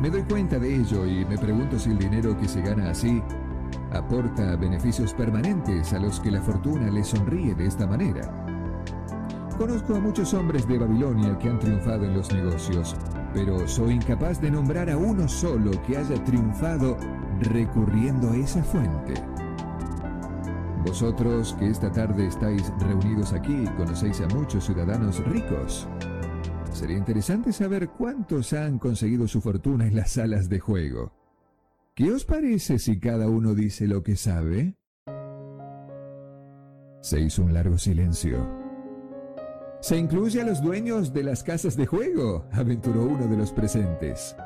Me 0.00 0.10
doy 0.10 0.24
cuenta 0.24 0.58
de 0.58 0.74
ello 0.74 1.06
y 1.06 1.24
me 1.24 1.38
pregunto 1.38 1.78
si 1.78 1.90
el 1.90 1.98
dinero 1.98 2.36
que 2.36 2.48
se 2.48 2.60
gana 2.62 2.90
así 2.90 3.22
aporta 3.92 4.56
beneficios 4.56 5.14
permanentes 5.14 5.92
a 5.92 6.00
los 6.00 6.18
que 6.18 6.32
la 6.32 6.42
fortuna 6.42 6.90
les 6.90 7.06
sonríe 7.06 7.54
de 7.54 7.66
esta 7.66 7.86
manera. 7.86 8.22
Conozco 9.56 9.94
a 9.94 10.00
muchos 10.00 10.34
hombres 10.34 10.66
de 10.66 10.78
Babilonia 10.78 11.38
que 11.38 11.48
han 11.48 11.60
triunfado 11.60 12.06
en 12.06 12.14
los 12.14 12.32
negocios, 12.32 12.96
pero 13.32 13.68
soy 13.68 13.94
incapaz 13.94 14.40
de 14.40 14.50
nombrar 14.50 14.90
a 14.90 14.96
uno 14.96 15.28
solo 15.28 15.70
que 15.86 15.98
haya 15.98 16.24
triunfado 16.24 16.96
recurriendo 17.38 18.32
a 18.32 18.36
esa 18.36 18.64
fuente. 18.64 19.14
Vosotros 20.84 21.54
que 21.56 21.68
esta 21.70 21.92
tarde 21.92 22.26
estáis 22.26 22.72
reunidos 22.80 23.32
aquí 23.32 23.64
conocéis 23.76 24.20
a 24.22 24.26
muchos 24.34 24.64
ciudadanos 24.64 25.24
ricos. 25.24 25.86
Sería 26.72 26.96
interesante 26.96 27.52
saber 27.52 27.90
cuántos 27.90 28.52
han 28.52 28.78
conseguido 28.78 29.28
su 29.28 29.40
fortuna 29.40 29.86
en 29.86 29.94
las 29.94 30.12
salas 30.12 30.48
de 30.48 30.58
juego. 30.58 31.12
¿Qué 31.94 32.10
os 32.10 32.24
parece 32.24 32.78
si 32.78 32.98
cada 32.98 33.28
uno 33.28 33.54
dice 33.54 33.86
lo 33.86 34.02
que 34.02 34.16
sabe? 34.16 34.76
Se 37.02 37.20
hizo 37.20 37.42
un 37.42 37.52
largo 37.52 37.76
silencio. 37.76 38.48
¿Se 39.80 39.98
incluye 39.98 40.40
a 40.40 40.44
los 40.44 40.62
dueños 40.62 41.12
de 41.12 41.24
las 41.24 41.42
casas 41.42 41.76
de 41.76 41.86
juego? 41.86 42.46
aventuró 42.52 43.04
uno 43.04 43.26
de 43.26 43.36
los 43.36 43.52
presentes. 43.52 44.36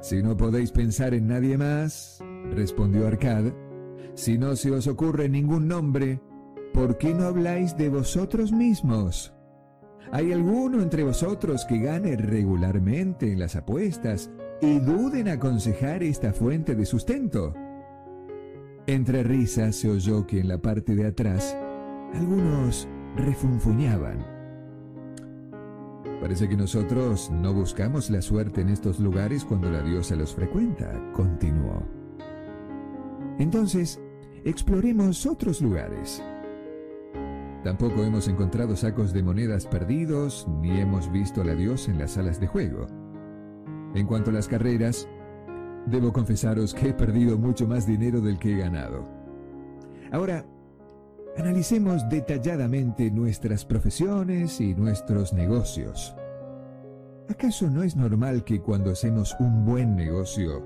Si 0.00 0.22
no 0.22 0.36
podéis 0.36 0.72
pensar 0.72 1.14
en 1.14 1.28
nadie 1.28 1.56
más, 1.56 2.18
respondió 2.50 3.06
Arcad, 3.06 3.52
si 4.14 4.38
no 4.38 4.56
se 4.56 4.70
os 4.70 4.86
ocurre 4.86 5.28
ningún 5.28 5.68
nombre, 5.68 6.20
¿por 6.72 6.98
qué 6.98 7.14
no 7.14 7.24
habláis 7.24 7.76
de 7.76 7.90
vosotros 7.90 8.52
mismos? 8.52 9.33
¿Hay 10.12 10.32
alguno 10.32 10.82
entre 10.82 11.02
vosotros 11.02 11.64
que 11.64 11.78
gane 11.78 12.16
regularmente 12.16 13.32
en 13.32 13.40
las 13.40 13.56
apuestas 13.56 14.30
y 14.60 14.78
duden 14.78 15.28
aconsejar 15.28 16.02
esta 16.02 16.32
fuente 16.32 16.74
de 16.74 16.86
sustento? 16.86 17.54
Entre 18.86 19.22
risas 19.22 19.76
se 19.76 19.90
oyó 19.90 20.26
que 20.26 20.40
en 20.40 20.48
la 20.48 20.58
parte 20.58 20.94
de 20.94 21.06
atrás 21.06 21.56
algunos 22.12 22.86
refunfuñaban. 23.16 24.24
Parece 26.20 26.48
que 26.48 26.56
nosotros 26.56 27.30
no 27.30 27.52
buscamos 27.52 28.10
la 28.10 28.22
suerte 28.22 28.60
en 28.60 28.68
estos 28.68 29.00
lugares 29.00 29.44
cuando 29.44 29.70
la 29.70 29.82
diosa 29.82 30.16
los 30.16 30.34
frecuenta, 30.34 30.92
continuó. 31.12 31.82
Entonces, 33.38 34.00
exploremos 34.44 35.26
otros 35.26 35.60
lugares. 35.60 36.22
Tampoco 37.64 38.04
hemos 38.04 38.28
encontrado 38.28 38.76
sacos 38.76 39.14
de 39.14 39.22
monedas 39.22 39.66
perdidos, 39.66 40.46
ni 40.60 40.78
hemos 40.80 41.10
visto 41.10 41.40
a 41.40 41.44
la 41.44 41.54
diosa 41.54 41.90
en 41.90 41.98
las 41.98 42.10
salas 42.10 42.38
de 42.38 42.46
juego. 42.46 42.86
En 43.94 44.06
cuanto 44.06 44.28
a 44.28 44.34
las 44.34 44.48
carreras, 44.48 45.08
debo 45.86 46.12
confesaros 46.12 46.74
que 46.74 46.90
he 46.90 46.92
perdido 46.92 47.38
mucho 47.38 47.66
más 47.66 47.86
dinero 47.86 48.20
del 48.20 48.38
que 48.38 48.52
he 48.52 48.58
ganado. 48.58 49.08
Ahora, 50.12 50.44
analicemos 51.38 52.06
detalladamente 52.10 53.10
nuestras 53.10 53.64
profesiones 53.64 54.60
y 54.60 54.74
nuestros 54.74 55.32
negocios. 55.32 56.14
¿Acaso 57.30 57.70
no 57.70 57.82
es 57.82 57.96
normal 57.96 58.44
que 58.44 58.60
cuando 58.60 58.90
hacemos 58.90 59.34
un 59.40 59.64
buen 59.64 59.96
negocio, 59.96 60.62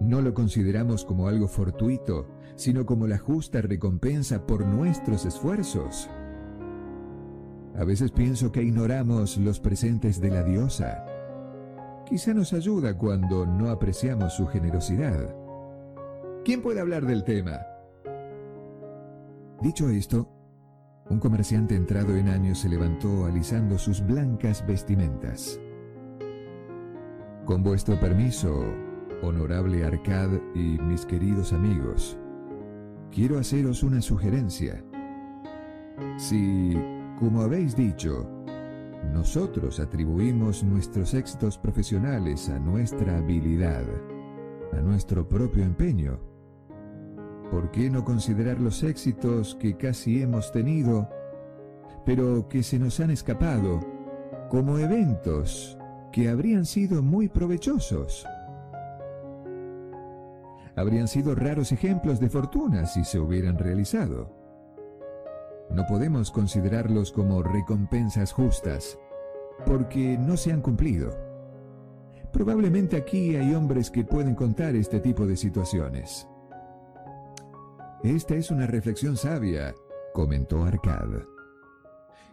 no 0.00 0.20
lo 0.20 0.34
consideramos 0.34 1.04
como 1.04 1.28
algo 1.28 1.46
fortuito, 1.46 2.26
sino 2.56 2.84
como 2.84 3.06
la 3.06 3.18
justa 3.18 3.62
recompensa 3.62 4.44
por 4.44 4.66
nuestros 4.66 5.24
esfuerzos. 5.24 6.10
A 7.76 7.84
veces 7.84 8.12
pienso 8.12 8.52
que 8.52 8.62
ignoramos 8.62 9.36
los 9.36 9.58
presentes 9.58 10.20
de 10.20 10.30
la 10.30 10.44
diosa. 10.44 11.04
Quizá 12.06 12.32
nos 12.32 12.52
ayuda 12.52 12.96
cuando 12.96 13.46
no 13.46 13.70
apreciamos 13.70 14.34
su 14.34 14.46
generosidad. 14.46 15.34
¿Quién 16.44 16.62
puede 16.62 16.80
hablar 16.80 17.04
del 17.04 17.24
tema? 17.24 17.60
Dicho 19.60 19.88
esto, 19.88 20.28
un 21.10 21.18
comerciante 21.18 21.74
entrado 21.74 22.16
en 22.16 22.28
años 22.28 22.58
se 22.58 22.68
levantó 22.68 23.26
alisando 23.26 23.78
sus 23.78 24.06
blancas 24.06 24.64
vestimentas. 24.66 25.60
Con 27.44 27.62
vuestro 27.62 27.98
permiso, 27.98 28.54
honorable 29.22 29.84
Arcad 29.84 30.30
y 30.54 30.78
mis 30.78 31.04
queridos 31.04 31.52
amigos, 31.52 32.18
quiero 33.10 33.38
haceros 33.38 33.82
una 33.82 34.00
sugerencia. 34.00 34.82
Si, 36.16 36.74
como 37.24 37.40
habéis 37.40 37.74
dicho, 37.74 38.28
nosotros 39.14 39.80
atribuimos 39.80 40.62
nuestros 40.62 41.14
éxitos 41.14 41.56
profesionales 41.56 42.50
a 42.50 42.58
nuestra 42.58 43.16
habilidad, 43.16 43.86
a 44.74 44.82
nuestro 44.82 45.26
propio 45.26 45.64
empeño, 45.64 46.20
¿por 47.50 47.70
qué 47.70 47.88
no 47.88 48.04
considerar 48.04 48.60
los 48.60 48.82
éxitos 48.82 49.54
que 49.54 49.74
casi 49.74 50.20
hemos 50.20 50.52
tenido, 50.52 51.08
pero 52.04 52.46
que 52.46 52.62
se 52.62 52.78
nos 52.78 53.00
han 53.00 53.10
escapado, 53.10 53.80
como 54.50 54.76
eventos 54.76 55.78
que 56.12 56.28
habrían 56.28 56.66
sido 56.66 57.02
muy 57.02 57.30
provechosos? 57.30 58.26
habrían 60.76 61.06
sido 61.06 61.34
raros 61.36 61.72
ejemplos 61.72 62.20
de 62.20 62.28
fortuna 62.28 62.84
si 62.84 63.04
se 63.04 63.18
hubieran 63.18 63.56
realizado. 63.56 64.33
No 65.70 65.86
podemos 65.86 66.30
considerarlos 66.30 67.10
como 67.12 67.42
recompensas 67.42 68.32
justas, 68.32 68.98
porque 69.66 70.18
no 70.18 70.36
se 70.36 70.52
han 70.52 70.60
cumplido. 70.60 71.10
Probablemente 72.32 72.96
aquí 72.96 73.36
hay 73.36 73.54
hombres 73.54 73.90
que 73.90 74.04
pueden 74.04 74.34
contar 74.34 74.74
este 74.76 75.00
tipo 75.00 75.26
de 75.26 75.36
situaciones. 75.36 76.28
Esta 78.02 78.34
es 78.34 78.50
una 78.50 78.66
reflexión 78.66 79.16
sabia, 79.16 79.74
comentó 80.12 80.64
Arcad. 80.64 81.08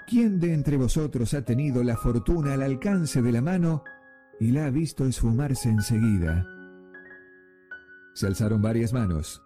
¿Quién 0.07 0.39
de 0.39 0.53
entre 0.53 0.75
vosotros 0.75 1.33
ha 1.33 1.45
tenido 1.45 1.83
la 1.83 1.95
fortuna 1.95 2.55
al 2.55 2.63
alcance 2.63 3.21
de 3.21 3.31
la 3.31 3.41
mano 3.41 3.83
y 4.39 4.51
la 4.51 4.65
ha 4.65 4.69
visto 4.69 5.05
esfumarse 5.05 5.69
enseguida? 5.69 6.45
Se 8.13 8.27
alzaron 8.27 8.61
varias 8.61 8.91
manos, 8.91 9.41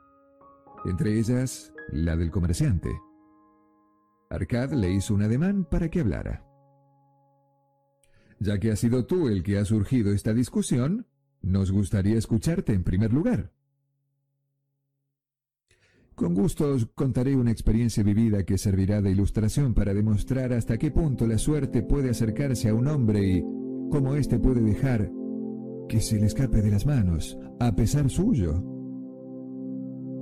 entre 0.86 1.20
ellas 1.20 1.72
la 1.92 2.16
del 2.16 2.32
comerciante. 2.32 2.90
Arcad 4.30 4.74
le 4.74 4.92
hizo 4.92 5.14
un 5.14 5.24
ademán 5.24 5.66
para 5.66 5.90
que 5.90 6.02
hablara. 6.02 6.44
Ya 8.40 8.60
que 8.60 8.72
has 8.72 8.80
sido 8.80 9.06
tú 9.06 9.28
el 9.28 9.44
que 9.44 9.58
ha 9.58 9.66
surgido 9.66 10.12
esta 10.12 10.34
discusión, 10.34 11.08
nos 11.42 11.72
gustaría 11.72 12.18
escucharte 12.18 12.74
en 12.74 12.84
primer 12.84 13.14
lugar. 13.14 13.52
Con 16.16 16.34
gusto 16.34 16.72
os 16.72 16.86
contaré 16.96 17.36
una 17.36 17.52
experiencia 17.52 18.02
vivida 18.02 18.46
que 18.46 18.58
servirá 18.58 19.02
de 19.02 19.12
ilustración 19.12 19.74
para 19.74 19.94
demostrar 19.94 20.54
hasta 20.54 20.78
qué 20.78 20.90
punto 20.90 21.28
la 21.28 21.38
suerte 21.38 21.84
puede 21.84 22.10
acercarse 22.10 22.70
a 22.70 22.74
un 22.74 22.88
hombre 22.88 23.22
y 23.22 23.42
cómo 23.92 24.16
éste 24.16 24.40
puede 24.40 24.62
dejar 24.62 25.12
que 25.90 26.00
se 26.00 26.18
le 26.18 26.26
escape 26.26 26.62
de 26.62 26.72
las 26.72 26.86
manos, 26.86 27.38
a 27.60 27.76
pesar 27.76 28.10
suyo. 28.10 28.64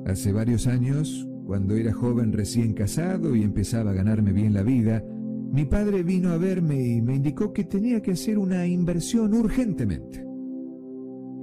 Hace 0.05 0.31
varios 0.33 0.67
años, 0.67 1.27
cuando 1.53 1.75
era 1.75 1.93
joven 1.93 2.33
recién 2.33 2.73
casado 2.73 3.35
y 3.35 3.43
empezaba 3.43 3.91
a 3.91 3.93
ganarme 3.93 4.33
bien 4.33 4.55
la 4.55 4.63
vida, 4.63 5.03
mi 5.51 5.65
padre 5.65 6.01
vino 6.01 6.31
a 6.31 6.37
verme 6.39 6.81
y 6.81 6.99
me 6.99 7.13
indicó 7.13 7.53
que 7.53 7.63
tenía 7.63 8.01
que 8.01 8.13
hacer 8.13 8.39
una 8.39 8.65
inversión 8.65 9.35
urgentemente. 9.35 10.25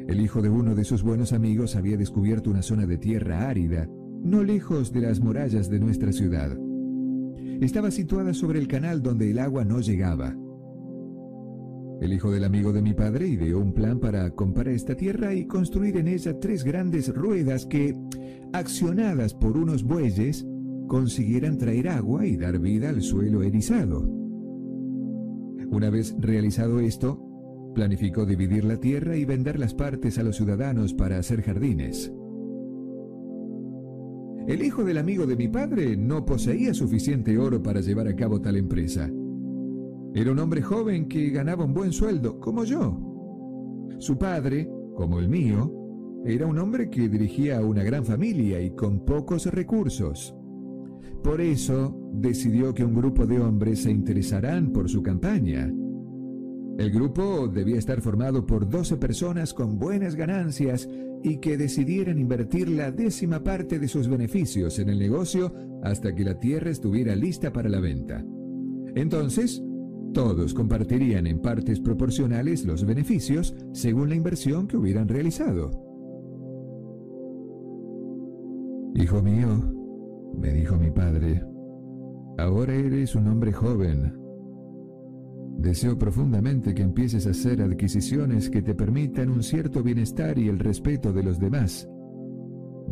El 0.09 0.21
hijo 0.21 0.43
de 0.43 0.49
uno 0.49 0.75
de 0.75 0.83
sus 0.83 1.05
buenos 1.05 1.33
amigos 1.33 1.77
había 1.77 1.97
descubierto 1.97 2.51
una 2.51 2.63
zona 2.63 2.87
de 2.87 2.99
tierra 2.99 3.49
árida, 3.49 3.89
no 4.25 4.43
lejos 4.43 4.93
de 4.93 5.03
las 5.03 5.21
murallas 5.21 5.71
de 5.71 5.79
nuestra 5.79 6.11
ciudad. 6.11 6.59
Estaba 7.61 7.93
situada 7.93 8.35
sobre 8.35 8.59
el 8.59 8.67
canal 8.67 9.03
donde 9.03 9.31
el 9.31 9.39
agua 9.39 9.65
no 9.65 9.79
llegaba. 9.79 10.35
El 12.01 12.15
hijo 12.15 12.31
del 12.31 12.45
amigo 12.45 12.73
de 12.73 12.81
mi 12.81 12.95
padre 12.95 13.29
ideó 13.29 13.61
un 13.61 13.75
plan 13.75 14.01
para 14.01 14.31
comprar 14.31 14.69
esta 14.69 14.95
tierra 14.95 15.35
y 15.35 15.45
construir 15.45 15.99
en 15.99 16.09
ella 16.09 16.41
tres 16.41 16.65
grandes 16.65 17.15
ruedas 17.15 17.67
que, 17.67 17.95
accionadas 18.55 19.35
por 19.35 19.59
unos 19.59 19.85
bueyes, 19.85 20.47
consiguieran 20.89 21.59
traer 21.59 21.91
agua 21.91 22.25
y 22.27 22.39
dar 22.39 22.59
vida 22.59 22.89
al 22.89 23.03
suelo 23.03 23.43
erizado. 23.43 24.01
Una 25.69 25.91
vez 25.91 26.17
realizado 26.19 26.81
esto, 26.81 27.23
planificó 27.75 28.25
dividir 28.25 28.65
la 28.65 28.79
tierra 28.79 29.19
y 29.19 29.27
vender 29.27 29.59
las 29.59 29.75
partes 29.75 30.19
a 30.19 30.23
los 30.23 30.37
ciudadanos 30.37 30.95
para 30.95 31.19
hacer 31.19 31.43
jardines. 31.43 32.11
El 34.49 34.65
hijo 34.65 34.85
del 34.85 34.97
amigo 34.97 35.27
de 35.27 35.37
mi 35.37 35.49
padre 35.49 35.99
no 35.99 36.25
poseía 36.25 36.73
suficiente 36.73 37.37
oro 37.37 37.63
para 37.63 37.83
llevar 37.83 38.09
a 38.09 38.17
cabo 38.17 38.41
tal 38.41 38.57
empresa 38.57 39.11
era 40.15 40.33
un 40.33 40.39
hombre 40.39 40.63
joven 40.63 41.09
que 41.09 41.31
ganaba 41.31 41.65
un 41.65 41.75
buen 41.75 41.93
sueldo, 41.93 42.41
como 42.41 42.65
yo. 42.65 42.99
Su 43.99 44.19
padre, 44.19 44.69
como 44.97 45.19
el 45.19 45.29
mío, 45.29 45.73
era 46.25 46.47
un 46.47 46.59
hombre 46.59 46.91
que 46.91 47.09
dirigía 47.09 47.61
una 47.61 47.83
gran 47.83 48.05
familia 48.05 48.61
y 48.61 48.71
con 48.71 49.05
pocos 49.05 49.47
recursos. 49.47 50.35
Por 51.23 51.41
eso 51.41 51.97
decidió 52.13 52.75
que 52.75 52.85
un 52.85 52.95
grupo 52.95 53.27
de 53.27 53.41
hombres 53.41 53.83
se 53.83 53.91
interesarán 53.91 54.73
por 54.73 54.89
su 54.89 55.03
campaña. 55.03 55.73
El 56.79 56.91
grupo 56.91 57.47
debía 57.47 57.79
estar 57.79 58.01
formado 58.01 58.47
por 58.47 58.69
12 58.69 58.97
personas 58.97 59.53
con 59.53 59.79
buenas 59.79 60.15
ganancias 60.15 60.89
y 61.23 61.39
que 61.39 61.59
decidieran 61.59 62.19
invertir 62.19 62.69
la 62.71 62.91
décima 62.91 63.45
parte 63.45 63.79
de 63.79 63.87
sus 63.87 64.09
beneficios 64.09 64.79
en 64.79 64.89
el 64.89 64.99
negocio 64.99 65.53
hasta 65.83 66.15
que 66.15 66.25
la 66.25 66.39
tierra 66.39 66.71
estuviera 66.71 67.15
lista 67.15 67.53
para 67.53 67.69
la 67.69 67.81
venta. 67.81 68.25
Entonces, 68.95 69.63
todos 70.13 70.55
compartirían 70.55 71.27
en 71.27 71.41
partes 71.41 71.81
proporcionales 71.81 72.65
los 72.65 72.85
beneficios 72.85 73.55
según 73.73 74.09
la 74.09 74.17
inversión 74.17 74.67
que 74.67 74.77
hubieran 74.77 75.09
realizado. 75.09 75.71
Hijo 78.95 79.23
mío, 79.23 79.49
me 80.37 80.53
dijo 80.53 80.77
mi 80.77 80.91
padre, 80.91 81.45
ahora 82.39 82.75
eres 82.75 83.15
un 83.15 83.29
hombre 83.29 83.53
joven. 83.53 84.19
Deseo 85.59 85.99
profundamente 85.99 86.75
que 86.75 86.83
empieces 86.83 87.27
a 87.27 87.31
hacer 87.31 87.63
adquisiciones 87.63 88.51
que 88.51 88.63
te 88.63 88.75
permitan 88.75 89.31
un 89.31 89.43
cierto 89.43 89.83
bienestar 89.83 90.39
y 90.39 90.49
el 90.49 90.59
respeto 90.59 91.13
de 91.13 91.23
los 91.23 91.39
demás. 91.39 91.89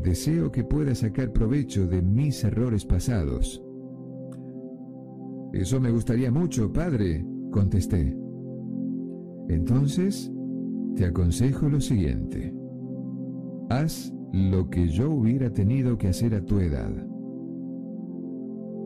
Deseo 0.02 0.52
que 0.52 0.64
puedas 0.64 0.98
sacar 0.98 1.32
provecho 1.32 1.86
de 1.86 2.02
mis 2.02 2.44
errores 2.44 2.84
pasados. 2.84 3.62
Eso 5.52 5.80
me 5.80 5.90
gustaría 5.90 6.30
mucho, 6.30 6.72
padre, 6.72 7.24
contesté. 7.50 8.16
Entonces, 9.48 10.30
te 10.94 11.06
aconsejo 11.06 11.68
lo 11.68 11.80
siguiente. 11.80 12.54
Haz 13.70 14.12
lo 14.32 14.68
que 14.68 14.88
yo 14.88 15.10
hubiera 15.10 15.50
tenido 15.50 15.96
que 15.96 16.08
hacer 16.08 16.34
a 16.34 16.44
tu 16.44 16.58
edad. 16.58 16.90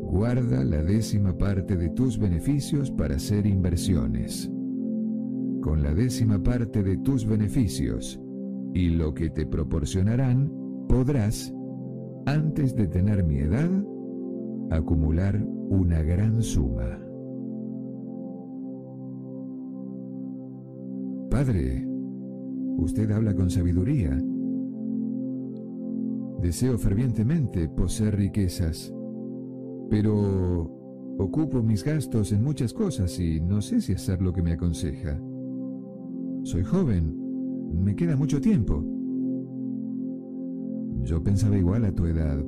Guarda 0.02 0.62
la 0.64 0.82
décima 0.82 1.36
parte 1.36 1.76
de 1.76 1.89
tus 1.89 2.18
beneficios 2.18 2.90
para 2.90 3.16
hacer 3.16 3.47
inversiones. 3.47 4.51
Con 5.62 5.82
la 5.82 5.94
décima 5.94 6.43
parte 6.43 6.82
de 6.82 6.98
tus 6.98 7.26
beneficios 7.26 8.20
y 8.74 8.90
lo 8.90 9.14
que 9.14 9.30
te 9.30 9.47
proporcionarán, 9.47 10.52
podrás, 10.89 11.52
antes 12.26 12.76
de 12.76 12.86
tener 12.89 13.24
mi 13.24 13.39
edad, 13.39 13.70
acumular 14.70 15.44
una 15.73 16.03
gran 16.03 16.43
suma. 16.43 16.99
Padre, 21.31 21.86
usted 22.77 23.11
habla 23.11 23.35
con 23.35 23.51
sabiduría. 23.51 24.19
Deseo 26.40 26.78
fervientemente 26.78 27.69
poseer 27.69 28.16
riquezas 28.16 28.93
pero 29.93 30.70
ocupo 31.19 31.62
mis 31.62 31.85
gastos 31.85 32.32
en 32.32 32.43
muchas 32.43 32.73
cosas 32.73 33.20
y 33.20 33.43
no 33.43 33.61
sé 33.61 33.82
si 33.82 33.93
hacer 33.93 34.23
lo 34.23 34.32
que 34.32 34.40
me 34.40 34.53
aconseja. 34.53 35.20
Soy 36.44 36.65
joven, 36.65 37.15
me 37.74 37.94
queda 37.94 38.16
mucho 38.16 38.40
tiempo. 38.40 38.82
Yo 41.03 41.23
pensaba 41.23 41.59
igual 41.59 41.85
a 41.85 41.93
tu 41.93 42.07
edad, 42.07 42.43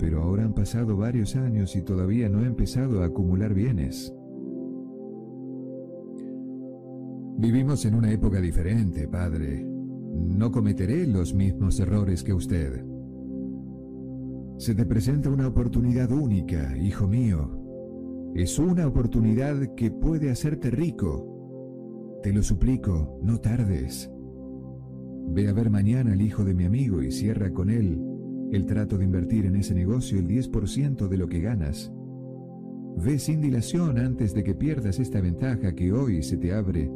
pero 0.00 0.22
ahora 0.22 0.44
han 0.44 0.54
pasado 0.54 0.96
varios 0.96 1.36
años 1.36 1.76
y 1.76 1.82
todavía 1.82 2.30
no 2.30 2.42
he 2.42 2.46
empezado 2.46 3.02
a 3.02 3.06
acumular 3.06 3.52
bienes. 3.52 4.14
Vivimos 7.36 7.84
en 7.84 7.94
una 7.94 8.10
época 8.10 8.40
diferente, 8.40 9.06
padre. 9.06 9.62
No 9.62 10.50
cometeré 10.50 11.06
los 11.06 11.34
mismos 11.34 11.78
errores 11.80 12.24
que 12.24 12.32
usted. 12.32 12.82
Se 14.56 14.74
te 14.74 14.86
presenta 14.86 15.28
una 15.28 15.46
oportunidad 15.46 16.10
única, 16.12 16.76
hijo 16.78 17.06
mío. 17.06 18.32
Es 18.34 18.58
una 18.58 18.86
oportunidad 18.86 19.74
que 19.74 19.90
puede 19.90 20.30
hacerte 20.30 20.70
rico. 20.70 22.18
Te 22.22 22.32
lo 22.32 22.42
suplico, 22.42 23.18
no 23.22 23.38
tardes. 23.38 24.10
Ve 25.28 25.48
a 25.48 25.52
ver 25.52 25.68
mañana 25.70 26.12
al 26.12 26.22
hijo 26.22 26.44
de 26.44 26.54
mi 26.54 26.64
amigo 26.64 27.02
y 27.02 27.10
cierra 27.10 27.52
con 27.52 27.70
él 27.70 28.09
el 28.52 28.66
trato 28.66 28.98
de 28.98 29.04
invertir 29.04 29.46
en 29.46 29.56
ese 29.56 29.74
negocio 29.74 30.18
el 30.18 30.26
10% 30.26 31.08
de 31.08 31.16
lo 31.16 31.28
que 31.28 31.40
ganas. 31.40 31.92
Ve 32.96 33.18
sin 33.18 33.40
dilación 33.40 33.98
antes 33.98 34.34
de 34.34 34.42
que 34.42 34.54
pierdas 34.54 34.98
esta 34.98 35.20
ventaja 35.20 35.74
que 35.74 35.92
hoy 35.92 36.22
se 36.22 36.36
te 36.36 36.52
abre. 36.52 36.90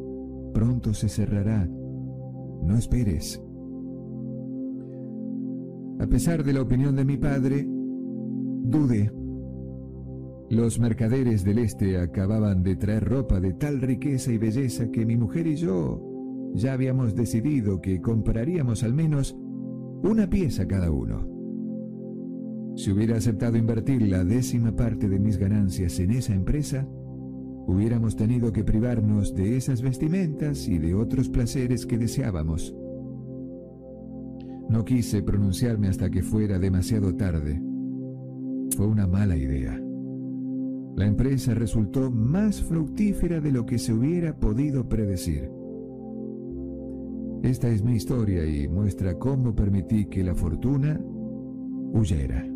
Pronto 0.53 0.93
se 0.93 1.09
cerrará. 1.09 1.67
No 2.63 2.77
esperes. 2.77 3.41
A 6.01 6.07
pesar 6.07 6.45
de 6.45 6.53
la 6.53 6.63
opinión 6.63 6.97
de 6.97 7.05
mi 7.05 7.17
padre, 7.17 7.67
dudé. 7.67 9.11
Los 10.51 10.79
mercaderes 10.79 11.45
del 11.45 11.59
este 11.59 11.99
acababan 11.99 12.63
de 12.63 12.77
traer 12.77 13.05
ropa 13.05 13.41
de 13.41 13.55
tal 13.55 13.81
riqueza 13.81 14.33
y 14.33 14.39
belleza 14.39 14.91
que 14.91 15.07
mi 15.07 15.17
mujer 15.17 15.47
y 15.47 15.57
yo 15.57 16.11
ya 16.55 16.73
habíamos 16.73 17.15
decidido 17.15 17.81
que 17.81 18.01
compraríamos 18.01 18.85
al 18.85 18.95
menos 18.95 19.37
una 20.03 20.29
pieza 20.29 20.69
cada 20.69 20.91
uno. 20.91 21.34
Si 22.77 22.91
hubiera 22.91 23.17
aceptado 23.17 23.57
invertir 23.57 24.03
la 24.03 24.25
décima 24.25 24.75
parte 24.75 25.09
de 25.09 25.21
mis 25.21 25.39
ganancias 25.39 26.01
en 26.01 26.11
esa 26.11 26.35
empresa, 26.35 26.87
hubiéramos 27.67 28.17
tenido 28.17 28.53
que 28.53 28.65
privarnos 28.65 29.35
de 29.35 29.57
esas 29.57 29.81
vestimentas 29.81 30.67
y 30.69 30.79
de 30.79 30.95
otros 30.95 31.29
placeres 31.29 31.87
que 31.87 31.99
deseábamos. 31.99 32.75
No 34.69 34.85
quise 34.85 35.23
pronunciarme 35.23 35.89
hasta 35.89 36.11
que 36.11 36.23
fuera 36.23 36.59
demasiado 36.59 37.15
tarde. 37.15 37.63
Fue 38.77 38.87
una 38.87 39.07
mala 39.07 39.37
idea. 39.37 39.81
La 40.97 41.07
empresa 41.07 41.55
resultó 41.55 42.11
más 42.11 42.63
fructífera 42.63 43.41
de 43.41 43.53
lo 43.53 43.67
que 43.67 43.79
se 43.79 43.93
hubiera 43.93 44.37
podido 44.37 44.89
predecir. 44.89 45.49
Esta 47.43 47.69
es 47.69 47.85
mi 47.85 47.95
historia 47.95 48.47
y 48.47 48.69
muestra 48.69 49.19
cómo 49.19 49.55
permití 49.55 50.07
que 50.07 50.25
la 50.25 50.35
fortuna 50.35 51.01
huyera. 51.93 52.54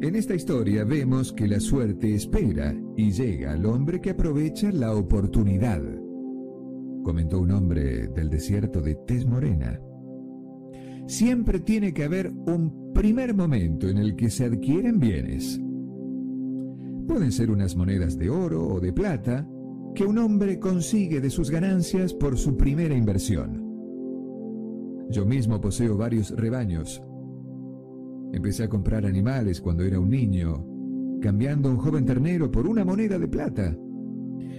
En 0.00 0.14
esta 0.14 0.34
historia 0.34 0.84
vemos 0.84 1.32
que 1.32 1.48
la 1.48 1.60
suerte 1.60 2.14
espera 2.14 2.74
y 2.96 3.10
llega 3.10 3.52
al 3.52 3.66
hombre 3.66 4.00
que 4.00 4.10
aprovecha 4.10 4.70
la 4.72 4.94
oportunidad 4.94 5.82
comentó 7.06 7.38
un 7.38 7.52
hombre 7.52 8.08
del 8.08 8.28
desierto 8.28 8.82
de 8.82 8.96
Tez 8.96 9.24
Morena. 9.24 9.80
Siempre 11.06 11.60
tiene 11.60 11.94
que 11.94 12.02
haber 12.02 12.32
un 12.32 12.92
primer 12.92 13.32
momento 13.32 13.88
en 13.88 13.98
el 13.98 14.16
que 14.16 14.28
se 14.28 14.44
adquieren 14.44 14.98
bienes. 14.98 15.60
Pueden 17.06 17.30
ser 17.30 17.52
unas 17.52 17.76
monedas 17.76 18.18
de 18.18 18.28
oro 18.28 18.66
o 18.66 18.80
de 18.80 18.92
plata 18.92 19.48
que 19.94 20.04
un 20.04 20.18
hombre 20.18 20.58
consigue 20.58 21.20
de 21.20 21.30
sus 21.30 21.48
ganancias 21.48 22.12
por 22.12 22.36
su 22.36 22.56
primera 22.56 22.96
inversión. 22.96 23.64
Yo 25.08 25.24
mismo 25.24 25.60
poseo 25.60 25.96
varios 25.96 26.32
rebaños. 26.32 27.00
Empecé 28.36 28.64
a 28.64 28.68
comprar 28.68 29.06
animales 29.06 29.62
cuando 29.62 29.82
era 29.82 29.98
un 29.98 30.10
niño, 30.10 30.62
cambiando 31.22 31.70
un 31.70 31.78
joven 31.78 32.04
ternero 32.04 32.50
por 32.50 32.66
una 32.66 32.84
moneda 32.84 33.18
de 33.18 33.28
plata. 33.28 33.74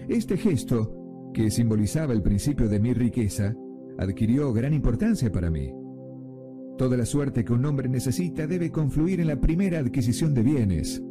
Este 0.09 0.35
gesto 0.35 1.29
que 1.31 1.51
simbolizaba 1.51 2.13
el 2.13 2.23
principio 2.23 2.67
de 2.67 2.79
mi 2.79 2.95
riqueza, 2.95 3.55
adquirió 3.99 4.51
gran 4.51 4.73
importancia 4.73 5.31
para 5.31 5.51
mí. 5.51 5.71
Toda 6.79 6.97
la 6.97 7.05
suerte 7.05 7.45
que 7.45 7.53
un 7.53 7.63
hombre 7.67 7.87
necesita 7.87 8.47
debe 8.47 8.71
confluir 8.71 9.19
en 9.19 9.27
la 9.27 9.39
primera 9.39 9.77
adquisición 9.77 10.33
de 10.33 10.41
bienes. 10.41 11.03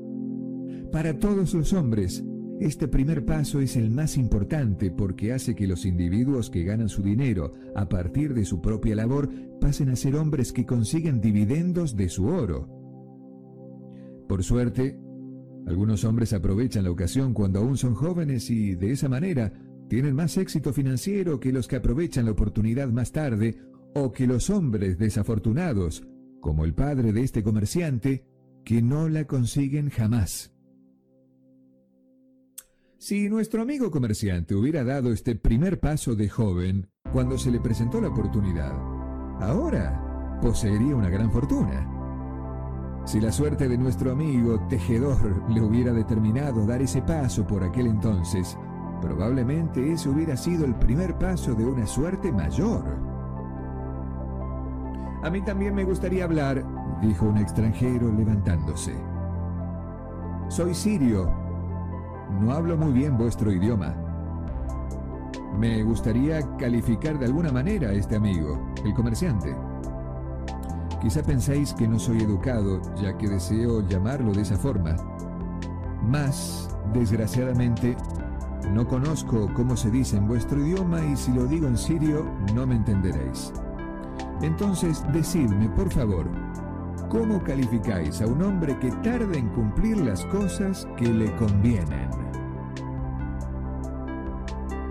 Para 0.90 1.16
todos 1.20 1.55
los 1.55 1.72
hombres, 1.72 2.24
este 2.58 2.88
primer 2.88 3.26
paso 3.26 3.60
es 3.60 3.76
el 3.76 3.90
más 3.90 4.16
importante 4.16 4.90
porque 4.90 5.32
hace 5.32 5.54
que 5.54 5.66
los 5.66 5.84
individuos 5.84 6.48
que 6.48 6.64
ganan 6.64 6.88
su 6.88 7.02
dinero 7.02 7.52
a 7.74 7.88
partir 7.88 8.32
de 8.32 8.46
su 8.46 8.62
propia 8.62 8.96
labor 8.96 9.28
pasen 9.60 9.90
a 9.90 9.96
ser 9.96 10.16
hombres 10.16 10.52
que 10.52 10.64
consiguen 10.64 11.20
dividendos 11.20 11.96
de 11.96 12.08
su 12.08 12.26
oro. 12.26 12.66
Por 14.26 14.42
suerte, 14.42 14.98
algunos 15.66 16.04
hombres 16.04 16.32
aprovechan 16.32 16.84
la 16.84 16.90
ocasión 16.90 17.34
cuando 17.34 17.58
aún 17.58 17.76
son 17.76 17.94
jóvenes 17.94 18.48
y 18.50 18.74
de 18.74 18.92
esa 18.92 19.08
manera 19.08 19.52
tienen 19.88 20.14
más 20.14 20.36
éxito 20.38 20.72
financiero 20.72 21.38
que 21.38 21.52
los 21.52 21.68
que 21.68 21.76
aprovechan 21.76 22.24
la 22.24 22.32
oportunidad 22.32 22.88
más 22.88 23.12
tarde 23.12 23.58
o 23.94 24.12
que 24.12 24.26
los 24.26 24.48
hombres 24.48 24.98
desafortunados, 24.98 26.06
como 26.40 26.64
el 26.64 26.74
padre 26.74 27.12
de 27.12 27.22
este 27.22 27.42
comerciante, 27.42 28.24
que 28.64 28.80
no 28.80 29.08
la 29.08 29.26
consiguen 29.26 29.90
jamás. 29.90 30.55
Si 32.98 33.28
nuestro 33.28 33.62
amigo 33.62 33.90
comerciante 33.90 34.55
hubiera 34.55 34.85
dado 34.85 35.12
este 35.12 35.35
primer 35.36 35.81
paso 35.81 36.14
de 36.14 36.28
joven 36.28 36.89
cuando 37.12 37.39
se 37.39 37.51
le 37.51 37.60
presentó 37.60 38.01
la 38.01 38.09
oportunidad, 38.09 38.73
ahora 39.40 40.39
poseería 40.40 40.97
una 40.97 41.10
gran 41.10 41.31
fortuna. 41.31 41.93
Si 43.05 43.20
la 43.20 43.31
suerte 43.31 43.68
de 43.68 43.78
nuestro 43.78 44.12
amigo 44.12 44.66
tejedor 44.68 45.48
le 45.51 45.60
hubiera 45.60 45.93
determinado 45.93 46.66
dar 46.66 46.82
ese 46.82 47.02
paso 47.02 47.47
por 47.47 47.62
aquel 47.62 47.86
entonces, 47.86 48.56
Probablemente 49.01 49.93
ese 49.93 50.09
hubiera 50.09 50.36
sido 50.36 50.64
el 50.64 50.74
primer 50.74 51.18
paso 51.18 51.55
de 51.55 51.64
una 51.64 51.86
suerte 51.86 52.32
mayor. 52.32 52.85
A 55.23 55.31
mí 55.31 55.43
también 55.43 55.74
me 55.74 55.85
gustaría 55.85 56.24
hablar, 56.24 56.64
dijo 57.02 57.27
un 57.27 57.39
extranjero 57.39 58.12
levantándose. 58.12 58.94
Soy 60.48 60.74
sirio. 60.74 61.45
No 62.30 62.52
hablo 62.52 62.76
muy 62.76 62.92
bien 62.92 63.16
vuestro 63.16 63.52
idioma. 63.52 63.94
Me 65.58 65.82
gustaría 65.82 66.42
calificar 66.56 67.18
de 67.18 67.26
alguna 67.26 67.50
manera 67.50 67.90
a 67.90 67.92
este 67.92 68.16
amigo, 68.16 68.74
el 68.84 68.92
comerciante. 68.92 69.56
Quizá 71.00 71.22
penséis 71.22 71.72
que 71.72 71.88
no 71.88 71.98
soy 71.98 72.22
educado, 72.22 72.80
ya 72.96 73.16
que 73.16 73.28
deseo 73.28 73.86
llamarlo 73.86 74.32
de 74.32 74.42
esa 74.42 74.56
forma. 74.56 74.96
Mas, 76.02 76.68
desgraciadamente, 76.92 77.96
no 78.72 78.86
conozco 78.86 79.48
cómo 79.54 79.76
se 79.76 79.90
dice 79.90 80.16
en 80.16 80.26
vuestro 80.26 80.60
idioma 80.60 81.04
y 81.04 81.16
si 81.16 81.32
lo 81.32 81.46
digo 81.46 81.68
en 81.68 81.78
sirio 81.78 82.26
no 82.54 82.66
me 82.66 82.74
entenderéis. 82.74 83.52
Entonces, 84.42 85.04
decidme, 85.12 85.68
por 85.70 85.90
favor, 85.90 86.28
¿cómo 87.08 87.42
calificáis 87.42 88.20
a 88.20 88.26
un 88.26 88.42
hombre 88.42 88.78
que 88.78 88.90
tarda 89.02 89.36
en 89.36 89.48
cumplir 89.48 89.98
las 89.98 90.24
cosas 90.26 90.86
que 90.96 91.06
le 91.06 91.34
convienen? 91.36 92.10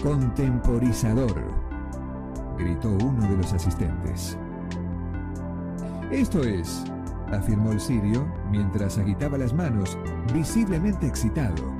Contemporizador, 0.03 1.43
gritó 2.57 2.89
uno 3.03 3.27
de 3.27 3.37
los 3.37 3.53
asistentes. 3.53 4.37
Esto 6.11 6.43
es, 6.43 6.83
afirmó 7.31 7.71
el 7.71 7.79
sirio 7.79 8.25
mientras 8.51 8.97
agitaba 8.97 9.37
las 9.37 9.53
manos, 9.53 9.97
visiblemente 10.33 11.07
excitado. 11.07 11.73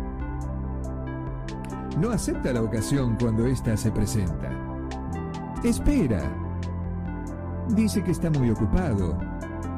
No 2.00 2.10
acepta 2.12 2.52
la 2.52 2.62
ocasión 2.62 3.16
cuando 3.20 3.46
ésta 3.46 3.78
se 3.78 3.92
presenta. 3.92 4.50
Espera. 5.64 6.22
Dice 7.70 8.04
que 8.04 8.12
está 8.12 8.30
muy 8.30 8.50
ocupado. 8.50 9.18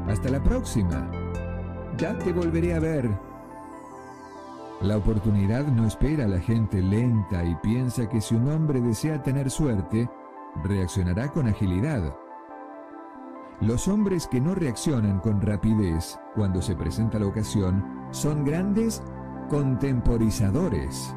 Hasta 0.08 0.30
la 0.30 0.42
próxima. 0.42 1.10
Ya 1.98 2.18
te 2.18 2.32
volveré 2.32 2.74
a 2.74 2.80
ver. 2.80 3.10
La 4.82 4.98
oportunidad 4.98 5.66
no 5.68 5.86
espera 5.86 6.26
a 6.26 6.28
la 6.28 6.40
gente 6.40 6.82
lenta 6.82 7.44
y 7.44 7.56
piensa 7.56 8.08
que 8.08 8.22
si 8.22 8.36
un 8.36 8.50
hombre 8.50 8.80
desea 8.80 9.22
tener 9.22 9.50
suerte, 9.50 10.10
reaccionará 10.64 11.30
con 11.30 11.48
agilidad. 11.48 12.16
Los 13.60 13.88
hombres 13.88 14.28
que 14.28 14.40
no 14.40 14.54
reaccionan 14.54 15.20
con 15.20 15.42
rapidez 15.42 16.20
cuando 16.36 16.62
se 16.62 16.76
presenta 16.76 17.18
la 17.20 17.26
ocasión 17.26 18.08
son 18.12 18.46
grandes 18.46 19.02
contemporizadores, 19.50 21.16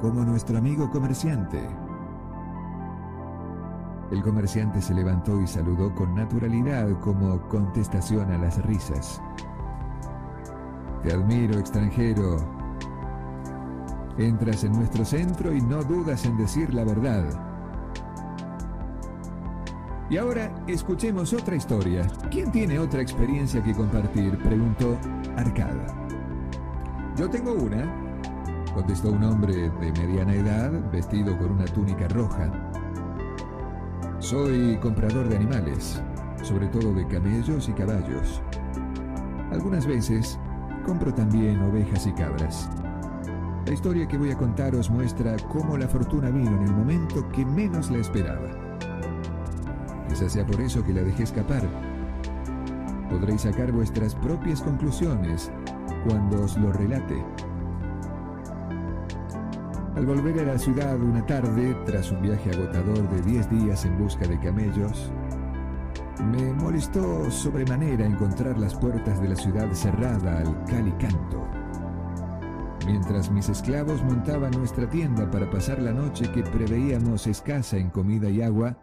como 0.00 0.24
nuestro 0.24 0.58
amigo 0.58 0.90
comerciante. 0.90 1.60
El 4.12 4.22
comerciante 4.22 4.82
se 4.82 4.92
levantó 4.92 5.40
y 5.40 5.46
saludó 5.46 5.94
con 5.94 6.14
naturalidad 6.14 6.86
como 7.00 7.40
contestación 7.48 8.30
a 8.30 8.36
las 8.36 8.62
risas. 8.62 9.22
Te 11.02 11.14
admiro, 11.14 11.58
extranjero. 11.58 12.36
Entras 14.18 14.64
en 14.64 14.72
nuestro 14.72 15.06
centro 15.06 15.50
y 15.54 15.62
no 15.62 15.82
dudas 15.82 16.26
en 16.26 16.36
decir 16.36 16.74
la 16.74 16.84
verdad. 16.84 17.24
Y 20.10 20.18
ahora 20.18 20.54
escuchemos 20.66 21.32
otra 21.32 21.56
historia. 21.56 22.06
¿Quién 22.30 22.52
tiene 22.52 22.78
otra 22.78 23.00
experiencia 23.00 23.62
que 23.62 23.72
compartir? 23.72 24.36
Preguntó 24.42 24.98
Arcada. 25.38 25.86
Yo 27.16 27.30
tengo 27.30 27.54
una, 27.54 27.90
contestó 28.74 29.10
un 29.10 29.24
hombre 29.24 29.70
de 29.70 29.92
mediana 29.92 30.34
edad 30.34 30.90
vestido 30.92 31.38
con 31.38 31.52
una 31.52 31.64
túnica 31.64 32.08
roja. 32.08 32.61
Soy 34.22 34.76
comprador 34.76 35.28
de 35.28 35.34
animales, 35.34 36.00
sobre 36.44 36.68
todo 36.68 36.94
de 36.94 37.04
camellos 37.08 37.68
y 37.68 37.72
caballos. 37.72 38.40
Algunas 39.50 39.84
veces 39.84 40.38
compro 40.86 41.12
también 41.12 41.60
ovejas 41.60 42.06
y 42.06 42.12
cabras. 42.12 42.70
La 43.66 43.72
historia 43.72 44.06
que 44.06 44.16
voy 44.16 44.30
a 44.30 44.38
contaros 44.38 44.90
muestra 44.90 45.34
cómo 45.50 45.76
la 45.76 45.88
fortuna 45.88 46.30
vino 46.30 46.56
en 46.56 46.62
el 46.62 46.72
momento 46.72 47.28
que 47.30 47.44
menos 47.44 47.90
la 47.90 47.98
esperaba. 47.98 48.78
Quizás 50.08 50.32
sea 50.32 50.46
por 50.46 50.60
eso 50.60 50.84
que 50.84 50.92
la 50.92 51.02
dejé 51.02 51.24
escapar. 51.24 51.68
Podréis 53.10 53.40
sacar 53.40 53.72
vuestras 53.72 54.14
propias 54.14 54.62
conclusiones 54.62 55.50
cuando 56.06 56.44
os 56.44 56.56
lo 56.58 56.72
relate. 56.72 57.20
Al 59.94 60.06
volver 60.06 60.40
a 60.40 60.52
la 60.52 60.58
ciudad 60.58 60.98
una 60.98 61.24
tarde, 61.26 61.76
tras 61.84 62.10
un 62.10 62.22
viaje 62.22 62.50
agotador 62.50 63.08
de 63.10 63.30
10 63.30 63.50
días 63.50 63.84
en 63.84 63.98
busca 63.98 64.26
de 64.26 64.40
camellos, 64.40 65.12
me 66.32 66.52
molestó 66.54 67.30
sobremanera 67.30 68.06
encontrar 68.06 68.58
las 68.58 68.74
puertas 68.74 69.20
de 69.20 69.28
la 69.28 69.36
ciudad 69.36 69.70
cerrada 69.72 70.38
al 70.38 70.64
cal 70.64 70.88
y 70.88 70.92
canto. 70.92 71.46
Mientras 72.86 73.30
mis 73.30 73.50
esclavos 73.50 74.02
montaban 74.02 74.52
nuestra 74.52 74.88
tienda 74.88 75.30
para 75.30 75.50
pasar 75.50 75.82
la 75.82 75.92
noche 75.92 76.32
que 76.32 76.42
preveíamos 76.42 77.26
escasa 77.26 77.76
en 77.76 77.90
comida 77.90 78.30
y 78.30 78.40
agua, 78.40 78.78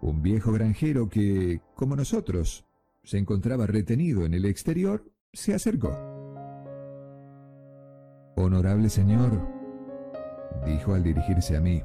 un 0.00 0.22
viejo 0.22 0.52
granjero 0.52 1.08
que, 1.08 1.60
como 1.74 1.96
nosotros, 1.96 2.64
se 3.02 3.18
encontraba 3.18 3.66
retenido 3.66 4.24
en 4.24 4.32
el 4.32 4.44
exterior, 4.44 5.10
se 5.32 5.54
acercó. 5.54 5.90
Honorable 8.36 8.90
señor, 8.90 9.55
dijo 10.64 10.94
al 10.94 11.02
dirigirse 11.02 11.56
a 11.56 11.60
mí, 11.60 11.82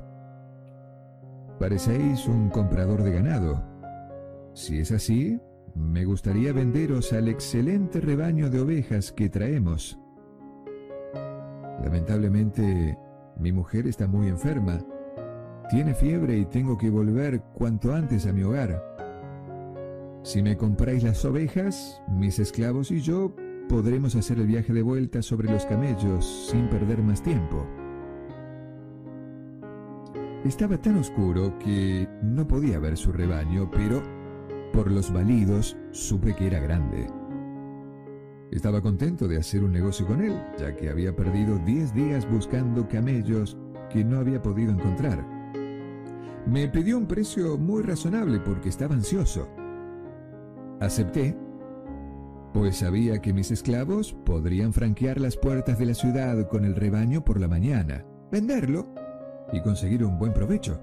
parecéis 1.60 2.28
un 2.28 2.50
comprador 2.50 3.04
de 3.04 3.12
ganado. 3.12 3.64
Si 4.54 4.80
es 4.80 4.92
así, 4.92 5.40
me 5.76 6.06
gustaría 6.06 6.54
venderos 6.54 7.14
al 7.14 7.28
excelente 7.28 8.02
rebaño 8.02 8.50
de 8.50 8.60
ovejas 8.60 9.12
que 9.12 9.30
traemos. 9.30 9.98
Lamentablemente, 11.84 12.98
mi 13.38 13.52
mujer 13.52 13.88
está 13.88 14.08
muy 14.08 14.28
enferma 14.28 14.84
tiene 15.72 15.94
fiebre 15.94 16.38
y 16.38 16.44
tengo 16.44 16.78
que 16.78 16.90
volver 16.90 17.42
cuanto 17.54 17.94
antes 17.94 18.26
a 18.26 18.34
mi 18.34 18.44
hogar. 18.44 18.84
Si 20.22 20.42
me 20.44 20.58
compráis 20.58 21.02
las 21.02 21.24
ovejas, 21.24 22.04
mis 22.10 22.40
esclavos 22.40 22.92
y 22.92 23.00
yo 23.00 23.34
podremos 23.70 24.18
hacer 24.18 24.38
el 24.40 24.48
viaje 24.48 24.74
de 24.74 24.82
vuelta 24.82 25.22
sobre 25.22 25.50
los 25.50 25.66
camellos 25.66 26.50
sin 26.52 26.68
perder 26.70 27.02
más 27.02 27.24
tiempo. 27.24 27.66
Estaba 30.44 30.76
tan 30.82 30.98
oscuro 30.98 31.58
que 31.60 32.08
no 32.24 32.48
podía 32.48 32.80
ver 32.80 32.98
su 32.98 33.12
rebaño, 33.12 33.70
pero 33.70 34.02
por 34.74 34.90
los 34.90 35.14
balidos 35.14 35.78
supe 35.92 36.36
que 36.36 36.48
era 36.48 36.60
grande. 36.60 37.08
Estaba 38.50 38.82
contento 38.82 39.28
de 39.28 39.38
hacer 39.38 39.64
un 39.64 39.72
negocio 39.72 40.08
con 40.08 40.20
él, 40.20 40.34
ya 40.58 40.76
que 40.76 40.90
había 40.90 41.16
perdido 41.16 41.60
diez 41.60 41.94
días 41.94 42.28
buscando 42.30 42.88
camellos 42.88 43.56
que 43.92 44.04
no 44.04 44.18
había 44.18 44.42
podido 44.42 44.72
encontrar. 44.72 45.24
Me 46.48 46.68
pidió 46.68 46.98
un 46.98 47.06
precio 47.06 47.60
muy 47.60 47.84
razonable 47.84 48.40
porque 48.40 48.70
estaba 48.70 48.96
ansioso. 48.96 49.48
Acepté, 50.80 51.38
pues 52.52 52.78
sabía 52.78 53.22
que 53.22 53.32
mis 53.32 53.52
esclavos 53.52 54.14
podrían 54.26 54.74
franquear 54.74 55.22
las 55.22 55.38
puertas 55.38 55.78
de 55.78 55.86
la 55.86 55.94
ciudad 55.94 56.48
con 56.50 56.66
el 56.66 56.76
rebaño 56.76 57.24
por 57.24 57.40
la 57.40 57.48
mañana, 57.48 58.04
venderlo 58.32 58.92
y 59.52 59.61
conseguir 59.61 60.03
un 60.03 60.18
buen 60.18 60.34
provecho. 60.34 60.80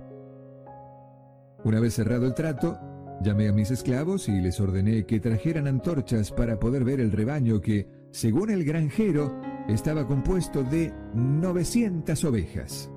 Una 1.64 1.80
vez 1.80 1.94
cerrado 1.94 2.26
el 2.26 2.34
trato, 2.34 2.78
llamé 3.20 3.48
a 3.48 3.52
mis 3.52 3.70
esclavos 3.70 4.28
y 4.28 4.40
les 4.40 4.60
ordené 4.60 5.06
que 5.06 5.20
trajeran 5.20 5.66
antorchas 5.66 6.30
para 6.30 6.58
poder 6.58 6.84
ver 6.84 7.00
el 7.00 7.12
rebaño 7.12 7.60
que, 7.60 7.88
según 8.10 8.50
el 8.50 8.64
granjero, 8.64 9.40
estaba 9.68 10.06
compuesto 10.06 10.62
de 10.62 10.92
900 11.14 12.24
ovejas. 12.24 12.90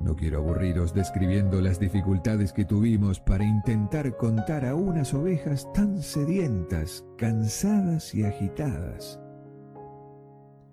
No 0.00 0.14
quiero 0.14 0.38
aburriros 0.38 0.94
describiendo 0.94 1.60
las 1.60 1.80
dificultades 1.80 2.52
que 2.52 2.64
tuvimos 2.64 3.18
para 3.18 3.44
intentar 3.44 4.16
contar 4.16 4.64
a 4.64 4.76
unas 4.76 5.12
ovejas 5.12 5.70
tan 5.72 6.00
sedientas, 6.00 7.04
cansadas 7.16 8.14
y 8.14 8.24
agitadas. 8.24 9.20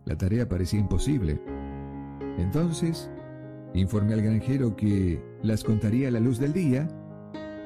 La 0.05 0.15
tarea 0.15 0.47
parecía 0.47 0.79
imposible. 0.79 1.41
Entonces, 2.37 3.09
informé 3.79 4.13
al 4.13 4.21
granjero 4.21 4.75
que 4.75 5.21
las 5.43 5.63
contaría 5.63 6.07
a 6.07 6.11
la 6.11 6.19
luz 6.19 6.39
del 6.39 6.53
día 6.53 6.87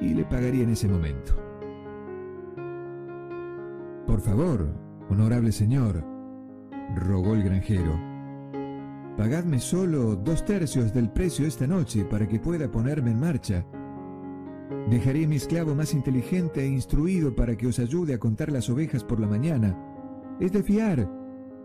y 0.00 0.14
le 0.14 0.24
pagaría 0.24 0.64
en 0.64 0.70
ese 0.70 0.88
momento. 0.88 1.34
Por 4.06 4.20
favor, 4.20 4.74
honorable 5.08 5.52
señor, 5.52 6.04
rogó 6.96 7.34
el 7.34 7.42
granjero, 7.44 8.10
Pagadme 9.20 9.58
solo 9.60 10.16
dos 10.16 10.46
tercios 10.46 10.94
del 10.94 11.10
precio 11.10 11.46
esta 11.46 11.66
noche 11.66 12.06
para 12.06 12.26
que 12.26 12.40
pueda 12.40 12.70
ponerme 12.70 13.10
en 13.10 13.20
marcha. 13.20 13.66
Dejaré 14.88 15.26
mi 15.26 15.36
esclavo 15.36 15.74
más 15.74 15.92
inteligente 15.92 16.62
e 16.62 16.66
instruido 16.66 17.36
para 17.36 17.54
que 17.54 17.66
os 17.66 17.78
ayude 17.78 18.14
a 18.14 18.18
contar 18.18 18.50
las 18.50 18.70
ovejas 18.70 19.04
por 19.04 19.20
la 19.20 19.26
mañana. 19.26 19.76
Es 20.40 20.52
de 20.52 20.62
fiar. 20.62 21.06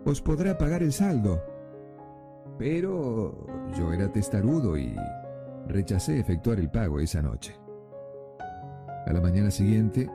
Os 0.04 0.20
podrá 0.20 0.58
pagar 0.58 0.82
el 0.82 0.92
saldo. 0.92 1.40
Pero 2.58 3.46
yo 3.76 3.92
era 3.92 4.10
testarudo 4.10 4.76
y 4.78 4.94
rechacé 5.68 6.18
efectuar 6.18 6.58
el 6.58 6.70
pago 6.70 7.00
esa 7.00 7.22
noche. 7.22 7.54
A 9.06 9.12
la 9.12 9.20
mañana 9.20 9.50
siguiente, 9.50 10.08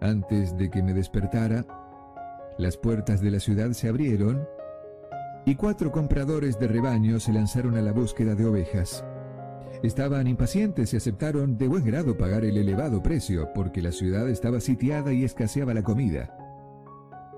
antes 0.00 0.56
de 0.56 0.70
que 0.70 0.82
me 0.82 0.94
despertara, 0.94 1.64
las 2.58 2.76
puertas 2.76 3.20
de 3.20 3.30
la 3.30 3.40
ciudad 3.40 3.72
se 3.72 3.88
abrieron 3.88 4.46
y 5.44 5.56
cuatro 5.56 5.90
compradores 5.90 6.58
de 6.58 6.68
rebaño 6.68 7.20
se 7.20 7.32
lanzaron 7.32 7.76
a 7.76 7.82
la 7.82 7.92
búsqueda 7.92 8.34
de 8.34 8.46
ovejas. 8.46 9.04
Estaban 9.82 10.26
impacientes 10.26 10.94
y 10.94 10.96
aceptaron 10.96 11.58
de 11.58 11.68
buen 11.68 11.84
grado 11.84 12.16
pagar 12.16 12.44
el 12.44 12.56
elevado 12.56 13.02
precio 13.02 13.52
porque 13.54 13.82
la 13.82 13.92
ciudad 13.92 14.28
estaba 14.30 14.60
sitiada 14.60 15.12
y 15.12 15.24
escaseaba 15.24 15.74
la 15.74 15.82
comida. 15.82 16.43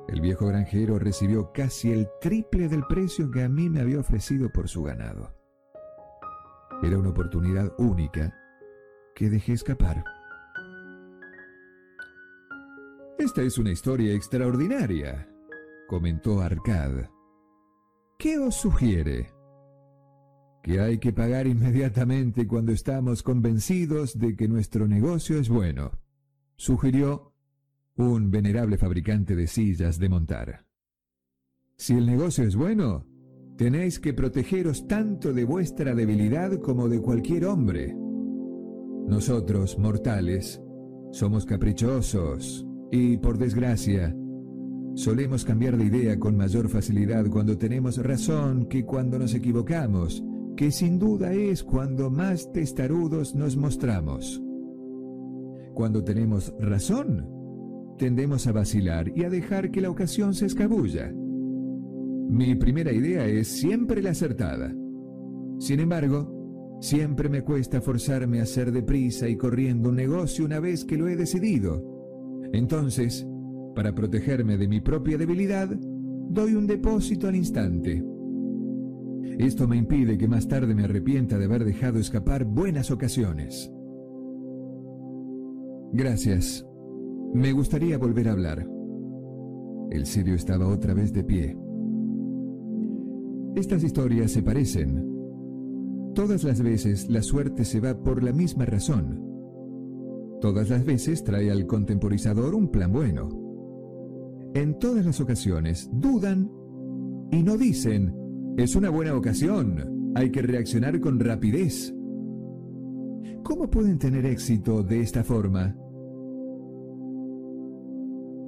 El 0.08 0.20
viejo 0.20 0.46
granjero 0.46 0.98
recibió 0.98 1.52
casi 1.52 1.92
el 1.92 2.08
triple 2.20 2.68
del 2.68 2.84
precio 2.86 3.30
que 3.30 3.42
a 3.42 3.48
mí 3.48 3.68
me 3.68 3.80
había 3.80 3.98
ofrecido 3.98 4.50
por 4.50 4.68
su 4.68 4.84
ganado. 4.84 5.34
Era 6.82 6.98
una 6.98 7.10
oportunidad 7.10 7.72
única 7.78 8.32
que 9.14 9.30
dejé 9.30 9.54
escapar. 9.54 10.04
Esta 13.18 13.42
es 13.42 13.58
una 13.58 13.72
historia 13.72 14.14
extraordinaria, 14.14 15.28
comentó 15.88 16.40
Arcad. 16.40 17.08
¿Qué 18.18 18.38
os 18.38 18.54
sugiere? 18.54 19.32
Que 20.62 20.80
hay 20.80 20.98
que 20.98 21.12
pagar 21.12 21.46
inmediatamente 21.46 22.46
cuando 22.46 22.72
estamos 22.72 23.22
convencidos 23.22 24.18
de 24.18 24.36
que 24.36 24.48
nuestro 24.48 24.86
negocio 24.86 25.38
es 25.38 25.48
bueno, 25.48 25.92
sugirió 26.56 27.25
un 27.97 28.31
venerable 28.31 28.77
fabricante 28.77 29.35
de 29.35 29.47
sillas 29.47 29.98
de 29.98 30.09
montar. 30.09 30.66
Si 31.77 31.94
el 31.94 32.06
negocio 32.06 32.44
es 32.44 32.56
bueno, 32.56 33.06
tenéis 33.56 33.98
que 34.01 34.12
protegeros 34.12 34.86
tanto 34.86 35.32
de 35.32 35.44
vuestra 35.44 35.94
debilidad 35.94 36.59
como 36.60 36.89
de 36.89 37.01
cualquier 37.01 37.47
hombre. 37.47 37.94
Nosotros, 39.06 39.78
mortales, 39.78 40.60
somos 41.10 41.47
caprichosos 41.47 42.66
y, 42.90 43.16
por 43.18 43.39
desgracia, 43.39 44.14
solemos 44.94 45.44
cambiar 45.44 45.77
de 45.77 45.85
idea 45.85 46.18
con 46.18 46.36
mayor 46.36 46.68
facilidad 46.68 47.27
cuando 47.28 47.56
tenemos 47.56 47.98
razón 47.98 48.66
que 48.66 48.85
cuando 48.85 49.18
nos 49.18 49.35
equivocamos, 49.35 50.23
que 50.56 50.70
sin 50.70 50.98
duda 50.98 51.32
es 51.32 51.62
cuando 51.62 52.10
más 52.10 52.51
testarudos 52.52 53.35
nos 53.35 53.56
mostramos. 53.56 54.43
Cuando 55.74 56.02
tenemos 56.02 56.55
razón, 56.59 57.35
tendemos 57.98 58.47
a 58.47 58.52
vacilar 58.52 59.12
y 59.14 59.24
a 59.24 59.31
dejar 59.31 59.70
que 59.70 59.81
la 59.81 59.90
ocasión 59.90 60.35
se 60.35 60.47
escabulla. 60.47 61.12
Mi 62.28 62.55
primera 62.55 62.93
idea 62.93 63.27
es 63.27 63.48
siempre 63.48 64.02
la 64.02 64.10
acertada. 64.10 64.74
Sin 65.59 65.81
embargo, 65.81 66.78
siempre 66.81 67.28
me 67.28 67.43
cuesta 67.43 67.81
forzarme 67.81 68.40
a 68.40 68.43
hacer 68.43 68.73
deprisa 68.73 69.28
y 69.28 69.36
corriendo 69.36 69.90
un 69.90 69.97
negocio 69.97 70.44
una 70.44 70.60
vez 70.60 70.85
que 70.85 70.97
lo 70.97 71.09
he 71.09 71.16
decidido. 71.16 71.82
Entonces, 72.52 73.27
para 73.74 73.94
protegerme 73.94 74.56
de 74.56 74.68
mi 74.68 74.81
propia 74.81 75.18
debilidad, 75.18 75.68
doy 75.68 76.55
un 76.55 76.66
depósito 76.66 77.28
al 77.28 77.36
instante. 77.36 78.02
Esto 79.39 79.68
me 79.68 79.77
impide 79.77 80.18
que 80.18 80.28
más 80.28 80.48
tarde 80.48 80.74
me 80.74 80.85
arrepienta 80.85 81.39
de 81.39 81.44
haber 81.44 81.64
dejado 81.64 81.98
escapar 81.98 82.44
buenas 82.44 82.90
ocasiones. 82.90 83.70
Gracias. 85.93 86.65
Me 87.34 87.52
gustaría 87.52 87.98
volver 87.98 88.28
a 88.28 88.32
hablar. 88.32 88.66
El 89.90 90.06
sirio 90.06 90.34
estaba 90.34 90.66
otra 90.66 90.94
vez 90.94 91.12
de 91.12 91.24
pie. 91.24 91.56
Estas 93.54 93.84
historias 93.84 94.32
se 94.32 94.42
parecen. 94.42 95.16
Todas 96.14 96.44
las 96.44 96.62
veces 96.62 97.08
la 97.08 97.22
suerte 97.22 97.64
se 97.64 97.80
va 97.80 97.94
por 97.94 98.22
la 98.22 98.32
misma 98.32 98.64
razón. 98.64 99.22
Todas 100.40 100.70
las 100.70 100.84
veces 100.84 101.24
trae 101.24 101.50
al 101.50 101.66
contemporizador 101.66 102.54
un 102.54 102.70
plan 102.70 102.92
bueno. 102.92 103.28
En 104.54 104.78
todas 104.78 105.04
las 105.04 105.20
ocasiones 105.20 105.90
dudan 105.92 106.50
y 107.30 107.42
no 107.42 107.56
dicen, 107.56 108.14
es 108.56 108.76
una 108.76 108.90
buena 108.90 109.14
ocasión, 109.14 110.12
hay 110.14 110.30
que 110.30 110.42
reaccionar 110.42 110.98
con 111.00 111.20
rapidez. 111.20 111.94
¿Cómo 113.42 113.70
pueden 113.70 113.98
tener 113.98 114.24
éxito 114.26 114.82
de 114.82 115.00
esta 115.00 115.22
forma? 115.22 115.76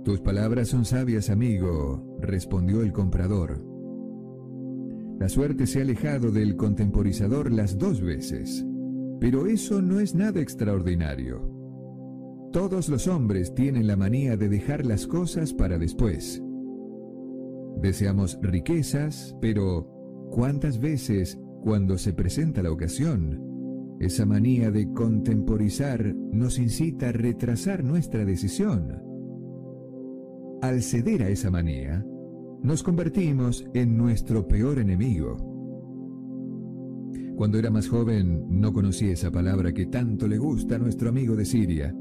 Tus 0.05 0.21
palabras 0.21 0.69
son 0.69 0.85
sabias, 0.85 1.29
amigo, 1.29 2.17
respondió 2.21 2.83
el 2.83 2.93
comprador. 2.93 3.63
La 5.19 5.29
suerte 5.29 5.67
se 5.67 5.81
ha 5.81 5.83
alejado 5.83 6.31
del 6.31 6.57
contemporizador 6.57 7.53
las 7.53 7.77
dos 7.77 8.01
veces, 8.01 8.65
pero 9.21 9.47
eso 9.47 9.83
no 9.83 9.99
es 10.01 10.15
nada 10.15 10.41
extraordinario. 10.41 11.59
Todos 12.53 12.89
los 12.89 13.09
hombres 13.09 13.55
tienen 13.55 13.87
la 13.87 13.97
manía 13.97 14.37
de 14.37 14.49
dejar 14.49 14.87
las 14.87 15.07
cosas 15.07 15.53
para 15.53 15.77
después. 15.77 16.43
Deseamos 17.83 18.39
riquezas, 18.41 19.37
pero 19.41 19.87
¿cuántas 20.31 20.81
veces, 20.81 21.39
cuando 21.63 21.99
se 21.99 22.13
presenta 22.13 22.63
la 22.63 22.71
ocasión, 22.71 23.97
esa 24.01 24.25
manía 24.25 24.71
de 24.71 24.93
contemporizar 24.93 26.15
nos 26.15 26.59
incita 26.59 27.09
a 27.09 27.13
retrasar 27.13 27.83
nuestra 27.83 28.25
decisión? 28.25 29.08
Al 30.61 30.83
ceder 30.83 31.23
a 31.23 31.29
esa 31.29 31.53
manía, 31.53 32.05
nos 32.65 32.83
convertimos 32.83 33.65
en 33.75 33.97
nuestro 33.97 34.49
peor 34.49 34.81
enemigo. 34.81 35.37
Cuando 37.37 37.59
era 37.59 37.71
más 37.71 37.89
joven 37.89 38.45
no 38.49 38.73
conocí 38.73 39.09
esa 39.09 39.31
palabra 39.31 39.73
que 39.73 39.87
tanto 39.87 40.27
le 40.27 40.37
gusta 40.37 40.75
a 40.75 40.79
nuestro 40.81 41.11
amigo 41.11 41.37
de 41.37 41.45
Siria. 41.45 41.95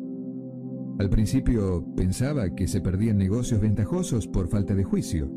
Al 0.98 1.08
principio 1.08 1.86
pensaba 1.96 2.56
que 2.56 2.68
se 2.68 2.82
perdían 2.82 3.20
negocios 3.20 3.62
ventajosos 3.62 4.28
por 4.28 4.48
falta 4.48 4.74
de 4.74 4.84
juicio. 4.84 5.32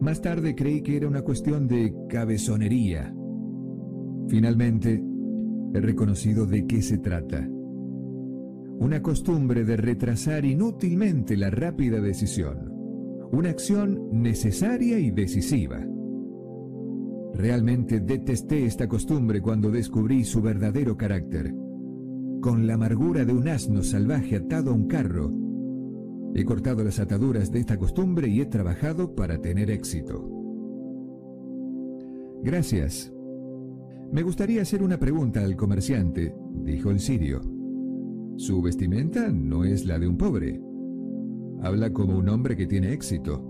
Más 0.00 0.22
tarde 0.22 0.54
creí 0.54 0.82
que 0.82 0.98
era 0.98 1.08
una 1.08 1.22
cuestión 1.22 1.66
de 1.66 1.92
cabezonería. 2.08 3.12
Finalmente, 4.28 5.02
he 5.74 5.80
reconocido 5.80 6.46
de 6.46 6.64
qué 6.68 6.80
se 6.80 6.98
trata 6.98 7.48
una 8.80 9.02
costumbre 9.02 9.64
de 9.64 9.76
retrasar 9.76 10.46
inútilmente 10.46 11.36
la 11.36 11.50
rápida 11.50 12.00
decisión, 12.00 12.72
una 13.30 13.50
acción 13.50 14.08
necesaria 14.10 14.98
y 14.98 15.10
decisiva. 15.10 15.86
Realmente 17.34 18.00
detesté 18.00 18.64
esta 18.64 18.88
costumbre 18.88 19.42
cuando 19.42 19.70
descubrí 19.70 20.24
su 20.24 20.40
verdadero 20.40 20.96
carácter. 20.96 21.54
Con 22.40 22.66
la 22.66 22.74
amargura 22.74 23.26
de 23.26 23.34
un 23.34 23.48
asno 23.48 23.82
salvaje 23.82 24.36
atado 24.36 24.70
a 24.70 24.74
un 24.74 24.86
carro, 24.86 25.30
he 26.34 26.42
cortado 26.46 26.82
las 26.82 26.98
ataduras 27.00 27.52
de 27.52 27.60
esta 27.60 27.76
costumbre 27.76 28.28
y 28.28 28.40
he 28.40 28.46
trabajado 28.46 29.14
para 29.14 29.42
tener 29.42 29.70
éxito. 29.70 30.26
Gracias. 32.42 33.12
Me 34.10 34.22
gustaría 34.22 34.62
hacer 34.62 34.82
una 34.82 34.98
pregunta 34.98 35.44
al 35.44 35.54
comerciante, 35.54 36.34
dijo 36.64 36.90
el 36.90 36.98
sirio. 36.98 37.59
Su 38.40 38.62
vestimenta 38.62 39.28
no 39.30 39.64
es 39.64 39.84
la 39.84 39.98
de 39.98 40.08
un 40.08 40.16
pobre. 40.16 40.58
Habla 41.60 41.92
como 41.92 42.16
un 42.16 42.26
hombre 42.30 42.56
que 42.56 42.66
tiene 42.66 42.94
éxito. 42.94 43.44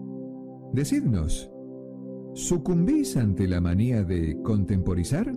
Decidnos, 0.72 1.48
¿sucumbís 2.34 3.16
ante 3.16 3.46
la 3.46 3.60
manía 3.60 4.02
de 4.02 4.42
contemporizar? 4.42 5.32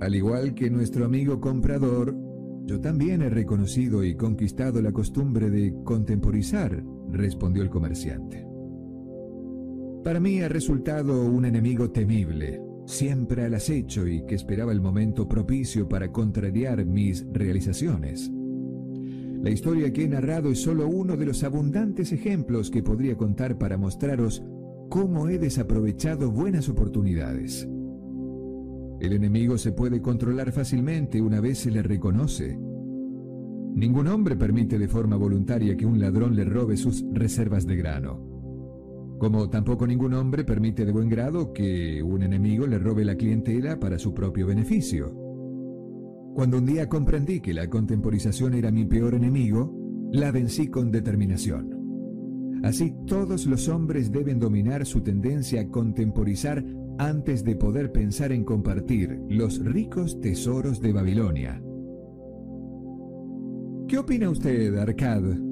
Al 0.00 0.14
igual 0.14 0.54
que 0.54 0.70
nuestro 0.70 1.04
amigo 1.04 1.38
comprador, 1.38 2.16
yo 2.64 2.80
también 2.80 3.20
he 3.20 3.28
reconocido 3.28 4.02
y 4.02 4.14
conquistado 4.14 4.80
la 4.80 4.92
costumbre 4.92 5.50
de 5.50 5.74
contemporizar, 5.84 6.82
respondió 7.10 7.62
el 7.62 7.68
comerciante. 7.68 8.48
Para 10.02 10.18
mí 10.18 10.40
ha 10.40 10.48
resultado 10.48 11.30
un 11.30 11.44
enemigo 11.44 11.90
temible, 11.90 12.62
siempre 12.88 13.44
al 13.44 13.54
acecho 13.54 14.06
y 14.06 14.24
que 14.24 14.34
esperaba 14.34 14.72
el 14.72 14.80
momento 14.80 15.28
propicio 15.28 15.88
para 15.88 16.10
contrariar 16.10 16.86
mis 16.86 17.26
realizaciones. 17.30 18.32
La 19.42 19.50
historia 19.50 19.92
que 19.92 20.04
he 20.04 20.08
narrado 20.08 20.50
es 20.50 20.62
solo 20.62 20.88
uno 20.88 21.16
de 21.16 21.26
los 21.26 21.44
abundantes 21.44 22.12
ejemplos 22.12 22.70
que 22.70 22.82
podría 22.82 23.16
contar 23.16 23.58
para 23.58 23.76
mostraros 23.76 24.42
cómo 24.88 25.28
he 25.28 25.38
desaprovechado 25.38 26.30
buenas 26.30 26.68
oportunidades. 26.70 27.68
El 29.00 29.12
enemigo 29.12 29.58
se 29.58 29.72
puede 29.72 30.00
controlar 30.00 30.50
fácilmente 30.50 31.20
una 31.20 31.40
vez 31.40 31.58
se 31.58 31.70
le 31.70 31.82
reconoce. 31.82 32.58
Ningún 33.74 34.08
hombre 34.08 34.34
permite 34.34 34.78
de 34.78 34.88
forma 34.88 35.16
voluntaria 35.16 35.76
que 35.76 35.86
un 35.86 36.00
ladrón 36.00 36.34
le 36.34 36.44
robe 36.44 36.76
sus 36.78 37.04
reservas 37.12 37.66
de 37.66 37.76
grano 37.76 38.27
como 39.18 39.50
tampoco 39.50 39.86
ningún 39.86 40.14
hombre 40.14 40.44
permite 40.44 40.84
de 40.84 40.92
buen 40.92 41.08
grado 41.08 41.52
que 41.52 42.02
un 42.02 42.22
enemigo 42.22 42.66
le 42.66 42.78
robe 42.78 43.04
la 43.04 43.16
clientela 43.16 43.78
para 43.78 43.98
su 43.98 44.14
propio 44.14 44.46
beneficio. 44.46 45.12
Cuando 46.34 46.58
un 46.58 46.66
día 46.66 46.88
comprendí 46.88 47.40
que 47.40 47.52
la 47.52 47.68
contemporización 47.68 48.54
era 48.54 48.70
mi 48.70 48.84
peor 48.84 49.14
enemigo, 49.14 49.74
la 50.12 50.30
vencí 50.30 50.68
con 50.68 50.92
determinación. 50.92 52.60
Así 52.62 52.94
todos 53.06 53.46
los 53.46 53.68
hombres 53.68 54.12
deben 54.12 54.38
dominar 54.38 54.86
su 54.86 55.00
tendencia 55.00 55.62
a 55.62 55.68
contemporizar 55.68 56.64
antes 56.98 57.44
de 57.44 57.56
poder 57.56 57.92
pensar 57.92 58.32
en 58.32 58.44
compartir 58.44 59.20
los 59.28 59.64
ricos 59.64 60.20
tesoros 60.20 60.80
de 60.80 60.92
Babilonia. 60.92 61.62
¿Qué 63.88 63.98
opina 63.98 64.30
usted, 64.30 64.76
Arcad? 64.76 65.47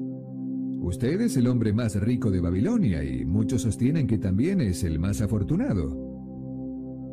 Usted 0.79 1.21
es 1.21 1.35
el 1.37 1.47
hombre 1.47 1.73
más 1.73 1.99
rico 1.99 2.31
de 2.31 2.39
Babilonia 2.39 3.03
y 3.03 3.25
muchos 3.25 3.63
sostienen 3.63 4.07
que 4.07 4.17
también 4.17 4.61
es 4.61 4.83
el 4.83 4.99
más 4.99 5.21
afortunado. 5.21 6.07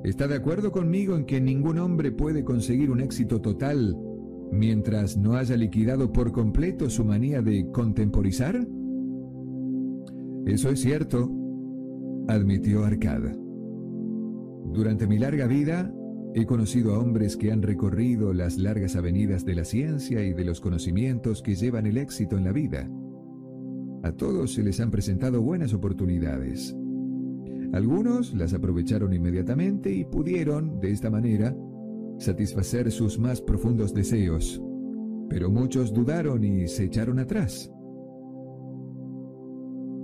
¿Está 0.05 0.29
de 0.29 0.37
acuerdo 0.37 0.71
conmigo 0.71 1.17
en 1.17 1.25
que 1.25 1.41
ningún 1.41 1.79
hombre 1.79 2.13
puede 2.13 2.45
conseguir 2.45 2.91
un 2.91 3.01
éxito 3.01 3.41
total 3.41 3.97
mientras 4.53 5.17
no 5.17 5.35
haya 5.35 5.57
liquidado 5.57 6.13
por 6.13 6.31
completo 6.31 6.91
su 6.91 7.05
manía 7.05 7.41
de 7.41 7.71
contemporizar? 7.73 8.67
Eso 10.47 10.69
es 10.69 10.81
cierto, 10.81 11.31
admitió 12.29 12.85
Arcada. 12.85 13.35
Durante 14.73 15.07
mi 15.07 15.19
larga 15.19 15.47
vida 15.47 15.93
he 16.35 16.45
conocido 16.47 16.95
a 16.95 16.99
hombres 16.99 17.37
que 17.37 17.51
han 17.51 17.63
recorrido 17.63 18.35
las 18.35 18.59
largas 18.59 18.97
avenidas 18.97 19.45
de 19.45 19.55
la 19.55 19.65
ciencia 19.65 20.23
y 20.23 20.35
de 20.35 20.45
los 20.45 20.61
conocimientos 20.61 21.43
que 21.43 21.55
llevan 21.55 21.87
el 21.87 21.97
éxito 21.97 22.37
en 22.37 22.45
la 22.45 22.53
vida. 22.53 22.91
A 24.05 24.13
todos 24.13 24.53
se 24.53 24.63
les 24.63 24.81
han 24.81 24.91
presentado 24.91 25.41
buenas 25.41 25.73
oportunidades. 25.73 26.77
Algunos 27.73 28.35
las 28.35 28.53
aprovecharon 28.53 29.15
inmediatamente 29.15 29.91
y 29.91 30.05
pudieron, 30.05 30.79
de 30.79 30.91
esta 30.91 31.09
manera, 31.09 31.57
satisfacer 32.19 32.93
sus 32.93 33.19
más 33.19 33.41
profundos 33.41 33.95
deseos, 33.95 34.63
pero 35.31 35.51
muchos 35.51 35.95
dudaron 35.95 36.45
y 36.45 36.69
se 36.69 36.85
echaron 36.85 37.19
atrás. 37.19 37.73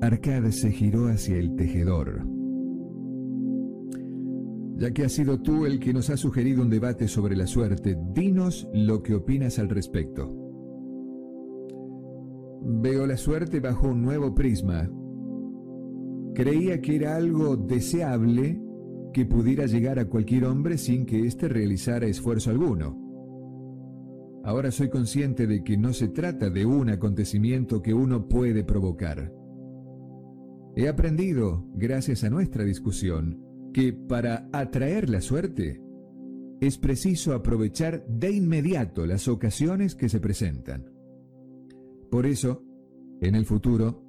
Arcade 0.01 0.51
se 0.51 0.71
giró 0.73 1.09
hacia 1.09 1.37
el 1.37 1.55
tejedor. 1.55 2.27
Ya 4.79 4.93
que 4.93 5.05
has 5.05 5.13
sido 5.13 5.43
tú 5.43 5.67
el 5.67 5.79
que 5.79 5.93
nos 5.93 6.09
ha 6.09 6.17
sugerido 6.17 6.63
un 6.63 6.71
debate 6.71 7.07
sobre 7.07 7.37
la 7.37 7.47
suerte, 7.47 7.99
dinos 8.15 8.67
lo 8.73 9.03
que 9.03 9.15
opinas 9.15 9.59
al 9.59 9.69
respecto. 9.69 10.40
Veo 12.63 13.07
la 13.07 13.17
suerte 13.17 13.61
bajo 13.61 13.89
un 13.89 14.03
nuevo 14.03 14.35
prisma. 14.35 14.91
Creía 16.35 16.81
que 16.81 16.97
era 16.97 17.17
algo 17.17 17.57
deseable 17.57 18.61
que 19.13 19.27
pudiera 19.27 19.67
llegar 19.67 19.99
a 19.99 20.07
cualquier 20.07 20.45
hombre 20.45 20.79
sin 20.79 21.07
que 21.07 21.27
éste 21.27 21.49
realizara 21.49 22.07
esfuerzo 22.07 22.51
alguno. 22.51 22.99
Ahora 24.45 24.71
soy 24.71 24.89
consciente 24.89 25.47
de 25.47 25.63
que 25.63 25.77
no 25.77 25.93
se 25.93 26.09
trata 26.09 26.49
de 26.51 26.65
un 26.65 26.91
acontecimiento 26.91 27.83
que 27.83 27.93
uno 27.93 28.29
puede 28.29 28.65
provocar. 28.65 29.33
He 30.77 30.89
aprendido, 30.89 31.67
gracias 31.75 32.25
a 32.25 32.31
nuestra 32.31 32.65
discusión, 32.65 33.43
que 33.73 33.93
para 33.93 34.49
atraer 34.53 35.11
la 35.11 35.21
suerte 35.21 35.83
es 36.61 36.79
preciso 36.79 37.35
aprovechar 37.35 38.07
de 38.07 38.31
inmediato 38.31 39.07
las 39.07 39.29
ocasiones 39.29 39.95
que 39.95 40.09
se 40.09 40.21
presentan. 40.21 41.00
Por 42.11 42.27
eso, 42.27 42.63
en 43.21 43.37
el 43.37 43.47
futuro, 43.47 44.03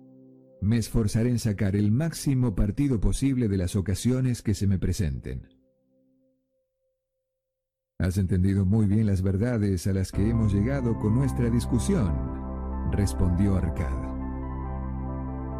me 0.61 0.77
esforzaré 0.77 1.29
en 1.29 1.39
sacar 1.39 1.75
el 1.75 1.91
máximo 1.91 2.55
partido 2.55 2.99
posible 2.99 3.47
de 3.47 3.57
las 3.57 3.75
ocasiones 3.75 4.41
que 4.41 4.53
se 4.53 4.67
me 4.67 4.79
presenten. 4.79 5.47
Has 7.99 8.17
entendido 8.17 8.65
muy 8.65 8.87
bien 8.87 9.05
las 9.05 9.21
verdades 9.21 9.85
a 9.85 9.93
las 9.93 10.11
que 10.11 10.27
hemos 10.27 10.51
llegado 10.53 10.97
con 10.97 11.13
nuestra 11.13 11.49
discusión, 11.51 12.91
respondió 12.91 13.55
Arcada. 13.55 14.09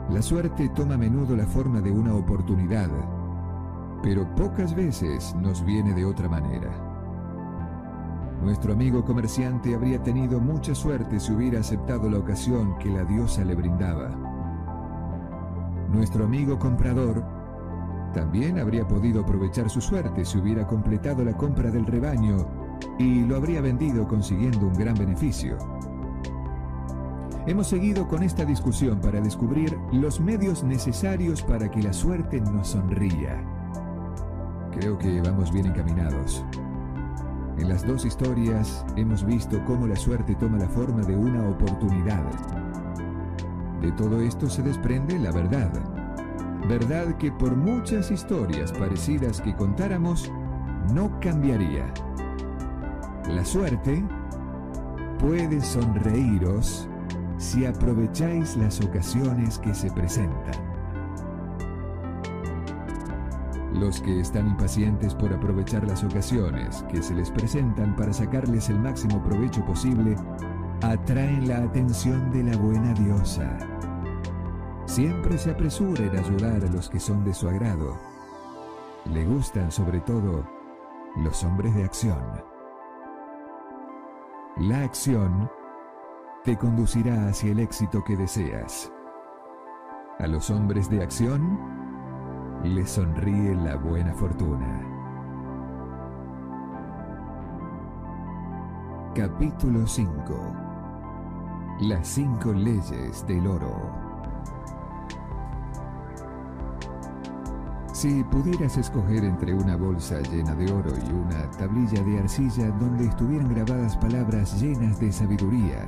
La 0.09 0.21
suerte 0.23 0.69
toma 0.75 0.95
a 0.95 0.97
menudo 0.97 1.35
la 1.35 1.45
forma 1.45 1.79
de 1.81 1.91
una 1.91 2.15
oportunidad, 2.15 2.89
pero 4.01 4.33
pocas 4.33 4.75
veces 4.75 5.35
nos 5.35 5.63
viene 5.63 5.93
de 5.93 6.05
otra 6.05 6.27
manera. 6.27 6.90
Nuestro 8.41 8.73
amigo 8.73 9.05
comerciante 9.05 9.75
habría 9.75 10.01
tenido 10.01 10.39
mucha 10.39 10.73
suerte 10.73 11.19
si 11.19 11.31
hubiera 11.31 11.59
aceptado 11.59 12.09
la 12.09 12.17
ocasión 12.17 12.75
que 12.79 12.89
la 12.89 13.03
diosa 13.03 13.45
le 13.45 13.53
brindaba. 13.53 14.09
Nuestro 15.93 16.25
amigo 16.25 16.57
comprador 16.57 17.23
también 18.15 18.57
habría 18.57 18.87
podido 18.87 19.21
aprovechar 19.21 19.69
su 19.69 19.79
suerte 19.79 20.25
si 20.25 20.39
hubiera 20.39 20.65
completado 20.65 21.23
la 21.23 21.37
compra 21.37 21.69
del 21.69 21.85
rebaño 21.85 22.47
y 22.97 23.21
lo 23.21 23.35
habría 23.35 23.61
vendido 23.61 24.07
consiguiendo 24.07 24.67
un 24.67 24.73
gran 24.73 24.95
beneficio. 24.95 25.57
Hemos 27.45 27.67
seguido 27.67 28.07
con 28.07 28.23
esta 28.23 28.43
discusión 28.43 28.99
para 29.01 29.21
descubrir 29.21 29.77
los 29.91 30.19
medios 30.19 30.63
necesarios 30.63 31.43
para 31.43 31.69
que 31.69 31.83
la 31.83 31.93
suerte 31.93 32.41
nos 32.41 32.69
sonría. 32.69 33.43
Creo 34.71 34.97
que 34.97 35.21
vamos 35.21 35.51
bien 35.51 35.67
encaminados. 35.67 36.43
En 37.61 37.69
las 37.69 37.85
dos 37.85 38.05
historias 38.05 38.83
hemos 38.95 39.23
visto 39.23 39.63
cómo 39.65 39.85
la 39.85 39.95
suerte 39.95 40.33
toma 40.33 40.57
la 40.57 40.67
forma 40.67 41.03
de 41.03 41.15
una 41.15 41.47
oportunidad. 41.47 42.23
De 43.79 43.91
todo 43.91 44.19
esto 44.19 44.49
se 44.49 44.63
desprende 44.63 45.19
la 45.19 45.31
verdad. 45.31 45.71
Verdad 46.67 47.15
que 47.17 47.31
por 47.31 47.55
muchas 47.55 48.09
historias 48.09 48.71
parecidas 48.71 49.39
que 49.41 49.55
contáramos, 49.55 50.31
no 50.91 51.19
cambiaría. 51.19 51.85
La 53.29 53.45
suerte 53.45 54.03
puede 55.19 55.61
sonreíros 55.61 56.89
si 57.37 57.67
aprovecháis 57.67 58.57
las 58.57 58.81
ocasiones 58.81 59.59
que 59.59 59.75
se 59.75 59.91
presentan. 59.91 60.70
Los 63.73 64.01
que 64.01 64.19
están 64.19 64.47
impacientes 64.47 65.15
por 65.15 65.33
aprovechar 65.33 65.87
las 65.87 66.03
ocasiones 66.03 66.83
que 66.91 67.01
se 67.01 67.15
les 67.15 67.31
presentan 67.31 67.95
para 67.95 68.11
sacarles 68.11 68.69
el 68.69 68.79
máximo 68.79 69.23
provecho 69.23 69.63
posible, 69.65 70.15
atraen 70.81 71.47
la 71.47 71.59
atención 71.59 72.31
de 72.31 72.43
la 72.43 72.57
buena 72.57 72.93
diosa. 72.93 73.57
Siempre 74.85 75.37
se 75.37 75.51
apresura 75.51 76.03
en 76.03 76.17
ayudar 76.17 76.65
a 76.65 76.71
los 76.71 76.89
que 76.89 76.99
son 76.99 77.23
de 77.23 77.33
su 77.33 77.47
agrado. 77.47 77.97
Le 79.05 79.25
gustan 79.25 79.71
sobre 79.71 80.01
todo 80.01 80.45
los 81.15 81.43
hombres 81.43 81.73
de 81.73 81.85
acción. 81.85 82.21
La 84.57 84.83
acción 84.83 85.49
te 86.43 86.57
conducirá 86.57 87.29
hacia 87.29 87.51
el 87.51 87.59
éxito 87.59 88.03
que 88.03 88.17
deseas. 88.17 88.91
A 90.19 90.27
los 90.27 90.49
hombres 90.49 90.89
de 90.89 91.01
acción 91.01 91.80
le 92.63 92.85
sonríe 92.85 93.55
la 93.55 93.75
buena 93.75 94.13
fortuna. 94.13 94.87
Capítulo 99.15 99.85
5 99.85 100.55
Las 101.81 102.07
cinco 102.07 102.53
leyes 102.53 103.25
del 103.27 103.45
oro 103.45 103.91
Si 107.91 108.23
pudieras 108.23 108.77
escoger 108.77 109.25
entre 109.25 109.53
una 109.53 109.75
bolsa 109.75 110.21
llena 110.21 110.55
de 110.55 110.71
oro 110.71 110.91
y 111.07 111.13
una 111.13 111.51
tablilla 111.51 112.01
de 112.03 112.19
arcilla 112.19 112.69
donde 112.79 113.05
estuvieran 113.07 113.53
grabadas 113.53 113.97
palabras 113.97 114.59
llenas 114.61 114.99
de 114.99 115.11
sabiduría, 115.11 115.85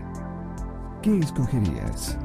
¿qué 1.02 1.20
escogerías? 1.20 2.18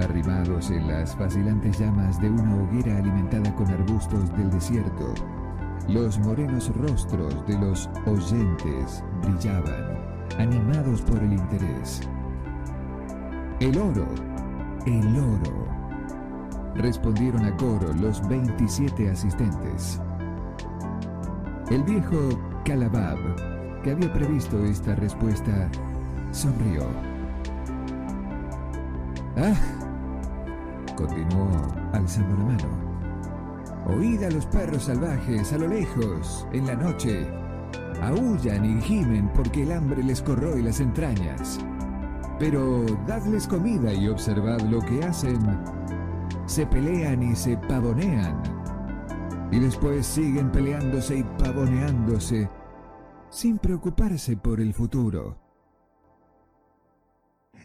Arrimados 0.00 0.70
en 0.70 0.88
las 0.88 1.16
vacilantes 1.18 1.78
llamas 1.78 2.20
de 2.20 2.30
una 2.30 2.56
hoguera 2.56 2.98
alimentada 2.98 3.54
con 3.54 3.68
arbustos 3.68 4.30
del 4.36 4.50
desierto. 4.50 5.14
Los 5.88 6.18
morenos 6.18 6.74
rostros 6.76 7.46
de 7.46 7.58
los 7.58 7.88
oyentes 8.06 9.04
brillaban, 9.22 9.98
animados 10.38 11.02
por 11.02 11.18
el 11.22 11.32
interés. 11.32 12.00
El 13.60 13.76
oro, 13.78 14.06
el 14.86 15.16
oro, 15.18 15.68
respondieron 16.74 17.44
a 17.44 17.56
coro 17.56 17.92
los 17.94 18.26
27 18.28 19.10
asistentes. 19.10 20.00
El 21.70 21.82
viejo 21.84 22.30
Calabab, 22.64 23.18
que 23.82 23.92
había 23.92 24.12
previsto 24.12 24.64
esta 24.64 24.94
respuesta, 24.94 25.70
sonrió. 26.32 26.84
¡Ah! 29.36 29.54
Continuó 30.96 31.48
alzando 31.92 32.36
la 32.36 32.44
mano. 32.44 32.90
Oíd 33.86 34.22
a 34.22 34.30
los 34.30 34.46
perros 34.46 34.84
salvajes 34.84 35.52
a 35.52 35.58
lo 35.58 35.68
lejos, 35.68 36.46
en 36.52 36.66
la 36.66 36.74
noche. 36.74 37.26
Aullan 38.02 38.64
y 38.64 38.80
gimen 38.82 39.30
porque 39.34 39.62
el 39.62 39.72
hambre 39.72 40.02
les 40.02 40.22
corroe 40.22 40.62
las 40.62 40.80
entrañas. 40.80 41.58
Pero 42.38 42.84
dadles 43.06 43.46
comida 43.46 43.92
y 43.92 44.08
observad 44.08 44.60
lo 44.62 44.80
que 44.80 45.04
hacen. 45.04 45.38
Se 46.46 46.66
pelean 46.66 47.22
y 47.22 47.36
se 47.36 47.56
pavonean. 47.56 48.40
Y 49.50 49.58
después 49.58 50.06
siguen 50.06 50.50
peleándose 50.50 51.18
y 51.18 51.24
pavoneándose 51.38 52.48
sin 53.30 53.58
preocuparse 53.58 54.36
por 54.36 54.60
el 54.60 54.74
futuro. 54.74 55.49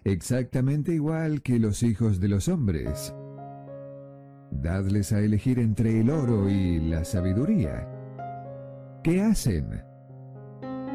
Exactamente 0.06 0.94
igual 0.94 1.42
que 1.42 1.60
los 1.60 1.84
hijos 1.84 2.20
de 2.20 2.30
los 2.30 2.48
hombres. 2.48 3.14
Dadles 4.52 5.12
a 5.12 5.20
elegir 5.20 5.60
entre 5.60 6.00
el 6.00 6.10
oro 6.10 6.48
y 6.50 6.80
la 6.80 7.04
sabiduría. 7.04 7.90
¿Qué 9.04 9.22
hacen? 9.22 9.84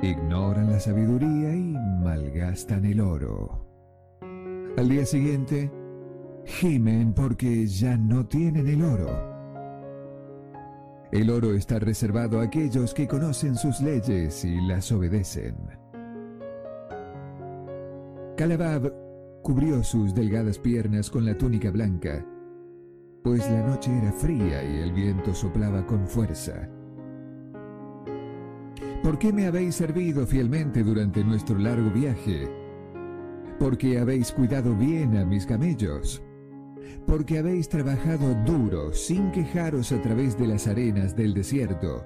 Ignoran 0.02 0.70
la 0.70 0.80
sabiduría 0.80 1.54
y 1.54 1.76
malgastan 2.02 2.86
el 2.86 3.00
oro. 3.00 3.66
Al 4.78 4.88
día 4.88 5.04
siguiente, 5.04 5.70
gimen 6.46 7.12
porque 7.12 7.66
ya 7.66 7.96
no 7.96 8.26
tienen 8.26 8.66
el 8.66 8.82
oro. 8.82 9.30
El 11.12 11.28
oro 11.28 11.52
está 11.54 11.80
reservado 11.80 12.40
a 12.40 12.44
aquellos 12.44 12.94
que 12.94 13.08
conocen 13.08 13.56
sus 13.56 13.80
leyes 13.80 14.44
y 14.44 14.60
las 14.60 14.90
obedecen. 14.92 15.79
Calabab 18.36 18.92
cubrió 19.42 19.82
sus 19.82 20.14
delgadas 20.14 20.58
piernas 20.58 21.10
con 21.10 21.24
la 21.24 21.36
túnica 21.36 21.70
blanca, 21.70 22.24
pues 23.22 23.50
la 23.50 23.66
noche 23.66 23.90
era 23.96 24.12
fría 24.12 24.62
y 24.62 24.78
el 24.78 24.92
viento 24.92 25.34
soplaba 25.34 25.86
con 25.86 26.06
fuerza. 26.06 26.68
¿Por 29.02 29.18
qué 29.18 29.32
me 29.32 29.46
habéis 29.46 29.74
servido 29.74 30.26
fielmente 30.26 30.82
durante 30.82 31.24
nuestro 31.24 31.58
largo 31.58 31.90
viaje? 31.90 32.48
Porque 33.58 33.98
habéis 33.98 34.32
cuidado 34.32 34.74
bien 34.74 35.16
a 35.16 35.24
mis 35.24 35.46
camellos. 35.46 36.22
Porque 37.06 37.38
habéis 37.38 37.68
trabajado 37.68 38.34
duro 38.46 38.92
sin 38.92 39.30
quejaros 39.32 39.92
a 39.92 40.00
través 40.00 40.38
de 40.38 40.46
las 40.46 40.66
arenas 40.66 41.16
del 41.16 41.34
desierto. 41.34 42.04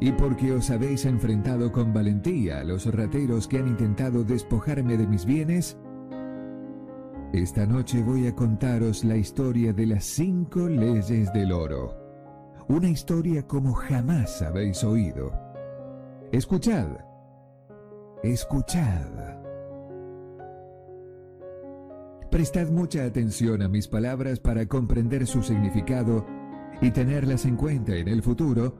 Y 0.00 0.12
porque 0.12 0.52
os 0.52 0.70
habéis 0.70 1.04
enfrentado 1.06 1.72
con 1.72 1.92
valentía 1.92 2.60
a 2.60 2.64
los 2.64 2.86
rateros 2.92 3.48
que 3.48 3.58
han 3.58 3.68
intentado 3.68 4.24
despojarme 4.24 4.96
de 4.96 5.06
mis 5.06 5.24
bienes. 5.24 5.78
Esta 7.32 7.66
noche 7.66 8.02
voy 8.02 8.26
a 8.26 8.34
contaros 8.34 9.04
la 9.04 9.16
historia 9.16 9.72
de 9.72 9.86
las 9.86 10.04
cinco 10.04 10.68
leyes 10.68 11.32
del 11.32 11.52
oro. 11.52 11.96
Una 12.68 12.88
historia 12.88 13.46
como 13.46 13.72
jamás 13.74 14.42
habéis 14.42 14.82
oído 14.84 15.46
Escuchad, 16.32 16.88
escuchad. 18.24 19.06
Prestad 22.30 22.68
mucha 22.70 23.04
atención 23.04 23.62
a 23.62 23.68
mis 23.68 23.86
palabras 23.86 24.40
para 24.40 24.66
comprender 24.66 25.26
su 25.28 25.42
significado 25.42 26.26
y 26.80 26.90
tenerlas 26.90 27.44
en 27.44 27.56
cuenta 27.56 27.94
en 27.94 28.08
el 28.08 28.22
futuro 28.22 28.76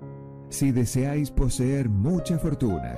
si 0.49 0.73
deseáis 0.73 1.31
poseer 1.31 1.89
mucha 1.89 2.39
fortuna. 2.39 2.97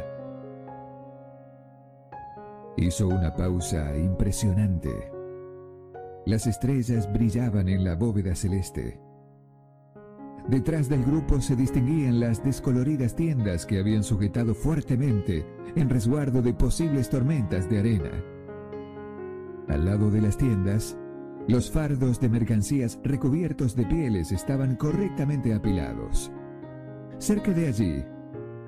Hizo 2.76 3.08
una 3.08 3.34
pausa 3.34 3.96
impresionante. 3.96 5.10
Las 6.26 6.46
estrellas 6.46 7.12
brillaban 7.12 7.68
en 7.68 7.84
la 7.84 7.94
bóveda 7.96 8.34
celeste. 8.36 9.00
Detrás 10.48 10.88
del 10.88 11.04
grupo 11.04 11.40
se 11.40 11.56
distinguían 11.56 12.20
las 12.20 12.42
descoloridas 12.42 13.14
tiendas 13.14 13.66
que 13.66 13.78
habían 13.78 14.02
sujetado 14.02 14.54
fuertemente 14.54 15.44
en 15.74 15.90
resguardo 15.90 16.40
de 16.40 16.54
posibles 16.54 17.10
tormentas 17.10 17.68
de 17.68 17.78
arena. 17.80 18.24
Al 19.68 19.84
lado 19.84 20.10
de 20.10 20.22
las 20.22 20.38
tiendas, 20.38 20.96
los 21.48 21.70
fardos 21.70 22.20
de 22.20 22.28
mercancías 22.28 22.98
recubiertos 23.02 23.74
de 23.74 23.84
pieles 23.86 24.32
estaban 24.32 24.76
correctamente 24.76 25.52
apilados. 25.52 26.30
Cerca 27.18 27.52
de 27.52 27.66
allí, 27.66 28.04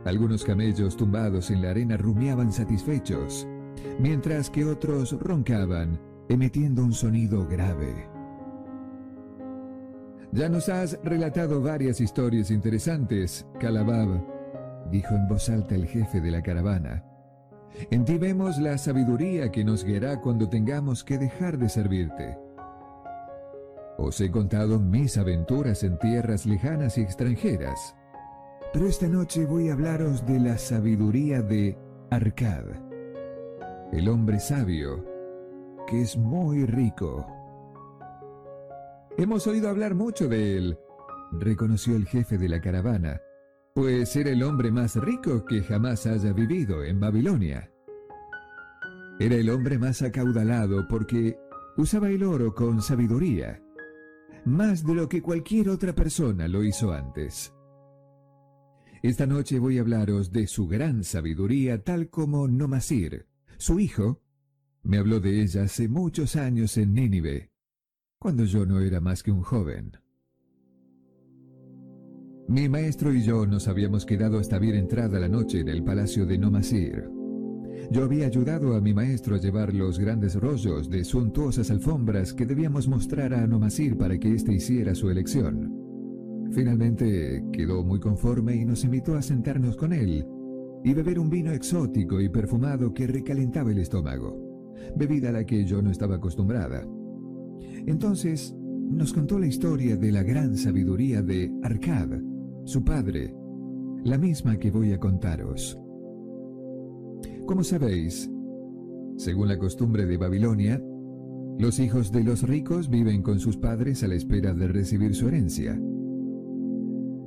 algunos 0.04 0.44
camellos 0.44 0.96
tumbados 0.96 1.50
en 1.50 1.62
la 1.62 1.70
arena 1.70 1.96
rumiaban 1.96 2.52
satisfechos, 2.52 3.46
mientras 3.98 4.50
que 4.50 4.64
otros 4.64 5.12
roncaban, 5.20 6.00
emitiendo 6.28 6.82
un 6.82 6.92
sonido 6.92 7.46
grave. 7.46 8.08
Ya 10.32 10.48
nos 10.48 10.68
has 10.68 10.98
relatado 11.04 11.60
varias 11.60 12.00
historias 12.00 12.50
interesantes, 12.50 13.46
Calabab, 13.58 14.24
dijo 14.90 15.14
en 15.14 15.28
voz 15.28 15.48
alta 15.48 15.74
el 15.74 15.86
jefe 15.86 16.20
de 16.20 16.30
la 16.30 16.42
caravana. 16.42 17.04
En 17.90 18.04
ti 18.04 18.18
vemos 18.18 18.58
la 18.58 18.78
sabiduría 18.78 19.50
que 19.52 19.64
nos 19.64 19.84
guiará 19.84 20.20
cuando 20.20 20.48
tengamos 20.48 21.04
que 21.04 21.18
dejar 21.18 21.56
de 21.58 21.68
servirte. 21.68 22.36
Os 23.98 24.20
he 24.20 24.30
contado 24.30 24.80
mis 24.80 25.18
aventuras 25.18 25.84
en 25.84 25.98
tierras 25.98 26.46
lejanas 26.46 26.96
y 26.96 27.02
extranjeras, 27.02 27.94
pero 28.72 28.86
esta 28.86 29.08
noche 29.08 29.46
voy 29.46 29.68
a 29.68 29.72
hablaros 29.72 30.26
de 30.26 30.40
la 30.40 30.58
sabiduría 30.58 31.42
de 31.42 31.78
Arcad, 32.10 32.64
el 33.92 34.08
hombre 34.08 34.38
sabio, 34.40 35.04
que 35.86 36.02
es 36.02 36.16
muy 36.16 36.66
rico 36.66 37.26
Hemos 39.20 39.46
oído 39.46 39.68
hablar 39.68 39.94
mucho 39.94 40.28
de 40.28 40.56
él, 40.56 40.78
reconoció 41.32 41.94
el 41.94 42.06
jefe 42.06 42.38
de 42.38 42.48
la 42.48 42.60
caravana, 42.60 43.20
pues 43.74 44.16
era 44.16 44.30
el 44.30 44.42
hombre 44.42 44.70
más 44.70 44.96
rico 44.96 45.44
que 45.44 45.62
jamás 45.62 46.06
haya 46.06 46.32
vivido 46.32 46.82
en 46.84 47.00
Babilonia. 47.00 47.70
Era 49.18 49.34
el 49.34 49.50
hombre 49.50 49.78
más 49.78 50.00
acaudalado 50.00 50.88
porque 50.88 51.36
usaba 51.76 52.08
el 52.08 52.24
oro 52.24 52.54
con 52.54 52.80
sabiduría, 52.80 53.62
más 54.46 54.86
de 54.86 54.94
lo 54.94 55.06
que 55.06 55.20
cualquier 55.20 55.68
otra 55.68 55.92
persona 55.92 56.48
lo 56.48 56.64
hizo 56.64 56.90
antes. 56.90 57.52
Esta 59.02 59.26
noche 59.26 59.58
voy 59.58 59.78
a 59.78 59.80
hablaros 59.80 60.30
de 60.30 60.46
su 60.46 60.66
gran 60.66 61.04
sabiduría 61.04 61.82
tal 61.82 62.10
como 62.10 62.46
Nomasir, 62.48 63.26
su 63.56 63.80
hijo, 63.80 64.20
me 64.82 64.98
habló 64.98 65.20
de 65.20 65.42
ella 65.42 65.64
hace 65.64 65.88
muchos 65.88 66.36
años 66.36 66.76
en 66.76 66.94
Nínive 66.94 67.50
cuando 68.20 68.44
yo 68.44 68.66
no 68.66 68.80
era 68.80 69.00
más 69.00 69.22
que 69.22 69.32
un 69.32 69.40
joven. 69.40 69.92
Mi 72.48 72.68
maestro 72.68 73.14
y 73.14 73.22
yo 73.22 73.46
nos 73.46 73.66
habíamos 73.66 74.04
quedado 74.04 74.38
hasta 74.38 74.58
bien 74.58 74.74
entrada 74.74 75.18
la 75.18 75.28
noche 75.28 75.60
en 75.60 75.68
el 75.68 75.82
palacio 75.82 76.26
de 76.26 76.36
Nomasir. 76.36 77.08
Yo 77.90 78.04
había 78.04 78.26
ayudado 78.26 78.76
a 78.76 78.80
mi 78.82 78.92
maestro 78.92 79.36
a 79.36 79.38
llevar 79.38 79.72
los 79.72 79.98
grandes 79.98 80.34
rollos 80.34 80.90
de 80.90 81.02
suntuosas 81.04 81.70
alfombras 81.70 82.34
que 82.34 82.44
debíamos 82.44 82.88
mostrar 82.88 83.32
a 83.32 83.46
Nomasir 83.46 83.96
para 83.96 84.18
que 84.18 84.34
éste 84.34 84.52
hiciera 84.52 84.94
su 84.94 85.08
elección. 85.08 85.79
Finalmente 86.52 87.44
quedó 87.52 87.84
muy 87.84 88.00
conforme 88.00 88.56
y 88.56 88.64
nos 88.64 88.84
invitó 88.84 89.14
a 89.14 89.22
sentarnos 89.22 89.76
con 89.76 89.92
él 89.92 90.26
y 90.82 90.94
beber 90.94 91.18
un 91.18 91.30
vino 91.30 91.52
exótico 91.52 92.20
y 92.20 92.28
perfumado 92.28 92.92
que 92.92 93.06
recalentaba 93.06 93.70
el 93.70 93.78
estómago, 93.78 94.74
bebida 94.96 95.28
a 95.28 95.32
la 95.32 95.44
que 95.44 95.64
yo 95.64 95.82
no 95.82 95.90
estaba 95.90 96.16
acostumbrada. 96.16 96.86
Entonces 97.86 98.54
nos 98.90 99.12
contó 99.12 99.38
la 99.38 99.46
historia 99.46 99.96
de 99.96 100.10
la 100.10 100.22
gran 100.22 100.56
sabiduría 100.56 101.22
de 101.22 101.52
Arcad, 101.62 102.08
su 102.64 102.84
padre, 102.84 103.34
la 104.02 104.18
misma 104.18 104.58
que 104.58 104.70
voy 104.70 104.92
a 104.92 104.98
contaros. 104.98 105.78
Como 107.46 107.62
sabéis, 107.62 108.30
según 109.16 109.48
la 109.48 109.58
costumbre 109.58 110.06
de 110.06 110.16
Babilonia, 110.16 110.82
los 111.58 111.78
hijos 111.78 112.10
de 112.10 112.24
los 112.24 112.42
ricos 112.42 112.88
viven 112.88 113.22
con 113.22 113.38
sus 113.38 113.56
padres 113.56 114.02
a 114.02 114.08
la 114.08 114.14
espera 114.14 114.54
de 114.54 114.68
recibir 114.68 115.14
su 115.14 115.28
herencia. 115.28 115.78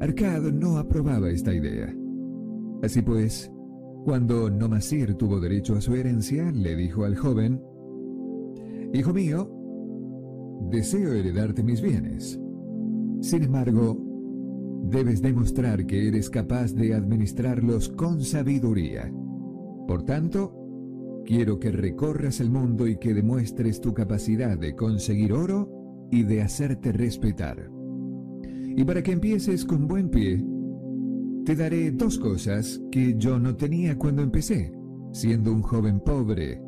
Arcad 0.04 0.52
no 0.52 0.80
aprobaba 0.80 1.30
esta 1.30 1.54
idea. 1.54 1.96
Así 2.82 3.02
pues, 3.02 3.50
cuando 4.04 4.50
Nomasir 4.50 5.16
tuvo 5.16 5.40
derecho 5.40 5.78
a 5.78 5.82
su 5.82 5.96
herencia, 5.96 6.52
le 6.52 6.76
dijo 6.76 7.06
al 7.06 7.16
joven, 7.16 7.62
Hijo 8.92 9.14
mío, 9.14 9.50
deseo 10.70 11.14
heredarte 11.14 11.64
mis 11.64 11.82
bienes. 11.82 12.38
Sin 13.22 13.44
embargo, 13.44 13.98
debes 14.90 15.22
demostrar 15.22 15.86
que 15.86 16.10
eres 16.10 16.30
capaz 16.30 16.74
de 16.74 16.94
administrarlos 16.94 17.88
con 17.88 18.20
sabiduría. 18.20 19.10
Por 19.88 20.04
tanto, 20.04 21.24
quiero 21.26 21.60
que 21.60 21.72
recorras 21.72 22.42
el 22.42 22.50
mundo 22.50 22.88
y 22.88 22.98
que 22.98 23.14
demuestres 23.14 23.80
tu 23.80 23.94
capacidad 23.94 24.58
de 24.58 24.76
conseguir 24.76 25.32
oro 25.32 26.10
y 26.12 26.24
de 26.24 26.42
hacerte 26.42 26.92
respetar. 26.92 27.73
Y 28.76 28.84
para 28.84 29.04
que 29.04 29.12
empieces 29.12 29.66
con 29.66 29.88
buen 29.88 30.10
pie, 30.10 30.44
te 31.46 31.56
daré 31.56 31.92
dos 31.92 32.18
cosas 32.18 32.82
que 32.92 33.16
yo 33.18 33.40
no 33.40 33.56
tenía 33.56 33.98
cuando 33.98 34.22
empecé, 34.22 34.74
siendo 35.12 35.52
un 35.52 35.62
joven 35.62 36.00
pobre, 36.00 36.62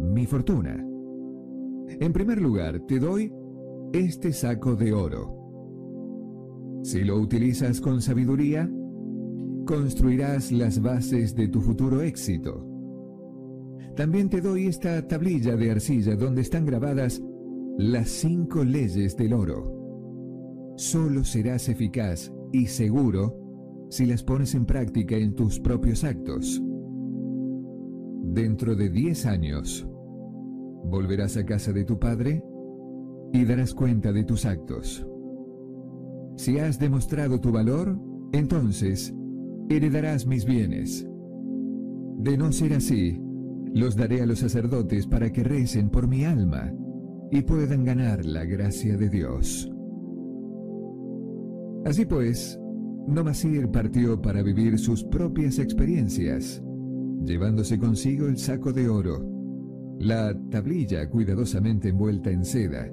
mi 0.00 0.26
fortuna 0.26 0.86
en 1.88 2.12
primer 2.12 2.40
lugar, 2.40 2.80
te 2.80 2.98
doy 2.98 3.32
este 3.92 4.32
saco 4.32 4.74
de 4.74 4.92
oro. 4.92 6.80
Si 6.82 7.04
lo 7.04 7.18
utilizas 7.18 7.80
con 7.80 8.02
sabiduría, 8.02 8.70
construirás 9.66 10.52
las 10.52 10.82
bases 10.82 11.34
de 11.34 11.48
tu 11.48 11.60
futuro 11.60 12.02
éxito. 12.02 12.66
También 13.94 14.28
te 14.28 14.40
doy 14.40 14.66
esta 14.66 15.06
tablilla 15.06 15.56
de 15.56 15.70
arcilla 15.70 16.16
donde 16.16 16.42
están 16.42 16.66
grabadas 16.66 17.22
las 17.78 18.08
cinco 18.08 18.64
leyes 18.64 19.16
del 19.16 19.32
oro. 19.32 19.75
Solo 20.76 21.24
serás 21.24 21.70
eficaz 21.70 22.30
y 22.52 22.66
seguro 22.66 23.34
si 23.88 24.04
las 24.04 24.22
pones 24.22 24.54
en 24.54 24.66
práctica 24.66 25.16
en 25.16 25.34
tus 25.34 25.58
propios 25.58 26.04
actos. 26.04 26.62
Dentro 28.22 28.76
de 28.76 28.90
diez 28.90 29.24
años, 29.24 29.88
volverás 30.84 31.38
a 31.38 31.46
casa 31.46 31.72
de 31.72 31.84
tu 31.84 31.98
padre 31.98 32.44
y 33.32 33.46
darás 33.46 33.72
cuenta 33.72 34.12
de 34.12 34.24
tus 34.24 34.44
actos. 34.44 35.06
Si 36.36 36.58
has 36.58 36.78
demostrado 36.78 37.40
tu 37.40 37.52
valor, 37.52 37.98
entonces 38.32 39.14
heredarás 39.70 40.26
mis 40.26 40.44
bienes. 40.44 41.08
De 42.18 42.36
no 42.36 42.52
ser 42.52 42.74
así, 42.74 43.18
los 43.72 43.96
daré 43.96 44.20
a 44.20 44.26
los 44.26 44.40
sacerdotes 44.40 45.06
para 45.06 45.32
que 45.32 45.42
recen 45.42 45.88
por 45.88 46.06
mi 46.06 46.24
alma 46.24 46.70
y 47.30 47.40
puedan 47.40 47.84
ganar 47.84 48.26
la 48.26 48.44
gracia 48.44 48.98
de 48.98 49.08
Dios. 49.08 49.70
Así 51.86 52.04
pues, 52.04 52.58
Nomasir 53.06 53.70
partió 53.70 54.20
para 54.20 54.42
vivir 54.42 54.76
sus 54.76 55.04
propias 55.04 55.60
experiencias, 55.60 56.60
llevándose 57.24 57.78
consigo 57.78 58.26
el 58.26 58.38
saco 58.38 58.72
de 58.72 58.88
oro, 58.88 59.24
la 60.00 60.36
tablilla 60.50 61.08
cuidadosamente 61.08 61.90
envuelta 61.90 62.32
en 62.32 62.44
seda, 62.44 62.90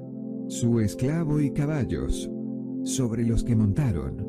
su 0.47 0.79
esclavo 0.79 1.39
y 1.39 1.49
caballos, 1.49 2.29
sobre 2.83 3.25
los 3.25 3.43
que 3.43 3.55
montaron. 3.55 4.27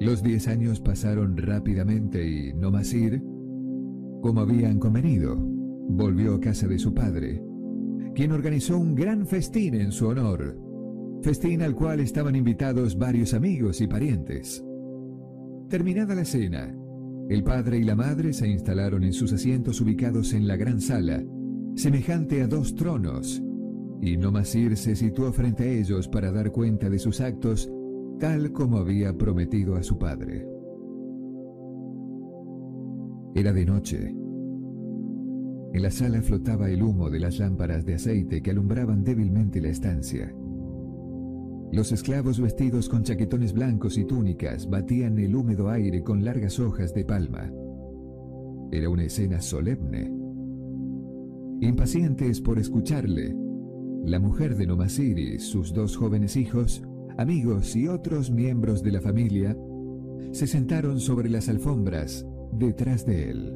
Los 0.00 0.22
diez 0.22 0.48
años 0.48 0.80
pasaron 0.80 1.36
rápidamente 1.36 2.26
y 2.26 2.54
Nomasir, 2.54 3.22
como 4.22 4.40
habían 4.40 4.78
convenido, 4.78 5.36
volvió 5.36 6.36
a 6.36 6.40
casa 6.40 6.66
de 6.66 6.78
su 6.78 6.94
padre, 6.94 7.44
quien 8.14 8.32
organizó 8.32 8.78
un 8.78 8.94
gran 8.94 9.26
festín 9.26 9.74
en 9.74 9.92
su 9.92 10.06
honor 10.06 10.67
festín 11.22 11.62
al 11.62 11.74
cual 11.74 12.00
estaban 12.00 12.36
invitados 12.36 12.96
varios 12.96 13.34
amigos 13.34 13.80
y 13.80 13.86
parientes. 13.86 14.64
Terminada 15.68 16.14
la 16.14 16.24
cena, 16.24 16.74
el 17.28 17.44
padre 17.44 17.78
y 17.78 17.84
la 17.84 17.94
madre 17.94 18.32
se 18.32 18.48
instalaron 18.48 19.04
en 19.04 19.12
sus 19.12 19.32
asientos 19.32 19.80
ubicados 19.80 20.32
en 20.32 20.48
la 20.48 20.56
gran 20.56 20.80
sala, 20.80 21.22
semejante 21.74 22.42
a 22.42 22.46
dos 22.46 22.74
tronos, 22.74 23.42
y 24.00 24.16
Nomasir 24.16 24.76
se 24.76 24.96
situó 24.96 25.32
frente 25.32 25.64
a 25.64 25.72
ellos 25.72 26.08
para 26.08 26.32
dar 26.32 26.52
cuenta 26.52 26.88
de 26.88 26.98
sus 26.98 27.20
actos, 27.20 27.70
tal 28.18 28.52
como 28.52 28.78
había 28.78 29.12
prometido 29.12 29.76
a 29.76 29.82
su 29.82 29.98
padre. 29.98 30.46
Era 33.34 33.52
de 33.52 33.66
noche. 33.66 34.14
En 35.74 35.82
la 35.82 35.90
sala 35.90 36.22
flotaba 36.22 36.70
el 36.70 36.82
humo 36.82 37.10
de 37.10 37.20
las 37.20 37.38
lámparas 37.38 37.84
de 37.84 37.94
aceite 37.94 38.40
que 38.40 38.50
alumbraban 38.52 39.04
débilmente 39.04 39.60
la 39.60 39.68
estancia. 39.68 40.34
Los 41.70 41.92
esclavos 41.92 42.40
vestidos 42.40 42.88
con 42.88 43.02
chaquetones 43.02 43.52
blancos 43.52 43.98
y 43.98 44.04
túnicas 44.04 44.70
batían 44.70 45.18
el 45.18 45.36
húmedo 45.36 45.68
aire 45.68 46.02
con 46.02 46.24
largas 46.24 46.58
hojas 46.58 46.94
de 46.94 47.04
palma. 47.04 47.52
Era 48.72 48.88
una 48.88 49.04
escena 49.04 49.42
solemne. 49.42 50.10
Impacientes 51.60 52.40
por 52.40 52.58
escucharle, 52.58 53.36
la 54.04 54.18
mujer 54.18 54.56
de 54.56 54.66
Nomasiri, 54.66 55.38
sus 55.40 55.74
dos 55.74 55.96
jóvenes 55.96 56.36
hijos, 56.36 56.82
amigos 57.18 57.76
y 57.76 57.86
otros 57.86 58.30
miembros 58.30 58.82
de 58.82 58.92
la 58.92 59.02
familia 59.02 59.56
se 60.32 60.46
sentaron 60.46 61.00
sobre 61.00 61.28
las 61.28 61.50
alfombras 61.50 62.26
detrás 62.52 63.04
de 63.04 63.30
él. 63.30 63.52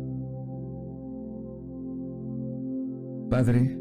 Padre, 3.30 3.80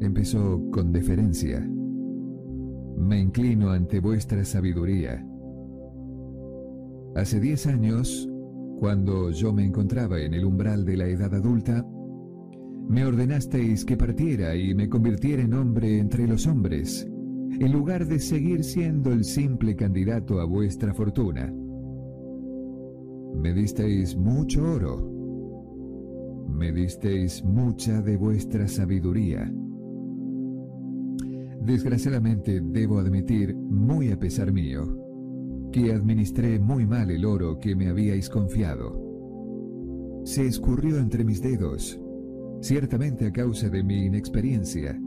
empezó 0.00 0.60
con 0.72 0.90
deferencia 0.90 1.64
me 3.00 3.18
inclino 3.18 3.70
ante 3.70 3.98
vuestra 3.98 4.44
sabiduría. 4.44 5.26
Hace 7.16 7.40
diez 7.40 7.66
años, 7.66 8.28
cuando 8.78 9.30
yo 9.30 9.52
me 9.52 9.64
encontraba 9.64 10.20
en 10.20 10.34
el 10.34 10.44
umbral 10.44 10.84
de 10.84 10.96
la 10.96 11.06
edad 11.06 11.34
adulta, 11.34 11.84
me 12.88 13.04
ordenasteis 13.04 13.84
que 13.84 13.96
partiera 13.96 14.54
y 14.54 14.74
me 14.74 14.88
convirtiera 14.88 15.42
en 15.42 15.54
hombre 15.54 15.98
entre 15.98 16.26
los 16.26 16.46
hombres, 16.46 17.08
en 17.58 17.72
lugar 17.72 18.06
de 18.06 18.18
seguir 18.18 18.64
siendo 18.64 19.12
el 19.12 19.24
simple 19.24 19.74
candidato 19.76 20.40
a 20.40 20.44
vuestra 20.44 20.92
fortuna. 20.92 21.52
Me 23.34 23.54
disteis 23.54 24.14
mucho 24.16 24.62
oro, 24.62 26.46
me 26.48 26.70
disteis 26.72 27.42
mucha 27.44 28.02
de 28.02 28.16
vuestra 28.16 28.68
sabiduría 28.68 29.50
Desgraciadamente 31.60 32.60
debo 32.62 32.98
admitir, 32.98 33.54
muy 33.54 34.10
a 34.10 34.18
pesar 34.18 34.50
mío, 34.50 34.96
que 35.70 35.92
administré 35.92 36.58
muy 36.58 36.86
mal 36.86 37.10
el 37.10 37.26
oro 37.26 37.58
que 37.58 37.76
me 37.76 37.88
habíais 37.88 38.30
confiado. 38.30 40.22
Se 40.24 40.46
escurrió 40.46 40.98
entre 40.98 41.22
mis 41.22 41.42
dedos, 41.42 42.00
ciertamente 42.62 43.26
a 43.26 43.32
causa 43.32 43.68
de 43.68 43.82
mi 43.82 44.06
inexperiencia, 44.06 44.98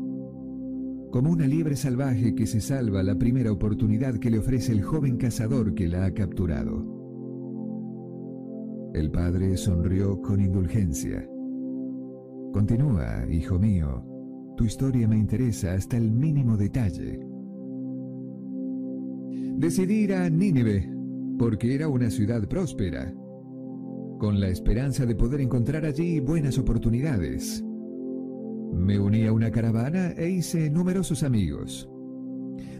como 1.11 1.31
una 1.31 1.47
liebre 1.47 1.75
salvaje 1.75 2.35
que 2.35 2.45
se 2.45 2.61
salva 2.61 3.01
la 3.01 3.15
primera 3.15 3.51
oportunidad 3.51 4.15
que 4.15 4.29
le 4.29 4.37
ofrece 4.39 4.73
el 4.73 4.83
joven 4.83 5.17
cazador 5.17 5.73
que 5.73 5.87
la 5.87 6.05
ha 6.05 6.13
capturado. 6.13 6.93
El 8.93 9.09
padre 9.09 9.57
sonrió 9.57 10.21
con 10.21 10.39
indulgencia. 10.39 11.27
Continúa, 12.51 13.25
hijo 13.27 13.57
mío, 13.57 14.12
tu 14.55 14.65
historia 14.65 15.07
me 15.07 15.17
interesa 15.17 15.73
hasta 15.73 15.97
el 15.97 16.11
mínimo 16.11 16.57
detalle. 16.57 17.19
Decidí 19.57 20.03
ir 20.03 20.13
a 20.13 20.29
Nínive 20.29 20.89
porque 21.37 21.73
era 21.75 21.87
una 21.87 22.09
ciudad 22.09 22.47
próspera, 22.47 23.13
con 24.19 24.39
la 24.39 24.49
esperanza 24.49 25.05
de 25.05 25.15
poder 25.15 25.41
encontrar 25.41 25.85
allí 25.85 26.19
buenas 26.19 26.57
oportunidades. 26.57 27.63
Me 28.73 28.99
uní 28.99 29.25
a 29.25 29.33
una 29.33 29.51
caravana 29.51 30.11
e 30.11 30.29
hice 30.29 30.69
numerosos 30.69 31.23
amigos. 31.23 31.89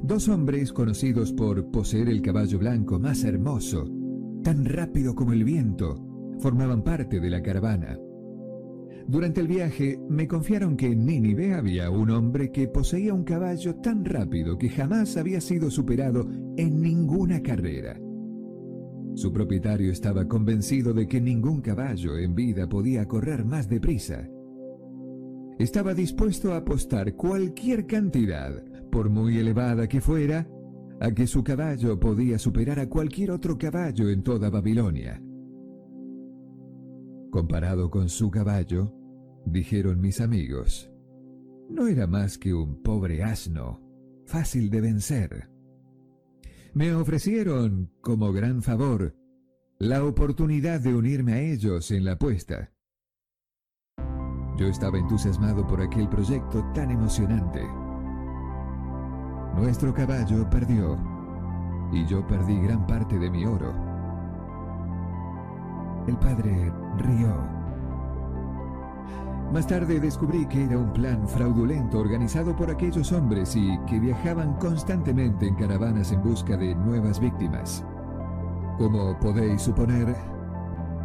Dos 0.02 0.28
hombres 0.28 0.74
conocidos 0.74 1.32
por 1.34 1.72
poseer 1.72 2.10
el 2.10 2.22
caballo 2.22 2.60
blanco 2.60 3.00
más 3.00 3.24
hermoso, 3.24 3.86
tan 4.44 4.66
rápido 4.66 5.16
como 5.16 5.34
el 5.34 5.44
viento, 5.44 5.96
formaban 6.40 6.84
parte 6.84 7.20
de 7.20 7.30
la 7.30 7.42
caravana. 7.42 7.98
Durante 9.08 9.42
el 9.42 9.48
viaje 9.48 10.00
me 10.10 10.28
confiaron 10.28 10.78
que 10.78 10.88
en 10.88 11.06
Nínive 11.06 11.54
había 11.54 11.90
un 11.90 12.10
hombre 12.10 12.52
que 12.52 12.68
poseía 12.68 13.14
un 13.14 13.24
caballo 13.24 13.76
tan 13.76 14.06
rápido 14.06 14.58
que 14.58 14.70
jamás 14.70 15.18
había 15.18 15.42
sido 15.42 15.70
superado 15.70 16.28
en 16.58 16.82
ninguna 16.82 17.42
carrera. 17.42 18.00
Su 19.16 19.32
propietario 19.32 19.92
estaba 19.92 20.28
convencido 20.28 20.94
de 20.94 21.08
que 21.08 21.22
ningún 21.22 21.62
caballo 21.62 22.18
en 22.18 22.34
vida 22.34 22.68
podía 22.68 23.06
correr 23.08 23.46
más 23.46 23.70
deprisa. 23.70 24.28
Estaba 25.60 25.94
dispuesto 25.94 26.54
a 26.54 26.58
apostar 26.58 27.14
cualquier 27.16 27.86
cantidad, 27.86 28.64
por 28.90 29.10
muy 29.10 29.38
elevada 29.38 29.88
que 29.88 30.02
fuera, 30.02 30.48
a 31.00 31.12
que 31.12 31.28
su 31.28 31.44
caballo 31.44 32.00
podía 32.00 32.40
superar 32.40 32.80
a 32.80 32.90
cualquier 32.90 33.32
otro 33.32 33.58
caballo 33.58 34.10
en 34.10 34.24
toda 34.24 34.50
Babilonia. 34.50 35.22
Comparado 37.34 37.90
con 37.90 38.10
su 38.10 38.30
caballo, 38.30 38.94
dijeron 39.44 40.00
mis 40.00 40.22
amigos, 40.22 40.92
no 41.68 41.88
era 41.88 42.06
más 42.06 42.38
que 42.38 42.54
un 42.54 42.84
pobre 42.84 43.24
asno, 43.24 43.82
fácil 44.28 44.70
de 44.70 44.82
vencer. 44.82 45.50
Me 46.76 46.94
ofrecieron, 46.94 47.92
como 48.02 48.32
gran 48.34 48.62
favor, 48.62 49.16
la 49.80 50.06
oportunidad 50.06 50.80
de 50.80 50.94
unirme 50.94 51.34
a 51.34 51.42
ellos 51.42 51.90
en 51.90 52.06
la 52.06 52.12
apuesta. 52.12 52.72
Yo 54.56 54.68
estaba 54.68 55.00
entusiasmado 55.00 55.66
por 55.66 55.82
aquel 55.82 56.08
proyecto 56.10 56.64
tan 56.76 56.92
emocionante. 56.92 57.64
Nuestro 59.56 59.92
caballo 59.92 60.48
perdió 60.52 61.00
y 61.92 62.06
yo 62.06 62.28
perdí 62.28 62.60
gran 62.60 62.86
parte 62.86 63.18
de 63.18 63.32
mi 63.32 63.44
oro. 63.44 63.74
El 66.08 66.16
padre 66.20 66.83
rió. 66.98 67.54
Más 69.54 69.68
tarde 69.68 70.00
descubrí 70.00 70.48
que 70.48 70.64
era 70.64 70.80
un 70.80 70.92
plan 70.94 71.28
fraudulento 71.28 72.00
organizado 72.00 72.56
por 72.56 72.72
aquellos 72.72 73.12
hombres 73.12 73.56
y 73.56 73.78
que 73.86 74.00
viajaban 74.00 74.54
constantemente 74.54 75.48
en 75.48 75.56
caravanas 75.56 76.12
en 76.12 76.24
busca 76.24 76.58
de 76.58 76.74
nuevas 76.74 77.20
víctimas. 77.20 77.86
Como 78.80 79.16
podéis 79.20 79.62
suponer, 79.62 80.16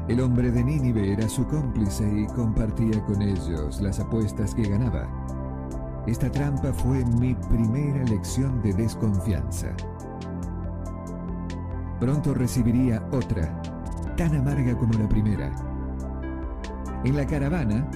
el 0.08 0.20
hombre 0.22 0.50
de 0.50 0.64
Nínive 0.64 1.12
era 1.12 1.28
su 1.28 1.46
cómplice 1.46 2.10
y 2.10 2.26
compartía 2.28 3.04
con 3.04 3.20
ellos 3.20 3.82
las 3.82 4.00
apuestas 4.00 4.54
que 4.54 4.66
ganaba. 4.66 5.06
Esta 6.06 6.30
trampa 6.30 6.72
fue 6.72 7.04
mi 7.04 7.34
primera 7.34 8.02
lección 8.04 8.62
de 8.62 8.72
desconfianza. 8.72 9.68
Pronto 12.00 12.32
recibiría 12.32 13.06
otra, 13.12 13.60
tan 14.16 14.34
amarga 14.34 14.74
como 14.78 14.94
la 14.94 15.06
primera. 15.06 15.67
En 17.04 17.16
la 17.16 17.24
caravana 17.24 17.86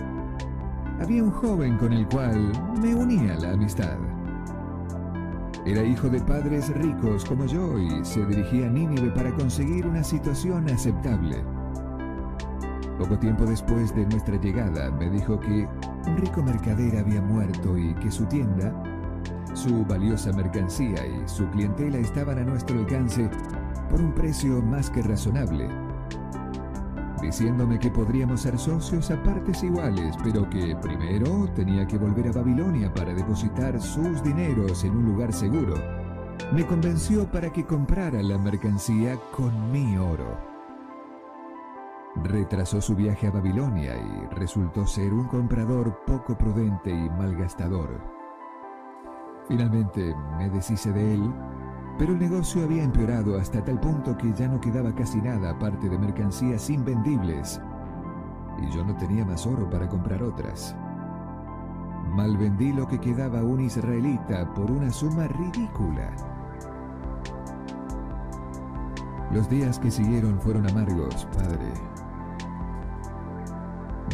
había 1.00 1.24
un 1.24 1.32
joven 1.32 1.76
con 1.76 1.92
el 1.92 2.06
cual 2.06 2.52
me 2.80 2.94
unía 2.94 3.34
la 3.34 3.52
amistad. 3.52 3.96
Era 5.66 5.82
hijo 5.82 6.08
de 6.08 6.20
padres 6.20 6.68
ricos 6.76 7.24
como 7.24 7.46
yo 7.46 7.78
y 7.78 8.04
se 8.04 8.24
dirigía 8.26 8.66
a 8.66 8.70
Nínive 8.70 9.10
para 9.10 9.32
conseguir 9.34 9.86
una 9.86 10.04
situación 10.04 10.68
aceptable. 10.68 11.42
Poco 12.96 13.18
tiempo 13.18 13.44
después 13.44 13.92
de 13.94 14.06
nuestra 14.06 14.40
llegada 14.40 14.90
me 14.92 15.10
dijo 15.10 15.38
que 15.40 15.68
un 16.06 16.16
rico 16.18 16.42
mercader 16.42 16.98
había 16.98 17.20
muerto 17.20 17.76
y 17.76 17.94
que 17.94 18.10
su 18.10 18.24
tienda, 18.26 18.72
su 19.54 19.84
valiosa 19.84 20.32
mercancía 20.32 21.04
y 21.04 21.28
su 21.28 21.48
clientela 21.50 21.98
estaban 21.98 22.38
a 22.38 22.44
nuestro 22.44 22.78
alcance 22.78 23.28
por 23.90 24.00
un 24.00 24.12
precio 24.14 24.62
más 24.62 24.90
que 24.90 25.02
razonable, 25.02 25.68
diciéndome 27.22 27.78
que 27.78 27.90
podríamos 27.90 28.42
ser 28.42 28.58
socios 28.58 29.10
a 29.10 29.22
partes 29.22 29.62
iguales, 29.62 30.16
pero 30.22 30.50
que 30.50 30.76
primero 30.76 31.48
tenía 31.54 31.86
que 31.86 31.96
volver 31.96 32.28
a 32.28 32.32
Babilonia 32.32 32.92
para 32.92 33.14
depositar 33.14 33.80
sus 33.80 34.22
dineros 34.22 34.84
en 34.84 34.96
un 34.96 35.06
lugar 35.06 35.32
seguro. 35.32 35.76
Me 36.52 36.66
convenció 36.66 37.24
para 37.30 37.50
que 37.50 37.64
comprara 37.64 38.22
la 38.22 38.36
mercancía 38.36 39.16
con 39.34 39.70
mi 39.70 39.96
oro. 39.96 40.36
Retrasó 42.16 42.80
su 42.80 42.94
viaje 42.94 43.28
a 43.28 43.30
Babilonia 43.30 43.94
y 43.96 44.34
resultó 44.34 44.86
ser 44.86 45.14
un 45.14 45.28
comprador 45.28 46.04
poco 46.04 46.36
prudente 46.36 46.90
y 46.90 47.08
malgastador. 47.08 47.88
Finalmente 49.48 50.14
me 50.36 50.50
deshice 50.50 50.92
de 50.92 51.14
él, 51.14 51.32
pero 51.98 52.12
el 52.12 52.18
negocio 52.18 52.64
había 52.64 52.82
empeorado 52.82 53.38
hasta 53.38 53.62
tal 53.62 53.78
punto 53.80 54.16
que 54.16 54.32
ya 54.32 54.48
no 54.48 54.60
quedaba 54.60 54.94
casi 54.94 55.20
nada 55.20 55.50
aparte 55.50 55.88
de 55.88 55.98
mercancías 55.98 56.70
invendibles, 56.70 57.60
y 58.58 58.70
yo 58.70 58.84
no 58.84 58.96
tenía 58.96 59.24
más 59.24 59.46
oro 59.46 59.68
para 59.68 59.88
comprar 59.88 60.22
otras. 60.22 60.74
Mal 62.14 62.36
vendí 62.36 62.72
lo 62.72 62.86
que 62.86 62.98
quedaba 62.98 63.40
a 63.40 63.44
un 63.44 63.60
israelita 63.60 64.52
por 64.54 64.70
una 64.70 64.90
suma 64.90 65.26
ridícula. 65.28 66.10
Los 69.32 69.48
días 69.48 69.78
que 69.78 69.90
siguieron 69.90 70.38
fueron 70.40 70.68
amargos, 70.68 71.26
padre. 71.32 71.72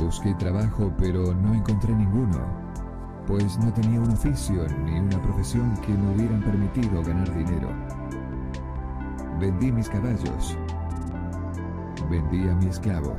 Busqué 0.00 0.32
trabajo, 0.34 0.92
pero 0.96 1.34
no 1.34 1.54
encontré 1.54 1.92
ninguno, 1.92 2.38
pues 3.28 3.58
no 3.58 3.70
tenía 3.74 4.00
un 4.00 4.10
oficio 4.10 4.66
ni 4.86 4.98
una 4.98 5.20
profesión 5.20 5.76
que 5.86 5.92
me 5.92 6.14
hubieran 6.14 6.40
permitido 6.40 7.02
ganar 7.02 7.30
dinero. 7.36 7.68
Vendí 9.38 9.70
mis 9.70 9.86
caballos. 9.86 10.56
Vendí 12.10 12.48
a 12.48 12.54
mi 12.54 12.68
esclavo. 12.68 13.14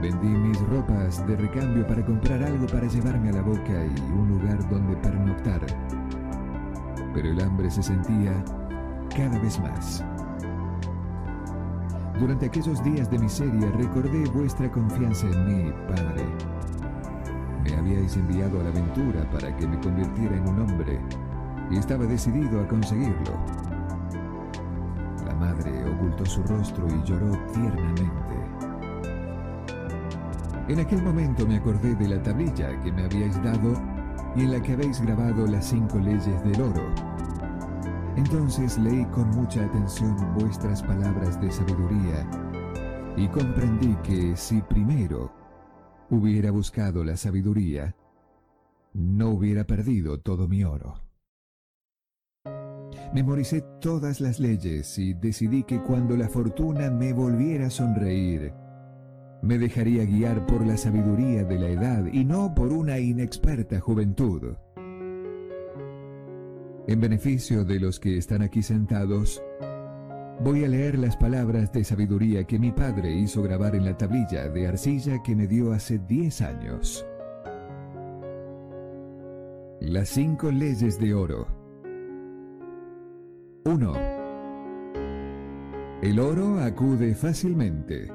Vendí 0.00 0.26
mis 0.26 0.60
ropas 0.68 1.24
de 1.28 1.36
recambio 1.36 1.86
para 1.86 2.04
comprar 2.04 2.42
algo 2.42 2.66
para 2.66 2.88
llevarme 2.88 3.28
a 3.28 3.34
la 3.34 3.42
boca 3.42 3.86
y 3.86 4.12
un 4.12 4.30
lugar 4.30 4.68
donde 4.68 4.96
pernoctar. 4.96 5.60
Pero 7.14 7.28
el 7.28 7.40
hambre 7.40 7.70
se 7.70 7.84
sentía 7.84 8.32
cada 9.14 9.38
vez 9.38 9.60
más. 9.60 10.04
Durante 12.18 12.46
aquellos 12.46 12.82
días 12.82 13.08
de 13.08 13.20
miseria 13.20 13.70
recordé 13.76 14.28
vuestra 14.30 14.68
confianza 14.72 15.28
en 15.28 15.46
mí, 15.46 15.72
Padre. 15.86 16.61
Me 17.64 17.74
habíais 17.76 18.16
enviado 18.16 18.60
a 18.60 18.64
la 18.64 18.70
aventura 18.70 19.28
para 19.30 19.56
que 19.56 19.66
me 19.66 19.78
convirtiera 19.80 20.36
en 20.36 20.48
un 20.48 20.60
hombre 20.60 21.00
y 21.70 21.76
estaba 21.76 22.04
decidido 22.04 22.60
a 22.60 22.68
conseguirlo. 22.68 23.32
La 25.26 25.34
madre 25.34 25.70
ocultó 25.90 26.26
su 26.26 26.42
rostro 26.42 26.86
y 26.88 27.02
lloró 27.08 27.30
tiernamente. 27.52 28.10
En 30.68 30.80
aquel 30.80 31.02
momento 31.02 31.46
me 31.46 31.56
acordé 31.56 31.94
de 31.94 32.08
la 32.08 32.22
tablilla 32.22 32.80
que 32.80 32.92
me 32.92 33.04
habíais 33.04 33.42
dado 33.42 33.74
y 34.36 34.42
en 34.42 34.52
la 34.52 34.60
que 34.60 34.72
habéis 34.72 35.00
grabado 35.00 35.46
las 35.46 35.66
cinco 35.66 35.98
leyes 35.98 36.42
del 36.44 36.60
oro 36.62 37.12
entonces 38.16 38.78
leí 38.78 39.04
con 39.06 39.30
mucha 39.30 39.64
atención 39.64 40.16
vuestras 40.34 40.82
palabras 40.82 41.40
de 41.40 41.50
sabiduría 41.50 42.26
y 43.16 43.26
comprendí 43.28 43.94
que 44.02 44.36
si 44.36 44.60
primero 44.62 45.32
hubiera 46.12 46.50
buscado 46.50 47.04
la 47.04 47.16
sabiduría, 47.16 47.96
no 48.92 49.30
hubiera 49.30 49.64
perdido 49.64 50.20
todo 50.20 50.46
mi 50.46 50.62
oro. 50.62 51.00
Memoricé 53.14 53.62
todas 53.80 54.20
las 54.20 54.38
leyes 54.38 54.98
y 54.98 55.14
decidí 55.14 55.62
que 55.64 55.80
cuando 55.80 56.14
la 56.14 56.28
fortuna 56.28 56.90
me 56.90 57.14
volviera 57.14 57.68
a 57.68 57.70
sonreír, 57.70 58.52
me 59.40 59.58
dejaría 59.58 60.04
guiar 60.04 60.44
por 60.46 60.66
la 60.66 60.76
sabiduría 60.76 61.44
de 61.44 61.58
la 61.58 61.68
edad 61.68 62.06
y 62.12 62.24
no 62.24 62.54
por 62.54 62.72
una 62.72 62.98
inexperta 62.98 63.80
juventud. 63.80 64.54
En 66.86 67.00
beneficio 67.00 67.64
de 67.64 67.80
los 67.80 67.98
que 67.98 68.18
están 68.18 68.42
aquí 68.42 68.62
sentados, 68.62 69.42
voy 70.40 70.64
a 70.64 70.68
leer 70.68 70.98
las 70.98 71.16
palabras 71.16 71.72
de 71.72 71.84
sabiduría 71.84 72.44
que 72.44 72.58
mi 72.58 72.72
padre 72.72 73.12
hizo 73.12 73.42
grabar 73.42 73.74
en 73.74 73.84
la 73.84 73.96
tablilla 73.96 74.48
de 74.48 74.66
arcilla 74.66 75.22
que 75.22 75.36
me 75.36 75.46
dio 75.46 75.72
hace 75.72 75.98
10 75.98 76.40
años. 76.42 77.06
Las 79.80 80.08
cinco 80.08 80.50
leyes 80.50 80.98
de 80.98 81.14
oro. 81.14 81.46
1. 83.64 83.94
El 86.02 86.18
oro 86.18 86.60
acude 86.60 87.14
fácilmente, 87.14 88.08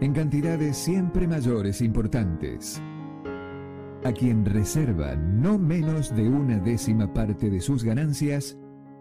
en 0.00 0.12
cantidades 0.12 0.76
siempre 0.76 1.26
mayores 1.26 1.80
e 1.80 1.84
importantes 1.84 2.82
a 4.04 4.12
quien 4.12 4.44
reserva 4.44 5.16
no 5.16 5.58
menos 5.58 6.14
de 6.14 6.28
una 6.28 6.58
décima 6.58 7.12
parte 7.12 7.50
de 7.50 7.60
sus 7.60 7.84
ganancias 7.84 8.56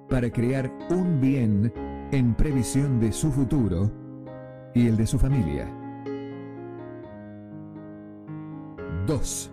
para 0.10 0.32
crear 0.32 0.72
un 0.90 1.22
bien 1.22 1.72
en 2.12 2.34
previsión 2.36 3.00
de 3.00 3.12
su 3.12 3.32
futuro 3.32 3.92
y 4.74 4.88
el 4.88 4.98
de 4.98 5.08
su 5.08 5.20
familia. 5.20 5.70
2. 9.06 9.52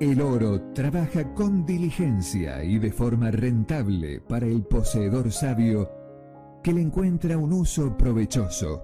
El 0.00 0.20
oro 0.20 0.60
trabaja 0.72 1.32
con 1.34 1.64
diligencia 1.64 2.64
y 2.64 2.78
de 2.78 2.90
forma 2.92 3.30
rentable 3.30 4.20
para 4.20 4.46
el 4.46 4.62
poseedor 4.62 5.30
sabio 5.30 5.90
que 6.62 6.72
le 6.72 6.80
encuentra 6.80 7.36
un 7.38 7.52
uso 7.52 7.96
provechoso 7.96 8.82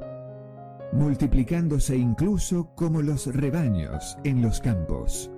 multiplicándose 0.92 1.96
incluso 1.96 2.70
como 2.74 3.02
los 3.02 3.26
rebaños 3.26 4.16
en 4.24 4.42
los 4.42 4.60
campos. 4.60 5.30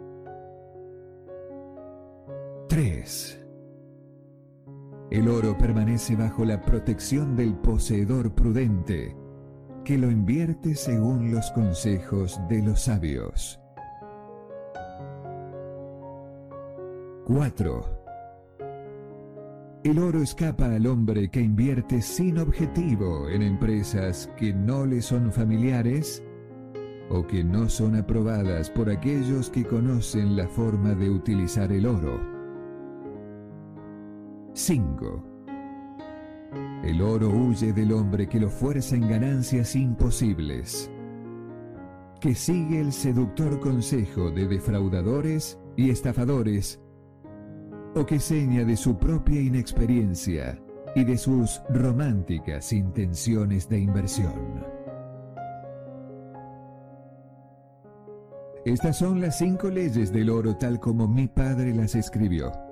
3. 2.68 3.39
El 5.10 5.28
oro 5.28 5.58
permanece 5.58 6.14
bajo 6.14 6.44
la 6.44 6.60
protección 6.62 7.34
del 7.34 7.54
poseedor 7.54 8.32
prudente, 8.32 9.16
que 9.84 9.98
lo 9.98 10.08
invierte 10.08 10.76
según 10.76 11.32
los 11.32 11.50
consejos 11.50 12.40
de 12.48 12.62
los 12.62 12.82
sabios. 12.82 13.58
4. 17.24 18.00
El 19.82 19.98
oro 19.98 20.22
escapa 20.22 20.72
al 20.72 20.86
hombre 20.86 21.28
que 21.28 21.40
invierte 21.40 22.02
sin 22.02 22.38
objetivo 22.38 23.28
en 23.28 23.42
empresas 23.42 24.30
que 24.36 24.54
no 24.54 24.86
le 24.86 25.02
son 25.02 25.32
familiares 25.32 26.22
o 27.08 27.26
que 27.26 27.42
no 27.42 27.68
son 27.68 27.96
aprobadas 27.96 28.70
por 28.70 28.88
aquellos 28.88 29.50
que 29.50 29.64
conocen 29.64 30.36
la 30.36 30.46
forma 30.46 30.94
de 30.94 31.10
utilizar 31.10 31.72
el 31.72 31.86
oro. 31.86 32.39
5. 34.52 35.24
El 36.82 37.02
oro 37.02 37.30
huye 37.30 37.72
del 37.72 37.92
hombre 37.92 38.28
que 38.28 38.40
lo 38.40 38.50
fuerza 38.50 38.96
en 38.96 39.08
ganancias 39.08 39.76
imposibles, 39.76 40.90
que 42.20 42.34
sigue 42.34 42.80
el 42.80 42.92
seductor 42.92 43.60
consejo 43.60 44.30
de 44.30 44.48
defraudadores 44.48 45.58
y 45.76 45.90
estafadores 45.90 46.80
o 47.94 48.04
que 48.04 48.18
seña 48.18 48.64
de 48.64 48.76
su 48.76 48.98
propia 48.98 49.40
inexperiencia 49.40 50.60
y 50.94 51.04
de 51.04 51.16
sus 51.16 51.62
románticas 51.70 52.72
intenciones 52.72 53.68
de 53.68 53.78
inversión. 53.78 54.64
Estas 58.64 58.98
son 58.98 59.20
las 59.20 59.38
cinco 59.38 59.70
leyes 59.70 60.12
del 60.12 60.28
oro 60.28 60.56
tal 60.56 60.80
como 60.80 61.08
mi 61.08 61.28
padre 61.28 61.74
las 61.74 61.94
escribió. 61.94 62.69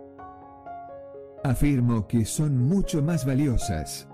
Afirmo 1.44 2.06
que 2.06 2.24
son 2.24 2.58
mucho 2.58 3.02
más 3.02 3.24
valiosas 3.24 4.08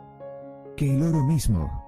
que 0.77 0.94
el 0.94 1.03
oro 1.03 1.25
mismo. 1.25 1.83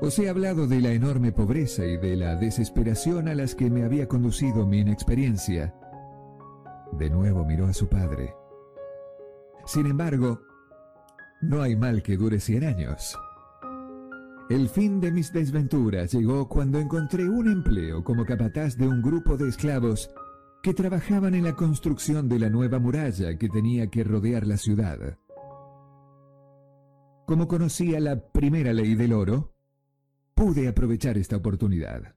Os 0.00 0.18
he 0.18 0.28
hablado 0.28 0.66
de 0.66 0.80
la 0.80 0.90
enorme 0.90 1.32
pobreza 1.32 1.84
y 1.84 1.96
de 1.96 2.16
la 2.16 2.34
desesperación 2.34 3.28
a 3.28 3.34
las 3.34 3.54
que 3.54 3.70
me 3.70 3.84
había 3.84 4.08
conducido 4.08 4.66
mi 4.66 4.80
inexperiencia 4.80 5.74
de 6.98 7.10
nuevo 7.10 7.44
miró 7.44 7.66
a 7.66 7.72
su 7.72 7.88
padre. 7.88 8.34
Sin 9.64 9.86
embargo, 9.86 10.40
no 11.40 11.62
hay 11.62 11.76
mal 11.76 12.02
que 12.02 12.16
dure 12.16 12.40
cien 12.40 12.64
años. 12.64 13.18
El 14.50 14.68
fin 14.68 15.00
de 15.00 15.10
mis 15.10 15.32
desventuras 15.32 16.12
llegó 16.12 16.48
cuando 16.48 16.78
encontré 16.78 17.28
un 17.28 17.50
empleo 17.50 18.04
como 18.04 18.24
capataz 18.24 18.76
de 18.76 18.86
un 18.86 19.00
grupo 19.00 19.36
de 19.36 19.48
esclavos 19.48 20.10
que 20.62 20.74
trabajaban 20.74 21.34
en 21.34 21.42
la 21.44 21.54
construcción 21.54 22.28
de 22.28 22.38
la 22.38 22.48
nueva 22.48 22.78
muralla 22.78 23.36
que 23.36 23.48
tenía 23.48 23.88
que 23.88 24.04
rodear 24.04 24.46
la 24.46 24.56
ciudad. 24.56 25.18
Como 27.26 27.48
conocía 27.48 27.98
la 27.98 28.28
primera 28.30 28.72
ley 28.72 28.94
del 28.94 29.12
oro, 29.12 29.54
pude 30.34 30.68
aprovechar 30.68 31.18
esta 31.18 31.36
oportunidad. 31.36 32.14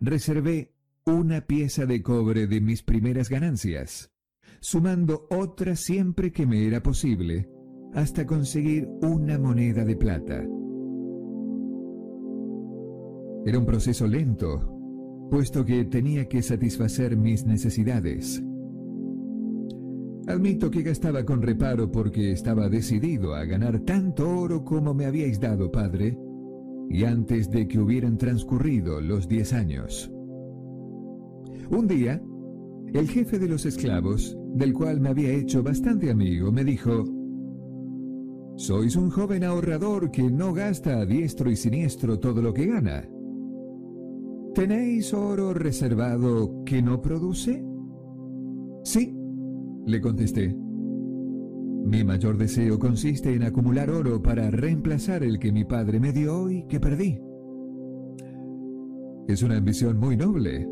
Reservé 0.00 0.74
una 1.04 1.42
pieza 1.42 1.84
de 1.84 2.02
cobre 2.02 2.46
de 2.46 2.62
mis 2.62 2.82
primeras 2.82 3.28
ganancias, 3.28 4.10
sumando 4.60 5.26
otra 5.30 5.76
siempre 5.76 6.32
que 6.32 6.46
me 6.46 6.66
era 6.66 6.82
posible, 6.82 7.50
hasta 7.92 8.26
conseguir 8.26 8.88
una 9.02 9.38
moneda 9.38 9.84
de 9.84 9.96
plata. 9.96 10.42
Era 13.46 13.58
un 13.58 13.66
proceso 13.66 14.06
lento, 14.06 14.73
puesto 15.30 15.64
que 15.64 15.84
tenía 15.84 16.28
que 16.28 16.42
satisfacer 16.42 17.16
mis 17.16 17.44
necesidades. 17.46 18.42
Admito 20.26 20.70
que 20.70 20.82
gastaba 20.82 21.24
con 21.24 21.42
reparo 21.42 21.90
porque 21.92 22.32
estaba 22.32 22.68
decidido 22.68 23.34
a 23.34 23.44
ganar 23.44 23.80
tanto 23.80 24.28
oro 24.28 24.64
como 24.64 24.94
me 24.94 25.04
habíais 25.04 25.38
dado, 25.38 25.70
padre, 25.70 26.18
y 26.88 27.04
antes 27.04 27.50
de 27.50 27.68
que 27.68 27.78
hubieran 27.78 28.16
transcurrido 28.16 29.00
los 29.00 29.28
diez 29.28 29.52
años. 29.52 30.10
Un 31.70 31.86
día, 31.86 32.22
el 32.94 33.08
jefe 33.08 33.38
de 33.38 33.48
los 33.48 33.66
esclavos, 33.66 34.36
del 34.54 34.72
cual 34.72 35.00
me 35.00 35.10
había 35.10 35.32
hecho 35.32 35.62
bastante 35.62 36.10
amigo, 36.10 36.52
me 36.52 36.64
dijo, 36.64 37.04
Sois 38.56 38.94
un 38.94 39.10
joven 39.10 39.42
ahorrador 39.42 40.10
que 40.10 40.30
no 40.30 40.52
gasta 40.52 41.00
a 41.00 41.06
diestro 41.06 41.50
y 41.50 41.56
siniestro 41.56 42.20
todo 42.20 42.40
lo 42.40 42.54
que 42.54 42.66
gana. 42.66 43.08
¿Tenéis 44.54 45.12
oro 45.12 45.52
reservado 45.52 46.62
que 46.64 46.80
no 46.80 47.02
produce? 47.02 47.64
Sí, 48.84 49.12
le 49.84 50.00
contesté. 50.00 50.56
Mi 51.84 52.04
mayor 52.04 52.38
deseo 52.38 52.78
consiste 52.78 53.34
en 53.34 53.42
acumular 53.42 53.90
oro 53.90 54.22
para 54.22 54.52
reemplazar 54.52 55.24
el 55.24 55.40
que 55.40 55.50
mi 55.50 55.64
padre 55.64 55.98
me 55.98 56.12
dio 56.12 56.50
y 56.50 56.68
que 56.68 56.78
perdí. 56.78 57.20
Es 59.26 59.42
una 59.42 59.56
ambición 59.56 59.98
muy 59.98 60.16
noble. 60.16 60.68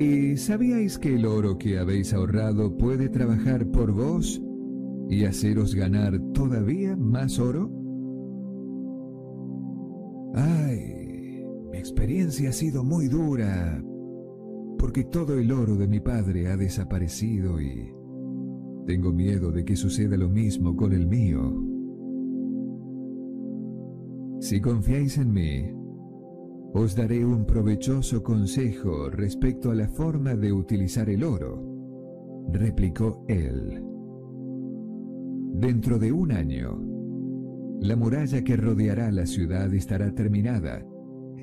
¿Y 0.00 0.38
sabíais 0.38 0.98
que 0.98 1.14
el 1.14 1.26
oro 1.26 1.58
que 1.58 1.78
habéis 1.78 2.14
ahorrado 2.14 2.74
puede 2.78 3.10
trabajar 3.10 3.66
por 3.66 3.92
vos 3.92 4.42
y 5.10 5.24
haceros 5.26 5.74
ganar 5.74 6.18
todavía 6.32 6.96
más 6.96 7.38
oro? 7.38 7.70
Ay, 10.34 10.95
mi 11.70 11.78
experiencia 11.78 12.50
ha 12.50 12.52
sido 12.52 12.84
muy 12.84 13.08
dura 13.08 13.82
porque 14.78 15.04
todo 15.04 15.38
el 15.38 15.50
oro 15.52 15.76
de 15.76 15.88
mi 15.88 16.00
padre 16.00 16.48
ha 16.48 16.56
desaparecido 16.56 17.60
y 17.60 17.92
tengo 18.86 19.12
miedo 19.12 19.50
de 19.50 19.64
que 19.64 19.74
suceda 19.74 20.16
lo 20.16 20.28
mismo 20.28 20.76
con 20.76 20.92
el 20.92 21.06
mío. 21.06 21.62
Si 24.38 24.60
confiáis 24.60 25.18
en 25.18 25.32
mí, 25.32 25.72
os 26.72 26.94
daré 26.94 27.24
un 27.24 27.46
provechoso 27.46 28.22
consejo 28.22 29.08
respecto 29.10 29.70
a 29.70 29.74
la 29.74 29.88
forma 29.88 30.34
de 30.34 30.52
utilizar 30.52 31.08
el 31.08 31.24
oro, 31.24 32.46
replicó 32.52 33.24
él. 33.28 33.82
Dentro 35.54 35.98
de 35.98 36.12
un 36.12 36.32
año, 36.32 36.78
la 37.80 37.96
muralla 37.96 38.44
que 38.44 38.56
rodeará 38.56 39.10
la 39.10 39.26
ciudad 39.26 39.72
estará 39.74 40.14
terminada 40.14 40.86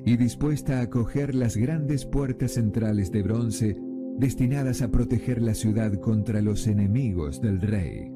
y 0.04 0.16
dispuesta 0.16 0.78
a 0.78 0.82
acoger 0.82 1.34
las 1.34 1.56
grandes 1.56 2.04
puertas 2.04 2.52
centrales 2.52 3.10
de 3.10 3.22
bronce 3.22 3.76
destinadas 4.18 4.82
a 4.82 4.90
proteger 4.90 5.40
la 5.40 5.54
ciudad 5.54 5.94
contra 5.94 6.42
los 6.42 6.66
enemigos 6.66 7.40
del 7.40 7.60
rey. 7.60 8.12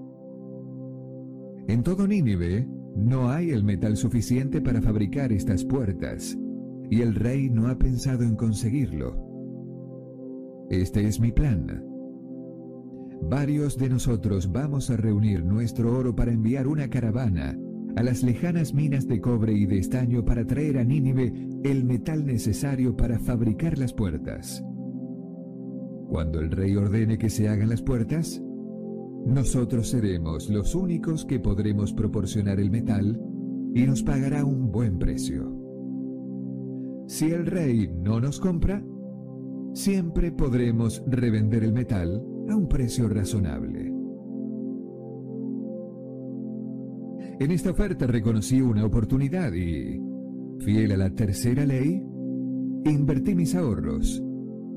En 1.67 1.83
todo 1.83 2.07
Nínive 2.07 2.69
no 2.97 3.31
hay 3.31 3.51
el 3.51 3.65
metal 3.65 3.97
suficiente 3.97 4.61
para 4.61 4.83
fabricar 4.83 5.33
estas 5.33 5.65
puertas, 5.65 6.39
y 6.91 7.01
el 7.01 7.15
rey 7.15 7.51
no 7.51 7.69
ha 7.69 7.79
pensado 7.79 8.23
en 8.23 8.37
conseguirlo. 8.37 9.17
Este 10.71 11.07
es 11.07 11.21
mi 11.21 11.33
plan. 11.33 11.85
Varios 13.23 13.77
de 13.77 13.89
nosotros 13.89 14.53
vamos 14.53 14.91
a 14.91 14.97
reunir 14.97 15.45
nuestro 15.45 15.97
oro 15.97 16.15
para 16.15 16.33
enviar 16.33 16.67
una 16.69 16.89
caravana 16.89 17.59
a 17.99 18.03
las 18.05 18.23
lejanas 18.23 18.75
minas 18.75 19.09
de 19.09 19.21
cobre 19.21 19.53
y 19.55 19.67
de 19.67 19.79
estaño 19.79 20.25
para 20.25 20.47
traer 20.47 20.79
a 20.79 20.85
Nínive 20.85 21.33
el 21.65 21.85
metal 21.85 22.25
necesario 22.25 22.97
para 22.97 23.19
fabricar 23.19 23.77
las 23.77 23.93
puertas. 23.93 24.65
Cuando 26.09 26.39
el 26.39 26.53
rey 26.53 26.77
ordene 26.77 27.19
que 27.19 27.29
se 27.29 27.49
hagan 27.49 27.71
las 27.71 27.83
puertas, 27.83 28.41
nosotros 29.27 29.89
seremos 29.89 30.49
los 30.49 30.77
únicos 30.77 31.25
que 31.25 31.41
podremos 31.41 31.93
proporcionar 31.93 32.61
el 32.61 32.71
metal 32.71 33.21
y 33.75 33.83
nos 33.83 34.05
pagará 34.05 34.45
un 34.45 34.71
buen 34.71 35.01
precio. 35.01 35.53
Si 37.09 37.33
el 37.33 37.47
rey 37.47 37.91
no 38.01 38.21
nos 38.21 38.39
compra, 38.39 38.81
siempre 39.73 40.31
podremos 40.31 41.03
revender 41.09 41.65
el 41.65 41.73
metal 41.73 42.23
a 42.49 42.55
un 42.55 42.69
precio 42.69 43.09
razonable. 43.09 43.88
En 47.41 47.53
esta 47.53 47.71
oferta 47.71 48.07
reconocí 48.09 48.61
una 48.61 48.85
oportunidad 48.85 49.53
y, 49.53 50.01
fiel 50.59 50.91
a 50.93 50.97
la 50.97 51.11
tercera 51.11 51.65
ley, 51.65 52.03
invertí 52.85 53.37
mis 53.37 53.55
ahorros, 53.55 54.21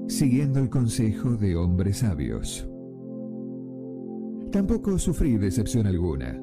siguiendo 0.08 0.60
el 0.60 0.70
consejo 0.70 1.38
de 1.38 1.56
hombres 1.56 1.98
sabios. 1.98 2.70
Tampoco 4.52 5.00
sufrí 5.00 5.38
decepción 5.38 5.88
alguna. 5.88 6.40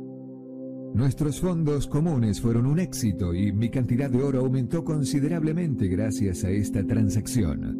Nuestros 0.92 1.38
fondos 1.38 1.86
comunes 1.86 2.40
fueron 2.40 2.66
un 2.66 2.80
éxito 2.80 3.32
y 3.32 3.52
mi 3.52 3.68
cantidad 3.68 4.10
de 4.10 4.20
oro 4.20 4.40
aumentó 4.40 4.82
considerablemente 4.82 5.86
gracias 5.86 6.42
a 6.42 6.50
esta 6.50 6.84
transacción. 6.84 7.78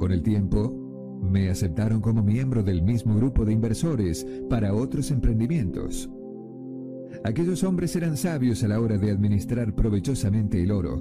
Con 0.00 0.10
el 0.10 0.22
tiempo, 0.22 1.20
me 1.22 1.50
aceptaron 1.50 2.00
como 2.00 2.24
miembro 2.24 2.64
del 2.64 2.82
mismo 2.82 3.14
grupo 3.14 3.44
de 3.44 3.52
inversores 3.52 4.26
para 4.48 4.74
otros 4.74 5.12
emprendimientos. 5.12 6.10
Aquellos 7.22 7.62
hombres 7.62 7.94
eran 7.96 8.16
sabios 8.16 8.62
a 8.64 8.68
la 8.68 8.80
hora 8.80 8.98
de 8.98 9.10
administrar 9.10 9.74
provechosamente 9.74 10.62
el 10.62 10.72
oro. 10.72 10.98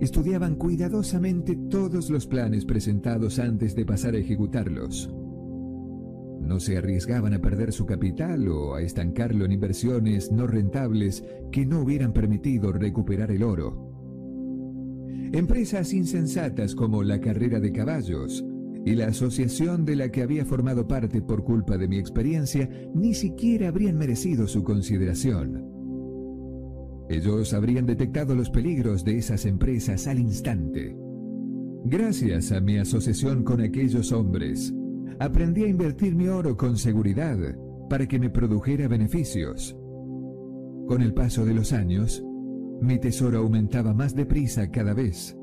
Estudiaban 0.00 0.56
cuidadosamente 0.56 1.56
todos 1.56 2.10
los 2.10 2.26
planes 2.26 2.64
presentados 2.64 3.38
antes 3.38 3.74
de 3.74 3.84
pasar 3.84 4.14
a 4.14 4.18
ejecutarlos. 4.18 5.12
No 6.40 6.60
se 6.60 6.76
arriesgaban 6.76 7.32
a 7.32 7.40
perder 7.40 7.72
su 7.72 7.86
capital 7.86 8.48
o 8.48 8.74
a 8.74 8.82
estancarlo 8.82 9.44
en 9.44 9.52
inversiones 9.52 10.30
no 10.30 10.46
rentables 10.46 11.24
que 11.50 11.64
no 11.64 11.80
hubieran 11.80 12.12
permitido 12.12 12.72
recuperar 12.72 13.30
el 13.30 13.42
oro. 13.42 13.90
Empresas 15.32 15.92
insensatas 15.92 16.74
como 16.74 17.02
la 17.02 17.20
carrera 17.20 17.60
de 17.60 17.72
caballos, 17.72 18.44
y 18.84 18.94
la 18.94 19.06
asociación 19.06 19.84
de 19.84 19.96
la 19.96 20.10
que 20.10 20.22
había 20.22 20.44
formado 20.44 20.86
parte 20.86 21.22
por 21.22 21.42
culpa 21.42 21.78
de 21.78 21.88
mi 21.88 21.98
experiencia 21.98 22.68
ni 22.94 23.14
siquiera 23.14 23.68
habrían 23.68 23.96
merecido 23.96 24.46
su 24.46 24.62
consideración. 24.62 25.70
Ellos 27.08 27.54
habrían 27.54 27.86
detectado 27.86 28.34
los 28.34 28.50
peligros 28.50 29.04
de 29.04 29.18
esas 29.18 29.46
empresas 29.46 30.06
al 30.06 30.18
instante. 30.18 30.96
Gracias 31.84 32.52
a 32.52 32.60
mi 32.60 32.78
asociación 32.78 33.42
con 33.42 33.60
aquellos 33.60 34.12
hombres, 34.12 34.74
aprendí 35.18 35.64
a 35.64 35.68
invertir 35.68 36.14
mi 36.14 36.28
oro 36.28 36.56
con 36.56 36.76
seguridad 36.76 37.38
para 37.88 38.06
que 38.06 38.18
me 38.18 38.30
produjera 38.30 38.88
beneficios. 38.88 39.76
Con 40.88 41.02
el 41.02 41.14
paso 41.14 41.46
de 41.46 41.54
los 41.54 41.72
años, 41.72 42.22
mi 42.80 42.98
tesoro 42.98 43.38
aumentaba 43.38 43.94
más 43.94 44.14
deprisa 44.14 44.70
cada 44.70 44.92
vez 44.92 45.36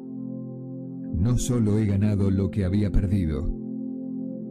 no 1.13 1.37
solo 1.37 1.77
he 1.77 1.85
ganado 1.85 2.31
lo 2.31 2.49
que 2.49 2.65
había 2.65 2.91
perdido, 2.91 3.47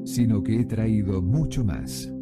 sino 0.04 0.42
que 0.42 0.60
he 0.60 0.64
traído 0.64 1.22
mucho 1.22 1.64
más. 1.64 2.12